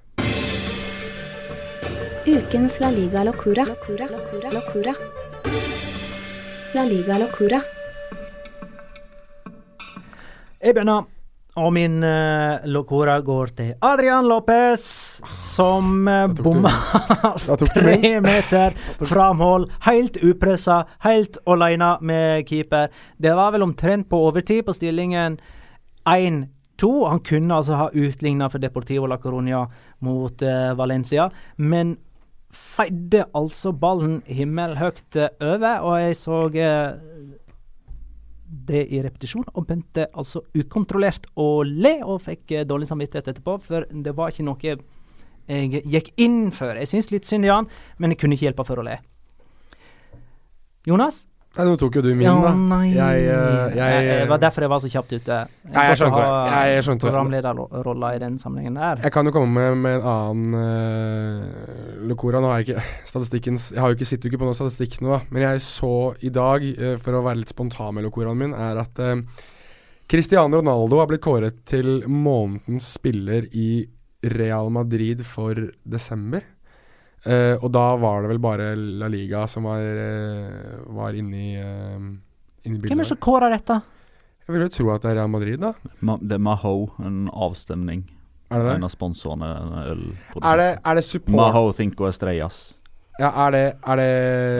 Ukens 2.27 2.81
La 2.83 2.91
Liga 2.91 3.23
Locora. 3.25 3.69
Locora. 3.71 4.09
Locura. 4.51 4.97
La 6.77 6.83
Liga 6.85 7.17
Locura. 7.17 7.57
Jeg 10.61 10.75
begynner. 10.77 11.07
Og 11.57 11.71
min 11.73 12.03
uh, 12.05 12.67
locura 12.69 13.15
går 13.25 13.53
til 13.57 13.71
Adrian 13.81 14.27
Lopez, 14.29 14.83
som 15.55 16.05
uh, 16.05 16.27
bomma 16.37 16.75
tre 17.73 17.97
meter 18.21 18.21
meter 18.27 18.77
framhold. 19.09 19.71
Helt 19.87 20.21
upressa, 20.21 20.83
helt 21.07 21.39
aleine 21.49 21.95
med 22.05 22.45
keeper. 22.51 22.93
Det 23.17 23.33
var 23.33 23.57
vel 23.57 23.65
omtrent 23.65 24.11
på 24.11 24.21
overtid 24.29 24.67
på 24.67 24.77
stillingen 24.77 25.39
1-2. 26.05 26.93
Han 27.09 27.25
kunne 27.25 27.57
altså 27.57 27.81
ha 27.81 27.89
utligna 27.95 28.51
for 28.53 28.61
Deportivo 28.61 29.09
la 29.09 29.17
Coruña 29.17 29.65
mot 30.05 30.43
uh, 30.43 30.77
Valencia, 30.77 31.31
men 31.57 31.97
feide 32.57 33.25
altså 33.37 33.73
ballen 33.77 34.21
himmelhøyt 34.29 35.19
eh, 35.21 35.33
over, 35.45 35.85
og 35.87 36.01
jeg 36.03 36.19
så 36.19 36.41
eh, 36.53 36.99
det 38.69 38.85
i 38.95 39.01
repetisjon, 39.05 39.47
og 39.55 39.67
begynte 39.67 40.09
altså 40.13 40.43
ukontrollert 40.57 41.29
å 41.41 41.63
le, 41.67 41.99
og 42.05 42.25
fikk 42.27 42.57
eh, 42.57 42.67
dårlig 42.69 42.89
samvittighet 42.91 43.33
etterpå, 43.33 43.59
for 43.65 43.89
det 43.91 44.17
var 44.17 44.33
ikke 44.33 44.47
noe 44.47 44.77
jeg 45.47 45.87
gikk 45.87 46.11
inn 46.19 46.51
for. 46.51 46.75
Jeg 46.75 46.91
syns 46.91 47.13
litt 47.13 47.29
synd 47.29 47.47
i 47.47 47.53
han, 47.53 47.69
men 48.03 48.13
jeg 48.13 48.23
kunne 48.23 48.35
ikke 48.35 48.49
hjelpe 48.49 48.67
for 48.67 48.83
å 48.83 48.87
le. 48.87 48.99
Jonas? 50.87 51.25
Nei, 51.57 51.65
nå 51.65 51.77
tok 51.81 51.95
jo 51.97 52.03
du 52.05 52.11
min, 52.15 52.27
Ja, 52.27 52.35
da. 52.43 52.51
nei. 52.55 52.91
Jeg, 52.93 53.23
eh, 53.33 53.77
jeg, 53.79 54.09
det 54.23 54.29
var 54.29 54.39
derfor 54.43 54.61
jeg 54.67 54.71
var 54.75 54.81
så 54.85 54.91
kjapt 54.93 55.13
ute. 55.17 55.39
Nei, 55.73 55.85
jeg 55.89 55.97
skjønte 56.03 56.19
det. 56.21 56.27
ha 56.27 56.45
Jeg- 56.67 56.75
jeg 56.77 56.85
skjønte. 56.85 57.07
Programlederrolla 57.09 58.11
i 58.15 58.19
den 58.21 58.37
sammenhengen 58.39 58.75
der. 58.77 59.01
Jeg 59.03 59.13
kan 59.13 59.25
jo 59.25 59.33
komme 59.33 59.49
med, 59.55 59.77
med 59.79 60.01
en 60.01 60.07
annen 60.13 60.55
uh, 60.55 62.07
Locora. 62.09 62.41
Nå 62.45 62.51
har 62.53 62.61
jeg 62.63 62.69
ikke 62.77 62.85
statistikkens 63.13 63.71
Jeg 63.73 63.81
har 63.81 63.89
jo 63.93 63.97
ikke, 63.99 64.07
sitter 64.13 64.29
jo 64.29 64.35
ikke 64.35 64.43
på 64.45 64.49
noe 64.51 64.59
statistikk 64.59 65.01
nå, 65.01 65.17
da. 65.17 65.21
Men 65.31 65.43
jeg 65.49 65.65
så 65.65 65.93
i 66.23 66.29
dag, 66.35 66.63
uh, 66.77 66.97
for 67.03 67.17
å 67.19 67.25
være 67.25 67.41
litt 67.43 67.53
spontan 67.55 67.95
med 67.97 68.05
Locoraen 68.09 68.37
min, 68.45 68.53
er 68.55 68.83
at 68.85 69.01
uh, 69.01 69.17
Cristiano 70.09 70.61
Ronaldo 70.61 71.01
har 71.01 71.09
blitt 71.11 71.25
kåret 71.25 71.65
til 71.67 72.03
månedens 72.07 72.93
spiller 72.99 73.49
i 73.53 73.87
Real 74.37 74.69
Madrid 74.71 75.25
for 75.27 75.55
desember. 75.87 76.43
Eh, 77.27 77.57
og 77.59 77.73
da 77.75 77.89
var 77.99 78.23
det 78.23 78.31
vel 78.31 78.43
bare 78.43 78.71
La 78.77 79.09
Liga 79.11 79.43
som 79.51 79.67
var, 79.67 79.83
uh, 79.83 80.83
var 80.95 81.17
inne 81.19 81.41
i, 81.43 81.53
uh, 81.59 81.97
inne 82.63 82.79
bildet. 82.79 82.93
Hvem 82.93 83.01
er 83.01 83.03
det 83.03 83.11
som 83.11 83.23
kårer 83.23 83.51
dette? 83.51 83.81
Jeg 84.47 84.55
vil 84.55 84.63
jo 84.63 84.71
tro 84.77 84.93
at 84.95 85.03
det 85.03 85.11
er 85.11 85.19
Real 85.19 85.33
Madrid, 85.33 85.59
da. 85.59 85.73
Ma, 86.07 86.15
det 86.23 86.37
er 86.37 86.43
Maho, 86.47 86.77
en 87.03 87.25
avstemning. 87.35 88.05
Er 88.47 88.63
det 88.63 88.69
det? 88.69 88.75
En 88.79 88.87
av 88.87 88.93
sponsorene. 88.93 89.49
en 89.59 90.05
Er 90.39 90.61
det, 90.61 90.69
er 90.79 90.95
det 91.01 91.03
support... 91.03 91.35
Maho 91.35 91.73
Thinko 91.75 92.07
Estrellas. 92.07 92.61
Ja, 93.19 93.33
er 93.47 93.57
det, 93.57 93.65
er 93.83 93.99
det 93.99 94.13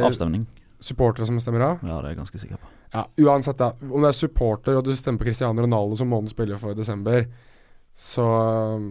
Avstemning. 0.09 0.47
supportere 0.83 1.29
som 1.29 1.39
stemmer 1.39 1.63
av? 1.69 1.85
Ja, 1.87 2.01
det 2.01 2.09
er 2.09 2.17
jeg 2.17 2.21
ganske 2.25 2.41
sikker 2.43 2.59
på. 2.59 2.73
Ja, 2.97 3.05
uansett, 3.29 3.61
da. 3.61 3.71
Om 3.87 4.03
det 4.03 4.11
er 4.11 4.19
supporter 4.19 4.81
og 4.81 4.89
du 4.89 4.91
stemmer 4.97 5.23
på 5.23 5.29
Cristiano 5.29 5.63
Ronaldo 5.63 5.99
som 6.01 6.11
månedens 6.11 6.35
spiller 6.35 6.59
for 6.59 6.75
desember, 6.75 7.29
så 7.95 8.27
um, 8.75 8.91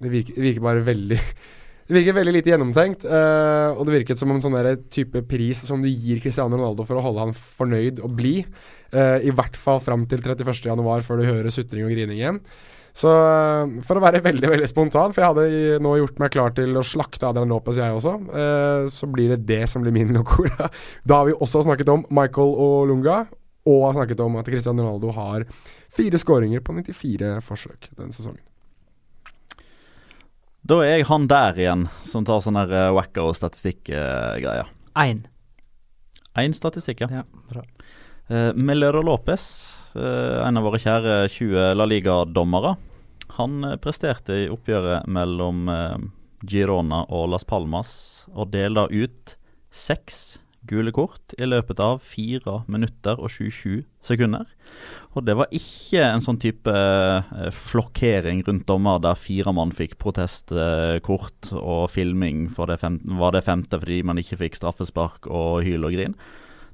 det 0.00 0.12
virker, 0.12 0.38
det 0.38 0.48
virker 0.48 0.64
bare 0.64 0.86
veldig 0.86 1.20
Det 1.86 1.94
virker 1.94 2.16
veldig 2.16 2.32
lite 2.34 2.50
gjennomtenkt. 2.50 3.04
eh, 3.06 3.70
og 3.76 3.86
det 3.86 4.00
virket 4.00 4.18
som 4.18 4.30
en 4.34 4.42
sånn 4.42 4.56
type 4.90 5.22
pris 5.30 5.60
som 5.66 5.82
du 5.82 5.88
gir 5.88 6.20
Cristiano 6.20 6.56
Ronaldo 6.58 6.86
for 6.86 6.98
å 6.98 7.04
holde 7.04 7.26
han 7.28 7.36
fornøyd 7.36 8.00
og 8.02 8.16
blid. 8.18 8.46
eh, 8.92 9.22
I 9.28 9.30
hvert 9.30 9.56
fall 9.56 9.78
fram 9.80 10.06
til 10.06 10.18
31.1, 10.18 11.02
før 11.06 11.20
du 11.20 11.26
hører 11.28 11.50
sutring 11.50 11.84
og 11.86 11.92
grining 11.94 12.18
igjen. 12.18 12.40
Så 12.96 13.10
eh, 13.12 13.82
for 13.86 13.98
å 13.98 14.02
være 14.02 14.22
veldig 14.24 14.50
veldig 14.50 14.68
spontan, 14.70 15.12
for 15.12 15.22
jeg 15.22 15.30
hadde 15.34 15.80
nå 15.84 15.94
gjort 16.00 16.18
meg 16.22 16.32
klar 16.32 16.54
til 16.56 16.74
å 16.80 16.82
slakte 16.86 17.28
Adrian 17.28 17.52
Lopez, 17.52 17.76
jeg 17.76 17.92
også, 17.92 18.14
eh, 18.32 18.86
så 18.90 19.06
blir 19.12 19.34
det 19.34 19.44
det 19.46 19.62
som 19.68 19.84
blir 19.84 19.94
min 19.94 20.14
locora. 20.16 20.70
Da 21.04 21.20
har 21.20 21.30
vi 21.30 21.36
også 21.36 21.66
snakket 21.68 21.92
om 21.92 22.06
Michael 22.10 22.56
og 22.56 22.88
Lunga, 22.90 23.26
og 23.66 23.86
har 23.88 23.98
snakket 24.00 24.20
om 24.24 24.38
at 24.40 24.48
Cristiano 24.48 24.82
Ronaldo 24.86 25.12
har 25.12 25.46
fire 25.92 26.18
skåringer 26.22 26.62
på 26.64 26.74
94 26.80 27.36
forsøk 27.44 27.90
denne 27.94 28.14
sesongen. 28.14 28.45
Da 30.66 30.80
er 30.82 30.96
jeg 30.96 31.06
han 31.06 31.28
der 31.30 31.58
igjen, 31.60 31.84
som 32.02 32.24
tar 32.26 32.40
sånne 32.42 32.64
uh, 32.66 32.88
wacko-statistikk-greier. 32.96 34.66
Én. 34.98 35.20
Én 36.42 36.56
statistikk, 36.56 37.04
ja. 37.04 37.20
Ja, 37.20 37.44
bra. 37.52 37.62
Uh, 38.26 38.50
Melero 38.58 39.04
Lopez, 39.06 39.44
uh, 39.94 40.42
en 40.42 40.58
av 40.58 40.66
våre 40.66 40.80
kjære 40.82 41.20
20 41.30 41.76
La 41.78 41.86
Liga-dommere, 41.86 42.74
han 43.36 43.66
eh, 43.68 43.76
presterte 43.82 44.36
i 44.44 44.48
oppgjøret 44.50 45.06
mellom 45.12 45.66
uh, 45.68 45.98
Girona 46.46 47.02
og 47.12 47.28
Las 47.34 47.44
Palmas 47.44 47.90
og 48.32 48.52
delte 48.54 48.86
ut 48.90 49.34
seks 49.70 50.38
gule 50.68 50.92
kort 50.94 51.34
i 51.38 51.46
løpet 51.48 51.80
av 51.82 52.00
4 52.04 52.58
minutter 52.72 53.20
og 53.20 53.30
27 53.32 53.84
sekunder. 54.06 54.46
Og 55.14 55.24
det 55.26 55.36
var 55.38 55.52
ikke 55.54 56.02
en 56.04 56.24
sånn 56.24 56.40
type 56.42 56.72
eh, 56.72 57.48
flokkering 57.54 58.42
rundt 58.46 58.66
dommer 58.68 59.00
der 59.02 59.18
fire 59.18 59.54
mann 59.56 59.74
fikk 59.74 59.96
protestkort 60.02 61.52
og 61.56 61.86
filming 61.92 62.46
for 62.52 62.70
det 62.70 62.80
femte, 62.82 63.08
var 63.18 63.36
det 63.36 63.46
femte 63.46 63.80
fordi 63.82 64.02
man 64.06 64.20
ikke 64.22 64.40
fikk 64.44 64.60
straffespark 64.60 65.30
og 65.30 65.62
hyl 65.66 65.86
og 65.88 65.96
grin. 65.96 66.18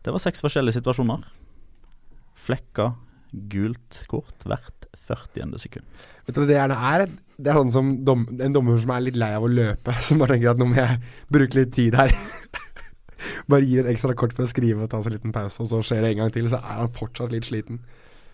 Det 0.03 0.15
var 0.15 0.23
seks 0.23 0.43
forskjellige 0.43 0.81
situasjoner. 0.81 1.27
Flekka 2.43 2.93
gult 3.33 4.03
kort 4.11 4.49
hvert 4.49 4.89
40. 5.03 5.59
sekund. 5.59 5.87
Vet 6.27 6.37
du 6.37 6.45
det 6.47 6.57
gjerne 6.59 6.77
er? 6.93 7.07
Det 7.43 7.51
er 7.51 7.59
sånn 7.59 7.73
som 7.75 7.89
dom, 8.07 8.27
en 8.39 8.55
dommer 8.55 8.79
som 8.83 8.93
er 8.95 9.07
litt 9.07 9.19
lei 9.19 9.33
av 9.35 9.47
å 9.47 9.51
løpe, 9.51 9.95
som 10.07 10.21
bare 10.23 10.37
tenker 10.37 10.53
at 10.53 10.61
nå 10.61 10.69
må 10.71 10.79
jeg 10.79 11.01
bruke 11.33 11.59
litt 11.59 11.75
tid 11.75 11.97
her. 11.99 12.15
bare 13.49 13.67
gir 13.67 13.85
et 13.85 13.91
ekstra 13.95 14.15
kort 14.15 14.33
for 14.37 14.45
å 14.45 14.51
skrive 14.51 14.83
og 14.85 14.91
ta 14.93 15.01
seg 15.03 15.13
en 15.13 15.19
liten 15.19 15.33
pause, 15.35 15.61
og 15.63 15.69
så 15.71 15.83
skjer 15.83 16.03
det 16.03 16.11
en 16.15 16.23
gang 16.25 16.33
til, 16.35 16.49
så 16.53 16.61
er 16.61 16.81
han 16.83 16.89
fortsatt 16.97 17.33
litt 17.35 17.45
sliten. 17.49 17.81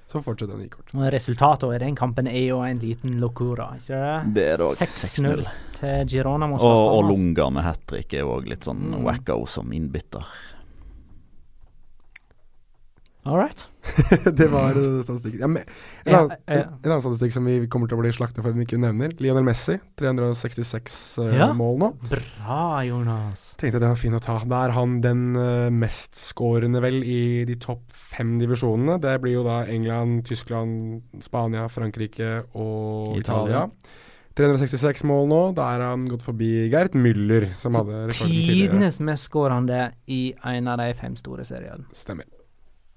Så 0.09 0.23
fortsetter 0.24 0.55
han 0.55 0.62
å 0.62 0.65
gi 0.65 0.70
kort. 0.73 0.93
Resultatet 1.12 1.74
i 1.77 1.78
den 1.82 1.94
kampen 1.98 2.27
er 2.31 2.47
jo 2.48 2.62
en 2.65 2.78
liten 2.81 3.19
locura, 3.20 3.74
ikke 3.77 3.93
det? 3.93 4.35
Det 4.39 4.44
er 4.55 4.56
det 4.56 4.69
òg. 4.70 4.78
6-0 4.81 5.43
til 5.78 6.06
Girona 6.15 6.48
Og, 6.56 6.62
og 6.65 7.02
Lunga 7.10 7.51
med 7.52 7.66
hat 7.66 7.82
trick 7.86 8.15
er 8.16 8.24
òg 8.24 8.48
litt 8.48 8.65
sånn 8.65 8.86
Mm. 8.89 9.02
wacko 9.05 9.43
som 9.47 9.69
innbytter. 9.70 10.24
All 13.29 13.37
right. 13.37 13.67
det 14.39 14.47
var 14.49 14.77
uh, 14.77 15.03
statistikken. 15.05 15.41
Ja, 15.41 15.49
en, 16.05 16.15
annen, 16.15 16.37
en, 16.47 16.63
en 16.83 16.91
annen 16.91 17.03
statistikk 17.05 17.35
som 17.35 17.45
vi 17.49 17.59
kommer 17.69 17.91
til 17.91 17.99
å 17.99 18.01
bli 18.01 18.13
slakta 18.15 18.41
for, 18.45 18.57
vi 18.57 18.65
ikke 18.65 18.81
nevner. 18.81 19.13
Lionel 19.21 19.45
Messi, 19.45 19.77
366 20.01 20.97
uh, 21.21 21.29
Ja. 21.37 21.51
mål 21.57 21.77
nå. 21.83 21.91
Bra, 22.09 22.63
Jonas. 22.89 23.51
Tenkte 23.61 23.83
det 23.83 23.93
var 23.93 24.01
fin 24.01 24.17
å 24.17 24.23
ta. 24.25 24.39
Da 24.49 24.63
er 24.65 24.75
han 24.79 24.99
den 25.05 25.25
uh, 25.37 25.69
mestskårende, 25.75 26.81
vel, 26.85 27.03
i 27.05 27.21
de 27.49 27.59
topp 27.61 27.93
fem 27.93 28.39
divisjonene. 28.41 28.97
Det 29.05 29.19
blir 29.23 29.39
jo 29.39 29.47
da 29.47 29.61
England, 29.69 30.25
Tyskland, 30.29 31.03
Spania, 31.25 31.69
Frankrike 31.73 32.39
og 32.57 33.19
Italia. 33.21 33.67
Italia. 33.69 34.07
366 34.39 35.03
mål 35.11 35.29
nå. 35.29 35.43
Da 35.59 35.69
er 35.75 35.85
han 35.89 36.07
gått 36.09 36.25
forbi 36.27 36.69
Gert 36.71 36.95
Müller, 36.97 37.49
som 37.59 37.75
hadde 37.77 38.07
rekorden 38.07 38.33
tidligere. 38.33 38.73
Tidenes 38.73 39.01
mestskårende 39.03 39.81
i 40.15 40.23
en 40.47 40.71
av 40.71 40.79
de 40.81 40.93
fem 40.99 41.19
store 41.19 41.47
seriene. 41.49 41.89
Stemmer. 41.93 42.29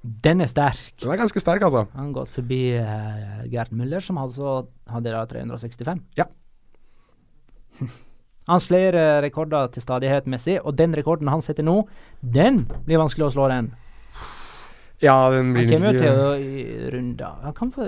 Den 0.01 0.41
er 0.41 0.49
sterk. 0.49 0.95
Den 0.97 1.11
er 1.13 1.19
ganske 1.21 1.41
sterk, 1.41 1.61
altså. 1.61 1.85
Han 1.93 2.07
har 2.09 2.13
gått 2.15 2.31
forbi 2.33 2.61
uh, 2.73 3.43
Gert 3.51 3.69
Müller, 3.69 4.01
som 4.01 4.17
altså 4.17 4.63
hadde 4.89 5.13
da 5.13 5.25
365. 5.29 6.01
Ja. 6.17 6.25
Han 8.49 8.59
slår 8.59 8.97
uh, 8.97 9.19
rekorder 9.21 9.69
til 9.75 9.85
stadighet 9.85 10.25
messig, 10.25 10.57
og 10.65 10.73
den 10.79 10.95
rekorden 10.97 11.29
han 11.29 11.43
setter 11.45 11.63
nå, 11.63 11.83
den 12.25 12.63
blir 12.87 12.97
vanskelig 12.97 13.27
å 13.27 13.33
slå, 13.35 13.45
den. 13.53 13.69
Ja, 15.03 15.29
den 15.29 15.51
Han 15.51 15.53
blir 15.53 15.69
kommer 15.69 15.93
jo 15.93 15.93
ikke 15.93 16.07
til 16.07 16.23
å 16.25 16.31
uh, 16.33 16.89
runde 16.93 17.29
Han 17.45 17.55
kan 17.57 17.71
få 17.73 17.87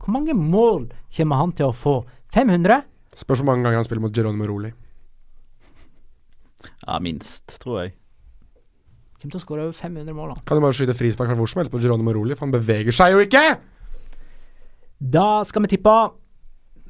Hvor 0.00 0.10
mange 0.16 0.34
mål 0.36 0.88
kommer 1.16 1.40
han 1.40 1.52
til 1.56 1.68
å 1.68 1.76
få? 1.76 1.94
500? 2.32 2.82
Spørs 3.20 3.42
hvor 3.42 3.50
mange 3.52 3.66
ganger 3.66 3.82
han 3.82 3.86
spiller 3.86 4.06
mot 4.06 4.16
Geronimo 4.16 4.48
Roli. 4.48 4.72
Ja, 6.86 6.96
minst, 7.04 7.60
tror 7.60 7.82
jeg. 7.82 7.94
Kommer 9.22 9.36
til 9.36 9.38
å 9.38 9.44
skåre 9.44 9.64
over 9.68 9.76
500 9.78 10.14
mål. 10.16 10.32
Kan 10.42 10.58
jo 10.58 10.64
bare 10.64 10.74
skyte 10.74 10.96
frispark 10.98 11.28
fra 11.30 11.36
hvor 11.38 11.50
som 11.50 11.60
helst 11.62 11.70
på 11.70 11.78
Geronimo 11.78 12.10
Roli, 12.16 12.34
for 12.34 12.48
han 12.48 12.54
beveger 12.56 12.96
seg 12.96 13.14
jo 13.14 13.20
ikke! 13.22 13.44
Da 14.98 15.44
skal 15.46 15.62
vi 15.62 15.70
tippe. 15.76 15.94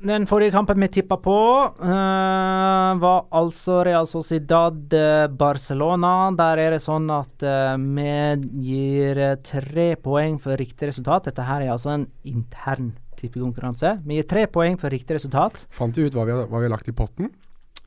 Den 0.02 0.24
forrige 0.26 0.54
kampen 0.54 0.80
vi 0.80 0.88
tippa 0.96 1.18
på, 1.20 1.36
uh, 1.76 2.88
var 3.04 3.28
altså 3.36 3.82
Real 3.86 4.08
Sociedad 4.08 4.96
eh, 4.96 5.28
Barcelona. 5.28 6.32
Der 6.34 6.58
er 6.58 6.74
det 6.74 6.80
sånn 6.82 7.06
at 7.14 7.44
uh, 7.46 7.76
vi 7.76 8.08
gir 8.64 9.22
tre 9.46 9.86
poeng 10.00 10.40
for 10.42 10.58
riktig 10.58 10.88
resultat. 10.90 11.28
Dette 11.28 11.46
her 11.46 11.62
er 11.62 11.76
altså 11.76 11.92
en 11.92 12.08
intern 12.26 12.90
tippekonkurranse. 13.20 13.98
Vi 14.08 14.18
gir 14.18 14.26
tre 14.26 14.48
poeng 14.50 14.80
for 14.80 14.90
riktig 14.90 15.20
resultat. 15.20 15.68
Fant 15.70 15.94
du 15.94 16.02
ut 16.02 16.16
hva 16.16 16.26
vi 16.26 16.34
har, 16.34 16.48
hva 16.48 16.64
vi 16.64 16.70
har 16.70 16.74
lagt 16.74 16.90
i 16.90 16.96
potten? 16.96 17.30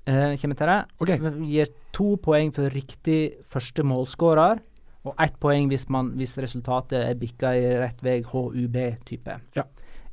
Uh, 0.05 0.35
kommer 0.37 0.57
til 0.57 0.69
det. 0.69 0.79
Okay. 1.01 1.17
Vi 1.17 1.51
gir 1.55 1.71
to 1.95 2.15
poeng 2.21 2.51
for 2.53 2.69
riktig 2.73 3.41
første 3.49 3.85
målskårer. 3.87 4.61
Og 5.05 5.13
ett 5.21 5.37
poeng 5.41 5.69
hvis, 5.69 5.87
man, 5.93 6.11
hvis 6.17 6.37
resultatet 6.41 6.97
er 7.03 7.17
bikka 7.17 7.53
i 7.57 7.73
rett 7.77 8.01
vei 8.05 8.19
HUB-type. 8.25 9.39
Ja. 9.57 9.65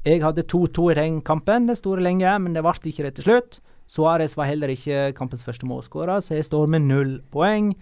Jeg 0.03 0.23
hadde 0.25 0.45
2-2 0.51 0.89
i 0.91 0.97
den 0.99 1.21
kampen, 1.25 1.69
det 1.69 1.79
store 1.79 2.03
lenge, 2.03 2.33
men 2.43 2.57
det 2.57 2.65
ble 2.65 2.75
ikke 2.91 3.07
det 3.07 3.15
til 3.17 3.29
slutt. 3.29 3.61
Suárez 3.87 4.35
var 4.37 4.49
heller 4.49 4.73
ikke 4.73 5.13
kampens 5.17 5.45
første 5.47 5.67
målskårer, 5.69 6.21
så 6.25 6.35
jeg 6.35 6.49
står 6.49 6.71
med 6.75 6.89
null 6.89 7.13
poeng. 7.33 7.73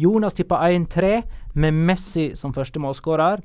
Jonas 0.00 0.36
tippa 0.36 0.60
1-3 0.66 1.22
med 1.60 1.76
Messi 1.88 2.30
som 2.38 2.54
første 2.56 2.82
målskårer. 2.82 3.42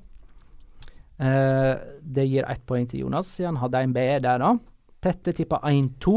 Eh, 1.15 1.73
det 2.02 2.27
gir 2.27 2.47
ett 2.49 2.65
poeng 2.68 2.88
til 2.89 3.06
Jonas, 3.06 3.30
siden 3.31 3.56
han 3.56 3.64
hadde 3.64 3.84
en 3.85 3.95
BE 3.95 4.19
der, 4.23 4.41
da. 4.41 4.56
Petter 5.06 5.35
tippa 5.38 5.61
1-2 5.69 6.15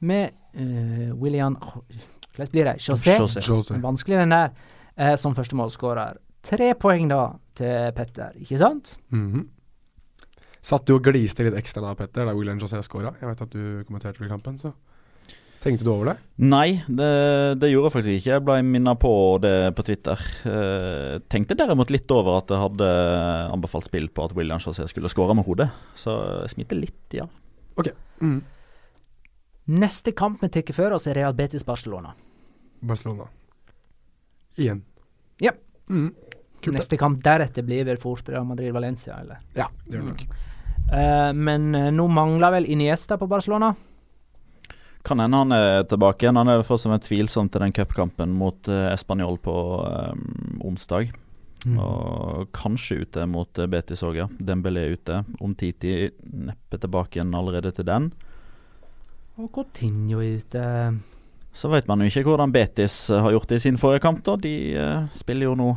med 0.00 0.30
eh, 0.54 1.12
William 1.18 1.56
Hvordan 1.58 2.50
blir 2.52 2.64
det? 2.70 2.76
José? 2.78 3.16
José. 3.18 3.42
José. 3.42 3.78
Vanskeligere 3.82 4.26
den 4.26 4.34
der, 4.36 4.50
eh, 4.96 5.14
som 5.16 5.34
første 5.34 5.56
målskårer. 5.58 6.18
Tre 6.42 6.74
poeng 6.78 7.08
da 7.10 7.22
til 7.58 7.92
Petter, 7.96 8.36
ikke 8.38 8.58
sant? 8.60 8.96
Mhm. 9.10 9.48
Satt 10.62 10.84
du 10.86 10.94
og 10.96 11.02
gliste 11.06 11.44
litt 11.46 11.56
ekstra 11.58 11.82
da, 11.82 11.94
Petter, 11.98 12.26
da 12.26 12.34
William 12.36 12.58
José 12.60 12.80
skåra? 12.84 13.14
Jeg 13.20 13.28
vet 13.30 13.42
at 13.42 13.50
du 13.54 13.84
kommenterte 13.88 14.20
vel 14.20 14.30
kampen, 14.30 14.58
så 14.60 14.74
Tenkte 15.58 15.82
du 15.82 15.90
over 15.90 16.12
det? 16.12 16.14
Nei, 16.46 16.84
det, 16.86 17.06
det 17.58 17.72
gjorde 17.72 17.88
jeg 17.88 17.94
faktisk 17.96 18.20
ikke. 18.20 18.30
Jeg 18.30 18.42
ble 18.46 18.58
minnet 18.62 19.00
på 19.02 19.10
det 19.42 19.54
på 19.74 19.84
Twitter. 19.88 20.20
Eh, 20.46 21.16
tenkte 21.26 21.56
derimot 21.58 21.90
litt 21.90 22.06
over 22.14 22.38
at 22.38 22.52
jeg 22.54 22.62
hadde 22.62 22.90
anbefalt 23.56 23.88
spill 23.88 24.06
på 24.14 24.28
at 24.28 24.36
William 24.38 24.62
José 24.62 24.86
skulle 24.86 25.10
skåre 25.10 25.34
med 25.34 25.48
hodet. 25.48 25.66
Så 25.98 26.14
jeg 26.44 26.52
smilte 26.54 26.78
litt, 26.78 27.00
ja. 27.18 27.26
Ok. 27.74 27.90
Mhm. 28.22 28.38
Neste 29.68 30.12
kamp 30.16 30.42
vi 30.42 30.48
tar 30.48 30.72
for 30.72 30.96
oss, 30.96 31.06
er 31.06 31.18
Real 31.18 31.34
Betis 31.36 31.64
Barcelona. 31.64 32.14
Barcelona. 32.80 33.26
Igjen. 34.56 34.84
Ja. 35.44 35.52
Mm. 35.90 36.14
Kult. 36.62 36.74
Neste 36.74 36.96
kamp 36.96 37.20
deretter 37.22 37.62
blir 37.62 37.84
vel 37.84 37.98
fort 38.00 38.28
Real 38.28 38.46
Madrid-Valencia, 38.48 39.18
eller? 39.20 39.42
Ja, 39.54 39.68
det 39.84 39.98
gjør 39.98 40.06
det 40.06 40.14
nok. 40.14 40.24
Uh, 40.88 41.32
men 41.36 41.68
uh, 41.76 41.90
nå 41.92 42.06
mangler 42.08 42.56
vel 42.56 42.68
Iniesta 42.72 43.18
på 43.20 43.28
Barcelona? 43.28 43.74
Kan 45.04 45.20
hende 45.20 45.42
han 45.44 45.52
er 45.52 45.84
tilbake 45.88 46.24
igjen. 46.24 46.40
Han 46.40 46.48
er 46.48 46.64
for 46.66 46.80
så 46.80 46.90
vidt 46.94 47.04
tvilsom 47.10 47.50
til 47.52 47.62
den 47.66 47.74
cupkampen 47.76 48.32
mot 48.40 48.70
uh, 48.72 48.88
Español 48.94 49.36
på 49.40 49.54
eh, 49.84 50.64
onsdag. 50.64 51.12
Og 51.68 52.48
kanskje 52.56 53.02
ute 53.04 53.28
mot 53.28 53.60
uh, 53.60 53.68
Betis 53.70 54.02
òg, 54.06 54.16
ja. 54.18 54.26
Dembélé 54.40 54.86
er 54.88 54.96
ute. 54.96 55.20
Omtiti 55.44 55.94
neppe 56.24 56.80
tilbake 56.80 57.20
igjen 57.20 57.36
allerede 57.36 57.76
til 57.76 57.88
den. 57.88 58.10
Og 59.38 59.50
Coutinho 59.54 60.18
er 60.22 60.40
ute. 60.40 60.62
Så 61.54 61.70
vet 61.72 61.86
man 61.90 62.02
jo 62.02 62.08
ikke 62.10 62.24
hvordan 62.26 62.52
Betis 62.54 62.96
eh, 63.10 63.20
har 63.22 63.34
gjort 63.34 63.48
det 63.50 63.58
i 63.60 63.64
sin 63.68 63.78
forrige 63.80 64.02
kamp. 64.04 64.22
da 64.26 64.36
De 64.36 64.52
uh, 64.78 65.06
spiller 65.14 65.48
jo 65.48 65.54
nå 65.58 65.68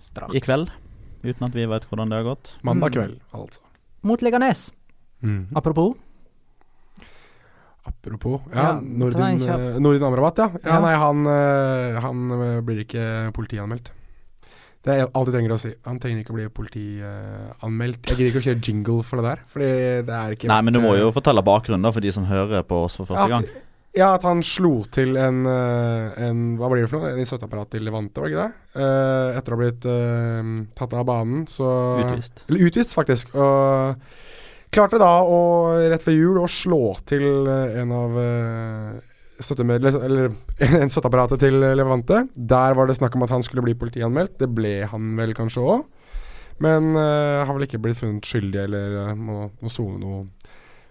Straks. 0.00 0.34
i 0.36 0.40
kveld, 0.44 0.68
uten 1.24 1.46
at 1.48 1.54
vi 1.56 1.66
vet 1.68 1.86
hvordan 1.88 2.12
det 2.12 2.20
har 2.20 2.28
gått. 2.34 2.52
Mandag 2.64 2.92
Mm. 2.92 2.96
kveld, 2.98 3.16
altså. 3.34 3.60
Mot 4.06 4.22
Leganes. 4.22 4.70
Mhm. 5.22 5.48
Apropos. 5.56 5.96
Apropos 7.86 8.40
Ja, 8.52 8.62
Ja, 8.62 8.80
Nordin, 8.82 9.40
eh, 9.48 9.78
Nordin 9.78 10.02
Amrabat, 10.02 10.38
ja. 10.38 10.48
ja. 10.64 10.70
Ja. 10.74 10.80
Nei, 10.80 10.94
han, 10.98 11.24
han 12.02 12.64
blir 12.66 12.82
ikke 12.84 13.32
politianmeldt. 13.32 13.92
Det 14.86 14.94
er 14.94 15.08
alt 15.08 15.26
du 15.26 15.34
trenger 15.34 15.52
å 15.56 15.58
si. 15.58 15.72
Han 15.88 15.98
trenger 16.02 16.22
ikke 16.22 16.34
å 16.34 16.38
bli 16.38 16.48
politianmeldt. 16.54 18.06
Jeg 18.06 18.18
gidder 18.20 18.28
ikke 18.30 18.42
å 18.42 18.46
kjøre 18.46 18.62
jingle 18.62 19.06
for 19.06 19.18
det 19.18 19.32
der, 19.32 19.46
Fordi 19.50 19.70
det 20.06 20.18
er 20.20 20.34
ikke 20.36 20.50
Nei, 20.52 20.58
men 20.62 20.76
du 20.76 20.82
må 20.84 20.94
jo 20.94 21.08
eh, 21.10 21.14
fortelle 21.14 21.42
bakgrunnen 21.46 21.94
for 21.94 22.04
de 22.04 22.12
som 22.14 22.28
hører 22.28 22.62
på 22.66 22.84
oss 22.86 23.00
for 23.00 23.10
første 23.10 23.30
gang. 23.32 23.48
Ja, 23.96 24.10
at 24.12 24.26
han 24.28 24.42
slo 24.44 24.84
til 24.92 25.16
en, 25.16 25.40
eh, 25.48 26.28
en 26.28 26.40
Hva 26.60 26.68
blir 26.68 26.84
det 26.84 26.90
for 26.92 27.00
noe? 27.00 27.16
En 27.16 27.28
støtteapparat 27.28 27.72
til 27.72 27.86
Levante, 27.86 28.20
var 28.20 28.28
det 28.28 28.34
ikke 28.34 28.44
det? 28.44 28.82
Eh, 28.84 29.38
etter 29.40 29.52
å 29.54 29.56
ha 29.56 29.62
blitt 29.62 29.88
eh, 29.88 30.50
tatt 30.76 30.92
av 30.94 31.06
banen, 31.08 31.46
så 31.48 31.70
Utvist. 32.04 32.44
Eller 32.46 32.66
utvist, 32.68 32.92
faktisk. 32.94 33.32
Og 33.34 33.96
klarte 34.76 35.00
da 35.00 35.10
å, 35.24 35.40
rett 35.88 36.04
før 36.04 36.18
jul, 36.18 36.40
å 36.42 36.50
slå 36.50 36.82
til 37.08 37.48
en 37.48 37.92
av 37.96 38.18
uh, 38.20 39.15
støttemedlem... 39.42 39.98
Eller 40.06 40.32
en 40.82 40.92
støtteapparatet 40.92 41.42
til 41.42 41.60
Levante. 41.76 42.24
Der 42.36 42.76
var 42.76 42.88
det 42.88 42.98
snakk 42.98 43.16
om 43.16 43.26
at 43.26 43.34
han 43.34 43.44
skulle 43.44 43.64
bli 43.66 43.76
politianmeldt. 43.78 44.38
Det 44.40 44.50
ble 44.54 44.78
han 44.90 45.14
vel 45.18 45.34
kanskje 45.36 45.64
òg. 45.64 45.86
Men 46.62 46.94
uh, 46.96 47.44
har 47.44 47.52
vel 47.52 47.66
ikke 47.66 47.82
blitt 47.84 47.98
funnet 48.00 48.24
skyldig 48.24 48.62
eller 48.62 48.94
uh, 49.10 49.16
må, 49.18 49.42
må 49.60 49.72
sone 49.72 49.98
noe, 50.00 50.22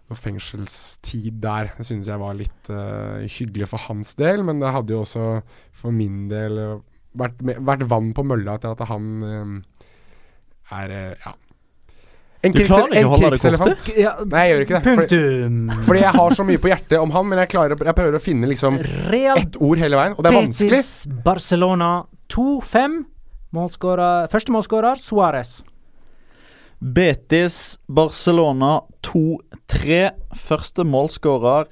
noe 0.10 0.20
fengselstid 0.20 1.40
der. 1.42 1.72
Det 1.80 1.88
synes 1.88 2.10
jeg 2.12 2.22
var 2.22 2.38
litt 2.38 2.70
uh, 2.70 3.24
hyggelig 3.26 3.72
for 3.72 3.82
hans 3.88 4.14
del, 4.20 4.46
men 4.46 4.62
det 4.62 4.74
hadde 4.76 4.94
jo 4.94 5.02
også 5.02 5.30
for 5.74 5.96
min 5.96 6.28
del 6.30 6.62
vært, 7.18 7.42
vært 7.42 7.88
vann 7.90 8.14
på 8.14 8.28
mølla 8.28 8.60
til 8.62 8.76
at 8.76 8.86
han 8.92 9.64
er 10.76 10.94
ja. 10.94 11.34
En 12.46 12.54
Du 12.54 12.62
klarer 12.62 12.92
ikke 12.94 13.08
å 13.08 13.14
holde 13.16 13.30
det 13.34 13.42
kortet? 13.42 13.88
Ja, 13.98 14.12
Nei, 14.22 14.44
jeg 14.46 14.52
gjør 14.52 14.64
ikke 14.66 14.80
det. 14.80 14.96
Fordi, 15.00 15.20
fordi 15.88 16.02
jeg 16.04 16.14
har 16.20 16.36
så 16.38 16.46
mye 16.46 16.62
på 16.62 16.70
hjertet 16.70 16.98
om 17.02 17.14
han, 17.16 17.28
men 17.32 17.42
jeg, 17.42 17.52
klarer, 17.56 17.86
jeg 17.90 17.98
prøver 17.98 18.18
å 18.20 18.22
finne 18.22 18.50
liksom 18.52 18.78
Real 19.10 19.42
ett 19.42 19.58
ord 19.58 19.82
hele 19.82 19.98
veien, 19.98 20.14
og 20.14 20.26
det 20.26 20.32
er 20.32 20.38
vanskelig. 20.44 20.82
Betis 20.84 21.24
Barcelona 21.26 21.92
2-5. 22.34 23.00
Første 24.30 24.52
målskårer 24.52 25.00
Suárez. 25.00 25.58
Betis 26.84 27.80
Barcelona 27.88 28.82
2-3. 29.08 30.00
Første 30.36 30.86
målskårer 30.86 31.70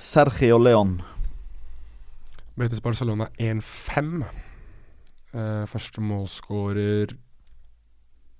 Sergio 0.00 0.60
Leon. 0.62 1.00
Betis 2.56 2.80
Barcelona 2.80 3.28
1-5. 3.36 4.22
Uh, 5.34 5.66
første 5.68 6.02
målskårer 6.02 7.12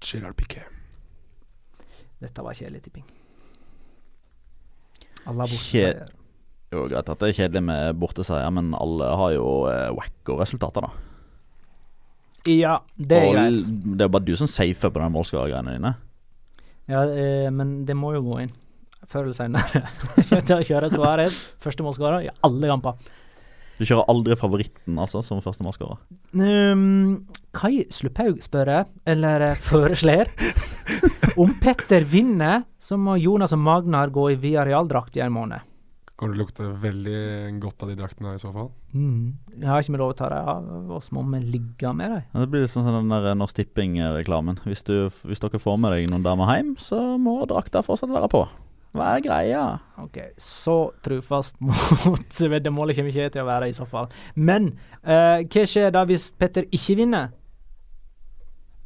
Gerard 0.01 0.37
Piquet. 0.37 0.65
Dette 2.21 2.45
var 2.45 2.57
kjedelig 2.57 2.83
tipping. 2.85 3.05
Alle 5.27 5.45
har 5.45 5.51
borteseier. 5.53 6.09
Jo, 6.71 6.85
Greit 6.87 7.09
at 7.11 7.23
det 7.23 7.29
er 7.31 7.37
kjedelig 7.37 7.63
med 7.67 7.97
borteseier, 8.01 8.51
men 8.55 8.75
alle 8.79 9.09
har 9.21 9.33
jo 9.35 9.47
eh, 9.71 9.89
wacko 9.97 10.37
resultater, 10.41 10.87
da. 10.87 11.07
Ja, 12.49 12.77
det 12.97 13.19
er 13.19 13.27
Og 13.27 13.35
greit. 13.37 13.67
Det 13.99 14.07
er 14.07 14.13
bare 14.13 14.25
du 14.25 14.33
som 14.39 14.49
safer 14.49 14.93
på 14.93 15.03
den 15.03 15.13
målskårergreiene 15.17 15.75
dine. 15.77 15.95
Ja, 16.91 17.03
eh, 17.05 17.49
men 17.53 17.81
det 17.89 17.97
må 17.99 18.15
jo 18.17 18.23
gå 18.31 18.39
inn. 18.45 18.53
Før 19.11 19.27
eller 19.27 19.37
senere. 19.37 19.83
Kjøre 20.69 20.91
Suárez, 20.93 21.41
første 21.61 21.85
målskårer, 21.85 22.29
i 22.29 22.33
alle 22.47 22.71
kamper. 22.71 23.11
Du 23.81 23.87
kjører 23.89 24.11
aldri 24.13 24.37
favoritten, 24.37 24.99
altså, 25.01 25.23
som 25.25 25.41
første 25.41 25.65
målskårer? 25.65 25.97
Um, 26.37 27.23
Kai 27.57 27.87
Slupphaug 27.89 28.43
spør 28.45 28.75
eller 29.09 29.55
foreslår 29.65 30.29
Om 31.41 31.55
Petter 31.63 32.05
vinner, 32.05 32.67
så 32.77 32.99
må 33.01 33.17
Jonas 33.17 33.55
og 33.57 33.63
Magnar 33.65 34.13
gå 34.13 34.27
i 34.35 34.39
Viareal-drakt 34.43 35.17
i 35.17 35.25
en 35.25 35.33
måned. 35.33 35.65
Kommer 36.21 36.37
det 36.37 36.43
lukte 36.43 36.67
veldig 36.83 37.21
godt 37.63 37.87
av 37.87 37.89
de 37.89 37.97
draktene 37.97 38.35
i 38.37 38.41
så 38.43 38.51
fall? 38.53 38.69
Mm. 38.93 39.39
Jeg 39.55 39.69
har 39.71 39.81
ikke 39.81 39.95
med 39.95 40.03
lov 40.03 40.13
å 40.13 40.17
ta 40.19 40.29
dem 40.29 40.51
av 40.77 40.91
oss, 40.99 41.09
må 41.17 41.25
vi 41.33 41.41
ligge 41.41 41.95
med 41.97 42.13
dem? 42.13 42.27
Ja, 42.35 42.43
det 42.43 42.51
blir 42.53 42.67
litt 42.67 42.75
sånn 42.75 42.85
som 42.85 42.99
den 42.99 43.15
der 43.15 43.39
Norsk 43.41 43.57
Tipping-reklamen. 43.57 44.61
Hvis, 44.69 44.85
hvis 45.25 45.41
dere 45.41 45.63
får 45.63 45.81
med 45.81 45.97
deg 45.97 46.11
noen 46.13 46.27
damer 46.27 46.53
hjem, 46.53 46.75
så 46.77 47.01
må 47.17 47.39
drakta 47.49 47.81
fortsatt 47.87 48.13
være 48.13 48.29
på. 48.37 48.45
Hva 48.91 49.13
er 49.15 49.23
greia? 49.23 49.65
Ok, 50.03 50.19
så 50.41 50.77
trufast 51.05 51.55
mot 51.63 52.41
veddemålet 52.55 52.99
kommer 52.99 53.13
ikke 53.13 53.27
jeg 53.29 53.35
til 53.37 53.45
å 53.45 53.49
være 53.49 53.69
i 53.71 53.75
så 53.77 53.87
fall. 53.87 54.11
Men 54.35 54.73
eh, 55.05 55.47
hva 55.47 55.67
skjer 55.69 55.93
da 55.95 56.03
hvis 56.09 56.31
Petter 56.41 56.67
ikke 56.75 56.99
vinner? 56.99 57.31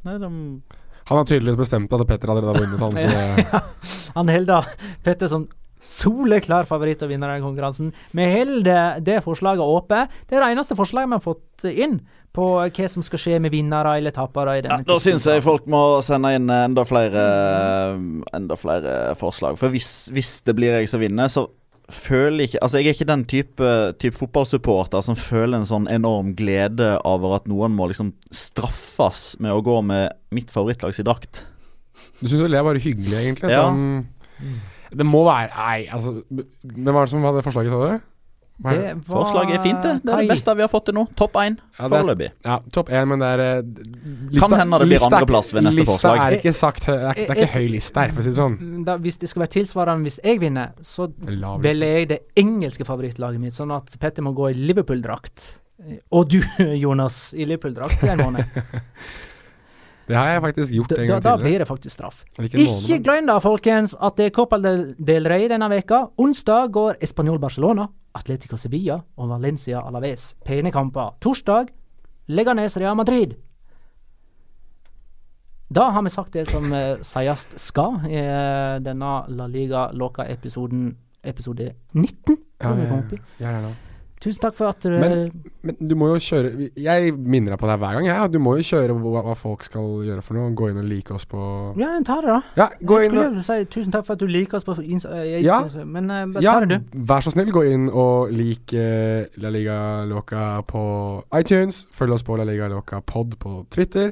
Nei, 0.05 0.19
de 0.21 0.29
Han 0.29 1.17
har 1.17 1.25
tydeligvis 1.25 1.57
bestemt 1.57 1.93
at 1.93 2.05
Petter 2.09 2.29
allerede 2.29 2.53
har 2.53 2.61
vunnet, 2.61 2.83
han. 2.85 2.91
Så 2.93 3.05
det, 3.09 4.11
Han 4.13 4.29
holder 4.29 4.51
da 4.51 4.97
Petter 5.05 5.31
som 5.31 5.47
soleklar 5.85 6.67
favoritt 6.69 7.03
og 7.05 7.11
vinner 7.11 7.29
vinne 7.29 7.39
den 7.39 7.45
konkurransen. 7.45 7.91
Vi 8.15 8.27
holder 8.31 9.01
det 9.05 9.21
forslaget 9.25 9.61
åpent. 9.63 10.13
Det 10.27 10.37
er 10.37 10.45
det 10.45 10.53
eneste 10.55 10.77
forslaget 10.77 11.11
vi 11.11 11.17
har 11.19 11.23
fått 11.23 11.67
inn 11.71 11.99
på 12.35 12.47
hva 12.59 12.87
som 12.91 13.03
skal 13.05 13.21
skje 13.21 13.37
med 13.39 13.53
vinnere 13.53 13.93
eller 13.99 14.11
tapere 14.11 14.57
i 14.57 14.63
Ja, 14.65 14.81
da 14.83 14.97
syns 14.99 15.27
jeg 15.29 15.43
folk 15.45 15.69
må 15.71 16.01
sende 16.03 16.33
inn 16.35 16.49
enda 16.51 16.83
flere 16.87 17.21
Enda 18.35 18.57
flere 18.59 19.15
forslag. 19.19 19.59
For 19.59 19.71
hvis, 19.71 20.09
hvis 20.11 20.41
det 20.47 20.57
blir 20.57 20.75
jeg 20.75 20.91
som 20.91 20.99
vinner, 20.99 21.31
så 21.31 21.47
føler 21.91 22.47
ikke 22.47 22.59
Altså, 22.65 22.81
jeg 22.81 22.89
er 22.89 22.97
ikke 22.97 23.07
den 23.11 23.25
type, 23.29 23.71
type 24.01 24.17
fotballsupporter 24.17 25.05
som 25.05 25.15
føler 25.19 25.61
en 25.61 25.69
sånn 25.69 25.89
enorm 25.91 26.33
glede 26.37 26.95
over 27.07 27.37
at 27.37 27.49
noen 27.51 27.75
må 27.77 27.87
liksom 27.91 28.15
straffes 28.33 29.35
med 29.39 29.53
å 29.53 29.63
gå 29.63 29.79
med 29.85 30.15
mitt 30.35 30.51
favorittlags 30.51 30.99
i 30.99 31.07
drakt. 31.07 31.45
du 32.19 32.27
syns 32.27 32.41
vel 32.41 32.55
det 32.55 32.59
er 32.59 32.67
bare 32.67 32.81
hyggelig, 32.81 33.19
egentlig? 33.21 33.53
Ja. 33.53 33.67
Sånn, 33.69 34.57
det 34.91 35.05
må 35.07 35.23
være 35.25 35.49
Nei, 35.55 35.87
altså 35.91 36.17
Hvem 36.29 36.91
var 36.93 37.05
det 37.05 37.11
som 37.13 37.23
hadde 37.25 37.41
forslaget, 37.45 37.71
sa 37.73 37.95
du? 37.95 38.11
Det? 38.55 38.91
Forslaget 39.03 39.57
er 39.57 39.63
fint, 39.65 39.81
det. 39.83 39.93
Det 40.05 40.13
er 40.13 40.21
det 40.23 40.29
beste 40.31 40.53
vi 40.55 40.63
har 40.63 40.69
fått 40.71 40.85
til 40.87 40.95
nå. 40.95 41.01
Topp 41.19 41.33
én 41.41 41.57
Ja, 41.75 41.89
foreløpig. 41.91 42.29
Ja, 42.45 42.53
topp 42.71 42.87
én, 42.95 43.09
men 43.11 43.19
det 43.19 43.27
er 43.33 43.41
lista, 43.65 44.47
Kan 44.47 44.55
hende 44.61 44.79
det 44.79 44.87
blir 44.87 45.03
andreplass 45.09 45.49
ved 45.53 45.65
neste 45.65 45.81
lista 45.81 45.91
forslag. 45.97 46.21
er 46.23 46.37
ikke 46.37 46.53
sagt 46.55 46.87
det, 46.87 46.95
er, 46.95 47.19
det 47.19 47.25
er 47.25 47.41
ikke 47.43 47.57
høy 47.57 47.67
liste 47.73 47.99
her, 47.99 48.13
for 48.15 48.23
å 48.23 48.23
si 48.23 48.31
det 48.31 48.39
sånn. 48.39 48.55
Da, 48.87 48.95
hvis 49.03 49.19
det 49.19 49.29
skal 49.33 49.43
være 49.43 49.53
tilsvarende 49.57 50.07
hvis 50.07 50.19
jeg 50.23 50.39
vinner, 50.39 50.71
så 50.87 51.09
velger 51.19 51.99
jeg 51.99 52.09
det 52.13 52.19
engelske 52.39 52.87
favorittlaget 52.87 53.43
mitt, 53.43 53.59
sånn 53.59 53.75
at 53.75 53.91
Petter 53.99 54.23
må 54.23 54.31
gå 54.37 54.53
i 54.53 54.57
Liverpool-drakt. 54.71 55.49
Og 56.15 56.29
du, 56.31 56.39
Jonas, 56.85 57.33
i 57.35 57.43
Liverpool-drakt 57.43 58.07
i 58.07 58.13
en 58.15 58.23
måned. 58.23 58.45
Det 60.07 60.15
har 60.15 60.27
jeg 60.29 60.41
faktisk 60.41 60.73
gjort 60.75 60.91
en 60.91 60.97
da, 60.97 61.05
gang 61.05 61.21
da 61.23 61.31
tidligere. 61.31 61.43
blir 61.43 61.59
det 61.59 61.67
faktisk 61.67 61.95
straff. 61.95 62.23
Eller 62.37 62.59
ikke 62.61 62.99
glem 63.03 63.29
da, 63.29 63.37
folkens, 63.41 63.95
at 64.01 64.17
det 64.17 64.25
er 64.29 64.35
Copa 64.35 64.59
del, 64.61 64.83
del 65.01 65.25
Rey 65.29 65.47
denne 65.49 65.69
veka. 65.71 66.03
Onsdag 66.21 66.69
går 66.75 66.99
Español 67.01 67.39
Barcelona, 67.41 67.87
Atletico 68.15 68.57
Sevilla 68.57 68.99
og 69.17 69.29
Valencia 69.29 69.81
Alaves. 69.81 70.35
Pene 70.45 70.71
kamper. 70.71 71.15
Torsdag 71.21 71.73
Leganes 72.27 72.77
Real 72.77 72.95
Madrid. 72.95 73.33
Da 75.75 75.89
har 75.89 76.03
vi 76.05 76.09
sagt 76.13 76.33
det 76.33 76.45
som 76.47 76.69
eh, 76.73 77.01
sies 77.01 77.47
skal 77.57 78.05
i 78.05 78.21
eh, 78.21 78.77
denne 78.85 79.15
La 79.33 79.47
Liga 79.49 79.87
Loca-episoden, 79.91 80.91
episode 81.25 81.71
19. 81.93 82.37
Ja, 82.61 82.69
ja, 82.69 82.85
ja. 82.85 83.01
ja, 83.39 83.51
kom 83.57 83.69
ja. 83.69 83.75
Tusen 84.25 84.41
takk 84.41 84.55
for 84.57 84.71
at 84.73 84.81
du 84.81 84.89
Men, 84.97 85.27
men 85.61 85.75
du 85.77 85.93
må 85.99 86.07
jo 86.09 86.17
kjøre 86.25 86.69
Jeg 86.81 87.11
minner 87.13 87.53
deg 87.53 87.59
på 87.61 87.67
det 87.69 87.75
hver 87.77 87.97
gang. 87.99 88.07
Jeg. 88.09 88.31
Du 88.33 88.39
må 88.41 88.55
jo 88.57 88.65
kjøre 88.65 88.95
hva, 88.97 89.21
hva 89.27 89.35
folk 89.37 89.61
skal 89.67 90.01
gjøre 90.07 90.23
for 90.25 90.39
noe. 90.39 90.49
Gå 90.57 90.71
inn 90.71 90.79
og 90.81 90.87
like 90.89 91.13
oss 91.13 91.27
på 91.29 91.41
Ja, 91.77 91.91
ta 92.07 92.17
det, 92.25 92.31
da. 92.33 92.39
Ja, 92.57 92.67
gå 92.81 92.97
Jeg 93.03 93.11
inn 93.13 93.19
og 93.21 93.43
si 93.45 93.59
tusen 93.75 93.93
takk 93.93 94.07
for 94.07 94.17
at 94.17 94.23
du 94.23 94.25
liker 94.31 94.57
oss 94.57 94.65
på 94.65 94.75
Insta... 94.81 95.13
eh, 95.21 95.37
Ja. 95.45 95.59
Men 95.85 96.09
uh, 96.09 96.41
Ja, 96.41 96.57
det, 96.65 96.81
du. 96.81 96.97
vær 97.11 97.21
så 97.25 97.35
snill, 97.35 97.53
gå 97.53 97.65
inn 97.69 97.85
og 97.93 98.33
lik 98.33 98.73
eh, 98.73 99.27
La 99.43 99.53
Liga 99.53 99.77
Loca 100.09 100.47
på 100.65 100.81
iTunes. 101.37 101.85
Følg 101.93 102.17
oss 102.17 102.25
på 102.25 102.39
La 102.41 102.47
Liga 102.49 102.67
Loca 102.73 103.03
Pod 103.05 103.37
på 103.39 103.61
Twitter. 103.69 104.11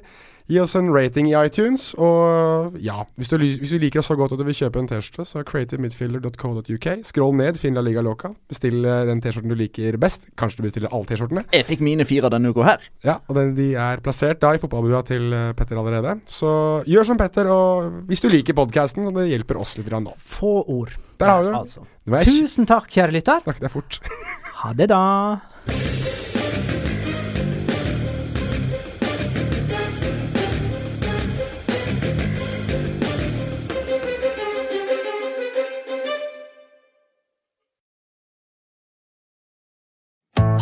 Gi 0.52 0.60
oss 0.60 0.76
en 0.76 0.90
rating 0.92 1.30
i 1.32 1.36
iTunes. 1.40 1.92
Og 1.96 2.76
ja, 2.84 3.06
hvis 3.20 3.32
du, 3.32 3.38
hvis 3.40 3.72
du 3.72 3.80
liker 3.82 4.02
oss 4.02 4.10
så 4.12 4.18
godt 4.20 4.36
at 4.36 4.42
du 4.42 4.46
vil 4.48 4.58
kjøpe 4.58 4.82
en 4.82 4.90
T-skjorte, 4.90 5.26
så 5.30 5.40
er 5.42 5.48
creativemidfielder.co.uk. 5.48 6.88
Scroll 7.08 7.38
ned, 7.40 7.60
finn 7.62 7.78
La 7.78 7.84
Liga 7.86 8.04
Loca. 8.04 8.34
Bestill 8.52 8.84
eh, 8.84 9.06
den 9.10 9.24
T-skjorten 9.24 9.54
du 9.54 9.58
liker 9.60 9.98
best. 10.02 10.28
Kanskje 10.40 10.62
du 10.62 10.68
bestiller 10.68 10.92
alle 10.92 11.08
T-skjortene. 11.10 11.46
Jeg 11.56 11.68
fikk 11.70 11.86
mine 11.86 12.08
fire 12.08 12.32
denne 12.34 12.52
uka 12.52 12.68
her. 12.68 12.90
Ja, 13.08 13.20
og 13.28 13.40
den, 13.40 13.56
de 13.60 13.72
er 13.80 14.04
plassert 14.04 14.42
da 14.44 14.54
i 14.56 14.62
fotballbua 14.62 15.04
til 15.08 15.32
eh, 15.32 15.50
Petter 15.58 15.80
allerede. 15.80 16.18
Så 16.30 16.52
gjør 16.90 17.12
som 17.14 17.22
Petter, 17.22 17.50
og 17.54 18.04
hvis 18.12 18.24
du 18.24 18.30
liker 18.34 18.58
podkasten, 18.58 19.14
det 19.16 19.30
hjelper 19.32 19.62
oss 19.64 19.78
litt 19.80 19.92
nå. 19.94 20.16
Få 20.20 20.60
ord. 20.68 20.96
Der 21.22 21.32
har 21.32 21.48
du. 21.48 21.54
Altså. 21.64 21.88
Tusen 22.28 22.68
takk, 22.68 22.90
kjære 22.92 23.16
lytter. 23.20 23.44
snakket 23.46 23.70
jeg 23.70 23.76
fort. 23.78 24.00
Ha 24.64 24.76
det, 24.76 24.92
da. 24.92 26.33